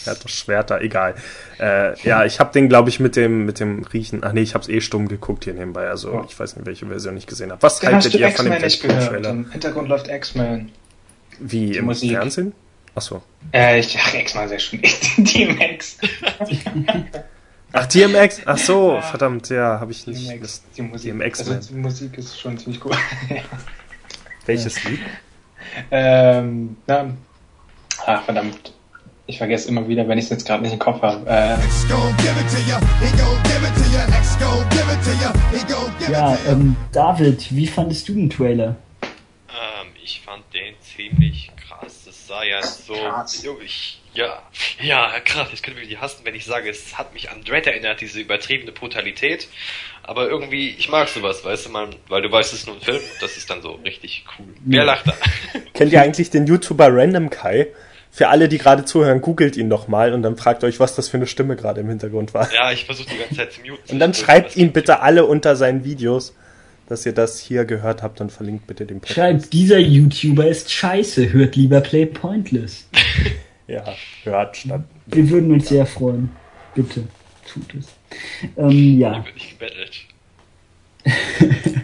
Er 0.05 0.11
hat 0.11 0.23
doch 0.23 0.29
Schwerter, 0.29 0.79
egal. 0.81 1.15
Äh, 1.59 1.99
ja, 2.07 2.23
ich 2.23 2.39
habe 2.39 2.53
den, 2.53 2.69
glaube 2.69 2.89
ich, 2.89 2.99
mit 3.01 3.15
dem, 3.15 3.45
mit 3.45 3.59
dem 3.59 3.83
Riechen. 3.83 4.21
Ach 4.23 4.31
nee, 4.31 4.41
ich 4.41 4.53
habe 4.53 4.61
es 4.61 4.69
eh 4.69 4.79
stumm 4.79 5.07
geguckt 5.09 5.43
hier 5.43 5.53
nebenbei. 5.53 5.89
Also 5.89 6.13
Ja. 6.13 6.25
ich 6.27 6.39
weiß 6.39 6.55
nicht, 6.55 6.65
welche 6.65 6.85
Version 6.85 7.17
ich 7.17 7.27
gesehen 7.27 7.51
habe. 7.51 7.61
Was 7.61 7.79
Den 7.79 7.87
hast 7.87 8.05
haltet 8.05 8.13
du 8.13 8.17
ihr 8.19 8.31
von 8.31 8.45
dem 8.45 8.53
X-Men 8.53 8.63
nicht 8.63 8.81
gehört. 8.81 9.01
Deadpool-Trailer? 9.01 9.29
Im 9.31 9.51
Hintergrund 9.51 9.89
läuft 9.89 10.07
X-Men. 10.07 10.71
Wie 11.39 11.71
die 11.71 11.77
im 11.77 11.85
Musik. 11.85 12.11
Fernsehen? 12.11 12.53
Achso. 12.95 13.23
Äh, 13.51 13.79
ich, 13.79 13.97
ach, 13.99 14.13
X-Men 14.13 14.47
sehr 14.49 14.59
schön. 14.59 14.81
DMX. 15.17 15.97
Ach, 17.73 17.85
DMX? 17.87 18.41
Ach 18.45 18.57
so, 18.57 19.01
verdammt, 19.01 19.49
ja, 19.49 19.79
habe 19.79 19.91
ich 19.91 20.05
nicht. 20.07 20.29
DMX. 20.29 20.41
Das, 20.41 20.61
Die 20.77 20.81
Musik. 20.83 21.11
DMX, 21.11 21.39
also, 21.39 21.55
die 21.55 21.73
Musik 21.73 22.17
ist 22.17 22.39
schon 22.39 22.57
ziemlich 22.57 22.79
gut. 22.79 22.95
welches 24.45 24.83
Lied? 24.83 24.99
ähm, 25.91 26.77
na, 26.87 27.13
ach, 28.05 28.23
verdammt. 28.23 28.73
Ich 29.25 29.37
vergesse 29.37 29.69
immer 29.69 29.87
wieder, 29.87 30.05
wenn 30.07 30.17
ich 30.17 30.25
es 30.25 30.31
jetzt 30.31 30.45
gerade 30.45 30.63
nicht 30.63 30.73
im 30.73 30.79
Kopf 30.79 31.01
habe. 31.01 31.25
Äh, 31.29 31.55
Ja, 36.11 36.37
ähm, 36.49 36.75
David, 36.91 37.55
wie 37.55 37.67
fandest 37.67 38.09
du 38.09 38.13
den 38.13 38.29
Trailer? 38.29 38.75
Ähm, 39.01 39.87
ich 40.03 40.21
fand 40.21 40.43
den 40.53 40.75
ziemlich 40.81 41.49
krass. 41.55 42.03
Das 42.05 42.27
sah 42.27 42.43
ja 42.43 42.61
so. 42.61 42.93
Krass. 42.93 43.45
Ich, 43.63 44.01
ja, 44.13 44.41
ja, 44.81 45.19
krass. 45.23 45.47
Jetzt 45.51 45.63
können 45.63 45.77
wir 45.77 45.87
die 45.87 45.97
hassen, 45.97 46.21
wenn 46.23 46.35
ich 46.35 46.45
sage, 46.45 46.69
es 46.69 46.97
hat 46.97 47.13
mich 47.13 47.31
an 47.31 47.43
Dread 47.43 47.67
erinnert, 47.67 48.01
diese 48.01 48.19
übertriebene 48.19 48.71
Brutalität. 48.71 49.47
Aber 50.03 50.27
irgendwie, 50.27 50.69
ich 50.69 50.89
mag 50.89 51.07
sowas, 51.07 51.43
weißt 51.43 51.67
du, 51.67 51.69
man, 51.69 51.95
weil 52.09 52.21
du 52.21 52.31
weißt, 52.31 52.53
es 52.53 52.59
ist 52.59 52.67
nur 52.67 52.75
ein 52.75 52.81
Film 52.81 52.97
und 52.97 53.21
das 53.21 53.37
ist 53.37 53.49
dann 53.49 53.61
so 53.61 53.71
richtig 53.85 54.25
cool. 54.37 54.45
Wer 54.65 54.83
lacht 54.85 55.07
da? 55.07 55.13
Kennt 55.73 55.93
ihr 55.93 56.01
eigentlich 56.01 56.29
den 56.29 56.45
YouTuber 56.45 56.89
Random 56.91 57.29
Kai? 57.29 57.67
Für 58.11 58.27
alle, 58.27 58.47
die 58.47 58.59
gerade 58.59 58.85
zuhören, 58.85 59.21
googelt 59.21 59.57
ihn 59.57 59.71
doch 59.71 59.87
mal 59.87 60.13
und 60.13 60.21
dann 60.21 60.37
fragt 60.37 60.63
euch, 60.63 60.79
was 60.79 60.93
das 60.93 61.09
für 61.09 61.17
eine 61.17 61.25
Stimme 61.25 61.55
gerade 61.55 61.81
im 61.81 61.89
Hintergrund 61.89 62.35
war. 62.35 62.53
ja, 62.53 62.71
ich 62.71 62.85
versuche 62.85 63.09
die 63.09 63.17
ganze 63.17 63.35
Zeit 63.35 63.53
zu 63.53 63.61
muten. 63.61 63.91
Und 63.91 63.97
dann 63.97 64.13
schreibt 64.13 64.55
ihn 64.55 64.71
bitte 64.71 64.99
alle 64.99 65.25
unter 65.25 65.55
seinen 65.55 65.83
Videos, 65.83 66.35
dass 66.87 67.05
ihr 67.07 67.13
das 67.13 67.39
hier 67.39 67.65
gehört 67.65 68.03
habt 68.03 68.21
und 68.21 68.31
verlinkt 68.31 68.67
bitte 68.67 68.85
den 68.85 68.99
Podcast. 68.99 69.15
Schreibt, 69.15 69.53
dieser 69.53 69.79
YouTuber 69.79 70.45
ist 70.45 70.71
scheiße, 70.71 71.33
hört 71.33 71.55
lieber 71.55 71.81
Play 71.81 72.05
Pointless. 72.05 72.87
Ja, 73.67 73.83
hört 74.23 74.57
statt. 74.57 74.81
Wir 75.05 75.29
würden 75.29 75.51
uns 75.51 75.69
sehr 75.69 75.85
freuen. 75.85 76.31
Bitte, 76.75 77.07
tut 77.51 77.73
es. 77.75 77.87
Ähm, 78.57 78.99
ja. 78.99 79.23
wird 79.25 79.35
nicht 79.35 79.51
gebettelt. 79.51 80.01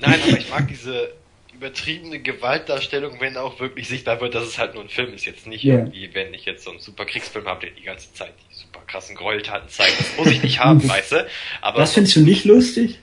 Nein, 0.00 0.20
aber 0.28 0.38
ich 0.38 0.50
mag 0.50 0.68
diese 0.68 1.12
übertriebene 1.54 2.18
Gewaltdarstellung, 2.20 3.18
wenn 3.20 3.36
auch 3.36 3.60
wirklich 3.60 3.88
sichtbar 3.88 4.20
wird, 4.20 4.34
dass 4.34 4.44
es 4.44 4.58
halt 4.58 4.74
nur 4.74 4.82
ein 4.82 4.88
Film 4.90 5.14
ist. 5.14 5.24
Jetzt 5.24 5.46
nicht 5.46 5.64
Ja. 5.64 5.74
irgendwie, 5.78 6.10
wenn 6.12 6.34
ich 6.34 6.44
jetzt 6.44 6.64
so 6.64 6.70
einen 6.70 6.80
super 6.80 7.06
Kriegsfilm 7.06 7.46
habe, 7.46 7.60
der 7.66 7.70
die 7.70 7.82
ganze 7.82 8.12
Zeit 8.12 8.34
die 8.50 8.54
super 8.54 8.80
krassen 8.86 9.16
Gräueltaten 9.16 9.68
zeigt. 9.68 9.98
Das 9.98 10.16
muss 10.18 10.26
ich 10.28 10.42
nicht 10.42 10.60
haben, 10.60 10.86
weißt 10.88 11.12
du? 11.12 11.26
Aber 11.62 11.78
Das 11.78 11.94
findest 11.94 12.16
du 12.16 12.20
nicht 12.20 12.44
lustig? 12.44 12.98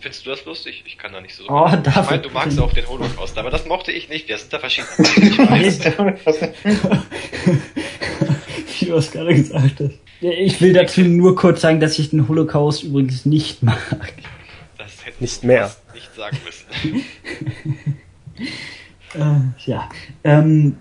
Findest 0.00 0.26
du 0.26 0.30
das 0.30 0.44
lustig? 0.44 0.82
Ich 0.86 0.98
kann 0.98 1.12
da 1.12 1.20
nicht 1.20 1.34
so. 1.34 1.44
Oh, 1.48 1.66
ich 1.68 1.74
David, 1.82 2.10
meine, 2.10 2.22
du 2.22 2.30
magst 2.30 2.58
auch 2.60 2.72
den 2.72 2.88
Holocaust, 2.88 3.36
aber 3.38 3.50
das 3.50 3.66
mochte 3.66 3.92
ich 3.92 4.08
nicht. 4.08 4.28
Wir 4.28 4.38
sind 4.38 4.52
da 4.52 4.58
verschieden. 4.58 4.88
Ich 4.98 5.38
weiß. 5.38 5.80
Wie 8.80 8.86
du 8.86 8.94
es 8.96 9.10
gerade 9.10 9.34
gesagt 9.34 9.80
hast. 9.80 9.90
Ich 10.20 10.60
will 10.60 10.72
dazu 10.72 11.00
nur 11.02 11.34
kurz 11.36 11.60
sagen, 11.62 11.80
dass 11.80 11.98
ich 11.98 12.10
den 12.10 12.28
Holocaust 12.28 12.82
übrigens 12.82 13.24
nicht 13.26 13.62
mag. 13.62 13.78
Das 14.78 15.04
hätte 15.04 15.16
Nicht 15.20 15.44
mehr. 15.44 15.70
nicht 15.94 16.14
sagen 16.14 16.38
müssen. 16.44 17.04
Äh, 19.12 19.40
ja. 19.68 19.88
Ähm, 20.22 20.76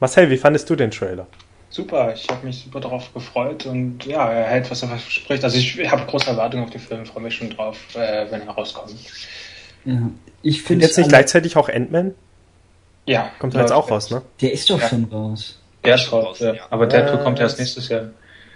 Marcel, 0.00 0.28
wie 0.28 0.36
fandest 0.36 0.68
du 0.68 0.74
den 0.74 0.90
Trailer? 0.90 1.28
Super, 1.70 2.12
ich 2.14 2.28
habe 2.28 2.46
mich 2.46 2.62
super 2.64 2.80
darauf 2.80 3.12
gefreut 3.14 3.64
und 3.66 4.04
ja, 4.04 4.30
er 4.30 4.44
hält, 4.44 4.70
was 4.70 4.82
er 4.82 4.88
verspricht. 4.88 5.42
Also 5.44 5.56
ich 5.56 5.90
habe 5.90 6.04
große 6.06 6.28
Erwartungen 6.28 6.64
auf 6.64 6.70
den 6.70 6.80
Film, 6.80 7.06
freue 7.06 7.22
mich 7.22 7.34
schon 7.36 7.50
drauf, 7.50 7.78
äh, 7.94 8.26
wenn 8.30 8.46
er 8.46 8.52
rauskommt. 8.54 8.94
ja. 9.84 10.10
Ich 10.42 10.62
finde 10.62 10.86
jetzt 10.86 10.96
nicht 10.96 11.08
gleichzeitig 11.10 11.56
auch 11.56 11.68
Ant-Man? 11.68 12.14
Ja. 13.06 13.30
Kommt 13.38 13.54
da 13.54 13.60
jetzt 13.60 13.72
auch 13.72 13.90
raus, 13.90 14.10
ne? 14.10 14.22
Der 14.40 14.52
ist 14.52 14.68
doch 14.70 14.80
Ja. 14.80 14.88
schon 14.88 15.04
raus. 15.04 15.58
Der 15.84 15.94
ist 15.96 16.10
raus, 16.12 16.38
ja. 16.40 16.54
Ja. 16.54 16.62
Aber 16.70 16.86
Deadpool 16.86 17.20
Äh, 17.20 17.24
kommt 17.24 17.40
erst 17.40 17.58
nächstes 17.58 17.88
Jahr. 17.88 18.10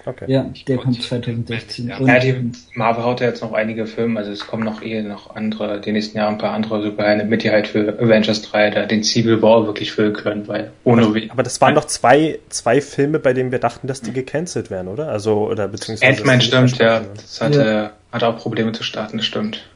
Okay. 0.06 0.24
Ja, 0.28 0.44
der 0.68 0.76
konnte- 0.76 0.98
kommt 0.98 1.02
2016. 1.02 1.88
Ja, 1.88 1.96
Und, 1.96 2.06
Ja, 2.08 2.18
die 2.18 2.50
Marvel 2.74 3.04
haut 3.04 3.20
ja 3.20 3.28
jetzt 3.28 3.40
noch 3.42 3.52
einige 3.54 3.86
Filme, 3.86 4.20
also 4.20 4.32
es 4.32 4.46
kommen 4.46 4.62
noch 4.62 4.82
eh 4.82 5.00
noch 5.02 5.34
andere, 5.34 5.80
die 5.80 5.92
nächsten 5.92 6.18
Jahre 6.18 6.30
ein 6.32 6.36
paar 6.38 6.52
andere 6.52 6.82
Superhelden 6.82 7.28
mit, 7.28 7.42
die 7.42 7.50
halt 7.50 7.66
für 7.68 7.98
Avengers 7.98 8.42
3 8.42 8.70
da 8.70 8.84
den 8.84 9.02
Civil 9.02 9.40
War 9.40 9.64
wirklich 9.66 9.92
füllen 9.92 10.12
können, 10.12 10.46
weil 10.46 10.72
ohne 10.84 11.14
We- 11.14 11.28
Aber 11.30 11.42
das 11.42 11.58
waren 11.62 11.74
doch 11.74 11.86
zwei, 11.86 12.38
zwei 12.50 12.82
Filme, 12.82 13.18
bei 13.18 13.32
denen 13.32 13.50
wir 13.50 13.60
dachten, 13.60 13.86
dass 13.86 14.02
die 14.02 14.12
gecancelt 14.12 14.70
werden, 14.70 14.88
oder? 14.88 15.08
Also, 15.08 15.48
oder 15.48 15.68
beziehungsweise. 15.68 16.18
Ant-Man 16.18 16.40
stimmt, 16.42 16.78
ja. 16.78 17.00
Das 17.14 17.40
hatte, 17.40 17.92
hatte 18.12 18.28
auch 18.28 18.36
Probleme 18.36 18.72
zu 18.72 18.82
starten, 18.82 19.16
das 19.16 19.26
stimmt. 19.26 19.66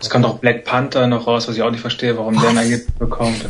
Es 0.00 0.10
kommt 0.10 0.24
auch 0.26 0.38
Black 0.38 0.64
Panther 0.64 1.06
noch 1.06 1.26
raus, 1.28 1.48
was 1.48 1.56
ich 1.56 1.62
auch 1.62 1.70
nicht 1.70 1.80
verstehe, 1.80 2.18
warum 2.18 2.38
der 2.38 2.50
einen 2.50 2.82
bekommt. 2.98 3.46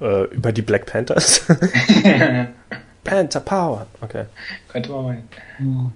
Äh, 0.00 0.24
über 0.26 0.52
die 0.52 0.60
Black 0.62 0.84
Panthers. 0.86 1.44
Panther 3.06 3.40
Power. 3.40 3.86
Okay. 4.00 4.24
Könnte 4.68 4.90
man 4.90 5.04
meinen. 5.58 5.92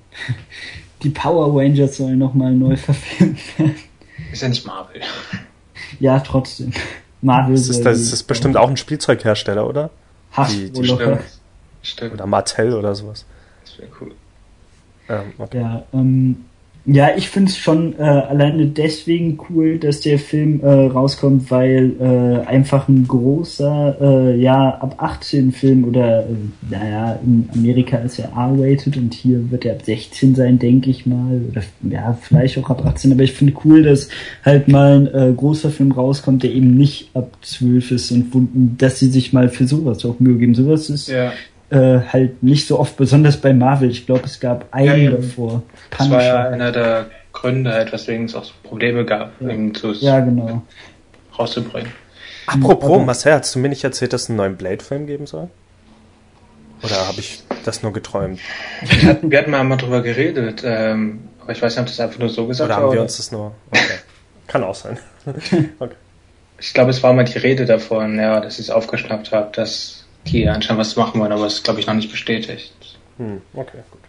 Die 1.03 1.11
Power 1.11 1.59
Rangers 1.61 1.97
sollen 1.97 2.19
nochmal 2.19 2.53
neu 2.53 2.77
verfilmt 2.77 3.59
werden. 3.59 3.75
Ist 4.33 4.43
ja 4.43 4.49
nicht 4.49 4.67
Marvel. 4.67 5.01
Ja, 5.99 6.21
trotzdem. 6.21 6.73
Marvel 7.23 7.55
Das 7.55 7.69
ist, 7.69 7.85
das 7.85 7.99
ist 7.99 8.23
bestimmt 8.25 8.57
auch 8.57 8.69
ein 8.69 8.77
Spielzeughersteller, 8.77 9.67
oder? 9.67 9.91
die- 10.49 10.71
die 10.71 10.81
Hasbro 10.81 10.97
Stimmt. 10.97 11.21
Stimmt. 11.83 12.13
Oder 12.15 12.27
Mattel 12.27 12.75
oder 12.75 12.95
sowas. 12.95 13.25
Das 13.65 13.79
wäre 13.79 13.91
cool. 14.01 14.13
Ähm, 15.09 15.33
okay. 15.39 15.61
Ja, 15.61 15.83
ähm, 15.93 16.45
ja, 16.87 17.11
ich 17.15 17.29
finde 17.29 17.51
es 17.51 17.59
schon 17.59 17.95
äh, 17.99 18.03
alleine 18.03 18.67
deswegen 18.67 19.39
cool, 19.49 19.79
dass 19.79 20.01
der 20.01 20.19
Film 20.19 20.61
äh, 20.63 20.67
rauskommt, 20.67 21.51
weil 21.51 21.93
äh, 22.01 22.47
einfach 22.47 22.89
ein 22.89 23.07
großer, 23.07 23.97
äh, 24.01 24.41
ja, 24.41 24.79
ab 24.79 24.95
18 24.97 25.53
Film 25.53 25.85
oder, 25.85 26.21
äh, 26.21 26.35
naja, 26.71 27.19
in 27.23 27.49
Amerika 27.55 27.99
ist 27.99 28.19
er 28.19 28.33
R-rated 28.33 28.97
und 28.97 29.13
hier 29.13 29.51
wird 29.51 29.67
er 29.67 29.75
ab 29.75 29.83
16 29.85 30.35
sein, 30.35 30.59
denke 30.59 30.89
ich 30.89 31.05
mal. 31.05 31.43
Oder 31.51 31.63
ja, 31.83 32.19
vielleicht 32.21 32.57
auch 32.57 32.71
ab 32.71 32.85
18, 32.87 33.13
aber 33.13 33.23
ich 33.23 33.33
finde 33.33 33.53
cool, 33.65 33.83
dass 33.83 34.09
halt 34.43 34.69
mal 34.69 35.01
ein 35.01 35.07
äh, 35.07 35.33
großer 35.35 35.71
Film 35.71 35.93
rauskommt, 35.93 36.43
der 36.43 36.53
eben 36.53 36.77
nicht 36.77 37.11
ab 37.15 37.37
12 37.43 37.91
ist 37.91 38.11
und 38.11 38.77
dass 38.79 38.99
sie 38.99 39.09
sich 39.09 39.35
mal 39.35 39.51
für 39.51 39.67
sowas 39.67 40.05
auch 40.07 40.19
Mühe 40.19 40.39
geben. 40.39 40.55
Sowas 40.55 40.89
ist 40.89 41.09
Ja, 41.09 41.33
äh, 41.71 42.01
halt 42.13 42.43
nicht 42.43 42.67
so 42.67 42.79
oft, 42.79 42.97
besonders 42.97 43.37
bei 43.37 43.53
Marvel. 43.53 43.91
Ich 43.91 44.07
glaube, 44.07 44.23
es 44.25 44.41
gab 44.41 44.67
einen 44.73 44.87
Ja, 44.87 44.97
eben. 44.97 45.17
davor. 45.23 45.63
das 45.97 46.11
war 46.11 46.23
ja 46.23 46.33
Punisher. 46.35 46.51
einer 46.53 46.73
der 46.73 47.07
Gründe, 47.33 47.73
halt, 47.73 47.93
weswegen 47.93 48.25
es 48.27 48.35
auch 48.35 48.45
so 48.45 48.53
Probleme 48.63 49.05
gab, 49.05 49.33
Ja. 49.41 49.49
ihn 49.51 49.75
zu 49.75 49.93
Ja, 49.93 50.21
genau. 50.21 50.63
rauszubringen. 51.39 51.93
Apropos, 52.47 52.91
aber- 52.91 53.05
Marcel, 53.05 53.35
hast 53.35 53.55
du 53.55 53.61
mir 53.61 53.69
nicht 53.69 53.85
erzählt, 53.85 54.13
dass 54.13 54.25
es 54.25 54.29
einen 54.31 54.39
neuen 54.39 54.57
Blade-Film 54.57 55.07
geben 55.07 55.27
soll? 55.27 55.49
Oder 56.83 57.07
habe 57.07 57.21
ich 57.21 57.43
das 57.65 57.83
nur 57.83 57.93
geträumt? 57.93 58.41
Wir 58.83 59.11
hatten, 59.11 59.31
wir 59.31 59.39
hatten 59.39 59.51
mal, 59.51 59.63
mal 59.65 59.77
drüber 59.77 60.01
geredet, 60.03 60.63
ähm, 60.65 61.21
aber 61.43 61.53
ich 61.53 61.61
weiß 61.63 61.75
nicht, 61.75 61.81
ob 61.83 61.87
das 61.87 62.01
einfach 62.01 62.19
nur 62.19 62.31
so 62.31 62.47
gesagt 62.47 62.69
Oder 62.69 62.77
haben 62.77 62.85
wir 62.87 62.91
oder- 62.93 63.03
uns 63.03 63.19
das 63.19 63.31
nur... 63.31 63.53
Okay. 63.71 63.81
Kann 64.47 64.65
auch 64.65 64.75
sein. 64.75 64.99
Okay. 65.79 65.95
Ich 66.59 66.75
glaube, 66.75 66.91
es 66.91 67.03
war 67.03 67.13
mal 67.15 67.25
die 67.25 67.39
Rede 67.39 67.65
davon, 67.65 68.19
ja, 68.19 68.39
dass 68.41 68.55
ich 68.55 68.67
es 68.67 68.71
aufgeschnappt 68.71 69.33
habe, 69.33 69.51
dass 69.55 70.00
die 70.33 70.49
anscheinend 70.49 70.81
was 70.81 70.97
machen 70.97 71.21
wollen, 71.21 71.33
aber 71.33 71.47
es 71.47 71.55
ist, 71.55 71.65
glaube 71.65 71.81
ich, 71.81 71.87
noch 71.87 71.95
nicht 71.95 72.11
bestätigt. 72.11 72.73
Hm, 73.19 73.41
okay, 73.55 73.79
gut. 73.91 74.01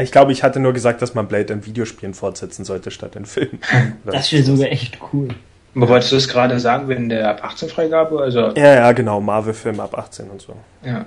Ich 0.00 0.12
glaube, 0.12 0.32
ich 0.32 0.42
hatte 0.42 0.60
nur 0.60 0.72
gesagt, 0.72 1.02
dass 1.02 1.14
man 1.14 1.26
Blade 1.26 1.52
in 1.52 1.66
Videospielen 1.66 2.14
fortsetzen 2.14 2.64
sollte, 2.64 2.90
statt 2.90 3.16
in 3.16 3.26
Filmen. 3.26 3.58
Das 4.04 4.32
wäre 4.32 4.42
sogar 4.44 4.68
echt 4.68 4.98
cool. 5.12 5.28
Aber 5.74 5.88
wolltest 5.88 6.12
du 6.12 6.16
es 6.16 6.28
gerade 6.28 6.60
sagen, 6.60 6.88
wegen 6.88 7.08
der 7.08 7.28
ab 7.30 7.42
18 7.42 7.68
Freigabe? 7.68 8.20
Also, 8.20 8.50
Ja, 8.54 8.74
ja, 8.74 8.92
genau. 8.92 9.20
Marvel-Film 9.20 9.80
ab 9.80 9.96
18 9.96 10.28
und 10.30 10.40
so. 10.40 10.54
ja. 10.84 11.06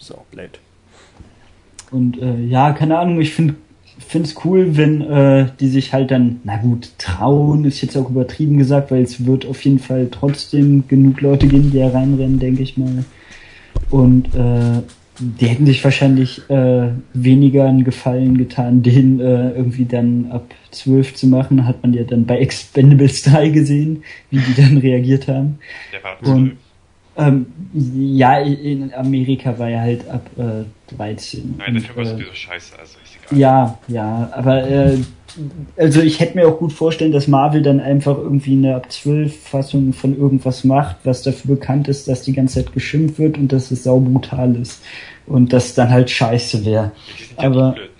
So, 0.00 0.24
Blade. 0.30 0.52
Und 1.90 2.22
äh, 2.22 2.36
ja, 2.42 2.72
keine 2.72 2.98
Ahnung, 2.98 3.20
ich 3.20 3.34
finde 3.34 3.56
finde 4.06 4.28
es 4.28 4.44
cool, 4.44 4.76
wenn 4.76 5.00
äh, 5.02 5.46
die 5.60 5.68
sich 5.68 5.92
halt 5.92 6.10
dann, 6.10 6.40
na 6.44 6.56
gut, 6.56 6.90
trauen 6.98 7.64
ist 7.64 7.80
jetzt 7.80 7.96
auch 7.96 8.08
übertrieben 8.08 8.56
gesagt, 8.56 8.90
weil 8.90 9.02
es 9.02 9.26
wird 9.26 9.46
auf 9.46 9.64
jeden 9.64 9.78
Fall 9.78 10.08
trotzdem 10.10 10.86
genug 10.88 11.20
Leute 11.20 11.46
geben, 11.48 11.70
die 11.70 11.78
da 11.78 11.88
reinrennen, 11.88 12.38
denke 12.38 12.62
ich 12.62 12.76
mal. 12.76 13.04
Und 13.90 14.34
äh, 14.34 14.82
die 15.18 15.46
hätten 15.46 15.66
sich 15.66 15.82
wahrscheinlich 15.82 16.48
äh, 16.48 16.90
weniger 17.12 17.66
einen 17.66 17.84
Gefallen 17.84 18.38
getan, 18.38 18.82
den 18.82 19.20
äh, 19.20 19.50
irgendwie 19.50 19.84
dann 19.84 20.30
ab 20.30 20.54
12 20.70 21.14
zu 21.14 21.26
machen. 21.26 21.66
Hat 21.66 21.82
man 21.82 21.92
ja 21.92 22.04
dann 22.04 22.26
bei 22.26 22.38
Expendables 22.38 23.22
3 23.22 23.48
gesehen, 23.48 24.04
wie 24.30 24.38
die 24.38 24.54
dann 24.54 24.78
reagiert 24.78 25.28
haben. 25.28 25.58
Der 25.92 26.02
war 26.02 26.22
Und 26.22 26.56
ähm, 27.18 27.46
ja, 27.74 28.38
in 28.38 28.94
Amerika 28.94 29.58
war 29.58 29.68
er 29.68 29.80
halt 29.80 30.08
ab 30.08 30.30
äh, 30.38 30.94
13. 30.94 31.56
Nein, 31.58 31.74
der 31.74 31.82
Film 31.82 31.96
war 31.96 32.04
äh, 32.04 32.06
sowieso 32.06 32.32
scheiße, 32.32 32.78
also 32.78 32.96
ist 33.02 33.18
egal. 33.26 33.38
ja, 33.38 33.78
ja, 33.88 34.30
aber 34.32 34.70
äh, 34.70 34.98
also 35.76 36.00
ich 36.00 36.20
hätte 36.20 36.36
mir 36.36 36.48
auch 36.48 36.58
gut 36.58 36.72
vorstellen, 36.72 37.12
dass 37.12 37.28
Marvel 37.28 37.62
dann 37.62 37.80
einfach 37.80 38.16
irgendwie 38.16 38.52
eine 38.52 38.76
ab 38.76 38.90
12 38.90 39.38
Fassung 39.40 39.92
von 39.92 40.16
irgendwas 40.16 40.64
macht, 40.64 40.96
was 41.04 41.22
dafür 41.22 41.56
bekannt 41.56 41.88
ist, 41.88 42.08
dass 42.08 42.22
die 42.22 42.32
ganze 42.32 42.64
Zeit 42.64 42.72
geschimpft 42.72 43.18
wird 43.18 43.38
und 43.38 43.52
dass 43.52 43.70
es 43.70 43.84
saubrutal 43.84 44.56
ist 44.56 44.82
und 45.26 45.52
das 45.52 45.74
dann 45.74 45.90
halt 45.90 46.10
scheiße 46.10 46.64
wäre. 46.64 46.92
Aber 47.36 47.72
blöd? 47.72 47.90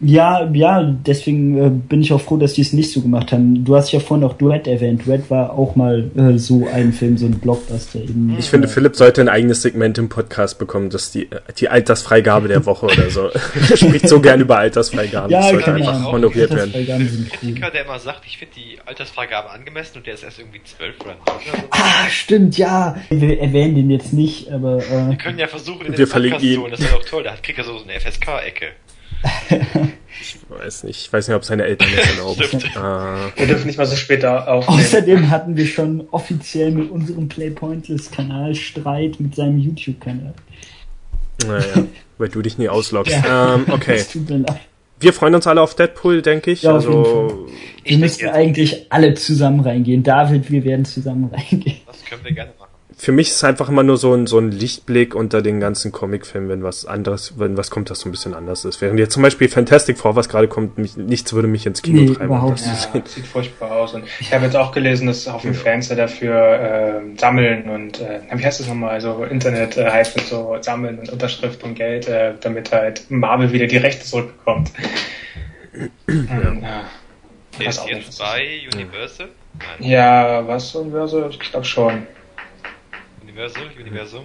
Ja, 0.00 0.48
ja, 0.52 0.82
deswegen 0.82 1.58
äh, 1.58 1.70
bin 1.70 2.02
ich 2.02 2.12
auch 2.12 2.20
froh, 2.20 2.36
dass 2.36 2.52
die 2.52 2.62
es 2.62 2.72
nicht 2.72 2.92
so 2.92 3.00
gemacht 3.00 3.32
haben. 3.32 3.64
Du 3.64 3.74
hast 3.74 3.90
ja 3.90 3.98
vorhin 3.98 4.24
auch 4.24 4.34
Duet 4.34 4.66
erwähnt. 4.68 5.06
Duet 5.06 5.28
war 5.30 5.58
auch 5.58 5.74
mal 5.74 6.10
äh, 6.16 6.38
so 6.38 6.68
ein 6.72 6.92
Film, 6.92 7.18
so 7.18 7.26
ein 7.26 7.38
Blockbuster 7.40 8.00
eben. 8.00 8.36
Ich 8.38 8.48
finde, 8.48 8.68
Philipp 8.68 8.94
sollte 8.94 9.20
ein 9.20 9.28
eigenes 9.28 9.62
Segment 9.62 9.98
im 9.98 10.08
Podcast 10.08 10.58
bekommen, 10.58 10.90
dass 10.90 11.10
die, 11.10 11.28
die 11.58 11.68
Altersfreigabe 11.68 12.46
der 12.46 12.64
Woche 12.64 12.86
oder 12.86 13.10
so. 13.10 13.28
er 13.70 13.76
spricht 13.76 14.08
so 14.08 14.20
gern 14.20 14.40
über 14.40 14.58
Altersfreigaben. 14.58 15.30
Ja, 15.30 15.40
das 15.40 15.50
sollte 15.50 15.74
einfach 15.74 16.12
honoriert 16.12 16.50
werden. 16.50 16.72
Altersfreigaben 16.72 17.08
sind 17.08 17.30
cool. 17.32 17.38
Kritiker, 17.38 17.70
der 17.70 17.84
immer 17.84 17.98
sagt, 17.98 18.22
ich 18.26 18.38
finde 18.38 18.54
die 18.56 18.78
Altersfreigabe 18.86 19.50
angemessen 19.50 19.98
und 19.98 20.06
der 20.06 20.14
ist 20.14 20.22
erst 20.22 20.38
irgendwie 20.38 20.60
12 20.62 20.94
oder 21.00 21.10
9 21.10 21.18
oder 21.26 21.58
so. 21.60 21.66
Ah, 21.70 22.08
stimmt, 22.08 22.56
ja. 22.56 22.96
Wir 23.10 23.40
erwähnen 23.40 23.74
den 23.74 23.90
jetzt 23.90 24.12
nicht, 24.12 24.50
aber 24.52 24.78
äh, 24.78 25.08
Wir 25.10 25.16
können 25.16 25.38
ja 25.38 25.48
versuchen, 25.48 25.86
in 25.86 25.92
Wir 25.92 25.96
den 25.96 26.06
verlinken 26.06 26.38
Podcast 26.38 26.54
zu 26.54 26.54
ihn. 26.54 26.60
holen, 26.60 26.70
das 26.70 26.80
wäre 26.80 26.92
doch 26.92 27.04
toll. 27.04 27.22
Da 27.24 27.34
kriegt 27.42 27.58
er 27.58 27.64
so 27.64 27.80
eine 27.82 27.98
FSK-Ecke. 28.00 28.66
Ich 30.20 30.36
weiß 30.48 30.84
nicht, 30.84 31.00
ich 31.00 31.12
weiß 31.12 31.28
nicht, 31.28 31.36
ob 31.36 31.44
seine 31.44 31.64
Eltern 31.64 31.88
das 31.96 32.10
erlauben. 32.10 32.42
Äh, 32.52 33.40
Wir 33.40 33.46
dürfen 33.46 33.66
nicht 33.66 33.78
mal 33.78 33.86
so 33.86 33.96
später 33.96 34.48
aufnehmen. 34.48 34.80
Außerdem 34.80 35.30
hatten 35.30 35.56
wir 35.56 35.66
schon 35.66 36.06
offiziell 36.10 36.70
mit 36.72 36.90
unserem 36.90 37.28
Play 37.28 37.50
Pointless 37.50 38.10
Kanal 38.10 38.54
Streit 38.54 39.20
mit 39.20 39.34
seinem 39.34 39.58
YouTube-Kanal. 39.58 40.34
naja, 41.46 41.84
weil 42.18 42.28
du 42.28 42.42
dich 42.42 42.58
nie 42.58 42.68
ausloggst. 42.68 43.16
Ähm, 43.28 43.64
okay. 43.70 43.94
Es 43.96 44.08
tut 44.10 44.28
mir 44.28 44.38
leid. 44.38 44.60
Wir 45.00 45.12
freuen 45.12 45.34
uns 45.36 45.46
alle 45.46 45.62
auf 45.62 45.76
Deadpool, 45.76 46.22
denke 46.22 46.50
ich. 46.50 46.62
Ja, 46.62 46.74
also, 46.74 47.46
Wir 47.84 47.98
müssten 47.98 48.26
eigentlich 48.28 48.86
alle 48.90 49.14
zusammen 49.14 49.60
reingehen. 49.60 50.02
David, 50.02 50.50
wir 50.50 50.64
werden 50.64 50.84
zusammen 50.84 51.30
reingehen. 51.32 51.76
Das 51.86 52.04
können 52.04 52.24
wir 52.24 52.32
gerne 52.32 52.50
machen. 52.58 52.67
Für 52.98 53.12
mich 53.12 53.28
ist 53.28 53.36
es 53.36 53.44
einfach 53.44 53.68
immer 53.68 53.84
nur 53.84 53.96
so 53.96 54.12
ein, 54.12 54.26
so 54.26 54.38
ein 54.38 54.50
Lichtblick 54.50 55.14
unter 55.14 55.40
den 55.40 55.60
ganzen 55.60 55.92
Comicfilmen, 55.92 56.48
wenn 56.50 56.62
was 56.64 56.84
anderes, 56.84 57.34
wenn 57.38 57.56
was 57.56 57.70
kommt, 57.70 57.90
das 57.90 58.00
so 58.00 58.08
ein 58.08 58.12
bisschen 58.12 58.34
anders 58.34 58.64
ist. 58.64 58.80
Während 58.80 58.98
jetzt 58.98 59.12
zum 59.14 59.22
Beispiel 59.22 59.48
Fantastic 59.48 59.96
Four, 59.98 60.16
was 60.16 60.28
gerade 60.28 60.48
kommt, 60.48 60.78
mich, 60.78 60.96
nichts 60.96 61.32
würde 61.32 61.46
mich 61.46 61.64
ins 61.64 61.80
Kino 61.82 62.00
Nee, 62.02 62.08
treiben. 62.14 62.24
überhaupt 62.26 62.60
Das 62.60 62.88
Ja, 62.92 63.00
sieht 63.06 63.26
furchtbar 63.26 63.70
aus. 63.72 63.94
Und 63.94 64.04
ich 64.18 64.34
habe 64.34 64.44
jetzt 64.46 64.56
auch 64.56 64.72
gelesen, 64.72 65.06
dass 65.06 65.28
auch 65.28 65.40
viele 65.40 65.54
Fans 65.54 65.88
ja 65.88 65.94
dafür 65.96 66.34
äh, 66.34 67.18
sammeln 67.18 67.68
und 67.70 68.00
äh, 68.00 68.20
wie 68.34 68.44
heißt 68.44 68.58
das 68.60 68.66
nochmal? 68.66 68.90
Also 68.90 69.22
Internet 69.24 69.76
äh, 69.76 69.88
Hype 69.90 70.16
und 70.16 70.26
so 70.26 70.56
sammeln 70.60 70.98
und 70.98 71.08
Unterschrift 71.10 71.62
und 71.62 71.74
Geld, 71.74 72.08
äh, 72.08 72.34
damit 72.40 72.72
halt 72.72 73.08
Marvel 73.10 73.52
wieder 73.52 73.66
die 73.68 73.76
Rechte 73.76 74.04
zurückbekommt. 74.04 74.72
Ja. 76.08 76.84
Der 77.58 77.66
Weiß 77.66 77.78
ist 77.78 77.88
jetzt 77.88 78.18
bei 78.18 78.60
Universal? 78.72 79.28
Nein, 79.78 79.90
Ja, 79.90 80.46
was 80.46 80.74
Universal? 80.74 81.28
Ich 81.30 81.38
glaube 81.38 81.64
schon. 81.66 82.06
Universum. 83.38 84.24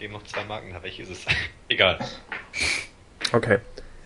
Die 0.00 0.04
haben 0.06 0.12
noch 0.12 0.22
zwei 0.24 0.42
Marken, 0.44 0.72
da 0.72 0.82
welche 0.82 1.02
ist 1.02 1.10
es? 1.10 1.26
Egal. 1.68 1.98
Okay. 3.32 3.58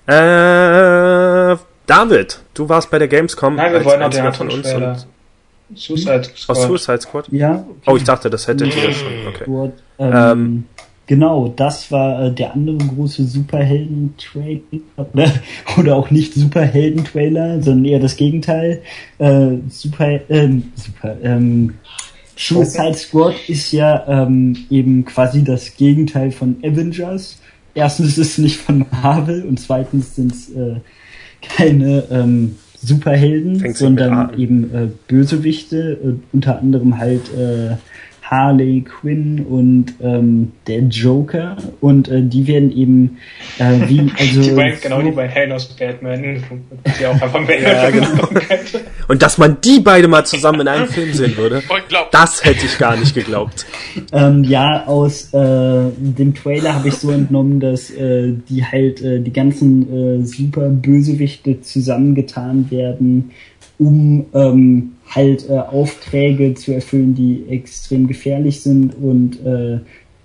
Äh, 0.07 1.57
David, 1.87 2.41
du 2.55 2.69
warst 2.69 2.91
bei 2.91 2.99
der 2.99 3.07
Gamescom. 3.09 3.55
Nein, 3.55 3.73
wir 3.73 3.85
wollen 3.85 4.03
einziger 4.03 4.33
von 4.33 4.51
uns. 4.51 4.73
Und, 4.73 5.07
Suicide 5.75 6.21
aus 6.21 6.37
Squad. 6.37 6.57
Suicide 6.57 7.01
Squad? 7.03 7.29
Ja. 7.31 7.65
Oh, 7.87 7.97
ich 7.97 8.03
dachte, 8.05 8.29
das 8.31 8.49
hättet 8.49 8.75
ihr 8.75 8.89
Nee. 8.89 8.93
schon. 8.93 9.13
Okay. 9.29 9.45
Dort, 9.47 9.73
ähm, 9.99 10.13
Ähm. 10.13 10.65
genau, 11.07 11.49
das 11.49 11.91
war 11.93 12.25
äh, 12.27 12.33
der 12.33 12.53
andere 12.55 12.79
große 12.79 13.25
Superhelden-Trailer. 13.25 14.61
Oder, 14.97 15.33
oder 15.79 15.95
auch 15.97 16.11
nicht 16.11 16.35
Superhelden-Trailer, 16.35 17.63
sondern 17.63 17.85
eher 17.85 18.01
das 18.01 18.17
Gegenteil. 18.17 18.83
Äh, 19.19 19.51
Super, 19.69 20.21
ähm, 20.29 20.73
super, 20.75 21.17
ähm, 21.23 21.75
Suicide 22.37 22.95
Squad 22.95 23.35
ist 23.49 23.73
ja 23.73 24.05
ähm, 24.09 24.57
eben 24.71 25.05
quasi 25.05 25.45
das 25.45 25.77
Gegenteil 25.77 26.31
von 26.31 26.57
Avengers. 26.63 27.39
Erstens 27.75 28.19
ist 28.19 28.33
es 28.33 28.39
nicht 28.39 28.57
von 28.57 28.87
Marvel 28.91 29.45
und 29.45 29.61
zweitens 29.61 30.15
sind 30.15 30.33
es 30.33 30.51
äh, 30.51 30.77
keine 31.41 32.05
ähm, 32.11 32.57
Superhelden, 32.83 33.75
sondern 33.75 34.39
eben 34.39 34.75
äh, 34.75 34.89
Bösewichte, 35.07 35.99
äh, 36.03 36.15
unter 36.33 36.59
anderem 36.59 36.99
halt 36.99 37.33
äh, 37.35 37.77
Harley 38.33 38.81
Quinn 38.81 39.45
und 39.47 39.93
ähm, 40.03 40.53
der 40.67 40.81
Joker 40.85 41.55
und 41.83 42.09
äh, 42.09 42.23
die 42.23 42.47
werden 42.47 42.75
eben 42.75 43.19
äh, 43.59 43.89
wie 43.89 44.11
also 44.19 44.41
Die 44.41 44.51
beiden, 44.53 44.81
genau 44.81 45.03
die 45.03 45.11
bei 45.11 45.29
Hanos 45.29 45.67
Batman, 45.67 46.43
die 46.99 47.07
auch 47.07 47.21
einfach 47.21 47.47
mehr 47.47 47.61
Ja, 47.61 47.91
genau. 47.91 48.29
Und 49.07 49.21
dass 49.21 49.37
man 49.37 49.59
die 49.61 49.81
beide 49.81 50.09
mal 50.09 50.25
zusammen 50.25 50.61
in 50.61 50.69
einem 50.69 50.89
Film 50.89 51.13
sehen 51.13 51.37
würde, 51.37 51.63
das 52.11 52.43
hätte 52.43 52.65
ich 52.65 52.79
gar 52.79 52.97
nicht 52.97 53.15
geglaubt. 53.15 53.67
Ähm, 54.13 54.45
ja, 54.45 54.87
aus 54.87 55.35
äh, 55.35 55.91
dem 55.99 56.35
Trailer 56.35 56.75
habe 56.77 56.89
ich 56.89 56.95
so 56.95 57.11
entnommen, 57.11 57.61
dass 57.61 57.91
äh, 57.91 58.33
die 58.49 58.65
halt 58.65 59.03
äh, 59.03 59.21
die 59.21 59.33
ganzen 59.33 60.23
äh, 60.23 60.25
super 60.25 60.71
Bösewichte 60.71 61.61
zusammengetan 61.61 62.71
werden, 62.71 63.33
um 63.79 64.25
ähm, 64.33 64.93
halt 65.15 65.49
äh, 65.49 65.53
Aufträge 65.53 66.55
zu 66.55 66.73
erfüllen, 66.73 67.15
die 67.15 67.45
extrem 67.49 68.07
gefährlich 68.07 68.61
sind 68.61 68.95
und 68.95 69.45
äh, 69.45 69.79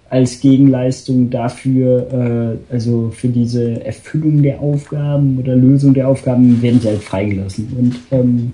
als 0.10 0.40
Gegenleistung 0.40 1.30
dafür, 1.30 2.58
äh, 2.70 2.74
also 2.74 3.12
für 3.14 3.28
diese 3.28 3.84
Erfüllung 3.84 4.42
der 4.42 4.62
Aufgaben 4.62 5.38
oder 5.38 5.56
Lösung 5.56 5.94
der 5.94 6.08
Aufgaben, 6.08 6.62
werden 6.62 6.80
sie 6.80 6.88
halt 6.88 7.04
freigelassen. 7.04 7.68
Und 7.78 8.00
ähm, 8.12 8.54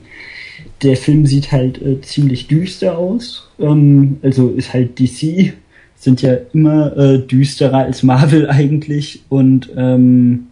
der 0.82 0.98
Film 0.98 1.26
sieht 1.26 1.52
halt 1.52 1.82
äh, 1.82 2.02
ziemlich 2.02 2.48
düster 2.48 2.98
aus. 2.98 3.50
Ähm, 3.60 4.18
also 4.24 4.50
ist 4.50 4.74
halt 4.74 5.00
DC, 5.00 5.54
sind 5.96 6.22
ja 6.22 6.38
immer 6.54 6.98
äh, 6.98 7.20
düsterer 7.20 7.80
als 7.80 8.02
Marvel 8.04 8.50
eigentlich 8.50 9.22
und 9.30 9.70
ähm, 9.78 10.48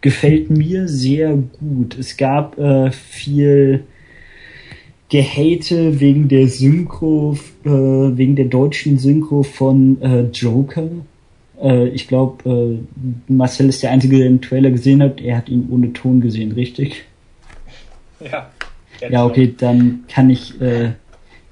gefällt 0.00 0.50
mir 0.50 0.88
sehr 0.88 1.36
gut. 1.58 1.98
Es 1.98 2.16
gab 2.16 2.56
äh, 2.58 2.90
viel 2.92 3.84
Gehate 5.10 6.00
wegen 6.00 6.28
der 6.28 6.48
Synchro, 6.48 7.36
äh, 7.64 7.68
wegen 7.68 8.36
der 8.36 8.46
deutschen 8.46 8.96
Synchro 8.96 9.42
von 9.42 10.00
äh, 10.00 10.22
Joker. 10.32 10.88
Äh, 11.60 11.88
ich 11.88 12.06
glaube, 12.06 12.80
äh, 13.28 13.32
Marcel 13.32 13.68
ist 13.68 13.82
der 13.82 13.90
Einzige, 13.90 14.18
der 14.18 14.28
den 14.28 14.40
Trailer 14.40 14.70
gesehen 14.70 15.02
hat. 15.02 15.20
Er 15.20 15.36
hat 15.36 15.48
ihn 15.48 15.68
ohne 15.70 15.92
Ton 15.92 16.20
gesehen, 16.20 16.52
richtig? 16.52 17.04
Ja. 18.20 18.50
Ja, 19.08 19.24
okay, 19.24 19.54
dann 19.56 20.04
kann 20.08 20.30
ich. 20.30 20.60
Äh, 20.60 20.90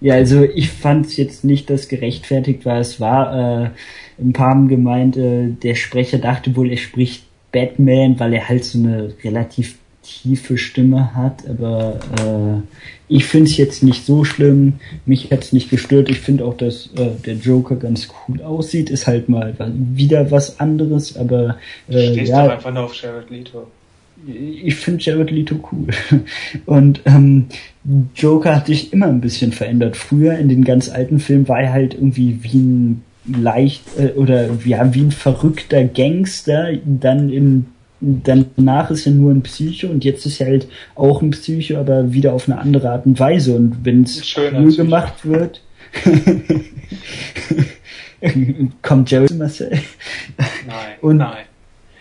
ja, 0.00 0.14
also 0.14 0.44
ich 0.44 0.70
fand 0.70 1.06
es 1.06 1.16
jetzt 1.16 1.44
nicht, 1.44 1.70
dass 1.70 1.88
gerechtfertigt 1.88 2.64
war. 2.64 2.78
Es 2.78 3.00
war, 3.00 3.64
äh, 3.64 3.70
ein 4.20 4.32
paar 4.32 4.50
haben 4.50 4.68
gemeint, 4.68 5.16
äh, 5.16 5.48
der 5.48 5.74
Sprecher 5.74 6.18
dachte 6.18 6.54
wohl, 6.54 6.70
er 6.70 6.76
spricht 6.76 7.24
Batman, 7.50 8.20
weil 8.20 8.34
er 8.34 8.48
halt 8.48 8.64
so 8.64 8.78
eine 8.78 9.14
relativ 9.24 9.77
tiefe 10.08 10.58
Stimme 10.58 11.14
hat, 11.14 11.48
aber 11.48 12.00
äh, 12.18 12.62
ich 13.08 13.24
finde 13.24 13.50
es 13.50 13.56
jetzt 13.56 13.82
nicht 13.82 14.04
so 14.04 14.24
schlimm. 14.24 14.74
Mich 15.06 15.30
hat 15.30 15.44
es 15.44 15.52
nicht 15.52 15.70
gestört. 15.70 16.10
Ich 16.10 16.20
finde 16.20 16.44
auch, 16.44 16.56
dass 16.56 16.90
äh, 16.96 17.10
der 17.24 17.34
Joker 17.34 17.76
ganz 17.76 18.08
cool 18.28 18.42
aussieht. 18.42 18.90
Ist 18.90 19.06
halt 19.06 19.28
mal 19.28 19.54
wieder 19.74 20.30
was 20.30 20.60
anderes, 20.60 21.16
aber 21.16 21.56
äh, 21.88 22.12
Stehst 22.12 22.30
ja, 22.30 22.44
doch 22.44 22.52
einfach 22.52 22.72
nur 22.72 22.84
auf 22.84 22.94
Jared 22.94 23.30
Leto. 23.30 23.66
ich 24.26 24.76
finde 24.76 25.02
Jared 25.02 25.30
Leto 25.30 25.56
cool. 25.72 25.88
Und 26.66 27.00
ähm, 27.06 27.46
Joker 28.14 28.56
hat 28.56 28.66
sich 28.66 28.92
immer 28.92 29.06
ein 29.06 29.20
bisschen 29.20 29.52
verändert. 29.52 29.96
Früher 29.96 30.38
in 30.38 30.48
den 30.48 30.64
ganz 30.64 30.88
alten 30.88 31.18
Filmen 31.18 31.48
war 31.48 31.60
er 31.60 31.72
halt 31.72 31.94
irgendwie 31.94 32.38
wie 32.42 32.58
ein 32.58 33.04
leicht 33.26 33.82
äh, 33.98 34.12
oder 34.12 34.50
ja, 34.64 34.94
wie 34.94 35.02
ein 35.02 35.12
verrückter 35.12 35.84
Gangster. 35.84 36.72
Dann 36.84 37.30
im 37.30 37.66
danach 38.00 38.90
ist 38.90 39.06
er 39.06 39.12
nur 39.12 39.32
ein 39.32 39.42
Psycho 39.42 39.88
und 39.88 40.04
jetzt 40.04 40.24
ist 40.26 40.40
er 40.40 40.48
halt 40.48 40.68
auch 40.94 41.22
ein 41.22 41.30
Psycho, 41.30 41.78
aber 41.78 42.12
wieder 42.12 42.32
auf 42.32 42.48
eine 42.48 42.58
andere 42.58 42.90
Art 42.90 43.06
und 43.06 43.18
Weise. 43.18 43.56
Und 43.56 43.84
wenn 43.84 44.02
es 44.04 44.20
Psycho. 44.20 44.76
gemacht 44.76 45.24
wird, 45.26 45.62
kommt 48.82 49.10
Jared 49.10 49.36
Marcel. 49.36 49.70
Nein, 50.66 50.76
Und- 51.00 51.16
nein. 51.18 51.44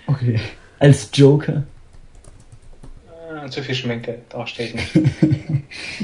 Okay. 0.07 0.39
Als 0.79 1.09
Joker. 1.13 1.63
Ah, 3.29 3.47
zu 3.49 3.61
viel 3.61 3.75
Schminke, 3.75 4.19
darauf 4.29 4.47
stehe 4.47 4.69
ich 4.69 4.75
nicht. 4.75 4.91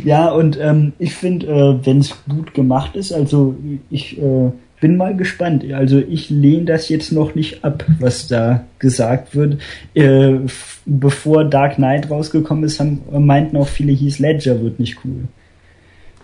Ja, 0.03 0.29
und 0.31 0.59
ähm, 0.59 0.91
ich 0.99 1.13
finde, 1.15 1.47
äh, 1.47 1.85
wenn 1.85 1.99
es 1.99 2.13
gut 2.27 2.53
gemacht 2.53 2.97
ist, 2.97 3.13
also 3.13 3.55
ich 3.89 4.17
äh, 4.21 4.51
bin 4.83 4.97
mal 4.97 5.15
gespannt. 5.15 5.63
Also 5.71 5.99
ich 5.99 6.29
lehne 6.29 6.65
das 6.65 6.89
jetzt 6.89 7.13
noch 7.13 7.35
nicht 7.35 7.63
ab, 7.63 7.85
was 8.01 8.27
da 8.27 8.65
gesagt 8.79 9.33
wird. 9.33 9.61
Äh, 9.93 10.39
bevor 10.85 11.45
Dark 11.45 11.75
Knight 11.75 12.11
rausgekommen 12.11 12.65
ist, 12.65 12.81
haben, 12.81 13.01
meinten 13.25 13.55
auch 13.55 13.69
viele, 13.69 13.93
Heath 13.93 14.19
Ledger 14.19 14.61
wird 14.61 14.81
nicht 14.81 14.97
cool. 15.05 15.29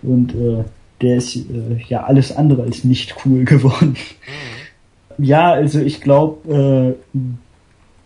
Und 0.02 0.34
äh, 0.34 0.64
der 1.00 1.16
ist 1.16 1.36
äh, 1.36 1.40
ja 1.88 2.04
alles 2.04 2.36
andere 2.36 2.64
als 2.64 2.84
nicht 2.84 3.16
cool 3.24 3.44
geworden. 3.46 3.96
Ja, 5.16 5.52
also 5.52 5.80
ich 5.80 6.02
glaube, 6.02 6.98
äh, 7.14 7.18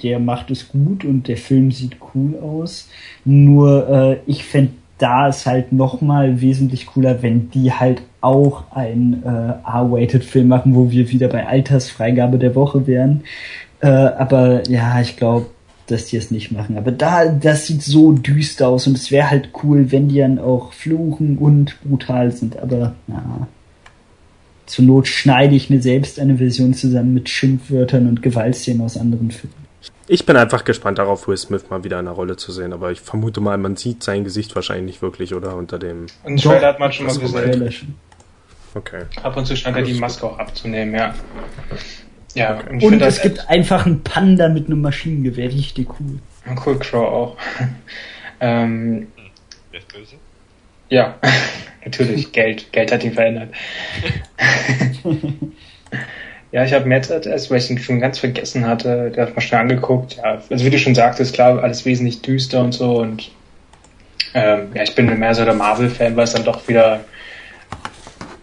der 0.04 0.20
macht 0.20 0.52
es 0.52 0.68
gut 0.68 1.04
und 1.04 1.26
der 1.26 1.36
Film 1.36 1.72
sieht 1.72 1.96
cool 2.14 2.38
aus. 2.38 2.88
Nur 3.24 3.88
äh, 3.88 4.30
ich 4.30 4.44
fänd 4.44 4.70
da 4.98 5.26
ist 5.26 5.46
halt 5.46 5.72
noch 5.72 6.00
mal 6.00 6.40
wesentlich 6.40 6.86
cooler, 6.86 7.20
wenn 7.22 7.50
die 7.50 7.72
halt 7.72 8.02
auch 8.24 8.64
einen 8.72 9.22
äh, 9.22 9.68
R-Rated-Film 9.68 10.48
machen, 10.48 10.74
wo 10.74 10.90
wir 10.90 11.10
wieder 11.10 11.28
bei 11.28 11.46
Altersfreigabe 11.46 12.38
der 12.38 12.54
Woche 12.54 12.86
wären. 12.86 13.24
Äh, 13.80 13.88
aber 13.88 14.68
ja, 14.68 15.00
ich 15.00 15.16
glaube, 15.16 15.46
dass 15.86 16.06
die 16.06 16.16
es 16.16 16.30
nicht 16.30 16.50
machen. 16.50 16.78
Aber 16.78 16.90
da, 16.90 17.26
das 17.26 17.66
sieht 17.66 17.82
so 17.82 18.12
düster 18.12 18.68
aus 18.68 18.86
und 18.86 18.96
es 18.96 19.10
wäre 19.10 19.30
halt 19.30 19.50
cool, 19.62 19.92
wenn 19.92 20.08
die 20.08 20.18
dann 20.18 20.38
auch 20.38 20.72
fluchen 20.72 21.36
und 21.38 21.76
brutal 21.82 22.32
sind. 22.32 22.58
Aber 22.58 22.94
ja, 23.06 23.46
zur 24.66 24.84
Not 24.86 25.06
schneide 25.06 25.54
ich 25.54 25.68
mir 25.68 25.82
selbst 25.82 26.18
eine 26.18 26.38
Version 26.38 26.72
zusammen 26.72 27.12
mit 27.12 27.28
Schimpfwörtern 27.28 28.08
und 28.08 28.22
Gewaltszenen 28.22 28.80
aus 28.80 28.96
anderen 28.96 29.30
Filmen. 29.30 29.64
Ich 30.06 30.26
bin 30.26 30.36
einfach 30.36 30.64
gespannt 30.64 30.98
darauf, 30.98 31.28
Will 31.28 31.36
Smith 31.36 31.64
mal 31.70 31.84
wieder 31.84 31.98
in 31.98 32.04
der 32.04 32.14
Rolle 32.14 32.36
zu 32.36 32.52
sehen, 32.52 32.72
aber 32.72 32.92
ich 32.92 33.00
vermute 33.00 33.40
mal, 33.40 33.56
man 33.56 33.76
sieht 33.76 34.02
sein 34.02 34.24
Gesicht 34.24 34.54
wahrscheinlich 34.54 34.86
nicht 34.86 35.02
wirklich, 35.02 35.34
oder? 35.34 35.56
Unter 35.56 35.78
dem. 35.78 36.06
Und 36.24 36.42
Trailer 36.42 36.68
hat 36.68 36.80
man 36.80 36.92
schon 36.92 37.06
mal 37.06 37.18
gesehen. 37.18 37.94
Okay. 38.74 39.04
Ab 39.22 39.36
und 39.36 39.46
zu 39.46 39.56
scheint 39.56 39.76
er 39.76 39.82
die 39.82 39.94
Maske 39.94 40.26
auch 40.26 40.38
abzunehmen, 40.38 40.94
ja. 40.94 41.14
Ja, 42.34 42.54
und 42.68 42.78
ich 42.78 42.84
Und 42.84 42.90
finde 42.90 43.06
es 43.06 43.22
gibt 43.22 43.48
einfach 43.48 43.86
einen 43.86 44.02
Panda 44.02 44.48
mit 44.48 44.66
einem 44.66 44.80
Maschinengewehr, 44.80 45.48
richtig 45.48 45.88
cool. 46.00 46.18
cool 46.66 46.78
Crow 46.80 47.06
auch. 47.06 47.36
ähm, 48.40 49.06
Der 49.72 49.78
ist 49.78 49.92
böse. 49.92 50.16
ja, 50.88 51.14
natürlich, 51.84 52.32
Geld. 52.32 52.72
Geld 52.72 52.90
hat 52.90 53.04
ihn 53.04 53.12
verändert. 53.12 53.50
ja, 56.50 56.64
ich 56.64 56.72
habe 56.72 56.90
jetzt 56.90 57.10
erst, 57.10 57.50
weil 57.52 57.58
ich 57.58 57.70
ihn 57.70 57.78
schon 57.78 58.00
ganz 58.00 58.18
vergessen 58.18 58.66
hatte, 58.66 59.12
der 59.14 59.26
hat 59.26 59.36
mal 59.36 59.40
schnell 59.40 59.60
angeguckt. 59.60 60.16
Ja, 60.16 60.42
also 60.50 60.64
wie 60.64 60.70
du 60.70 60.78
schon 60.78 60.96
sagtest, 60.96 61.34
klar, 61.34 61.62
alles 61.62 61.84
wesentlich 61.84 62.22
düster 62.22 62.60
und 62.60 62.72
so 62.72 62.98
und 63.00 63.30
ähm, 64.34 64.72
ja, 64.74 64.82
ich 64.82 64.96
bin 64.96 65.16
mehr 65.16 65.32
so 65.32 65.44
der 65.44 65.54
Marvel-Fan, 65.54 66.16
weil 66.16 66.24
es 66.24 66.32
dann 66.32 66.42
doch 66.42 66.66
wieder 66.66 67.04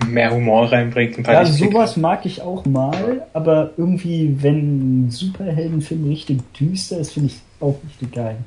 mehr 0.07 0.31
Humor 0.31 0.71
reinbringt. 0.71 1.17
Ein 1.17 1.23
paar 1.23 1.33
Ja, 1.35 1.39
richtige- 1.41 1.71
sowas 1.71 1.97
mag 1.97 2.25
ich 2.25 2.41
auch 2.41 2.65
mal, 2.65 3.25
aber 3.33 3.71
irgendwie, 3.77 4.35
wenn 4.41 5.05
ein 5.05 5.11
Superheldenfilm 5.11 6.07
richtig 6.09 6.39
düster 6.53 6.97
ist, 6.99 7.13
finde 7.13 7.29
ich 7.29 7.39
auch 7.59 7.79
richtig 7.87 8.13
geil. 8.13 8.37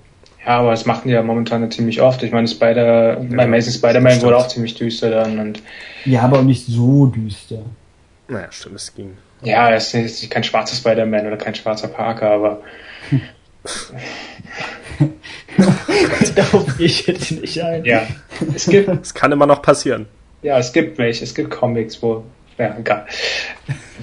Ja, 0.47 0.59
aber 0.59 0.73
das 0.73 0.85
machen 0.85 1.03
die 1.09 1.15
ja 1.15 1.23
momentan 1.23 1.71
ziemlich 1.71 2.03
oft. 2.03 2.23
Ich 2.23 2.31
meine, 2.33 2.47
Spider, 2.49 3.17
bei 3.17 3.45
Amazing 3.45 3.73
Spider-Man 3.73 4.21
wurde 4.23 4.37
auch 4.37 4.49
ziemlich 4.49 4.75
düster 4.75 5.11
dann 5.11 5.39
und 5.39 5.63
Ja, 6.05 6.23
aber 6.23 6.41
auch 6.41 6.43
nicht 6.45 6.67
so 6.67 7.07
düster. 7.07 7.61
Naja, 8.29 8.47
stimmt, 8.51 8.77
es 8.77 8.95
ging. 8.95 9.17
ja, 9.43 9.71
es 9.73 9.95
ist 9.95 10.21
jetzt 10.23 10.31
kein 10.31 10.45
schwarzer 10.45 10.77
Spider-Man 10.77 11.27
oder 11.27 11.37
kein 11.39 11.55
schwarzer 11.55 11.89
Parker, 11.89 12.31
aber 12.31 12.61
Darauf 16.35 16.67
gehe 16.79 16.87
ich 16.87 17.07
jetzt 17.07 17.31
nicht 17.33 17.63
ein. 17.63 17.85
ja, 17.85 18.03
es 18.55 18.67
gibt, 18.67 18.89
Es 19.03 19.15
kann 19.15 19.33
immer 19.33 19.47
noch 19.47 19.63
passieren. 19.63 20.07
Ja, 20.45 20.59
es 20.59 20.73
gibt 20.73 20.99
welche, 20.99 21.25
es 21.25 21.35
gibt 21.35 21.51
Comics, 21.51 22.01
wo, 22.03 22.25
ja, 22.59 22.77
egal, 22.79 23.07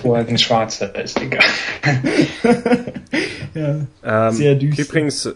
wo 0.01 0.15
halt 0.15 0.27
ein 0.29 0.37
Schwarzer 0.37 0.93
ist, 1.01 1.19
egal. 1.21 1.45
Ja. 3.53 3.81
Ähm, 4.29 4.31
Sehr 4.31 4.55
düster. 4.55 4.81
Übrigens, 4.83 5.29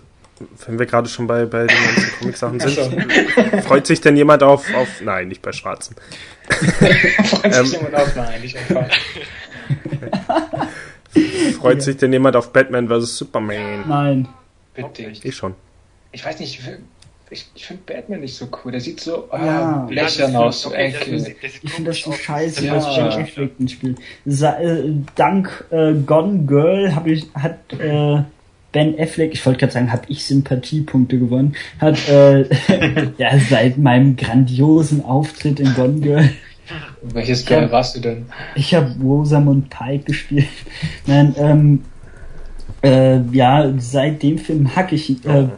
wenn 0.66 0.80
wir 0.80 0.86
gerade 0.86 1.10
schon 1.10 1.28
bei, 1.28 1.46
bei 1.46 1.68
den 1.68 1.78
ganzen 1.78 2.12
Comic-Sachen 2.20 2.60
sind, 2.62 2.80
Achso. 2.80 3.62
freut 3.68 3.86
sich 3.86 4.00
denn 4.00 4.16
jemand 4.16 4.42
auf, 4.42 4.74
auf. 4.74 5.02
Nein, 5.02 5.28
nicht 5.28 5.42
bei 5.42 5.52
Schwarzen. 5.52 5.98
Freut 6.48 7.44
Ähm. 7.54 7.66
sich 7.66 7.74
jemand 7.78 7.96
auf? 7.96 8.16
Nein, 8.16 8.42
nicht 8.42 8.58
einfach. 8.58 8.88
Freut 11.60 11.82
sich 11.82 11.98
denn 11.98 12.14
jemand 12.14 12.38
auf 12.38 12.54
Batman 12.54 12.88
vs. 12.88 13.18
Superman? 13.18 13.84
Nein. 13.88 14.28
Bitte. 14.74 15.12
Ich 15.24 15.36
schon. 15.36 15.56
Ich 16.14 16.26
weiß 16.26 16.40
nicht, 16.40 16.62
ich, 17.30 17.46
ich 17.56 17.66
finde 17.66 17.84
Batman 17.86 18.20
nicht 18.22 18.36
so 18.36 18.48
cool. 18.64 18.72
Der 18.72 18.82
sieht 18.82 19.00
so 19.00 19.28
ah, 19.32 19.46
Ja. 19.46 19.86
blechern 19.90 20.34
Ja, 20.34 20.40
aus, 20.40 20.62
so 20.62 20.74
eckig. 20.74 21.36
Ich 21.64 21.72
finde 21.72 21.92
das 21.92 22.00
so 22.00 22.12
scheiße, 22.12 22.66
Ja. 22.66 22.76
was 22.76 22.88
ist 22.88 22.96
Ben 22.96 23.06
Ja. 23.06 23.18
Affleck 23.18 23.58
denn 23.58 23.68
spielt. 23.68 23.98
Sa 24.26 24.60
äh, 24.60 24.92
dank 25.16 25.66
äh, 25.72 25.94
Gone 25.94 26.46
Girl 26.46 26.96
hab 26.96 27.08
ich, 27.08 27.28
hat 27.34 27.60
äh, 27.74 28.22
Ben 28.72 29.00
Affleck, 29.00 29.34
ich 29.34 29.46
wollte 29.46 29.60
gerade 29.60 29.74
sagen, 29.74 29.92
habe 29.92 30.04
ich 30.10 30.26
Sympathiepunkte 30.26 31.18
gewonnen, 31.18 31.56
hat 31.80 32.08
äh, 32.10 32.42
ja 33.18 33.40
seit 33.40 33.78
meinem 33.78 34.16
grandiosen 34.16 35.04
Auftritt 35.04 35.60
in 35.60 35.74
Gone 35.74 36.00
Girl 36.02 36.30
Welches 37.02 37.46
Girl 37.46 37.72
warst 37.72 37.96
du 37.96 38.00
denn? 38.02 38.26
Ich 38.56 38.74
habe 38.74 38.94
Rosamund 39.02 39.70
Pike 39.70 40.06
gespielt. 40.06 40.48
Nein, 41.06 41.36
ähm, 41.38 41.84
äh, 42.84 43.22
ja, 43.32 43.72
seit 43.78 44.24
dem 44.24 44.38
Film 44.40 44.76
hack 44.76 44.92
ich. 44.92 45.24
Äh, 45.26 45.50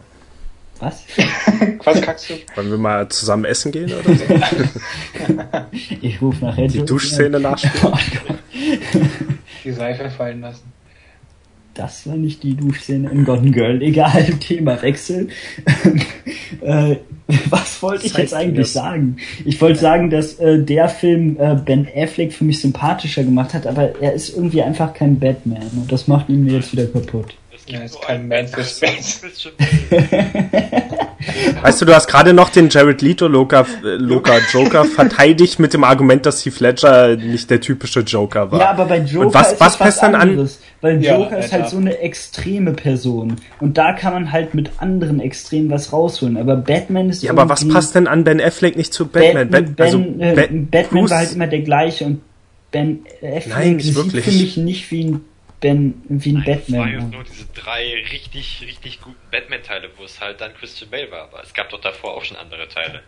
was? 0.80 1.04
Was 1.84 2.00
kackst 2.02 2.30
du? 2.30 2.34
Wollen 2.56 2.70
wir 2.70 2.78
mal 2.78 3.08
zusammen 3.08 3.44
essen 3.44 3.72
gehen 3.72 3.92
oder 3.92 4.14
so? 4.14 4.24
Ich 6.00 6.20
rufe 6.22 6.44
nachher 6.44 6.68
Die 6.68 6.84
Duschszene 6.84 7.40
nachspielen? 7.40 7.92
Oh. 7.92 7.96
Die 9.64 9.72
Seife 9.72 10.08
fallen 10.10 10.40
lassen. 10.40 10.72
das 11.74 12.06
war 12.06 12.16
nicht 12.16 12.42
die 12.42 12.54
Duschszene 12.56 13.08
in 13.10 13.24
Gone 13.24 13.50
Girl. 13.50 13.82
Egal, 13.82 14.24
Thema 14.40 14.80
Wechsel. 14.82 15.28
äh, 16.60 16.96
was 17.50 17.82
wollte 17.82 18.06
ich 18.06 18.16
jetzt 18.16 18.34
eigentlich 18.34 18.72
sagen? 18.72 19.16
Ich 19.44 19.60
wollte 19.60 19.78
sagen, 19.78 20.10
dass 20.10 20.34
äh, 20.40 20.58
der 20.62 20.88
Film 20.88 21.36
äh, 21.38 21.54
Ben 21.56 21.86
Affleck 21.94 22.32
für 22.32 22.44
mich 22.44 22.60
sympathischer 22.60 23.22
gemacht 23.22 23.52
hat, 23.54 23.66
aber 23.66 24.00
er 24.00 24.12
ist 24.14 24.30
irgendwie 24.36 24.62
einfach 24.62 24.92
kein 24.94 25.18
Batman 25.20 25.68
und 25.76 25.92
das 25.92 26.08
macht 26.08 26.28
ihn 26.30 26.44
mir 26.44 26.54
jetzt 26.54 26.72
wieder 26.72 26.86
kaputt. 26.86 27.34
Es 27.68 27.72
Ja, 27.72 27.78
gibt 27.80 27.84
ist 27.90 27.94
nur 27.94 28.02
kein 28.02 28.28
Man 28.28 28.46
Batman, 28.46 28.64
Space. 28.66 29.20
Weißt 31.62 31.80
du, 31.80 31.84
du 31.84 31.94
hast 31.94 32.06
gerade 32.08 32.32
noch 32.32 32.48
den 32.50 32.68
Jared 32.70 33.02
Leto 33.02 33.26
Loka, 33.26 33.66
äh, 33.84 33.96
Loka 33.96 34.38
Joker 34.52 34.84
verteidigt 34.84 35.58
mit 35.58 35.74
dem 35.74 35.84
Argument, 35.84 36.24
dass 36.24 36.44
Heath 36.44 36.60
Ledger 36.60 37.16
nicht 37.16 37.50
der 37.50 37.60
typische 37.60 38.00
Joker 38.00 38.50
war. 38.50 38.60
Ja, 38.60 38.70
aber 38.70 38.86
bei 38.86 38.98
Joker 38.98 39.26
Und 39.26 39.34
was- 39.34 39.52
ist 39.52 39.60
was 39.60 39.72
das 39.72 39.72
was 39.72 39.76
passt 39.78 40.02
dann 40.02 40.14
an- 40.14 40.20
anderes. 40.30 40.60
Weil 40.80 41.02
Ja, 41.04 41.18
Joker 41.18 41.38
ist 41.38 41.52
Alter. 41.52 41.62
halt 41.64 41.70
so 41.70 41.76
eine 41.78 41.98
extreme 41.98 42.72
Person. 42.72 43.36
Und 43.60 43.76
da 43.78 43.92
kann 43.94 44.12
man 44.14 44.30
halt 44.32 44.54
mit 44.54 44.70
anderen 44.78 45.18
Extremen 45.20 45.70
was 45.70 45.92
rausholen. 45.92 46.36
Aber 46.36 46.56
Batman 46.56 47.10
ist 47.10 47.22
Ja, 47.24 47.32
aber 47.32 47.48
was 47.48 47.66
passt 47.66 47.96
denn 47.96 48.06
an 48.06 48.22
Ben 48.22 48.40
Affleck 48.40 48.76
nicht 48.76 48.94
zu 48.94 49.06
Batman? 49.06 49.50
Batman, 49.50 49.74
Bat- 49.74 49.86
also, 49.86 49.98
ben, 49.98 50.20
äh, 50.20 50.34
Bat- 50.36 50.70
Batman 50.70 51.00
Bruce- 51.02 51.10
war 51.10 51.18
halt 51.18 51.32
immer 51.34 51.46
der 51.48 51.60
gleiche 51.62 52.04
und 52.04 52.20
Ben 52.70 53.00
Affleck 53.22 53.48
Nein, 53.48 53.80
sieht 53.80 53.96
wirklich. 53.96 54.24
für 54.24 54.30
mich 54.30 54.56
nicht 54.56 54.90
wie 54.92 55.04
ein, 55.04 55.20
ben, 55.60 56.02
wie 56.08 56.30
ein 56.32 56.34
Nein, 56.34 56.44
das 56.46 56.72
war 56.72 56.78
Batman. 56.84 57.00
jetzt 57.02 57.12
nur 57.12 57.24
diese 57.24 57.46
drei 57.54 57.94
richtig, 58.12 58.64
richtig 58.66 59.00
guten 59.00 59.16
Batman-Teile, 59.30 59.88
wo 59.96 60.04
es 60.04 60.20
halt 60.20 60.40
dann 60.40 60.52
Christian 60.54 60.90
Bale 60.90 61.10
war. 61.10 61.24
Aber 61.24 61.42
es 61.42 61.52
gab 61.54 61.68
doch 61.70 61.80
davor 61.80 62.14
auch 62.16 62.24
schon 62.24 62.36
andere 62.36 62.68
Teile. 62.68 63.00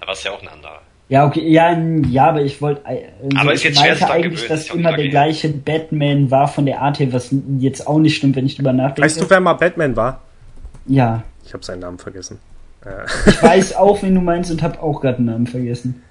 Da 0.00 0.06
war 0.06 0.14
es 0.14 0.24
ja 0.24 0.32
auch 0.32 0.42
ein 0.42 0.48
anderer. 0.48 0.82
Ja, 1.08 1.26
okay, 1.26 1.46
ja, 1.46 1.76
ja, 2.08 2.28
aber 2.30 2.42
ich 2.42 2.60
wollte, 2.62 2.82
äh, 2.86 3.08
Aber 3.36 3.50
ich 3.52 3.56
ist 3.56 3.64
jetzt 3.64 3.80
schwer, 3.80 3.90
meinte 3.90 4.10
eigentlich, 4.10 4.42
gewöhnen, 4.42 4.48
dass 4.48 4.70
immer 4.70 4.96
der 4.96 5.08
gleiche 5.08 5.48
Batman 5.50 6.30
war 6.30 6.48
von 6.48 6.64
der 6.64 6.80
Art 6.80 6.98
her, 7.00 7.12
was 7.12 7.34
jetzt 7.58 7.86
auch 7.86 7.98
nicht 7.98 8.16
stimmt, 8.16 8.34
wenn 8.36 8.46
ich 8.46 8.56
drüber 8.56 8.72
nachdenke. 8.72 9.02
weißt 9.02 9.20
du, 9.20 9.28
wer 9.28 9.40
mal 9.40 9.52
Batman 9.54 9.94
war? 9.94 10.22
Ja, 10.86 11.22
Ich 11.44 11.52
habe 11.52 11.64
seinen 11.64 11.80
Namen 11.80 11.98
vergessen. 11.98 12.38
Äh, 12.84 13.04
ich 13.30 13.42
weiß 13.42 13.74
auch, 13.76 14.02
wen 14.02 14.14
du 14.14 14.20
meinst 14.20 14.50
und 14.50 14.62
habe 14.62 14.80
auch 14.82 15.00
gerade 15.00 15.16
den 15.18 15.26
Namen 15.26 15.46
vergessen. 15.46 16.02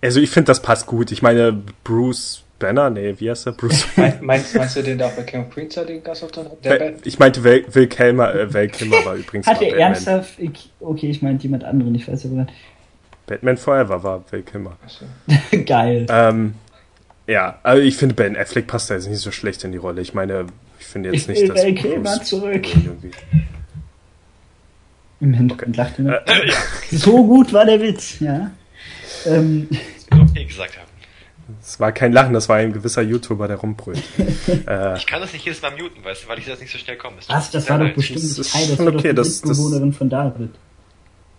Also 0.00 0.18
ich 0.20 0.30
finde, 0.30 0.46
das 0.48 0.62
passt 0.62 0.86
gut. 0.86 1.12
Ich 1.12 1.22
meine, 1.22 1.52
Bruce 1.84 2.41
Banner, 2.62 2.90
nee, 2.90 3.14
wie 3.18 3.28
heißt 3.30 3.46
der? 3.46 3.52
Bruce 3.52 3.86
Mein- 3.96 4.18
Meinst, 4.24 4.54
meinst 4.54 4.76
du 4.76 4.82
den, 4.82 4.96
der 4.98 5.08
auch 5.08 5.12
bei 5.12 5.22
King 5.24 5.42
of 5.44 5.50
Queens 5.50 5.74
den 5.74 6.02
Gastauftritt 6.02 6.46
hat? 6.46 6.64
Der 6.64 6.78
Bat- 6.78 6.94
Ich 7.06 7.18
meinte, 7.18 7.42
Will, 7.44 7.64
Will 7.72 7.86
Kilmer, 7.88 8.34
äh, 8.34 8.52
Will 8.54 8.68
Kilmer 8.68 9.04
war 9.04 9.14
übrigens 9.16 9.46
Hat 9.46 9.60
er 9.60 9.76
ernsthaft, 9.76 10.38
ich, 10.38 10.70
okay, 10.80 11.10
ich 11.10 11.20
meinte 11.22 11.42
jemand 11.42 11.64
anderen, 11.64 11.94
ich 11.94 12.06
weiß 12.08 12.24
aber 12.26 12.46
Batman 13.26 13.56
Forever 13.56 14.02
war 14.02 14.24
Will 14.30 14.42
Kilmer. 14.42 14.76
Geil. 15.66 16.06
Ähm, 16.08 16.54
ja, 17.26 17.58
also 17.62 17.82
ich 17.82 17.96
finde, 17.96 18.14
Ben 18.14 18.36
Affleck 18.36 18.66
passt 18.66 18.90
da 18.90 18.94
jetzt 18.94 19.08
nicht 19.08 19.20
so 19.20 19.30
schlecht 19.30 19.62
in 19.64 19.72
die 19.72 19.78
Rolle. 19.78 20.00
Ich 20.02 20.14
meine, 20.14 20.46
ich 20.78 20.86
finde 20.86 21.10
jetzt 21.10 21.22
Ich 21.22 21.28
nicht, 21.28 21.42
will 21.42 21.48
dass 21.48 21.62
Val 21.64 21.74
Kilmer 21.74 22.16
Bruce 22.16 22.24
zurück. 22.28 22.66
irgendwie- 22.76 23.10
Im 25.20 25.34
Hintergrund 25.34 25.76
lacht 25.76 25.98
er. 26.00 26.26
Äh, 26.28 26.52
So 26.90 27.24
gut 27.24 27.52
war 27.52 27.64
der 27.64 27.80
Witz, 27.80 28.18
ja. 28.20 28.50
Ähm, 29.26 29.68
Das 29.70 30.18
will 30.18 30.26
okay 30.28 30.44
gesagt 30.44 30.76
haben. 30.76 30.88
Es 31.60 31.78
war 31.80 31.92
kein 31.92 32.12
Lachen, 32.12 32.32
das 32.32 32.48
war 32.48 32.56
ein 32.56 32.72
gewisser 32.72 33.02
YouTuber, 33.02 33.48
der 33.48 33.56
rumbrüllt. 33.58 34.02
äh, 34.66 34.96
Ich 34.96 35.06
kann 35.06 35.20
das 35.20 35.32
nicht 35.32 35.44
jedes 35.44 35.60
Mal 35.62 35.70
muten, 35.72 36.04
weißt 36.04 36.24
du, 36.24 36.28
weil 36.28 36.38
ich 36.38 36.46
das 36.46 36.60
nicht 36.60 36.70
so 36.72 36.78
schnell 36.78 36.96
komme. 36.96 37.16
Was, 37.28 37.50
das 37.50 37.68
war 37.68 37.78
doch 37.78 37.92
bestimmt 37.94 38.18
Das 38.20 38.38
ist 38.38 38.52
Kai, 38.52 38.66
das 38.68 38.78
war 38.78 38.92
doch 38.92 39.00
die 39.02 39.14
das- 39.14 39.40
das- 39.40 39.48
Mitbewohnerin 39.50 39.92
von 39.92 40.08
David. 40.08 40.50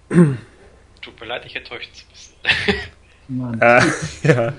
Tut 0.10 1.20
mir 1.20 1.26
leid, 1.28 1.44
dich 1.46 1.56
enttäuschen 1.56 1.92
zu 1.94 2.04
müssen. 2.10 2.80
Mann. 3.28 3.60
äh, 3.62 3.82
ja. 4.28 4.54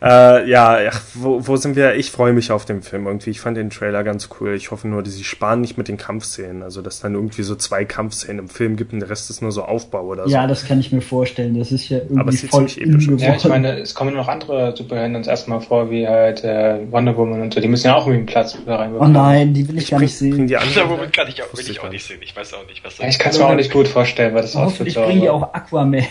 Äh, 0.00 0.48
ja, 0.48 0.80
ja, 0.80 0.92
wo, 1.14 1.44
wo 1.44 1.56
sind 1.56 1.74
wir? 1.74 1.96
Ich 1.96 2.12
freue 2.12 2.32
mich 2.32 2.52
auf 2.52 2.64
den 2.64 2.82
Film 2.82 3.06
irgendwie. 3.08 3.30
Ich 3.30 3.40
fand 3.40 3.56
den 3.56 3.68
Trailer 3.68 4.04
ganz 4.04 4.28
cool. 4.38 4.54
Ich 4.54 4.70
hoffe 4.70 4.86
nur, 4.86 5.02
dass 5.02 5.14
sie 5.14 5.24
sparen 5.24 5.60
nicht 5.60 5.76
mit 5.76 5.88
den 5.88 5.96
Kampfszenen. 5.96 6.62
Also, 6.62 6.82
dass 6.82 7.00
dann 7.00 7.14
irgendwie 7.14 7.42
so 7.42 7.56
zwei 7.56 7.84
Kampfszenen 7.84 8.38
im 8.38 8.48
Film 8.48 8.76
gibt 8.76 8.92
und 8.92 9.00
der 9.00 9.10
Rest 9.10 9.28
ist 9.28 9.42
nur 9.42 9.50
so 9.50 9.64
Aufbau 9.64 10.04
oder 10.04 10.24
so. 10.28 10.30
Ja, 10.30 10.46
das 10.46 10.64
kann 10.66 10.78
ich 10.78 10.92
mir 10.92 11.00
vorstellen. 11.00 11.58
Das 11.58 11.72
ist 11.72 11.88
ja 11.88 11.98
Also 11.98 12.10
Aber 12.16 12.30
irgendwie 12.30 12.46
es 12.46 12.50
voll 12.50 12.68
ziemlich 12.68 12.94
episch 12.94 13.08
aus. 13.12 13.22
Ja, 13.22 13.34
ich 13.34 13.44
meine, 13.46 13.78
es 13.80 13.92
kommen 13.94 14.14
noch 14.14 14.28
andere 14.28 14.76
Superhelden 14.76 15.16
uns 15.16 15.26
erstmal 15.26 15.60
vor, 15.60 15.90
wie 15.90 16.06
halt 16.06 16.44
äh, 16.44 16.78
Wonder 16.92 17.16
Woman 17.16 17.40
und 17.40 17.52
so. 17.54 17.60
Die 17.60 17.66
müssen 17.66 17.88
ja 17.88 17.96
auch 17.96 18.02
irgendwie 18.06 18.18
einen 18.18 18.26
Platz 18.26 18.56
da 18.64 18.76
Oh 18.76 18.78
reinbekommen. 18.78 19.12
nein, 19.12 19.52
die 19.52 19.66
will 19.68 19.78
ich, 19.78 19.90
gar 19.90 19.98
bring, 19.98 20.06
nicht 20.06 20.18
bring 20.20 20.32
sehen. 20.32 20.46
die 20.46 20.54
Wonder. 20.54 20.90
Woman 20.90 21.10
kann 21.10 21.26
ich 21.28 21.42
auch, 21.42 21.52
will 21.52 21.60
ich 21.60 21.70
ich 21.70 21.78
auch 21.80 21.82
gar 21.84 21.90
nicht 21.90 22.04
sehen. 22.06 22.20
Ich 22.22 22.36
weiß 22.36 22.54
auch 22.54 22.66
nicht, 22.68 22.84
was 22.84 22.98
Ja, 22.98 23.06
das 23.06 23.14
ich 23.14 23.18
kann 23.18 23.32
es 23.32 23.38
mir 23.38 23.46
auch 23.46 23.54
nicht 23.56 23.72
gut 23.72 23.88
vorstellen, 23.88 24.32
weil 24.32 24.42
das 24.42 24.54
Hoffentlich 24.54 24.96
Outfit 24.96 25.08
bringen 25.08 25.20
die 25.22 25.26
so. 25.26 25.32
auch 25.32 25.52
Aquaman. 25.54 26.04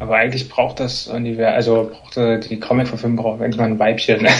Aber 0.00 0.16
eigentlich 0.16 0.48
braucht 0.48 0.80
das 0.80 1.06
Universum, 1.06 1.54
also 1.54 1.90
braucht 1.92 2.16
die 2.50 2.58
Comic-Verfilmung 2.58 3.16
braucht 3.16 3.38
mal 3.38 3.66
ein 3.66 3.78
Weibchen. 3.78 4.26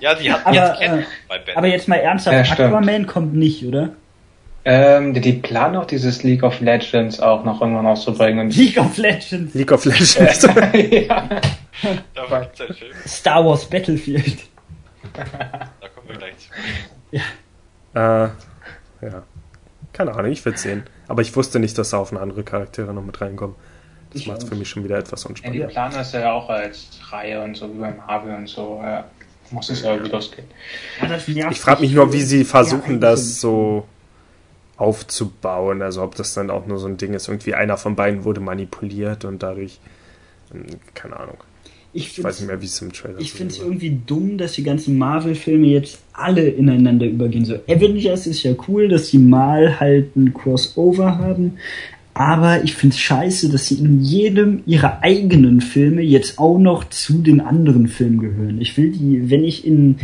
Ja, 0.00 0.14
die 0.14 0.30
hat 0.30 0.44
Aber, 0.44 0.54
jetzt 0.54 0.78
kennen 0.78 1.00
äh, 1.00 1.04
bei 1.28 1.38
Ben. 1.38 1.56
Aber 1.56 1.66
jetzt 1.66 1.88
mal 1.88 1.96
ernsthaft, 1.96 2.58
Ja. 2.58 2.66
Aquaman 2.66 3.06
kommt 3.06 3.34
nicht, 3.34 3.64
oder? 3.64 3.90
ähm, 4.66 5.14
die, 5.14 5.20
die 5.20 5.32
planen 5.34 5.76
auch 5.76 5.86
dieses 5.86 6.24
League 6.24 6.42
of 6.42 6.60
Legends 6.60 7.20
auch 7.20 7.44
noch 7.44 7.60
irgendwann 7.60 7.86
auszubringen. 7.86 8.50
League 8.50 8.76
of 8.78 8.96
Legends, 8.96 9.54
League 9.54 9.70
of 9.70 9.84
Legends. 9.84 10.42
ja. 10.52 11.24
Film. 12.74 12.92
Star 13.06 13.44
Wars 13.44 13.64
Battlefield. 13.64 14.38
Da 15.14 15.88
kommen 15.94 16.08
wir 16.08 16.16
gleich 16.16 16.34
zu. 16.36 16.50
Äh, 17.14 17.20
ja. 17.94 19.22
Keine 19.92 20.14
Ahnung, 20.14 20.32
ich 20.32 20.44
würde 20.44 20.58
sehen. 20.58 20.82
Aber 21.06 21.22
ich 21.22 21.34
wusste 21.36 21.60
nicht, 21.60 21.78
dass 21.78 21.90
da 21.90 21.98
auf 21.98 22.10
eine 22.10 22.20
andere 22.20 22.42
Charaktere 22.42 22.92
noch 22.92 23.04
mit 23.04 23.20
reinkommen. 23.20 23.54
Das 24.18 24.26
macht 24.26 24.42
es 24.42 24.48
für 24.48 24.54
mich 24.54 24.68
schon 24.68 24.84
wieder 24.84 24.98
etwas 24.98 25.22
Ja, 25.24 25.28
die 25.28 25.32
unspannend. 25.32 25.68
planen 25.68 25.94
das 25.94 26.12
ja 26.12 26.32
auch 26.32 26.48
als 26.48 26.88
Reihe 27.10 27.42
und 27.42 27.56
so, 27.56 27.72
wie 27.74 27.78
beim 27.78 27.96
Marvel 27.96 28.34
und 28.34 28.48
so. 28.48 28.80
Ja. 28.82 29.04
Muss 29.52 29.70
es 29.70 29.82
ja 29.82 29.92
irgendwie 29.92 30.10
losgehen. 30.10 30.46
Ja, 31.28 31.50
Ich 31.52 31.60
frage 31.60 31.82
mich 31.82 31.92
nur, 31.92 32.12
wie 32.12 32.22
sie 32.22 32.44
versuchen, 32.44 32.94
Ja, 32.94 32.98
das 32.98 33.40
so 33.40 33.86
aufzubauen. 34.76 35.82
Also 35.82 36.02
ob 36.02 36.14
das 36.16 36.34
dann 36.34 36.50
auch 36.50 36.66
nur 36.66 36.78
so 36.78 36.86
ein 36.88 36.96
Ding 36.96 37.14
ist. 37.14 37.28
Irgendwie 37.28 37.54
einer 37.54 37.76
von 37.76 37.96
beiden 37.96 38.24
wurde 38.24 38.40
manipuliert 38.40 39.24
und 39.24 39.42
dadurch. 39.42 39.78
hm, 40.50 40.64
Keine 40.94 41.16
Ahnung. 41.18 41.36
Ich 41.92 42.18
Ich 42.18 42.22
weiß 42.24 42.40
nicht 42.40 42.48
mehr, 42.48 42.60
wie 42.60 42.66
es 42.66 42.82
im 42.82 42.92
Trailer 42.92 43.18
ich 43.18 43.30
so 43.32 43.38
find's 43.38 43.58
war. 43.58 43.66
irgendwie 43.66 43.98
dumm, 44.06 44.36
dass 44.36 44.52
die 44.52 44.62
ganzen 44.64 44.98
Marvel-Filme 44.98 45.66
jetzt 45.68 45.98
alle 46.12 46.46
ineinander 46.46 47.06
übergehen. 47.06 47.44
So, 47.46 47.54
Avengers 47.68 48.26
ist 48.26 48.42
ja 48.42 48.52
cool, 48.68 48.88
dass 48.88 49.10
die 49.10 49.18
mal 49.18 49.80
halt 49.80 50.14
ein 50.14 50.34
Crossover 50.34 51.16
haben. 51.18 51.56
Aber 52.18 52.64
ich 52.64 52.74
find's 52.74 52.98
scheiße, 52.98 53.50
dass 53.50 53.66
sie 53.66 53.74
in 53.74 54.00
jedem 54.00 54.62
ihrer 54.64 55.02
eigenen 55.02 55.60
Filme 55.60 56.00
jetzt 56.00 56.38
auch 56.38 56.56
noch 56.58 56.88
zu 56.88 57.18
den 57.18 57.42
anderen 57.42 57.88
Filmen 57.88 58.20
gehören. 58.20 58.58
Ich 58.58 58.78
will 58.78 58.90
die, 58.90 59.28
wenn 59.28 59.44
ich 59.44 59.66
in 59.66 59.96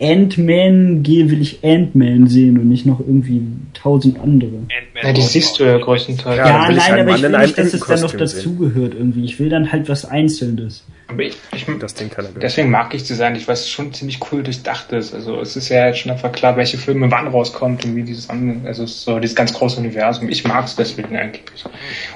Ant-Man 0.00 1.02
gehe, 1.02 1.30
will 1.30 1.40
ich 1.40 1.64
Ant-Man 1.64 2.26
sehen 2.26 2.58
und 2.58 2.68
nicht 2.68 2.84
noch 2.84 2.98
irgendwie 2.98 3.42
tausend 3.74 4.18
andere. 4.18 4.56
Ant-Man 4.56 5.04
Ja, 5.04 5.12
die 5.12 5.22
siehst 5.22 5.58
du 5.58 5.64
ja 5.64 5.78
größtenteils. 5.78 6.36
Ja, 6.36 6.46
Ja, 6.46 6.72
nein, 6.72 7.00
aber 7.00 7.16
ich 7.16 7.22
will 7.22 7.38
nicht, 7.38 7.58
dass 7.58 7.74
es 7.74 7.80
dann 7.80 8.00
noch 8.00 8.12
dazugehört 8.12 8.94
irgendwie. 8.94 9.24
Ich 9.24 9.38
will 9.38 9.48
dann 9.48 9.70
halt 9.70 9.88
was 9.88 10.04
Einzelnes. 10.04 10.84
Aber 11.06 11.22
ich, 11.22 11.36
ich, 11.54 11.66
Das 11.78 11.94
Ding 11.94 12.10
kann 12.10 12.24
er 12.24 12.32
deswegen 12.40 12.70
mag 12.70 12.92
ich 12.94 13.04
zu 13.04 13.14
sein, 13.14 13.36
ich 13.36 13.46
weiß 13.46 13.68
schon 13.68 13.92
ziemlich 13.92 14.18
cool 14.30 14.42
durchdacht 14.42 14.92
ist. 14.92 15.14
Also 15.14 15.40
es 15.40 15.56
ist 15.56 15.68
ja 15.68 15.86
jetzt 15.86 16.00
schon 16.00 16.10
einfach 16.10 16.32
klar, 16.32 16.56
welche 16.56 16.76
Filme 16.76 17.10
wann 17.10 17.28
rauskommt 17.28 17.84
und 17.84 17.94
wie 17.94 18.02
dieses 18.02 18.28
also 18.28 18.84
es 18.84 18.90
ist 18.90 19.02
so 19.02 19.18
dieses 19.20 19.36
ganz 19.36 19.52
große 19.52 19.78
Universum. 19.78 20.28
Ich 20.28 20.44
mag 20.44 20.64
es 20.64 20.76
deswegen 20.76 21.16
eigentlich. 21.16 21.64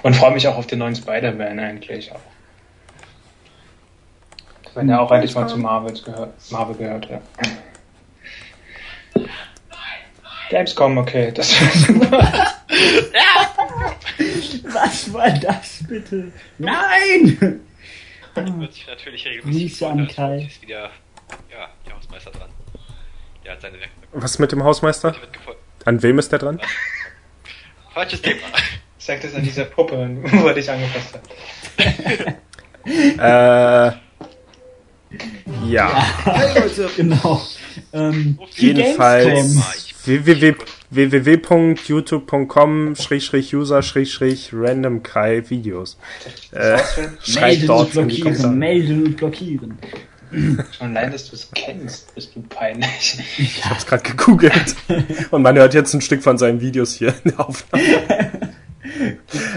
Und 0.03 0.17
freue 0.17 0.33
mich 0.33 0.49
auch 0.49 0.57
auf 0.57 0.67
den 0.67 0.81
neuen 0.81 0.97
Spider-Man 0.97 1.59
eigentlich 1.59 2.11
auch. 2.13 2.21
Wenn 4.75 4.89
er 4.89 5.01
auch 5.01 5.11
endlich 5.11 5.35
mal 5.35 5.49
zu 5.49 5.59
Marvels 5.59 6.03
gehört, 6.03 6.33
Marvel 6.51 6.77
gehört, 6.77 7.09
ja. 7.11 7.21
Gamescom, 10.51 10.99
okay. 10.99 11.33
Das 11.33 11.53
Was 14.75 15.13
war 15.13 15.31
das 15.31 15.85
bitte? 15.89 16.33
Nein! 16.59 17.61
wird 18.35 18.73
sich 18.73 18.87
natürlich 18.87 19.27
regelmäßig 19.27 19.79
Kai. 20.15 20.47
ist 20.47 20.63
wieder, 20.63 20.91
ja, 21.51 21.69
der 21.87 21.97
Hausmeister 21.97 22.31
dran. 22.31 22.49
Der 23.45 23.53
hat 23.53 23.61
seine 23.61 23.79
Was 24.13 24.39
mit 24.39 24.53
dem 24.53 24.65
Hausmeister? 24.65 25.15
An 25.85 26.03
wem 26.03 26.19
ist 26.19 26.33
der 26.33 26.39
dran? 26.39 26.61
Falsches 27.93 28.23
Thema. 28.23 28.47
sagt 28.99 29.25
es 29.25 29.35
an 29.35 29.43
dieser 29.43 29.65
Puppe, 29.65 30.19
wo 30.23 30.49
er 30.49 30.55
dich 30.55 30.71
angefasst 30.71 31.15
hat. 31.15 31.23
Äh. 32.85 33.93
Ja. 35.67 35.91
Hey 36.25 36.61
Leute, 36.61 36.89
Genau. 36.97 37.43
Ähm, 37.93 38.39
Jedenfalls 38.57 39.27
Gamescom. 39.27 39.63
www 40.05 40.55
www.youtube.com 40.93 42.95
user 43.53 43.83
random 44.53 45.03
kai 45.03 45.43
Videos. 45.49 45.97
Äh, 46.53 46.79
schreibt 47.23 47.41
Melden 47.41 47.67
dort 47.67 47.97
und 47.97 48.09
blockieren, 48.09 48.59
melden 48.59 49.07
und 49.07 49.17
blockieren. 49.17 49.79
Schon 50.31 50.97
allein, 50.97 51.13
dass 51.13 51.29
du 51.29 51.37
es 51.37 51.49
kennst, 51.55 52.15
bist 52.15 52.35
du 52.35 52.43
peinlich. 52.43 53.19
Ich 53.39 53.65
hab's 53.65 53.87
gerade 53.87 54.03
gegoogelt. 54.03 54.75
Und 55.31 55.43
man 55.43 55.57
hört 55.57 55.75
jetzt 55.75 55.93
ein 55.95 56.01
Stück 56.01 56.23
von 56.23 56.39
seinen 56.39 56.61
Videos 56.61 56.95
hier 56.95 57.15
in 57.25 57.33
der 57.33 57.41
Aufnahme. 57.41 57.83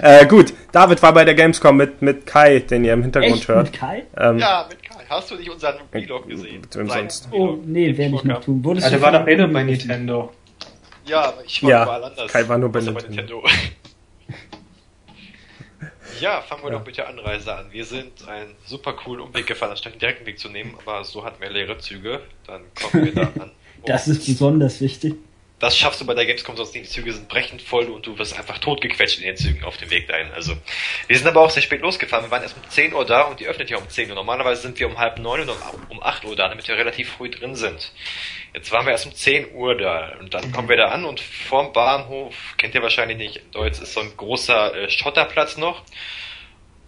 äh, 0.01 0.25
gut, 0.25 0.53
David 0.71 1.01
war 1.01 1.13
bei 1.13 1.25
der 1.25 1.35
Gamescom 1.35 1.77
mit, 1.77 2.01
mit 2.01 2.25
Kai, 2.25 2.59
den 2.59 2.83
ihr 2.83 2.93
im 2.93 3.03
Hintergrund 3.03 3.35
Echt 3.35 3.47
hört. 3.47 3.71
mit 3.71 3.79
Kai? 3.79 4.03
Ähm, 4.17 4.39
Ja, 4.39 4.65
mit 4.69 4.83
Kai. 4.83 4.84
Hast 5.15 5.31
du 5.31 5.35
nicht 5.35 5.49
unseren 5.49 5.75
Vlog 5.91 6.27
gesehen? 6.27 6.61
Wem 6.73 6.87
Sein 6.89 7.09
sonst? 7.09 7.29
Oh, 7.31 7.57
nee, 7.65 7.97
werde 7.97 8.03
ich 8.03 8.11
noch 8.11 8.21
vorkam. 8.23 8.41
tun. 8.43 8.63
Wurdest 8.65 8.87
Ah, 8.87 8.89
der 8.89 8.99
du 8.99 9.05
war 9.05 9.11
doch 9.13 9.27
eh 9.27 9.35
nur 9.37 9.47
bei 9.47 9.63
Nintendo. 9.63 10.31
Ja, 11.05 11.21
aber 11.29 11.45
ich 11.45 11.63
war 11.63 11.69
Ja, 11.69 11.83
überall 11.83 12.03
anders. 12.03 12.31
Kai 12.33 12.47
war 12.47 12.57
nur 12.57 12.69
bei 12.71 12.81
Nintendo. 12.81 13.43
Ja, 16.21 16.41
fangen 16.41 16.63
wir 16.63 16.71
Ja. 16.71 16.77
doch 16.79 16.85
mit 16.85 16.95
der 16.97 17.09
Anreise 17.09 17.53
an. 17.53 17.65
Wir 17.71 17.83
sind 17.83 18.25
einen 18.27 18.55
super 18.65 18.93
coolen 18.93 19.19
Umweg 19.21 19.47
gefahren, 19.47 19.71
anstatt 19.71 19.93
einen 19.93 19.99
direkten 19.99 20.25
Weg 20.25 20.39
zu 20.39 20.47
nehmen, 20.49 20.73
aber 20.81 21.03
so 21.03 21.25
hatten 21.25 21.41
wir 21.41 21.49
leere 21.49 21.77
Züge. 21.77 22.21
Dann 22.47 22.61
kommen 22.81 23.05
wir 23.05 23.13
da 23.13 23.21
an. 23.41 23.51
Das 23.85 24.07
ist 24.07 24.25
besonders 24.25 24.79
wichtig. 24.81 25.13
Das 25.59 25.77
schaffst 25.77 26.01
du 26.01 26.05
bei 26.05 26.13
der 26.13 26.25
Gamescom 26.25 26.57
sonst 26.57 26.73
nicht. 26.73 26.87
Die 26.87 26.89
Züge 26.89 27.13
sind 27.13 27.29
brechend 27.29 27.61
voll 27.61 27.85
und 27.85 28.05
du 28.05 28.17
wirst 28.17 28.37
einfach 28.37 28.57
totgequetscht 28.57 29.19
in 29.19 29.23
den 29.23 29.37
Zügen 29.37 29.63
auf 29.63 29.77
dem 29.77 29.89
Weg 29.89 30.07
dahin. 30.07 30.31
Also, 30.33 30.53
wir 31.07 31.17
sind 31.17 31.27
aber 31.27 31.41
auch 31.41 31.49
sehr 31.49 31.63
spät 31.63 31.81
losgefahren. 31.81 32.25
Wir 32.25 32.31
waren 32.31 32.43
erst 32.43 32.57
um 32.57 32.69
10 32.69 32.93
Uhr 32.93 33.05
da 33.05 33.21
und 33.21 33.39
die 33.39 33.47
öffnet 33.47 33.69
ja 33.69 33.77
um 33.77 33.87
10 33.87 34.09
Uhr. 34.09 34.15
Normalerweise 34.15 34.63
sind 34.63 34.77
wir 34.79 34.87
um 34.87 34.97
halb 34.97 35.17
neun 35.17 35.41
und 35.41 35.49
um, 35.49 35.57
um 35.89 36.03
8 36.03 36.25
Uhr 36.25 36.35
da, 36.35 36.49
damit 36.49 36.67
wir 36.67 36.75
relativ 36.75 37.09
früh 37.09 37.29
drin 37.29 37.55
sind. 37.55 37.93
Jetzt 38.53 38.71
waren 38.73 38.85
wir 38.85 38.91
erst 38.91 39.05
um 39.05 39.15
10 39.15 39.53
Uhr 39.53 39.77
da 39.77 40.17
und 40.19 40.33
dann 40.33 40.51
kommen 40.51 40.67
wir 40.67 40.77
da 40.77 40.89
an 40.89 41.05
und 41.05 41.21
vorm 41.21 41.71
Bahnhof, 41.71 42.35
kennt 42.57 42.75
ihr 42.75 42.81
wahrscheinlich 42.81 43.17
nicht, 43.17 43.41
Deutsch 43.55 43.81
ist 43.81 43.93
so 43.93 44.01
ein 44.01 44.15
großer 44.15 44.75
äh, 44.75 44.89
Schotterplatz 44.89 45.55
noch. 45.55 45.83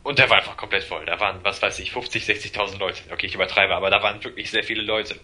Und 0.04 0.20
der 0.20 0.30
war 0.30 0.38
einfach 0.38 0.56
komplett 0.56 0.86
voll. 0.86 1.06
Da 1.06 1.20
waren, 1.20 1.40
was 1.44 1.62
weiß 1.62 1.80
ich, 1.80 1.92
50, 1.92 2.24
60.000 2.24 2.80
Leute. 2.80 3.02
Okay, 3.12 3.26
ich 3.26 3.36
übertreibe, 3.36 3.76
aber 3.76 3.90
da 3.90 4.02
waren 4.02 4.24
wirklich 4.24 4.50
sehr 4.50 4.64
viele 4.64 4.82
Leute. 4.82 5.16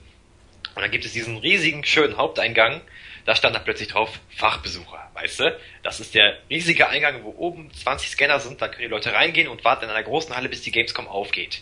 Und 0.75 0.81
dann 0.81 0.91
gibt 0.91 1.05
es 1.05 1.13
diesen 1.13 1.37
riesigen, 1.37 1.85
schönen 1.85 2.17
Haupteingang. 2.17 2.81
Da 3.25 3.35
stand 3.35 3.55
dann 3.55 3.63
plötzlich 3.63 3.87
drauf, 3.87 4.19
Fachbesucher, 4.35 5.09
weißt 5.13 5.39
du? 5.39 5.59
Das 5.81 5.99
ist 5.99 6.13
der 6.13 6.37
riesige 6.49 6.89
Eingang, 6.89 7.23
wo 7.23 7.33
oben 7.37 7.71
20 7.73 8.09
Scanner 8.09 8.39
sind. 8.39 8.61
Da 8.61 8.67
können 8.67 8.81
die 8.81 8.87
Leute 8.87 9.13
reingehen 9.13 9.47
und 9.47 9.63
warten 9.63 9.85
in 9.85 9.91
einer 9.91 10.03
großen 10.03 10.35
Halle, 10.35 10.49
bis 10.49 10.61
die 10.61 10.71
Gamescom 10.71 11.07
aufgeht. 11.07 11.61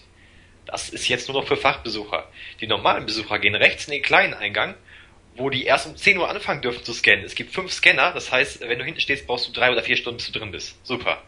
Das 0.66 0.90
ist 0.90 1.08
jetzt 1.08 1.28
nur 1.28 1.40
noch 1.40 1.48
für 1.48 1.58
Fachbesucher. 1.58 2.28
Die 2.62 2.68
normalen 2.68 3.06
Besucher 3.06 3.40
gehen 3.40 3.56
rechts 3.56 3.86
in 3.86 3.92
den 3.94 4.02
kleinen 4.02 4.34
Eingang, 4.34 4.76
wo 5.36 5.50
die 5.50 5.66
erst 5.66 5.88
um 5.88 5.96
10 5.96 6.18
Uhr 6.18 6.30
anfangen 6.30 6.62
dürfen 6.62 6.84
zu 6.84 6.94
scannen. 6.94 7.26
Es 7.26 7.36
gibt 7.36 7.54
fünf 7.54 7.72
Scanner, 7.72 8.12
das 8.14 8.32
heißt, 8.32 8.62
wenn 8.62 8.80
du 8.80 8.86
hinten 8.86 9.00
stehst, 9.00 9.28
brauchst 9.28 9.48
du 9.48 9.52
drei 9.52 9.72
oder 9.72 9.84
vier 9.84 9.98
Stunden, 9.98 10.18
bis 10.18 10.32
du 10.32 10.40
drin 10.40 10.52
bist. 10.52 10.76
Super. 10.86 11.22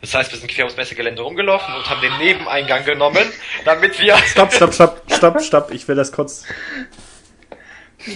Das 0.00 0.14
heißt, 0.14 0.30
wir 0.32 0.38
sind 0.38 0.50
quer 0.50 0.64
ums 0.64 0.76
Messegelände 0.76 1.22
rumgelaufen 1.22 1.74
und 1.74 1.88
haben 1.88 2.00
den 2.00 2.16
Nebeneingang 2.18 2.84
genommen, 2.84 3.26
damit 3.64 3.98
wir... 3.98 4.16
Stopp, 4.18 4.52
stopp, 4.52 4.74
stopp, 4.74 5.02
stopp, 5.10 5.40
stopp. 5.42 5.70
Ich 5.72 5.88
will 5.88 5.96
das 5.96 6.12
kurz. 6.12 6.44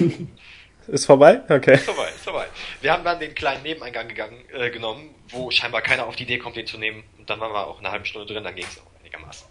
Ist 0.91 1.07
vorbei? 1.07 1.41
Okay. 1.49 1.75
Ist 1.75 1.85
vorbei, 1.85 2.09
ist 2.09 2.25
vorbei. 2.25 2.47
Wir 2.81 2.93
haben 2.93 3.05
dann 3.05 3.21
den 3.21 3.35
kleinen 3.35 3.63
Nebeneingang 3.63 4.09
gegangen, 4.09 4.45
äh, 4.53 4.71
genommen, 4.71 5.15
wo 5.29 5.51
scheinbar 5.51 5.83
keiner 5.83 6.07
auf 6.07 6.17
die 6.17 6.25
Idee 6.25 6.39
kommt, 6.39 6.57
den 6.57 6.67
zu 6.67 6.79
nehmen. 6.79 7.05
Und 7.19 7.31
dann 7.31 7.39
waren 7.39 7.53
wir 7.53 7.67
auch 7.67 7.79
eine 7.79 7.91
halbe 7.91 8.07
Stunde 8.07 8.33
drin, 8.33 8.43
dann 8.43 8.55
ging 8.57 8.67
es 8.67 8.79
auch 8.79 9.01
einigermaßen. 9.01 9.47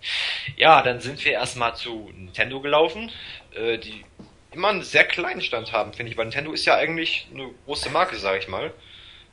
Ja, 0.57 0.81
dann 0.81 0.99
sind 0.99 1.23
wir 1.23 1.31
erstmal 1.31 1.75
zu 1.75 2.11
Nintendo 2.13 2.59
gelaufen, 2.59 3.11
äh, 3.55 3.77
die 3.77 4.03
immer 4.51 4.69
einen 4.69 4.83
sehr 4.83 5.05
kleinen 5.05 5.41
Stand 5.41 5.71
haben, 5.71 5.93
finde 5.93 6.11
ich, 6.11 6.17
weil 6.17 6.25
Nintendo 6.25 6.51
ist 6.51 6.65
ja 6.65 6.75
eigentlich 6.75 7.27
eine 7.33 7.49
große 7.65 7.89
Marke, 7.89 8.17
sage 8.17 8.39
ich 8.39 8.47
mal. 8.47 8.73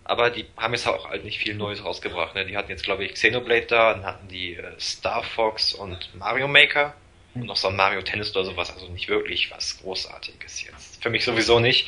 Aber 0.05 0.31
die 0.31 0.47
haben 0.57 0.73
jetzt 0.73 0.87
auch 0.87 1.09
halt 1.09 1.25
nicht 1.25 1.39
viel 1.39 1.55
Neues 1.55 1.85
rausgebracht. 1.85 2.37
Ne? 2.37 2.47
Die 2.47 2.57
hatten 2.57 2.71
jetzt, 2.71 2.85
glaube 2.85 3.05
ich, 3.05 3.15
Xenoblade 3.15 3.67
da, 3.67 3.93
dann 3.95 4.05
hatten 4.05 4.29
die 4.29 4.55
äh, 4.55 4.79
Star 4.79 5.25
Fox 5.25 5.75
und 5.75 6.15
Mario 6.15 6.47
Maker 6.47 6.95
und 7.35 7.47
noch 7.47 7.57
so 7.57 7.69
ein 7.69 7.77
Mario 7.77 8.03
Tennis 8.03 8.31
oder 8.37 8.45
sowas. 8.45 8.73
Also 8.73 8.87
nicht 8.89 9.09
wirklich 9.09 9.51
was 9.51 9.81
Großartiges 9.81 10.63
jetzt. 10.63 10.76
Für 11.07 11.11
mich 11.11 11.25
sowieso 11.25 11.61
nicht. 11.61 11.87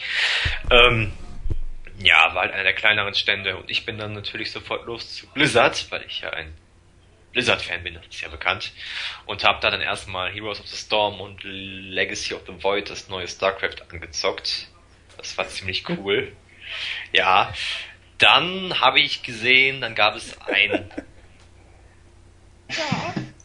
Ähm, 0.71 1.13
ja, 1.99 2.37
war 2.37 2.43
halt 2.43 2.53
einer 2.53 2.63
der 2.63 2.73
kleineren 2.73 3.15
Stände 3.15 3.57
und 3.57 3.69
ich 3.69 3.85
bin 3.85 3.99
dann 3.99 4.13
natürlich 4.13 4.53
sofort 4.53 4.87
los 4.87 5.17
zu 5.17 5.27
Blizzard, 5.33 5.91
weil 5.91 6.05
ich 6.07 6.21
ja 6.21 6.31
ein 6.31 6.55
Blizzard-Fan 7.33 7.83
bin, 7.83 7.95
das 7.95 8.07
ist 8.07 8.21
ja 8.21 8.29
bekannt. 8.29 8.71
Und 9.27 9.43
habe 9.43 9.59
da 9.61 9.73
dann 9.73 9.81
erstmal 9.81 10.31
Heroes 10.31 10.61
of 10.61 10.69
the 10.69 10.77
Storm 10.77 11.21
und 11.21 11.41
Legacy 11.43 12.33
of 12.33 12.43
the 12.47 12.63
Void, 12.63 12.91
das 12.91 13.09
neue 13.09 13.27
StarCraft, 13.27 13.91
angezockt. 13.91 14.69
Das 15.17 15.37
war 15.37 15.49
ziemlich 15.49 15.89
cool. 15.89 16.33
Ja, 17.13 17.53
dann 18.19 18.79
habe 18.79 19.01
ich 19.01 19.25
gesehen, 19.25 19.81
dann 19.81 19.97
gab 19.97 20.15
es 20.15 20.41
ein... 20.43 20.89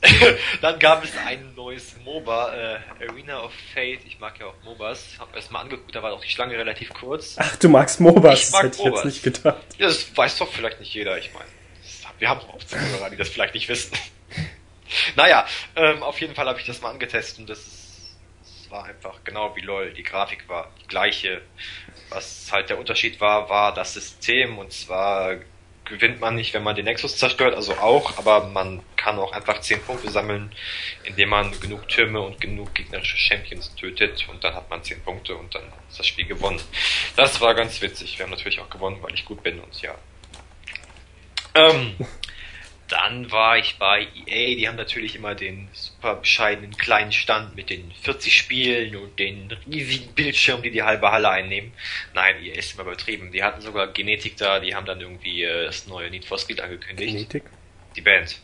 dann 0.61 0.79
gab 0.79 1.03
es 1.03 1.11
ein 1.25 1.53
neues 1.55 1.95
MOBA, 2.03 2.53
äh, 2.53 2.79
Arena 3.07 3.41
of 3.43 3.51
Fate. 3.73 3.99
Ich 4.05 4.19
mag 4.19 4.39
ja 4.39 4.47
auch 4.47 4.55
MOBAs. 4.63 5.15
Hab 5.19 5.35
erst 5.35 5.51
mal 5.51 5.61
angeguckt, 5.61 5.95
da 5.95 6.03
war 6.03 6.13
auch 6.13 6.21
die 6.23 6.29
Schlange 6.29 6.57
relativ 6.57 6.93
kurz. 6.93 7.35
Ach, 7.39 7.55
du 7.57 7.69
magst 7.69 7.99
MOBAs. 7.99 8.33
Ich 8.39 8.45
Das 8.45 8.51
mag 8.51 8.63
hätte 8.65 8.77
ich 8.77 8.83
jetzt 8.83 8.89
MOBAs. 8.91 9.05
nicht 9.05 9.23
gedacht. 9.23 9.61
Ja, 9.77 9.87
das 9.87 10.17
weiß 10.17 10.37
doch 10.37 10.51
vielleicht 10.51 10.79
nicht 10.79 10.93
jeder, 10.93 11.17
ich 11.17 11.33
meine. 11.33 11.45
das- 11.81 12.03
Wir 12.19 12.29
haben 12.29 12.41
auch 12.41 12.63
Zuhörer, 12.63 13.09
die 13.09 13.15
das 13.17 13.29
vielleicht 13.29 13.53
nicht 13.53 13.69
wissen. 13.69 13.93
naja, 15.15 15.45
ähm, 15.75 16.03
auf 16.03 16.19
jeden 16.21 16.35
Fall 16.35 16.47
habe 16.47 16.59
ich 16.59 16.65
das 16.65 16.81
mal 16.81 16.89
angetestet 16.91 17.39
und 17.39 17.49
das, 17.49 17.59
ist, 17.59 18.17
das 18.41 18.71
war 18.71 18.85
einfach 18.85 19.23
genau 19.23 19.55
wie 19.55 19.61
LOL. 19.61 19.93
Die 19.93 20.03
Grafik 20.03 20.47
war 20.49 20.71
die 20.81 20.87
gleiche. 20.87 21.41
Was 22.09 22.49
halt 22.51 22.69
der 22.69 22.77
Unterschied 22.77 23.19
war, 23.21 23.49
war 23.49 23.73
das 23.73 23.93
System 23.93 24.57
und 24.59 24.71
zwar 24.71 25.37
gewinnt 25.85 26.19
man 26.19 26.35
nicht, 26.35 26.53
wenn 26.53 26.63
man 26.63 26.75
den 26.75 26.85
Nexus 26.85 27.17
zerstört, 27.17 27.55
also 27.55 27.73
auch, 27.75 28.17
aber 28.17 28.47
man 28.47 28.81
kann 28.95 29.19
auch 29.19 29.33
einfach 29.33 29.59
10 29.59 29.81
Punkte 29.81 30.09
sammeln, 30.09 30.51
indem 31.03 31.29
man 31.29 31.59
genug 31.59 31.87
Türme 31.89 32.21
und 32.21 32.39
genug 32.39 32.73
gegnerische 32.73 33.17
Champions 33.17 33.73
tötet 33.75 34.27
und 34.29 34.43
dann 34.43 34.55
hat 34.55 34.69
man 34.69 34.83
10 34.83 35.01
Punkte 35.01 35.35
und 35.35 35.53
dann 35.53 35.63
ist 35.89 35.99
das 35.99 36.07
Spiel 36.07 36.25
gewonnen. 36.25 36.61
Das 37.15 37.41
war 37.41 37.53
ganz 37.53 37.81
witzig. 37.81 38.17
Wir 38.17 38.25
haben 38.25 38.31
natürlich 38.31 38.59
auch 38.59 38.69
gewonnen, 38.69 38.97
weil 39.01 39.13
ich 39.13 39.25
gut 39.25 39.43
bin 39.43 39.59
und 39.59 39.81
ja. 39.81 39.95
Ähm, 41.55 41.95
dann 42.93 43.31
war 43.31 43.57
ich 43.57 43.77
bei 43.77 44.07
EA, 44.27 44.55
die 44.55 44.67
haben 44.67 44.75
natürlich 44.77 45.15
immer 45.15 45.35
den 45.35 45.67
super 45.73 46.15
bescheidenen 46.15 46.77
kleinen 46.77 47.11
Stand 47.11 47.55
mit 47.55 47.69
den 47.69 47.91
40 48.03 48.37
Spielen 48.37 48.95
und 48.95 49.17
den 49.19 49.51
riesigen 49.67 50.13
Bildschirmen, 50.13 50.63
die 50.63 50.71
die 50.71 50.83
halbe 50.83 51.11
Halle 51.11 51.29
einnehmen. 51.29 51.73
Nein, 52.13 52.35
EA 52.43 52.55
ist 52.55 52.73
immer 52.73 52.83
übertrieben. 52.83 53.31
Die 53.31 53.43
hatten 53.43 53.61
sogar 53.61 53.87
Genetik 53.87 54.37
da, 54.37 54.59
die 54.59 54.75
haben 54.75 54.85
dann 54.85 55.01
irgendwie 55.01 55.43
äh, 55.43 55.65
das 55.65 55.87
neue 55.87 56.09
Need 56.09 56.25
for 56.25 56.37
Speed 56.37 56.61
angekündigt. 56.61 57.11
Genetik? 57.13 57.43
Die 57.95 58.01
Band. 58.01 58.39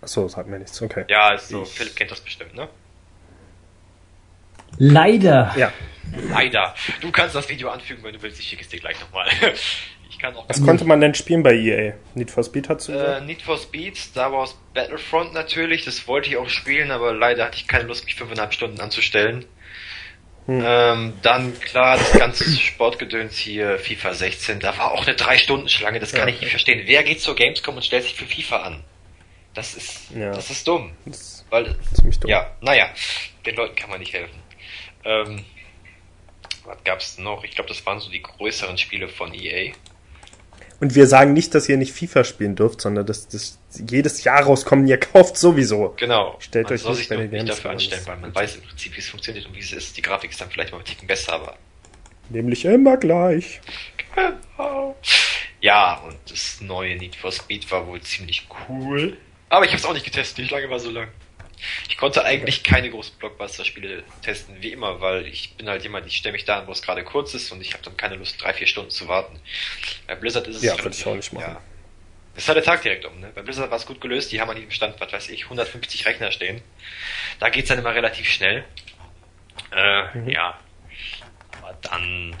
Achso, 0.00 0.28
sagt 0.28 0.48
mir 0.48 0.58
nichts. 0.58 0.80
Okay. 0.82 1.04
Ja, 1.08 1.32
ist 1.34 1.48
so. 1.48 1.62
Ich- 1.62 1.70
Philipp 1.70 1.96
kennt 1.96 2.10
das 2.10 2.20
bestimmt, 2.20 2.54
ne? 2.54 2.68
Leider. 4.78 5.54
Ja. 5.56 5.72
Leider. 6.30 6.74
Du 7.00 7.10
kannst 7.10 7.34
das 7.34 7.48
Video 7.48 7.68
anfügen, 7.70 8.02
wenn 8.02 8.14
du 8.14 8.22
willst. 8.22 8.38
Ich 8.40 8.48
schicke 8.48 8.62
es 8.62 8.68
dir 8.68 8.80
gleich 8.80 8.98
nochmal. 9.00 9.28
Ich 10.10 10.18
kann 10.18 10.34
auch 10.36 10.48
Was 10.48 10.62
konnte 10.64 10.84
man 10.84 11.00
denn 11.00 11.14
spielen 11.14 11.42
bei 11.42 11.54
EA? 11.54 11.94
Need 12.14 12.30
for 12.30 12.42
Speed 12.42 12.68
hat 12.68 12.86
du 12.88 12.92
Äh? 12.92 13.20
Need 13.20 13.42
for 13.42 13.56
Speed, 13.58 13.96
Star 13.96 14.32
Wars 14.32 14.58
Battlefront 14.74 15.32
natürlich, 15.32 15.84
das 15.84 16.06
wollte 16.08 16.28
ich 16.28 16.36
auch 16.36 16.48
spielen, 16.48 16.90
aber 16.90 17.12
leider 17.12 17.44
hatte 17.44 17.56
ich 17.56 17.68
keine 17.68 17.84
Lust, 17.84 18.04
mich 18.04 18.14
fünfeinhalb 18.16 18.52
Stunden 18.52 18.80
anzustellen. 18.80 19.44
Hm. 20.46 20.62
Ähm, 20.64 21.12
dann 21.22 21.58
klar, 21.60 21.98
das 21.98 22.12
ganze 22.18 22.44
Sportgedöns 22.58 23.36
hier, 23.36 23.78
FIFA 23.78 24.14
16, 24.14 24.60
da 24.60 24.76
war 24.78 24.92
auch 24.92 25.06
eine 25.06 25.14
drei 25.14 25.36
Stunden 25.38 25.68
Schlange, 25.68 26.00
das 26.00 26.12
kann 26.12 26.26
Ja. 26.28 26.34
ich 26.34 26.40
nicht 26.40 26.50
verstehen. 26.50 26.82
Wer 26.86 27.02
geht 27.04 27.20
zur 27.20 27.36
Gamescom 27.36 27.76
und 27.76 27.84
stellt 27.84 28.04
sich 28.04 28.14
für 28.14 28.24
FIFA 28.26 28.62
an? 28.62 28.84
Das 29.54 29.74
ist, 29.74 30.10
Ja. 30.16 30.30
das 30.32 30.50
ist 30.50 30.66
dumm. 30.66 30.92
Das 31.04 31.16
ist 31.20 31.46
Weil, 31.50 31.76
ziemlich 31.94 32.18
dumm. 32.18 32.30
ja, 32.30 32.50
naja, 32.60 32.88
den 33.44 33.56
Leuten 33.56 33.76
kann 33.76 33.90
man 33.90 33.98
nicht 34.00 34.14
helfen. 34.14 34.38
Ähm, 35.04 35.44
was 36.64 36.82
gab's 36.84 37.18
noch? 37.18 37.44
Ich 37.44 37.52
glaube, 37.52 37.68
das 37.68 37.84
waren 37.86 38.00
so 38.00 38.10
die 38.10 38.22
größeren 38.22 38.78
Spiele 38.78 39.08
von 39.08 39.32
EA. 39.34 39.72
Und 40.80 40.94
wir 40.94 41.06
sagen 41.08 41.32
nicht, 41.32 41.54
dass 41.54 41.68
ihr 41.68 41.76
nicht 41.76 41.92
FIFA 41.92 42.22
spielen 42.22 42.54
dürft, 42.54 42.80
sondern 42.80 43.04
dass 43.04 43.26
das 43.26 43.58
jedes 43.90 44.22
Jahr 44.22 44.42
rauskommen, 44.44 44.86
ihr 44.86 44.98
kauft 45.00 45.36
sowieso. 45.36 45.94
Genau. 45.96 46.36
Stellt 46.38 46.66
man 46.66 46.74
euch 46.74 46.82
soll 46.82 46.92
nicht 46.92 46.98
sich 47.00 47.08
bei 47.08 47.16
nur 47.16 47.26
den 47.26 47.44
nicht 47.44 47.48
dafür 47.48 47.70
an. 47.70 47.76
anstellen, 47.76 48.02
weil 48.06 48.16
man 48.18 48.34
weiß 48.34 48.56
im 48.56 48.62
Prinzip, 48.62 48.94
wie 48.94 49.00
es 49.00 49.08
funktioniert 49.08 49.46
und 49.46 49.54
wie 49.56 49.60
es 49.60 49.72
ist. 49.72 49.96
Die 49.96 50.02
Grafik 50.02 50.30
ist 50.30 50.40
dann 50.40 50.50
vielleicht 50.50 50.72
mal 50.72 50.78
ein 50.78 50.84
Ticken 50.84 51.08
besser, 51.08 51.32
aber 51.32 51.56
Nämlich 52.30 52.64
immer 52.64 52.96
gleich. 52.96 53.60
Genau. 54.14 54.96
Ja, 55.60 55.94
und 56.06 56.16
das 56.28 56.60
neue 56.60 56.96
Need 56.96 57.16
for 57.16 57.32
Speed 57.32 57.70
war 57.70 57.86
wohl 57.86 58.00
ziemlich 58.02 58.46
cool. 58.68 59.16
Aber 59.48 59.64
ich 59.64 59.70
habe 59.70 59.78
es 59.78 59.86
auch 59.86 59.94
nicht 59.94 60.04
getestet, 60.04 60.38
die 60.38 60.44
Schlange 60.46 60.68
war 60.68 60.78
so 60.78 60.90
lang. 60.90 61.08
Ich 61.88 61.96
konnte 61.96 62.24
eigentlich 62.24 62.62
keine 62.62 62.90
großen 62.90 63.16
Blockbuster-Spiele 63.18 64.04
testen, 64.22 64.56
wie 64.60 64.72
immer, 64.72 65.00
weil 65.00 65.26
ich 65.26 65.54
bin 65.54 65.68
halt 65.68 65.82
jemand, 65.82 66.06
ich 66.06 66.16
stelle 66.16 66.32
mich 66.32 66.44
da 66.44 66.60
an, 66.60 66.66
wo 66.66 66.72
es 66.72 66.82
gerade 66.82 67.04
kurz 67.04 67.34
ist 67.34 67.50
und 67.52 67.60
ich 67.60 67.72
habe 67.74 67.82
dann 67.84 67.96
keine 67.96 68.16
Lust, 68.16 68.40
drei, 68.42 68.52
vier 68.52 68.66
Stunden 68.66 68.90
zu 68.90 69.08
warten. 69.08 69.40
Bei 70.06 70.14
Blizzard 70.14 70.46
ist 70.48 70.56
es 70.56 70.62
Ja, 70.62 70.78
würde 70.78 70.90
ich 70.96 71.06
auch 71.06 71.14
nicht 71.14 71.32
machen. 71.32 71.44
Ja. 71.54 71.60
Das 72.34 72.44
ist 72.44 72.48
halt 72.48 72.56
der 72.56 72.64
Tag 72.64 72.82
direkt 72.82 73.04
um, 73.04 73.18
ne? 73.18 73.32
Bei 73.34 73.42
Blizzard 73.42 73.70
war 73.70 73.78
es 73.78 73.86
gut 73.86 74.00
gelöst, 74.00 74.30
die 74.30 74.40
haben 74.40 74.48
an 74.50 74.56
jedem 74.56 74.70
Stand, 74.70 75.00
was 75.00 75.12
weiß 75.12 75.28
ich, 75.30 75.44
150 75.44 76.06
Rechner 76.06 76.30
stehen. 76.30 76.62
Da 77.40 77.48
geht's 77.48 77.68
dann 77.68 77.78
immer 77.80 77.94
relativ 77.94 78.28
schnell. 78.30 78.64
Äh, 79.72 80.16
Mhm. 80.18 80.28
ja. 80.30 80.58
Aber 81.60 81.76
dann 81.82 82.36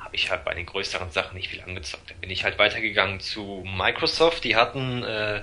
habe 0.00 0.16
ich 0.16 0.30
halt 0.30 0.44
bei 0.44 0.54
den 0.54 0.66
größeren 0.66 1.12
Sachen 1.12 1.36
nicht 1.36 1.48
viel 1.48 1.60
angezockt. 1.62 2.10
Dann 2.10 2.18
bin 2.18 2.30
ich 2.30 2.42
halt 2.42 2.58
weitergegangen 2.58 3.20
zu 3.20 3.64
Microsoft. 3.64 4.42
Die 4.42 4.56
hatten 4.56 5.04
äh, 5.04 5.42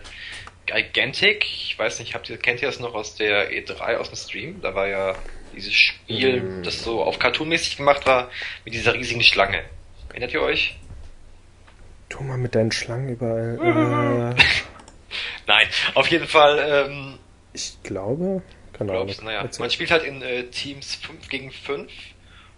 Gigantic. 0.67 1.43
Ich 1.45 1.79
weiß 1.79 1.99
nicht, 1.99 2.13
habt 2.13 2.29
ihr, 2.29 2.37
kennt 2.37 2.61
ihr 2.61 2.67
das 2.67 2.79
noch 2.79 2.93
aus 2.93 3.15
der 3.15 3.51
E3 3.51 3.97
aus 3.97 4.09
dem 4.09 4.15
Stream? 4.17 4.61
Da 4.61 4.75
war 4.75 4.87
ja 4.87 5.15
dieses 5.55 5.73
Spiel, 5.73 6.41
Mhm. 6.41 6.63
das 6.63 6.83
so 6.83 7.01
auf 7.03 7.17
Cartoon-mäßig 7.17 7.77
gemacht 7.77 8.05
war, 8.05 8.29
mit 8.65 8.73
dieser 8.75 8.93
riesigen 8.93 9.23
Schlange. 9.23 9.63
Erinnert 10.09 10.33
ihr 10.33 10.41
euch? 10.41 10.77
Tu 12.09 12.21
mal 12.23 12.37
mit 12.37 12.53
deinen 12.55 12.71
Schlangen 12.71 13.09
überall. 13.09 14.35
Äh, 14.37 14.43
Nein, 15.47 15.67
auf 15.93 16.07
jeden 16.07 16.27
Fall, 16.27 16.59
ähm, 16.89 17.17
Ich 17.53 17.77
glaube, 17.83 18.41
keine 18.73 18.91
Ahnung. 18.91 19.13
Naja, 19.23 19.49
man 19.59 19.71
spielt 19.71 19.89
halt 19.89 20.03
in 20.03 20.21
äh, 20.21 20.43
Teams 20.45 20.95
5 20.95 21.29
gegen 21.29 21.51
5 21.51 21.89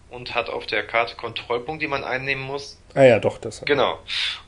und 0.10 0.36
hat 0.36 0.50
auf 0.50 0.66
der 0.66 0.86
Karte 0.86 1.16
Kontrollpunkte, 1.16 1.86
die 1.86 1.90
man 1.90 2.04
einnehmen 2.04 2.44
muss. 2.44 2.80
Ah 2.96 3.04
ja, 3.04 3.20
doch, 3.20 3.38
das. 3.38 3.62
Genau. 3.66 4.00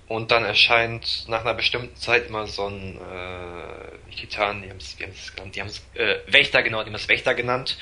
Und 0.08 0.32
dann 0.32 0.44
erscheint 0.44 1.26
nach 1.28 1.42
einer 1.42 1.54
bestimmten 1.54 1.96
Zeit 1.96 2.28
immer 2.28 2.48
so 2.48 2.68
ein 2.68 2.98
äh, 2.98 4.16
Titan, 4.16 4.62
die 4.62 4.70
haben 4.70 4.78
es, 4.78 5.00
wie 5.00 5.04
haben 5.04 5.14
sie 5.14 5.20
es 5.20 5.36
genannt, 5.36 5.56
die 5.56 5.62
haben 5.62 5.68
es 5.68 5.82
äh, 5.94 6.18
Wächter, 6.28 6.64
genau, 6.64 6.82
die 6.84 6.88
haben 6.88 6.96
es 6.96 7.08
Wächter 7.08 7.34
genannt. 7.34 7.78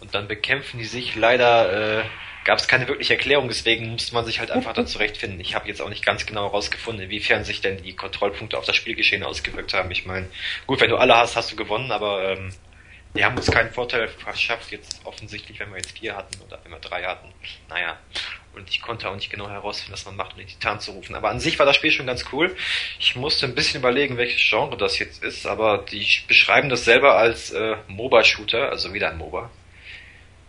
Und 0.00 0.14
dann 0.14 0.28
bekämpfen 0.28 0.78
die 0.78 0.84
sich. 0.84 1.16
Leider 1.16 2.00
äh, 2.00 2.04
gab 2.44 2.58
es 2.58 2.68
keine 2.68 2.86
wirkliche 2.88 3.14
Erklärung, 3.14 3.48
deswegen 3.48 3.90
musste 3.90 4.14
man 4.14 4.24
sich 4.24 4.38
halt 4.38 4.50
einfach 4.50 4.74
da 4.74 4.84
zurechtfinden. 4.86 5.40
Ich 5.40 5.54
habe 5.54 5.66
jetzt 5.66 5.80
auch 5.80 5.88
nicht 5.88 6.04
ganz 6.04 6.26
genau 6.26 6.44
herausgefunden, 6.44 7.04
inwiefern 7.04 7.44
sich 7.44 7.60
denn 7.60 7.82
die 7.82 7.94
Kontrollpunkte 7.94 8.58
auf 8.58 8.66
das 8.66 8.76
Spielgeschehen 8.76 9.22
ausgewirkt 9.22 9.72
haben. 9.72 9.90
Ich 9.90 10.04
meine, 10.04 10.28
gut, 10.66 10.80
wenn 10.80 10.90
du 10.90 10.96
alle 10.96 11.16
hast, 11.16 11.36
hast 11.36 11.50
du 11.50 11.56
gewonnen, 11.56 11.90
aber 11.90 12.32
ähm, 12.32 12.50
die 13.14 13.24
haben 13.24 13.36
uns 13.36 13.50
keinen 13.50 13.70
Vorteil 13.70 14.08
verschafft, 14.08 14.70
jetzt 14.72 15.00
offensichtlich, 15.04 15.60
wenn 15.60 15.70
wir 15.70 15.76
jetzt 15.76 15.96
vier 15.96 16.16
hatten 16.16 16.40
oder 16.42 16.58
wenn 16.62 16.72
wir 16.72 16.80
drei 16.80 17.04
hatten. 17.04 17.32
Naja. 17.68 17.98
Und 18.54 18.70
ich 18.70 18.80
konnte 18.80 19.08
auch 19.08 19.14
nicht 19.16 19.30
genau 19.30 19.48
herausfinden, 19.48 19.94
was 19.94 20.04
man 20.04 20.14
macht, 20.14 20.32
um 20.32 20.38
den 20.38 20.46
Titan 20.46 20.78
zu 20.78 20.92
rufen. 20.92 21.16
Aber 21.16 21.28
an 21.30 21.40
sich 21.40 21.58
war 21.58 21.66
das 21.66 21.74
Spiel 21.74 21.90
schon 21.90 22.06
ganz 22.06 22.24
cool. 22.32 22.54
Ich 23.00 23.16
musste 23.16 23.46
ein 23.46 23.54
bisschen 23.54 23.80
überlegen, 23.80 24.16
welches 24.16 24.40
Genre 24.48 24.76
das 24.76 24.98
jetzt 25.00 25.24
ist, 25.24 25.46
aber 25.46 25.78
die 25.78 26.06
beschreiben 26.28 26.68
das 26.68 26.84
selber 26.84 27.16
als 27.16 27.50
äh, 27.50 27.76
MOBA-Shooter, 27.88 28.68
also 28.68 28.94
wieder 28.94 29.10
ein 29.10 29.18
MOBA. 29.18 29.50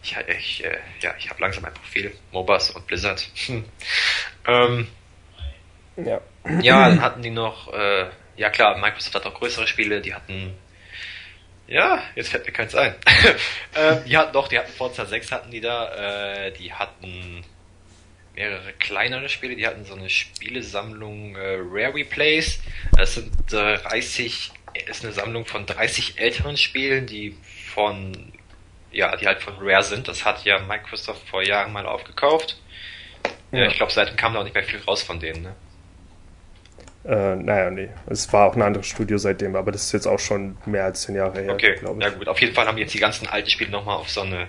Ich, 0.03 0.15
ich, 0.37 0.63
äh, 0.63 0.77
ja, 1.01 1.15
ich 1.17 1.29
habe 1.31 1.41
langsam 1.41 1.65
ein 1.65 1.73
Profil. 1.73 2.15
MOBAs 2.31 2.69
und 2.71 2.85
Blizzard. 2.85 3.27
Hm. 3.47 3.65
Ähm, 4.47 4.87
Ja. 5.97 6.21
ja, 6.61 6.89
dann 6.89 7.01
hatten 7.01 7.21
die 7.23 7.31
noch, 7.31 7.73
äh, 7.73 8.05
ja 8.37 8.49
klar, 8.51 8.77
Microsoft 8.77 9.15
hat 9.15 9.25
auch 9.25 9.33
größere 9.33 9.65
Spiele, 9.65 10.01
die 10.01 10.13
hatten, 10.13 10.53
ja, 11.67 12.01
jetzt 12.15 12.29
fällt 12.29 12.45
mir 12.45 12.51
keins 12.51 12.75
ein. 12.75 12.93
äh, 13.75 13.97
die 14.05 14.15
hatten 14.17 14.33
doch, 14.33 14.47
die 14.47 14.57
hatten 14.59 14.71
Forza 14.71 15.05
6 15.05 15.31
hatten 15.31 15.51
die 15.51 15.61
da, 15.61 16.45
äh, 16.47 16.51
die 16.51 16.73
hatten 16.73 17.43
mehrere 18.35 18.73
kleinere 18.73 19.29
Spiele, 19.29 19.55
die 19.55 19.65
hatten 19.65 19.85
so 19.85 19.95
eine 19.95 20.09
Spielesammlung 20.09 21.35
äh, 21.35 21.57
Rare 21.61 21.93
Replays. 21.95 22.59
Das 22.97 23.15
sind 23.15 23.31
äh, 23.53 23.77
30, 23.77 24.51
ist 24.87 25.03
eine 25.03 25.13
Sammlung 25.13 25.45
von 25.45 25.65
30 25.65 26.19
älteren 26.19 26.57
Spielen, 26.57 27.07
die 27.07 27.37
von, 27.73 28.33
ja, 28.91 29.15
die 29.15 29.25
halt 29.25 29.41
von 29.41 29.55
Rare 29.59 29.83
sind. 29.83 30.07
Das 30.07 30.25
hat 30.25 30.43
ja 30.45 30.59
Microsoft 30.59 31.27
vor 31.29 31.43
Jahren 31.43 31.71
mal 31.71 31.85
aufgekauft. 31.85 32.57
Ja, 33.51 33.59
Ja. 33.59 33.67
ich 33.67 33.75
glaube, 33.75 33.91
seitdem 33.93 34.17
kam 34.17 34.33
da 34.33 34.39
auch 34.41 34.43
nicht 34.43 34.53
mehr 34.53 34.63
viel 34.63 34.79
raus 34.81 35.01
von 35.01 35.19
denen, 35.19 35.41
ne? 35.43 35.55
Äh, 37.07 37.36
naja, 37.36 37.69
nee. 37.69 37.90
Es 38.07 38.32
war 38.34 38.48
auch 38.48 38.56
ein 38.56 38.64
anderes 38.64 38.88
Studio 38.88 39.19
seitdem, 39.19 39.56
aber 39.56 39.72
das 39.72 39.84
ist 39.84 39.91
jetzt 39.91 40.07
auch 40.07 40.18
schon 40.18 40.57
mehr 40.65 40.86
als 40.86 41.03
zehn 41.03 41.15
Jahre 41.15 41.40
her, 41.40 41.53
Okay, 41.53 41.76
glaube 41.76 42.02
ja 42.02 42.10
ich. 42.10 42.15
gut. 42.18 42.27
Auf 42.27 42.41
jeden 42.41 42.53
Fall 42.56 42.65
haben 42.65 42.77
die 42.77 42.82
jetzt 42.82 42.95
die 42.95 42.99
ganzen 42.99 43.27
alten 43.27 43.49
Spiele 43.49 43.69
nochmal 43.69 43.98
auf 43.98 44.10
so 44.10 44.22
eine, 44.22 44.48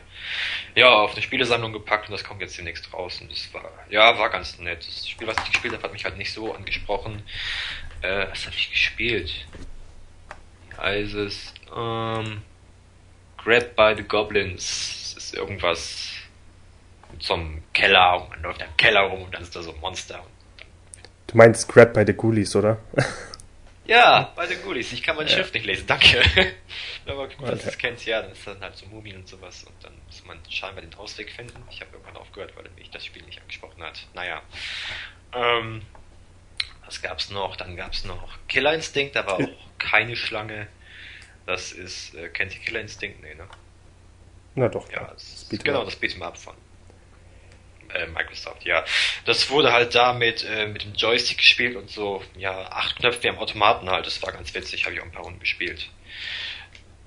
ja, 0.74 0.88
auf 0.88 1.12
eine 1.12 1.20
Spielesammlung 1.20 1.72
gepackt 1.74 2.08
und 2.08 2.12
das 2.12 2.24
kommt 2.24 2.40
jetzt 2.40 2.56
demnächst 2.56 2.90
raus. 2.94 3.20
Und 3.20 3.30
das 3.30 3.52
war, 3.52 3.70
ja, 3.90 4.18
war 4.18 4.30
ganz 4.30 4.58
nett. 4.58 4.86
Das 4.86 5.06
Spiel, 5.06 5.26
was 5.26 5.36
ich 5.44 5.50
gespielt 5.52 5.74
habe, 5.74 5.82
hat 5.82 5.92
mich 5.92 6.04
halt 6.06 6.16
nicht 6.16 6.32
so 6.32 6.54
angesprochen. 6.54 7.22
Äh, 8.00 8.26
was 8.30 8.46
habe 8.46 8.56
ich 8.56 8.70
gespielt? 8.70 9.30
Heißt 10.78 11.14
es? 11.14 11.52
Ähm, 11.76 12.40
Grabbed 13.36 13.76
by 13.76 13.94
the 13.96 14.02
Goblins. 14.02 15.12
Das 15.14 15.24
ist 15.24 15.34
irgendwas 15.34 16.08
mit 17.12 17.22
so 17.22 17.34
einem 17.34 17.62
Keller 17.74 18.22
und 18.22 18.30
man 18.30 18.42
läuft 18.42 18.62
im 18.62 18.76
Keller 18.78 19.02
rum 19.02 19.22
und 19.24 19.34
dann 19.34 19.42
ist 19.42 19.54
da 19.54 19.62
so 19.62 19.72
ein 19.74 19.80
Monster. 19.80 20.22
Du 21.36 21.42
meinst 21.42 21.68
Grab 21.68 21.92
bei 21.92 22.06
the 22.06 22.14
Ghoulies, 22.14 22.56
oder? 22.56 22.78
Ja, 23.86 24.32
bei 24.34 24.46
den 24.46 24.60
Ghoulies. 24.62 24.90
Ich 24.94 25.02
kann 25.02 25.16
meine 25.16 25.28
Schrift 25.28 25.52
nicht 25.52 25.66
lesen, 25.66 25.86
danke. 25.86 26.20
Aber 27.06 27.28
gut, 27.28 27.46
dass 27.46 27.62
du 27.62 27.68
es 27.68 27.78
kennst, 27.78 28.06
ja, 28.06 28.22
dann 28.22 28.32
ist 28.32 28.46
dann 28.46 28.60
halt 28.60 28.74
so 28.74 28.86
Mumien 28.86 29.18
und 29.18 29.28
sowas 29.28 29.62
und 29.64 29.74
dann 29.84 29.92
muss 30.06 30.24
man 30.24 30.38
scheinbar 30.48 30.82
den 30.82 30.94
Ausweg 30.94 31.30
finden. 31.30 31.62
Ich 31.70 31.82
habe 31.82 31.90
irgendwann 31.92 32.16
aufgehört, 32.16 32.56
weil 32.56 32.64
mich 32.76 32.90
das 32.90 33.04
Spiel 33.04 33.22
nicht 33.22 33.38
angesprochen 33.40 33.82
hat. 33.82 34.06
Naja. 34.14 34.42
Ähm, 35.34 35.82
was 36.86 37.02
gab's 37.02 37.30
noch? 37.30 37.54
Dann 37.54 37.76
gab's 37.76 38.04
noch 38.04 38.38
Killer 38.48 38.72
Instinct, 38.74 39.16
aber 39.18 39.34
auch 39.34 39.48
keine 39.78 40.16
Schlange. 40.16 40.66
Das 41.44 41.70
ist, 41.70 42.14
äh, 42.14 42.30
kennt 42.30 42.54
ihr 42.54 42.62
Killer 42.62 42.80
Instinct? 42.80 43.20
Nee, 43.22 43.34
ne? 43.34 43.46
Na 44.54 44.68
doch. 44.68 44.90
Ja, 44.90 45.12
das 45.12 45.46
genau, 45.50 45.84
das 45.84 46.00
Beat'em 46.00 46.22
Up 46.22 46.38
von 46.38 46.56
äh, 47.94 48.06
Microsoft, 48.06 48.64
ja. 48.64 48.84
Das 49.24 49.50
wurde 49.50 49.72
halt 49.72 49.94
da 49.94 50.12
mit, 50.12 50.44
äh, 50.44 50.66
mit 50.66 50.84
dem 50.84 50.94
Joystick 50.94 51.38
gespielt 51.38 51.76
und 51.76 51.90
so, 51.90 52.22
ja, 52.36 52.70
acht 52.70 52.96
Knöpfe 52.96 53.24
wie 53.24 53.28
am 53.28 53.38
Automaten 53.38 53.90
halt, 53.90 54.06
das 54.06 54.22
war 54.22 54.32
ganz 54.32 54.54
witzig, 54.54 54.84
habe 54.84 54.94
ich 54.94 55.00
auch 55.00 55.04
ein 55.04 55.12
paar 55.12 55.24
Runden 55.24 55.40
gespielt. 55.40 55.88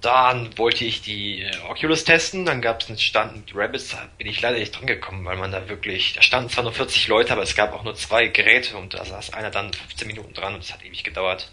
Dann 0.02 0.58
wollte 0.58 0.86
ich 0.86 1.02
die 1.02 1.42
äh, 1.42 1.52
Oculus 1.68 2.06
testen, 2.06 2.46
dann 2.46 2.62
gab 2.62 2.82
es 2.82 2.88
einen 2.88 2.98
Stand 2.98 3.36
mit 3.36 3.56
Rabbits, 3.56 3.90
da 3.90 4.08
bin 4.18 4.28
ich 4.28 4.42
leider 4.42 4.58
nicht 4.58 4.72
dran 4.72 4.88
gekommen, 4.88 5.26
weil 5.26 5.36
man 5.36 5.52
da 5.52 5.68
wirklich, 5.68 6.14
da 6.14 6.22
standen 6.22 6.50
zwar 6.50 6.64
nur 6.64 6.72
40 6.72 7.08
Leute, 7.10 7.34
aber 7.34 7.42
es 7.42 7.54
gab 7.54 7.74
auch 7.74 7.84
nur 7.84 7.96
zwei 7.96 8.28
Geräte 8.28 8.78
und 8.78 8.94
da 8.94 9.04
saß 9.04 9.34
einer 9.34 9.52
dann 9.52 9.74
15 9.74 10.08
Minuten 10.08 10.34
dran 10.34 10.56
und 10.56 10.64
es 10.64 10.72
hat 10.72 10.86
ewig 10.86 11.04
gedauert. 11.04 11.52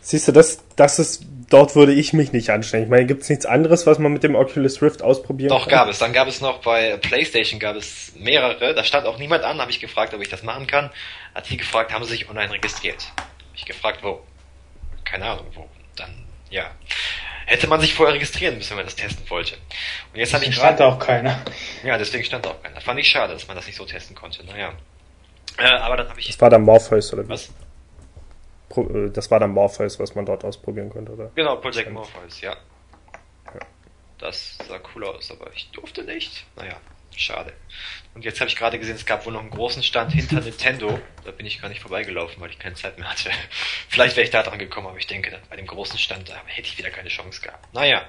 Siehst 0.00 0.26
du, 0.26 0.32
das, 0.32 0.64
das 0.74 0.98
ist, 0.98 1.24
dort 1.50 1.76
würde 1.76 1.92
ich 1.92 2.12
mich 2.12 2.32
nicht 2.32 2.50
anstellen. 2.50 2.84
Ich 2.84 2.90
meine, 2.90 3.06
gibt 3.06 3.22
es 3.22 3.28
nichts 3.28 3.46
anderes, 3.46 3.86
was 3.86 3.98
man 3.98 4.12
mit 4.12 4.22
dem 4.22 4.34
Oculus 4.34 4.82
Rift 4.82 5.02
ausprobieren 5.02 5.48
Doch, 5.48 5.68
kann? 5.68 5.78
gab 5.78 5.88
es. 5.88 5.98
Dann 5.98 6.12
gab 6.12 6.28
es 6.28 6.40
noch 6.40 6.58
bei 6.62 6.96
PlayStation 6.96 7.60
gab 7.60 7.76
es 7.76 8.12
mehrere. 8.16 8.74
Da 8.74 8.84
stand 8.84 9.06
auch 9.06 9.18
niemand 9.18 9.44
an, 9.44 9.60
habe 9.60 9.70
ich 9.70 9.80
gefragt, 9.80 10.14
ob 10.14 10.20
ich 10.20 10.28
das 10.28 10.42
machen 10.42 10.66
kann. 10.66 10.90
Hat 11.34 11.46
sie 11.46 11.56
gefragt, 11.56 11.92
haben 11.92 12.04
sie 12.04 12.10
sich 12.10 12.28
online 12.28 12.52
registriert? 12.52 13.12
Hab 13.16 13.26
ich 13.54 13.64
gefragt, 13.64 14.00
wo? 14.02 14.20
Keine 15.04 15.26
Ahnung, 15.26 15.46
wo. 15.54 15.68
Dann, 15.96 16.10
ja. 16.50 16.70
Hätte 17.46 17.66
man 17.66 17.80
sich 17.80 17.92
vorher 17.92 18.14
registrieren 18.14 18.56
müssen, 18.56 18.70
wenn 18.70 18.78
man 18.78 18.86
das 18.86 18.96
testen 18.96 19.28
wollte. 19.28 19.56
Und 20.12 20.18
jetzt 20.18 20.32
habe 20.32 20.44
ich 20.44 20.54
stand 20.54 20.78
gerade. 20.78 20.94
auch 20.94 20.98
keiner. 20.98 21.42
Ja, 21.84 21.98
deswegen 21.98 22.24
stand 22.24 22.46
da 22.46 22.50
auch 22.50 22.62
keiner. 22.62 22.80
Fand 22.80 22.98
ich 22.98 23.08
schade, 23.08 23.34
dass 23.34 23.46
man 23.46 23.56
das 23.56 23.66
nicht 23.66 23.76
so 23.76 23.84
testen 23.84 24.16
konnte. 24.16 24.44
Naja. 24.46 24.72
Äh, 25.58 25.66
aber 25.66 25.98
dann 25.98 26.08
habe 26.08 26.18
ich. 26.20 26.28
Das 26.28 26.40
war 26.40 26.50
dann 26.50 26.62
Morpheus, 26.62 27.12
oder 27.12 27.24
wie? 27.24 27.28
Was? 27.28 27.50
Äh, 28.76 29.10
das 29.10 29.30
war 29.30 29.40
dann 29.40 29.50
Morpheus, 29.50 29.98
was 29.98 30.14
man 30.14 30.26
dort 30.26 30.44
ausprobieren 30.44 30.90
konnte, 30.90 31.12
oder? 31.12 31.30
Genau, 31.34 31.56
Project. 31.56 31.90
Morpheus, 31.90 32.40
ja. 32.40 32.56
Das 34.18 34.56
sah 34.68 34.80
cool 34.94 35.04
aus, 35.04 35.30
aber 35.30 35.52
ich 35.54 35.70
durfte 35.72 36.02
nicht. 36.02 36.46
Naja, 36.56 36.76
schade. 37.14 37.52
Und 38.14 38.24
jetzt 38.24 38.40
habe 38.40 38.48
ich 38.48 38.56
gerade 38.56 38.78
gesehen, 38.78 38.94
es 38.94 39.04
gab 39.04 39.26
wohl 39.26 39.32
noch 39.32 39.40
einen 39.40 39.50
großen 39.50 39.82
Stand 39.82 40.12
hinter 40.12 40.40
Nintendo. 40.40 40.98
Da 41.24 41.30
bin 41.32 41.46
ich 41.46 41.60
gar 41.60 41.68
nicht 41.68 41.80
vorbeigelaufen, 41.80 42.40
weil 42.40 42.50
ich 42.50 42.58
keine 42.58 42.74
Zeit 42.76 42.98
mehr 42.98 43.10
hatte. 43.10 43.30
Vielleicht 43.88 44.16
wäre 44.16 44.24
ich 44.24 44.30
da 44.30 44.42
dran 44.42 44.58
gekommen, 44.58 44.86
aber 44.86 44.98
ich 44.98 45.06
denke, 45.06 45.38
bei 45.50 45.56
dem 45.56 45.66
großen 45.66 45.98
Stand 45.98 46.28
da 46.28 46.40
hätte 46.46 46.68
ich 46.68 46.78
wieder 46.78 46.90
keine 46.90 47.08
Chance 47.08 47.42
gehabt. 47.42 47.74
Naja. 47.74 48.02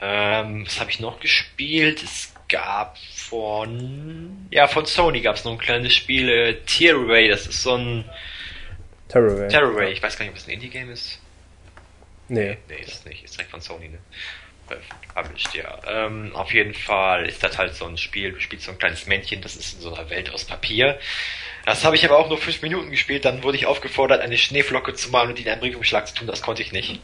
Ähm, 0.00 0.64
was 0.64 0.78
habe 0.78 0.90
ich 0.90 1.00
noch 1.00 1.18
gespielt? 1.18 2.02
Es 2.02 2.32
gab 2.48 2.96
von 2.98 4.48
ja 4.50 4.68
von 4.68 4.86
Sony 4.86 5.20
gab 5.20 5.36
es 5.36 5.44
noch 5.44 5.52
ein 5.52 5.58
kleines 5.58 5.94
Spiel 5.94 6.28
äh, 6.28 6.54
Tearaway. 6.64 7.28
Das 7.28 7.46
ist 7.46 7.62
so 7.62 7.74
ein 7.74 8.04
Terrorway. 9.08 9.48
Terraway. 9.48 9.92
Ich 9.92 10.02
weiß 10.02 10.16
gar 10.18 10.24
nicht, 10.24 10.32
ob 10.32 10.38
es 10.38 10.46
ein 10.46 10.50
Indie-Game 10.50 10.90
ist. 10.90 11.18
Nee. 12.28 12.58
Nee, 12.68 12.76
ist 12.76 12.94
es 12.94 13.04
nicht. 13.04 13.24
Ist 13.24 13.34
direkt 13.34 13.50
von 13.50 13.60
Sony, 13.60 13.88
ne? 13.88 13.98
Äh, 14.70 14.76
Published, 15.14 15.54
ja. 15.54 15.78
Ähm, 15.88 16.30
auf 16.34 16.52
jeden 16.54 16.74
Fall 16.74 17.26
ist 17.26 17.42
das 17.42 17.58
halt 17.58 17.74
so 17.74 17.86
ein 17.86 17.96
Spiel. 17.96 18.32
Du 18.32 18.40
spielst 18.40 18.66
so 18.66 18.72
ein 18.72 18.78
kleines 18.78 19.06
Männchen, 19.06 19.40
das 19.40 19.56
ist 19.56 19.74
in 19.74 19.80
so 19.80 19.94
einer 19.94 20.08
Welt 20.10 20.32
aus 20.32 20.44
Papier. 20.44 20.98
Das 21.66 21.84
habe 21.84 21.96
ich 21.96 22.04
aber 22.06 22.18
auch 22.18 22.28
nur 22.28 22.38
fünf 22.38 22.62
Minuten 22.62 22.90
gespielt. 22.90 23.26
Dann 23.26 23.42
wurde 23.42 23.58
ich 23.58 23.66
aufgefordert, 23.66 24.22
eine 24.22 24.38
Schneeflocke 24.38 24.94
zu 24.94 25.10
malen 25.10 25.30
und 25.30 25.38
die 25.38 25.42
in 25.42 25.50
einen 25.50 25.60
Briefumschlag 25.60 26.06
zu 26.08 26.14
tun. 26.14 26.26
Das 26.26 26.40
konnte 26.40 26.62
ich 26.62 26.72
nicht. 26.72 27.00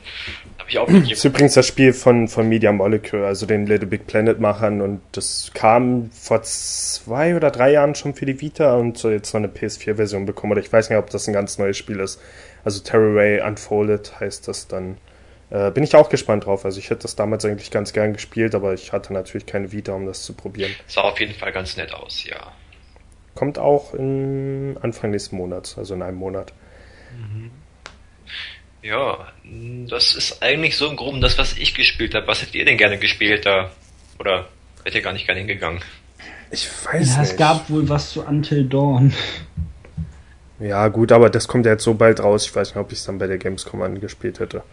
Habe 0.59 0.71
ich 0.71 0.75
Das 1.11 1.19
ist 1.19 1.25
übrigens 1.25 1.55
das 1.55 1.67
Spiel 1.67 1.93
von, 1.93 2.29
von 2.29 2.49
Media 2.49 2.73
Molecule, 2.73 3.27
also 3.27 3.45
den 3.45 3.67
Little 3.67 3.87
Big 3.87 4.07
Planet 4.07 4.41
Machern 4.41 4.81
und 4.81 5.03
das 5.13 5.51
kam 5.53 6.11
vor 6.13 6.43
zwei 6.43 7.37
oder 7.37 7.51
drei 7.51 7.73
Jahren 7.73 7.95
schon 7.95 8.15
für 8.15 8.25
die 8.25 8.41
Vita 8.41 8.77
und 8.77 8.97
so 8.97 9.11
jetzt 9.11 9.31
so 9.31 9.37
eine 9.37 9.49
PS4-Version 9.49 10.25
bekommen 10.25 10.53
oder 10.53 10.63
ich 10.63 10.73
weiß 10.73 10.89
nicht, 10.89 10.99
ob 10.99 11.11
das 11.11 11.27
ein 11.27 11.35
ganz 11.35 11.59
neues 11.59 11.77
Spiel 11.77 12.01
ist. 12.01 12.19
Also 12.65 12.81
Terraway 12.81 13.43
Unfolded 13.43 14.19
heißt 14.19 14.49
das 14.49 14.67
dann. 14.67 14.97
Äh, 15.55 15.71
bin 15.71 15.85
ich 15.85 15.95
auch 15.95 16.09
gespannt 16.09 16.47
drauf. 16.47 16.65
Also 16.65 16.81
ich 16.81 16.91
hätte 16.91 17.03
das 17.03 17.15
damals 17.15 17.45
eigentlich 17.45 17.71
ganz 17.71 17.93
gern 17.93 18.13
gespielt, 18.13 18.57
aber 18.57 18.75
ich 18.75 18.93
hatte 18.93 19.13
natürlich 19.13 19.47
keine 19.47 19.71
Vita, 19.71 19.93
um 19.93 20.05
das 20.05 20.25
zu 20.25 20.33
probieren. 20.33 20.73
Sah 20.89 21.03
auf 21.03 21.21
jeden 21.21 21.33
Fall 21.35 21.53
ganz 21.53 21.77
nett 21.77 21.95
aus, 21.95 22.25
ja. 22.25 22.53
Kommt 23.37 23.59
auch 23.61 23.95
in 23.95 24.77
Anfang 24.83 25.13
nächsten 25.13 25.37
Monats, 25.37 25.79
also 25.79 25.95
in 25.95 26.03
einem 26.03 26.17
Monat. 26.17 26.53
Ja, 28.83 29.29
das 29.89 30.17
ist 30.17 30.43
eigentlich 30.43 30.77
so 30.77 30.89
im 30.89 30.97
Groben 30.97 31.21
das, 31.21 31.39
was 31.39 31.57
ich 31.57 31.75
gespielt 31.75 32.17
habe. 32.17 32.27
Was 32.27 32.43
hättet 32.43 32.57
ihr 32.57 32.65
denn 32.65 32.77
gerne 32.77 32.99
gespielt 32.99 33.47
da? 33.47 33.71
Oder 34.19 34.49
wärt 34.83 34.97
ihr 34.97 35.03
gar 35.03 35.13
nicht 35.13 35.27
gerne 35.27 35.39
hingegangen? 35.39 35.81
Ich 36.51 36.69
weiß 36.85 37.15
Ja, 37.15 37.21
nicht. 37.23 37.31
es 37.31 37.37
gab 37.37 37.71
wohl 37.71 37.89
was 37.89 38.11
zu 38.11 38.23
Until 38.27 38.65
Dawn. 38.69 39.15
ja 40.59 40.89
gut, 40.89 41.13
aber 41.13 41.31
das 41.31 41.47
kommt 41.47 41.65
ja 41.65 41.73
jetzt 41.73 41.85
so 41.85 41.95
bald 41.95 42.21
raus. 42.21 42.45
Ich 42.47 42.55
weiß 42.55 42.71
nicht, 42.71 42.77
ob 42.77 42.91
ich 42.91 42.99
es 42.99 43.05
dann 43.05 43.19
bei 43.19 43.29
der 43.29 43.39
Gamescom 43.39 43.83
angespielt 43.83 44.41
hätte. 44.41 44.65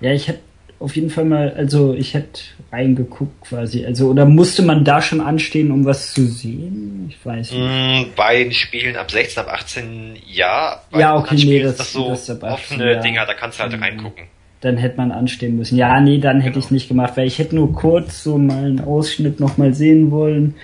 Ja, 0.00 0.12
ich 0.12 0.28
hätte 0.28 0.40
auf 0.78 0.94
jeden 0.94 1.08
Fall 1.08 1.24
mal, 1.24 1.54
also 1.56 1.94
ich 1.94 2.12
hätte 2.12 2.40
reingeguckt 2.70 3.40
quasi. 3.48 3.86
Also, 3.86 4.08
oder 4.10 4.26
musste 4.26 4.62
man 4.62 4.84
da 4.84 5.00
schon 5.00 5.22
anstehen, 5.22 5.70
um 5.70 5.86
was 5.86 6.12
zu 6.12 6.26
sehen? 6.26 7.06
Ich 7.08 7.24
weiß 7.24 7.52
nicht. 7.52 7.60
Mm, 7.62 8.10
Bei 8.14 8.42
den 8.42 8.52
Spielen 8.52 8.94
ab 8.96 9.10
16, 9.10 9.42
ab 9.42 9.48
18 9.52 10.16
ja. 10.26 10.82
Bei 10.90 11.00
Ja, 11.00 11.16
okay, 11.16 11.36
nee, 11.36 11.62
das- 11.62 11.72
ist 11.72 11.80
das 11.80 11.92
so 11.94 12.08
das 12.10 12.28
ab 12.28 12.44
18, 12.44 12.76
offene 12.76 12.92
ja. 12.92 13.00
Dinger, 13.00 13.24
da 13.26 13.32
kannst 13.34 13.58
du 13.58 13.62
halt 13.62 13.72
Mhm. 13.76 13.82
reingucken. 13.82 14.24
dann 14.62 14.78
hätte 14.78 14.96
man 14.96 15.12
anstehen 15.12 15.56
müssen. 15.56 15.76
Ja, 15.78 16.00
nee, 16.00 16.18
dann 16.18 16.40
hätte 16.40 16.58
ich 16.58 16.70
nicht 16.70 16.88
gemacht, 16.88 17.12
weil 17.16 17.26
ich 17.26 17.38
hätte 17.38 17.54
nur 17.54 17.72
kurz 17.72 18.22
so 18.24 18.36
mal 18.36 18.64
einen 18.64 18.80
Ausschnitt 18.80 19.38
nochmal 19.38 19.74
sehen 19.74 20.10
wollen. 20.10 20.54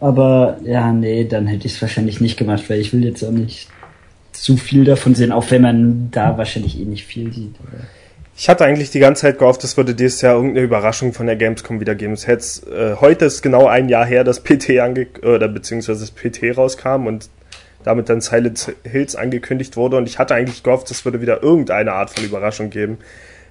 Aber 0.00 0.58
ja, 0.64 0.92
nee, 0.92 1.24
dann 1.24 1.46
hätte 1.46 1.66
ich 1.66 1.72
es 1.74 1.82
wahrscheinlich 1.82 2.20
nicht 2.20 2.36
gemacht, 2.36 2.68
weil 2.68 2.80
ich 2.80 2.92
will 2.92 3.04
jetzt 3.04 3.22
auch 3.24 3.30
nicht 3.30 3.68
zu 4.32 4.56
viel 4.56 4.84
davon 4.84 5.14
sehen, 5.14 5.32
auch 5.32 5.50
wenn 5.50 5.62
man 5.62 6.10
da 6.10 6.36
wahrscheinlich 6.36 6.78
eh 6.78 6.84
nicht 6.84 7.04
viel 7.06 7.32
sieht. 7.32 7.54
Aber 7.60 7.84
Ich 8.36 8.48
hatte 8.48 8.64
eigentlich 8.64 8.90
die 8.90 8.98
ganze 8.98 9.22
Zeit 9.22 9.38
gehofft, 9.38 9.62
es 9.62 9.76
würde 9.76 9.94
dieses 9.94 10.20
Jahr 10.20 10.34
irgendeine 10.34 10.66
Überraschung 10.66 11.12
von 11.12 11.26
der 11.26 11.36
Gamescom 11.36 11.78
wieder 11.78 11.94
geben. 11.94 12.14
Es 12.14 12.26
äh, 12.26 12.96
heute 13.00 13.26
ist 13.26 13.42
genau 13.42 13.68
ein 13.68 13.88
Jahr 13.88 14.04
her, 14.04 14.24
dass 14.24 14.40
PT 14.40 14.80
ange 14.80 15.06
oder 15.22 15.46
beziehungsweise 15.46 16.00
das 16.00 16.10
PT 16.10 16.56
rauskam 16.56 17.06
und 17.06 17.28
damit 17.84 18.08
dann 18.08 18.20
Silent 18.20 18.74
Hills 18.82 19.14
angekündigt 19.14 19.76
wurde. 19.76 19.98
Und 19.98 20.08
ich 20.08 20.18
hatte 20.18 20.34
eigentlich 20.34 20.64
gehofft, 20.64 20.90
es 20.90 21.04
würde 21.04 21.20
wieder 21.20 21.44
irgendeine 21.44 21.92
Art 21.92 22.10
von 22.10 22.24
Überraschung 22.24 22.70
geben. 22.70 22.98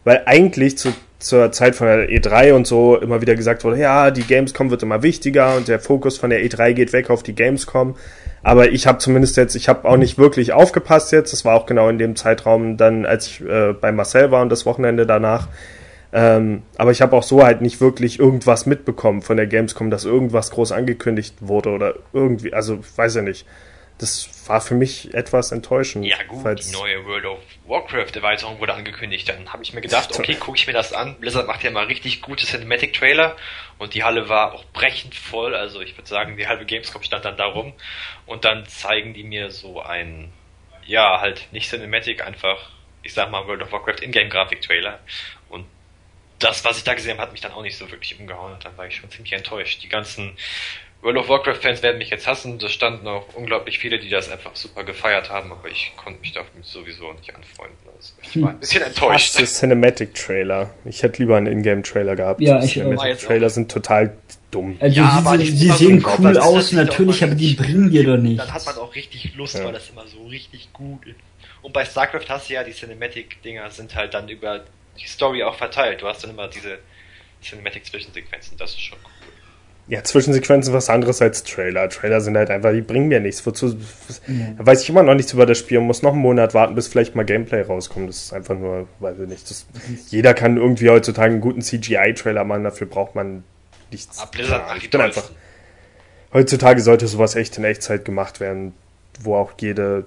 Weil 0.04 0.24
eigentlich 0.26 0.78
zu, 0.78 0.90
zur 1.18 1.54
Zeit 1.54 1.76
von 1.76 1.88
der 1.88 2.10
E3 2.10 2.52
und 2.52 2.68
so 2.68 2.98
immer 2.98 3.22
wieder 3.22 3.36
gesagt 3.36 3.64
wurde, 3.64 3.78
ja, 3.78 4.12
die 4.12 4.24
Gamescom 4.24 4.70
wird 4.70 4.84
immer 4.84 5.02
wichtiger 5.02 5.56
und 5.56 5.70
der 5.70 5.80
Fokus 5.80 6.18
von 6.18 6.30
der 6.30 6.44
E3 6.44 6.74
geht 6.74 6.92
weg 6.92 7.10
auf 7.10 7.24
die 7.24 7.36
Gamescom. 7.36 7.96
Aber 8.44 8.70
ich 8.72 8.86
habe 8.88 8.98
zumindest 8.98 9.38
jetzt, 9.38 9.56
ich 9.56 9.70
habe 9.70 9.88
auch 9.88 9.96
nicht 9.96 10.18
wirklich 10.18 10.52
aufgepasst 10.52 11.14
jetzt. 11.14 11.32
Das 11.32 11.46
war 11.46 11.56
auch 11.56 11.66
genau 11.66 11.88
in 11.88 11.98
dem 11.98 12.16
Zeitraum 12.18 12.76
dann, 12.76 13.06
als 13.06 13.28
ich 13.28 13.42
äh, 13.42 13.74
bei 13.74 13.92
Marcel 13.94 14.32
war 14.32 14.42
und 14.42 14.50
das 14.50 14.66
Wochenende 14.66 15.06
danach. 15.06 15.48
Ähm, 16.12 16.62
aber 16.78 16.92
ich 16.92 17.02
habe 17.02 17.16
auch 17.16 17.24
so 17.24 17.44
halt 17.44 17.62
nicht 17.62 17.82
wirklich 17.82 18.20
irgendwas 18.20 18.66
mitbekommen 18.66 19.22
von 19.24 19.38
der 19.38 19.48
Gamescom, 19.48 19.90
dass 19.90 20.06
irgendwas 20.06 20.52
groß 20.52 20.74
angekündigt 20.74 21.36
wurde 21.40 21.70
oder 21.70 21.96
irgendwie, 22.12 22.54
also 22.54 22.80
weiß 22.98 23.16
ja 23.16 23.22
nicht. 23.24 23.48
Das 23.98 24.28
war 24.48 24.62
für 24.62 24.76
mich 24.76 25.14
etwas 25.14 25.52
enttäuschend. 25.52 26.06
Ja 26.06 26.22
gut, 26.24 26.44
falls- 26.44 26.68
die 26.70 26.74
neue 26.74 27.06
World 27.06 27.26
of 27.26 27.40
Warcraft 27.68 28.16
Erweiterung 28.16 28.60
wurde 28.60 28.74
angekündigt. 28.74 29.28
Dann 29.30 29.52
habe 29.52 29.64
ich 29.64 29.74
mir 29.74 29.82
gedacht, 29.82 30.18
okay, 30.18 30.36
gucke 30.36 30.58
ich 30.58 30.68
mir 30.68 30.74
das 30.74 30.94
an. 30.94 31.16
Blizzard 31.20 31.48
macht 31.48 31.64
ja 31.64 31.72
mal 31.72 31.86
richtig 31.86 32.22
gute 32.22 32.46
Cinematic 32.46 32.94
Trailer 32.94 33.36
und 33.78 33.94
die 33.94 34.04
Halle 34.04 34.30
war 34.30 34.54
auch 34.54 34.66
brechend 34.74 35.16
voll. 35.16 35.56
Also 35.56 35.82
ich 35.82 35.98
würde 35.98 36.08
sagen, 36.10 36.38
die 36.38 36.48
halbe 36.48 36.66
Gamescom 36.66 37.04
stand 37.04 37.26
dann 37.26 37.38
da 37.38 37.46
rum 37.46 37.74
und 38.26 38.46
dann 38.46 38.66
zeigen 38.66 39.14
die 39.14 39.24
mir 39.24 39.52
so 39.52 39.82
ein, 39.82 40.32
ja 40.86 41.22
halt 41.22 41.48
nicht 41.52 41.70
Cinematic, 41.70 42.26
einfach, 42.26 42.72
ich 43.02 43.14
sag 43.14 43.32
mal 43.32 43.48
World 43.48 43.62
of 43.62 43.72
Warcraft 43.72 44.02
Ingame 44.04 44.30
Grafik 44.30 44.62
Trailer 44.62 45.00
und 45.50 45.66
das, 46.40 46.66
was 46.66 46.78
ich 46.78 46.84
da 46.84 46.94
gesehen 46.94 47.12
habe, 47.14 47.22
hat 47.24 47.32
mich 47.32 47.42
dann 47.42 47.54
auch 47.54 47.62
nicht 47.62 47.78
so 47.78 47.90
wirklich 47.90 48.20
umgehauen 48.20 48.54
und 48.54 48.66
dann 48.66 48.76
war 48.78 48.86
ich 48.88 48.98
schon 48.98 49.10
ziemlich 49.10 49.32
enttäuscht. 49.32 49.82
Die 49.82 49.88
ganzen 49.88 50.36
World 51.04 51.18
of 51.18 51.28
Warcraft-Fans 51.28 51.84
werden 51.84 51.98
mich 51.98 52.10
jetzt 52.10 52.26
hassen. 52.28 52.60
Da 52.60 52.70
standen 52.70 53.06
auch 53.08 53.26
unglaublich 53.36 53.78
viele, 53.78 54.00
die 54.00 54.10
das 54.10 54.32
einfach 54.32 54.56
super 54.56 54.84
gefeiert 54.86 55.30
haben, 55.30 55.52
aber 55.52 55.68
ich 55.70 55.92
konnte 55.98 56.22
mich 56.22 56.32
damit 56.32 56.48
sowieso 56.62 57.12
nicht 57.14 57.36
anfreunden. 57.36 57.78
Also 57.96 58.14
ich 58.22 58.42
war 58.42 58.50
ein 58.52 58.60
bisschen 58.60 58.84
enttäuscht. 58.84 59.36
Hasse 59.36 59.46
Cinematic-Trailer. 59.46 60.74
Ich 60.86 61.04
hätte 61.04 61.22
lieber 61.22 61.36
einen 61.38 61.48
Ingame-Trailer 61.48 62.16
gehabt. 62.16 62.40
Ja, 62.42 62.58
ich 62.64 62.72
auch. 62.72 62.86
Cinematic-Trailer 62.86 63.50
sind 63.50 63.70
total 63.72 64.16
dumm. 64.52 64.78
Also 64.80 64.96
Ja, 65.02 65.12
sie, 65.12 65.18
aber 65.28 65.36
immer 65.36 65.46
so 65.46 65.74
sehen 65.76 66.02
gut, 66.02 66.14
cool 66.20 66.34
das 66.34 66.44
aus, 66.44 66.72
natürlich 66.72 67.24
aber 67.24 67.36
die 67.36 67.54
bringen 67.56 67.92
dir 67.92 68.04
doch 68.04 68.12
Dann 68.14 68.24
nichts. 68.24 68.52
hat 68.54 68.66
man 68.66 68.76
auch 68.78 68.96
richtig 68.96 69.36
Lust, 69.36 69.56
Ja. 69.58 69.66
weil 69.66 69.74
das 69.74 69.90
immer 69.90 70.08
so 70.08 70.26
richtig 70.28 70.72
gut 70.72 71.06
ist. 71.06 71.16
Und 71.62 71.74
bei 71.74 71.84
StarCraft 71.86 72.30
hast 72.30 72.50
du 72.50 72.54
ja 72.54 72.64
die 72.64 72.72
Cinematic-Dinger 72.74 73.70
sind 73.72 73.94
halt 73.96 74.14
dann 74.14 74.30
über 74.30 74.64
die 75.00 75.08
Story 75.08 75.44
auch 75.44 75.56
verteilt. 75.56 76.02
Du 76.02 76.08
hast 76.08 76.24
dann 76.24 76.32
immer 76.32 76.48
diese 76.48 76.78
Cinematic-Zwischensequenzen, 77.42 78.58
das 78.58 78.72
ist 78.72 78.82
schon 78.82 78.98
cool. 79.04 79.23
Ja, 79.88 80.02
Zwischensequenzen 80.02 80.74
was 80.74 80.90
anderes 80.90 81.22
als 81.22 81.44
Trailer. 81.44 81.90
Trailer 81.90 82.22
sind 82.22 82.38
halt 82.38 82.50
einfach, 82.50 82.72
die 82.72 82.82
bringen 82.82 83.10
mir 83.10 83.20
nichts. 83.20 83.46
Wozu? 83.46 83.76
Da 84.58 84.66
weiß 84.66 84.82
ich 84.82 84.90
immer 84.90 85.04
noch 85.04 85.14
nichts 85.14 85.34
über 85.34 85.46
das 85.46 85.58
Spiel 85.58 85.80
und 85.80 85.88
muss 85.88 86.02
noch 86.02 86.14
einen 86.14 86.22
Monat 86.22 86.54
warten, 86.54 86.74
bis 86.74 86.88
vielleicht 86.88 87.16
mal 87.16 87.26
Gameplay 87.26 87.62
rauskommt. 87.62 88.08
Das 88.08 88.24
ist 88.24 88.34
einfach 88.34 88.58
nur, 88.58 88.88
weiß 89.00 89.20
ich 89.20 89.28
nicht. 89.28 89.50
Das, 89.50 89.66
jeder 90.08 90.34
kann 90.34 90.56
irgendwie 90.56 90.90
heutzutage 90.90 91.32
einen 91.32 91.42
guten 91.42 91.62
CGI-Trailer 91.62 92.46
machen, 92.46 92.64
dafür 92.64 92.88
braucht 92.88 93.14
man 93.14 93.44
nichts. 93.92 94.20
Aber 94.20 94.32
Blizzard 94.32 94.70
Ja, 94.70 94.76
ich 94.78 94.90
bin 94.90 95.02
einfach, 95.02 95.30
heutzutage 96.32 96.82
sollte 96.82 97.08
sowas 97.08 97.36
echt 97.36 97.58
in 97.58 97.66
Echtzeit 97.66 98.06
gemacht 98.06 98.40
werden, 98.40 98.74
wo 99.22 99.36
auch 99.36 99.52
jede 99.60 100.06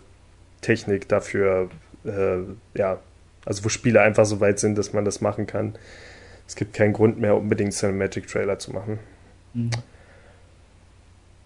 Technik 0.63 1.07
dafür, 1.09 1.69
äh, 2.07 2.39
ja, 2.75 2.99
also 3.45 3.65
wo 3.65 3.69
Spiele 3.69 4.01
einfach 4.01 4.25
so 4.25 4.41
weit 4.41 4.59
sind, 4.59 4.79
dass 4.79 4.95
man 4.95 5.05
das 5.05 5.21
machen 5.21 5.47
kann. 5.47 5.75
Es 6.49 6.57
gibt 6.57 6.75
keinen 6.75 6.95
Grund 6.95 7.21
mehr, 7.21 7.37
unbedingt 7.37 7.75
Cinematic 7.75 8.27
Trailer 8.27 8.59
zu 8.59 8.73
machen. 8.73 8.99
Mhm. 9.57 9.71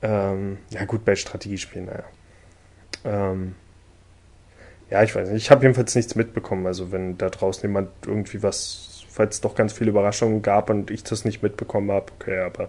Ähm, 0.02 0.58
ja, 0.70 0.84
gut, 0.84 1.04
bei 1.04 1.14
Strategiespielen, 1.14 1.86
naja. 1.86 2.04
Ähm, 3.04 3.54
ja, 4.90 5.02
ich 5.02 5.14
weiß 5.14 5.28
nicht. 5.28 5.42
Ich 5.44 5.50
habe 5.50 5.62
jedenfalls 5.62 5.94
nichts 5.94 6.14
mitbekommen. 6.14 6.66
Also, 6.66 6.90
wenn 6.90 7.18
da 7.18 7.28
draußen 7.30 7.62
jemand 7.62 7.90
irgendwie 8.06 8.42
was, 8.42 9.04
falls 9.08 9.36
es 9.36 9.40
doch 9.40 9.54
ganz 9.54 9.72
viele 9.72 9.90
Überraschungen 9.90 10.42
gab 10.42 10.70
und 10.70 10.90
ich 10.90 11.04
das 11.04 11.24
nicht 11.24 11.42
mitbekommen 11.42 11.90
habe, 11.92 12.06
okay, 12.18 12.40
aber 12.40 12.68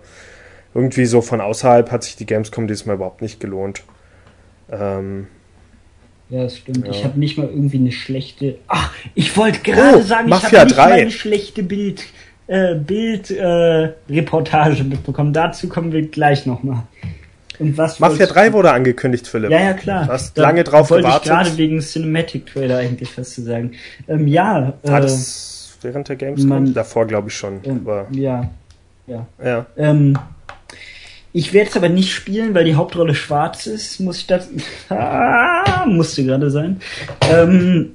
irgendwie 0.73 1.05
so 1.05 1.21
von 1.21 1.41
außerhalb 1.41 1.91
hat 1.91 2.03
sich 2.03 2.15
die 2.15 2.25
Gamescom 2.25 2.67
diesmal 2.67 2.95
überhaupt 2.95 3.21
nicht 3.21 3.39
gelohnt. 3.39 3.83
Ähm, 4.71 5.27
Ja, 6.29 6.43
das 6.43 6.57
stimmt. 6.57 6.85
Ja. 6.85 6.91
Ich 6.91 7.03
habe 7.03 7.19
nicht 7.19 7.37
mal 7.37 7.47
irgendwie 7.47 7.77
eine 7.77 7.91
schlechte. 7.91 8.57
Ach, 8.67 8.93
ich 9.15 9.35
wollte 9.35 9.59
gerade 9.61 9.97
Oh, 9.97 10.01
sagen, 10.01 10.29
ich 10.29 10.43
habe 10.43 10.65
nicht 10.65 10.77
3. 10.77 10.83
mal 10.89 10.91
eine 10.93 11.11
schlechte 11.11 11.63
Bild, 11.63 12.03
äh, 12.47 12.75
Bild, 12.75 13.31
äh, 13.31 13.89
mitbekommen. 14.83 15.33
Dazu 15.33 15.67
kommen 15.69 15.91
wir 15.91 16.01
gleich 16.07 16.45
nochmal. 16.45 16.83
Und 17.59 17.77
was 17.77 17.99
Mafia 17.99 18.17
wolltest 18.19 18.35
3 18.35 18.47
du- 18.47 18.53
wurde 18.53 18.71
angekündigt, 18.71 19.27
Philipp. 19.27 19.51
Ja, 19.51 19.59
ja, 19.59 19.73
klar. 19.73 20.05
Du 20.05 20.11
hast 20.13 20.37
Da 20.37 20.41
lange 20.41 20.63
drauf 20.63 20.89
wollte 20.89 21.03
gewartet. 21.05 21.25
ich 21.25 21.31
gerade 21.31 21.57
wegen 21.57 21.79
Cinematic 21.79 22.47
Trailer 22.47 22.77
eigentlich 22.79 23.15
was 23.17 23.31
zu 23.35 23.43
sagen. 23.43 23.73
Ähm, 24.07 24.27
ja, 24.27 24.73
War 24.83 24.97
äh, 24.99 25.01
das 25.01 25.77
während 25.81 26.09
der 26.09 26.15
Gamescom? 26.15 26.49
man- 26.49 26.73
Davor 26.73 27.05
glaube 27.05 27.29
ich 27.29 27.35
schon. 27.35 27.59
ähm, 27.63 27.81
Aber, 27.83 28.07
ja, 28.11 28.49
ja. 29.07 29.27
ja. 29.43 29.65
Ähm, 29.77 30.17
ich 31.33 31.53
werde 31.53 31.69
es 31.69 31.77
aber 31.77 31.87
nicht 31.89 32.11
spielen, 32.11 32.53
weil 32.55 32.65
die 32.65 32.75
Hauptrolle 32.75 33.13
schwarz 33.15 33.67
ist. 33.67 33.99
Muss 33.99 34.17
ich 34.17 34.27
das? 34.27 34.49
Ah, 34.89 35.85
musste 35.85 36.25
gerade 36.25 36.49
sein. 36.49 36.81
Ähm, 37.31 37.91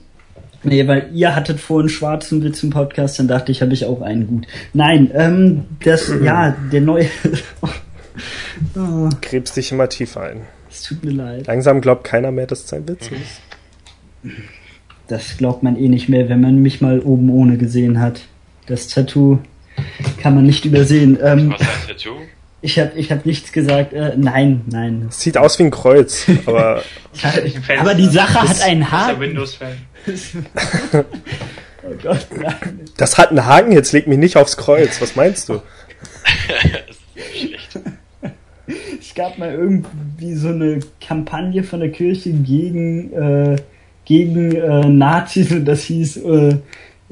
nee, 0.67 0.87
weil 0.87 1.11
ihr 1.15 1.35
hattet 1.35 1.61
vorhin 1.61 1.89
schwarzen 1.89 2.43
Witz 2.43 2.63
im 2.63 2.71
Podcast, 2.71 3.19
dann 3.19 3.29
dachte 3.29 3.53
ich, 3.53 3.63
habe 3.63 3.73
ich 3.73 3.85
auch 3.85 4.03
einen 4.03 4.27
gut. 4.27 4.47
Nein, 4.75 5.11
ähm, 5.15 5.65
das, 5.85 6.13
ja, 6.23 6.51
der 6.73 6.81
neue. 6.81 7.07
oh, 8.77 9.09
Krebst 9.21 9.57
dich 9.57 9.73
immer 9.73 9.89
tiefer 9.89 10.23
ein. 10.23 10.43
es 10.71 10.83
tut 10.83 11.05
mir 11.05 11.13
leid. 11.13 11.47
Langsam 11.47 11.81
glaubt 11.81 12.05
keiner 12.05 12.31
mehr, 12.31 12.47
dass 12.47 12.65
es 12.65 12.73
ein 12.73 12.89
Witz 12.89 13.09
ist. 13.09 13.41
Das 15.09 15.37
glaubt 15.39 15.63
man 15.63 15.77
eh 15.77 15.89
nicht 15.89 16.09
mehr, 16.09 16.29
wenn 16.29 16.41
man 16.41 16.61
mich 16.61 16.81
mal 16.81 17.01
oben 17.01 17.31
ohne 17.31 17.57
gesehen 17.59 18.01
hat. 18.01 18.23
Das 18.67 18.89
Tattoo 18.89 19.39
kann 20.21 20.35
man 20.35 20.47
nicht 20.47 20.65
übersehen. 20.65 21.19
Ähm, 21.23 21.51
Was 21.53 21.61
ein 21.61 21.67
Tattoo? 21.89 22.17
Ich 22.63 22.79
habe 22.79 22.93
ich 22.97 23.13
hab 23.13 23.27
nichts 23.27 23.53
gesagt. 23.53 23.93
Äh, 23.93 24.15
nein, 24.17 24.63
nein. 24.71 25.07
Sieht 25.11 25.37
aus 25.37 25.59
wie 25.59 25.65
ein 25.65 25.71
Kreuz, 25.71 26.27
aber 26.47 26.83
Aber 27.79 27.95
die 27.95 28.07
Sache 28.07 28.49
hat 28.49 28.61
einen 28.63 28.91
Haken. 28.91 29.21
Windows-Fan. 29.21 29.77
Oh 31.89 31.95
Gott, 32.03 32.27
nein. 32.37 32.81
das 32.97 33.17
hat 33.17 33.31
einen 33.31 33.47
Haken, 33.47 33.71
jetzt 33.71 33.93
leg 33.93 34.09
mich 34.09 34.19
nicht 34.19 34.37
aufs 34.37 34.57
Kreuz. 34.57 35.01
Was 35.01 35.15
meinst 35.15 35.49
du? 35.49 35.63
das 36.89 36.97
ist 37.15 37.39
schlecht. 37.39 37.79
Es 39.01 39.15
gab 39.15 39.39
mal 39.39 39.53
irgendwie 39.53 40.35
so 40.35 40.49
eine 40.49 40.81
Kampagne 41.01 41.63
von 41.63 41.79
der 41.79 41.93
Kirche 41.93 42.33
gegen, 42.33 43.13
äh, 43.13 43.57
gegen 44.05 44.57
äh, 44.57 44.89
Nazis 44.89 45.53
und 45.53 45.65
das 45.65 45.83
hieß, 45.83 46.17
äh, 46.17 46.57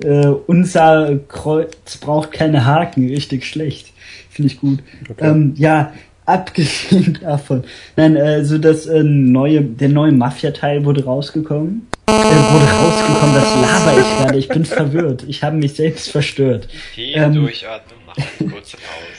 äh, 0.03 0.27
unser 0.49 1.21
Kreuz 1.29 1.97
braucht 2.01 2.33
keine 2.33 2.65
Haken, 2.65 3.09
richtig 3.09 3.47
schlecht. 3.47 3.94
Finde 4.35 4.52
ich 4.52 4.61
gut. 4.61 4.81
Okay. 5.09 5.31
Ähm, 5.31 5.55
ja, 5.56 5.93
abgesehen 6.27 7.19
davon. 7.23 7.62
Nein, 7.97 8.16
äh, 8.16 8.44
so 8.44 8.59
das 8.59 8.86
äh, 8.86 9.05
neue, 9.05 9.62
der 9.62 9.90
neue 9.90 10.11
Mafia-Teil 10.11 10.85
wurde 10.85 11.05
rausgekommen. 11.05 11.86
Äh, 12.06 12.12
wurde 12.12 12.66
rausgekommen, 12.66 13.35
das 13.35 13.55
laber 13.55 14.01
ich 14.01 14.19
gerade. 14.19 14.39
Ich 14.39 14.48
bin 14.48 14.65
verwirrt. 14.65 15.24
Ich 15.28 15.44
habe 15.44 15.56
mich 15.56 15.74
selbst 15.74 16.11
verstört. 16.11 16.69
Hier 16.94 17.16
Ähm, 17.16 17.35
durchatmen, 17.35 17.97
mach 18.06 18.16
eine 18.16 18.51
kurze 18.51 18.77
Pause. 18.77 19.06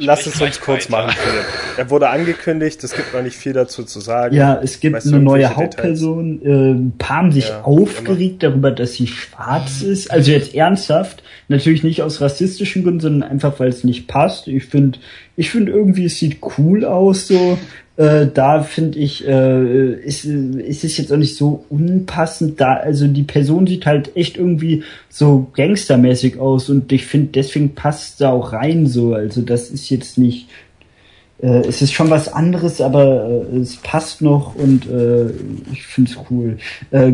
Lass 0.00 0.26
es 0.26 0.40
uns 0.40 0.60
kurz 0.60 0.90
weiter. 0.90 1.06
machen, 1.06 1.18
Philipp. 1.18 1.44
Er 1.76 1.90
wurde 1.90 2.08
angekündigt, 2.08 2.82
es 2.84 2.92
gibt 2.92 3.14
noch 3.14 3.22
nicht 3.22 3.36
viel 3.36 3.52
dazu 3.52 3.84
zu 3.84 4.00
sagen. 4.00 4.34
Ja, 4.34 4.60
es 4.62 4.80
gibt 4.80 4.96
Weißt 4.96 5.06
du 5.06 5.14
eine 5.14 5.24
neue 5.24 5.54
Hauptperson. 5.56 6.42
Äh, 6.44 6.72
ein 6.72 6.92
paar 6.98 7.18
haben 7.18 7.32
sich 7.32 7.48
Ja, 7.48 7.62
aufgeregt 7.62 8.42
darüber, 8.42 8.70
dass 8.70 8.94
sie 8.94 9.06
schwarz 9.06 9.82
ist. 9.82 10.10
Also 10.10 10.30
jetzt 10.32 10.54
ernsthaft. 10.54 11.22
Natürlich 11.48 11.82
nicht 11.82 12.02
aus 12.02 12.20
rassistischen 12.20 12.82
Gründen, 12.82 13.00
sondern 13.00 13.30
einfach, 13.30 13.58
weil 13.60 13.68
es 13.68 13.84
nicht 13.84 14.06
passt. 14.06 14.48
Ich 14.48 14.66
finde, 14.66 14.98
ich 15.36 15.50
finde 15.50 15.72
irgendwie, 15.72 16.04
es 16.06 16.18
sieht 16.18 16.38
cool 16.58 16.84
aus 16.84 17.26
so. 17.28 17.58
Äh, 18.00 18.28
da 18.32 18.62
finde 18.62 18.98
ich, 18.98 19.28
äh, 19.28 19.92
ist, 19.92 20.24
ist 20.24 20.84
es 20.84 20.96
jetzt 20.96 21.12
auch 21.12 21.18
nicht 21.18 21.36
so 21.36 21.66
unpassend 21.68 22.58
da. 22.58 22.76
Also 22.76 23.06
die 23.06 23.24
Person 23.24 23.66
sieht 23.66 23.84
halt 23.84 24.16
echt 24.16 24.38
irgendwie 24.38 24.84
so 25.10 25.48
gangstermäßig 25.52 26.38
aus 26.38 26.70
und 26.70 26.90
ich 26.92 27.04
finde, 27.04 27.32
deswegen 27.34 27.74
passt 27.74 28.22
da 28.22 28.30
auch 28.30 28.54
rein 28.54 28.86
so. 28.86 29.12
Also 29.12 29.42
das 29.42 29.68
ist 29.68 29.90
jetzt 29.90 30.16
nicht 30.16 30.48
äh, 31.42 31.60
es 31.68 31.82
ist 31.82 31.92
schon 31.92 32.08
was 32.08 32.32
anderes, 32.32 32.80
aber 32.80 33.44
äh, 33.52 33.58
es 33.58 33.76
passt 33.76 34.22
noch 34.22 34.54
und 34.54 34.88
äh, 34.88 35.26
ich 35.70 35.82
finde 35.82 36.10
es 36.10 36.18
cool. 36.30 36.56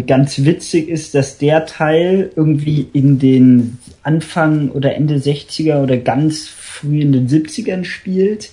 Ganz 0.06 0.44
witzig 0.44 0.88
ist, 0.88 1.16
dass 1.16 1.38
der 1.38 1.66
Teil 1.66 2.30
irgendwie 2.36 2.86
in 2.92 3.18
den 3.18 3.78
Anfang 4.04 4.70
oder 4.70 4.94
Ende 4.94 5.16
60er 5.16 5.82
oder 5.82 5.96
ganz 5.96 6.46
früh 6.46 7.00
in 7.00 7.10
den 7.10 7.26
70ern 7.26 7.82
spielt 7.82 8.50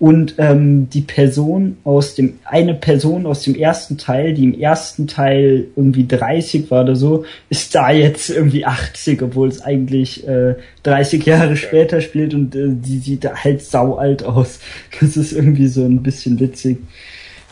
und 0.00 0.36
ähm, 0.38 0.88
die 0.88 1.02
Person 1.02 1.76
aus 1.84 2.14
dem, 2.14 2.38
eine 2.46 2.72
Person 2.72 3.26
aus 3.26 3.42
dem 3.42 3.54
ersten 3.54 3.98
Teil, 3.98 4.32
die 4.32 4.44
im 4.44 4.58
ersten 4.58 5.06
Teil 5.06 5.66
irgendwie 5.76 6.06
30 6.06 6.70
war 6.70 6.84
oder 6.84 6.96
so, 6.96 7.26
ist 7.50 7.74
da 7.74 7.90
jetzt 7.90 8.30
irgendwie 8.30 8.64
80, 8.64 9.20
obwohl 9.20 9.48
es 9.48 9.60
eigentlich 9.60 10.26
äh, 10.26 10.54
30 10.84 11.26
Jahre 11.26 11.54
später 11.56 12.00
spielt 12.00 12.32
und 12.32 12.56
äh, 12.56 12.68
die 12.70 12.98
sieht 12.98 13.26
halt 13.26 13.62
sau 13.62 13.96
alt 13.96 14.24
aus. 14.24 14.58
Das 15.00 15.16
ist 15.16 15.32
irgendwie 15.32 15.68
so 15.68 15.84
ein 15.84 16.02
bisschen 16.02 16.40
witzig. 16.40 16.78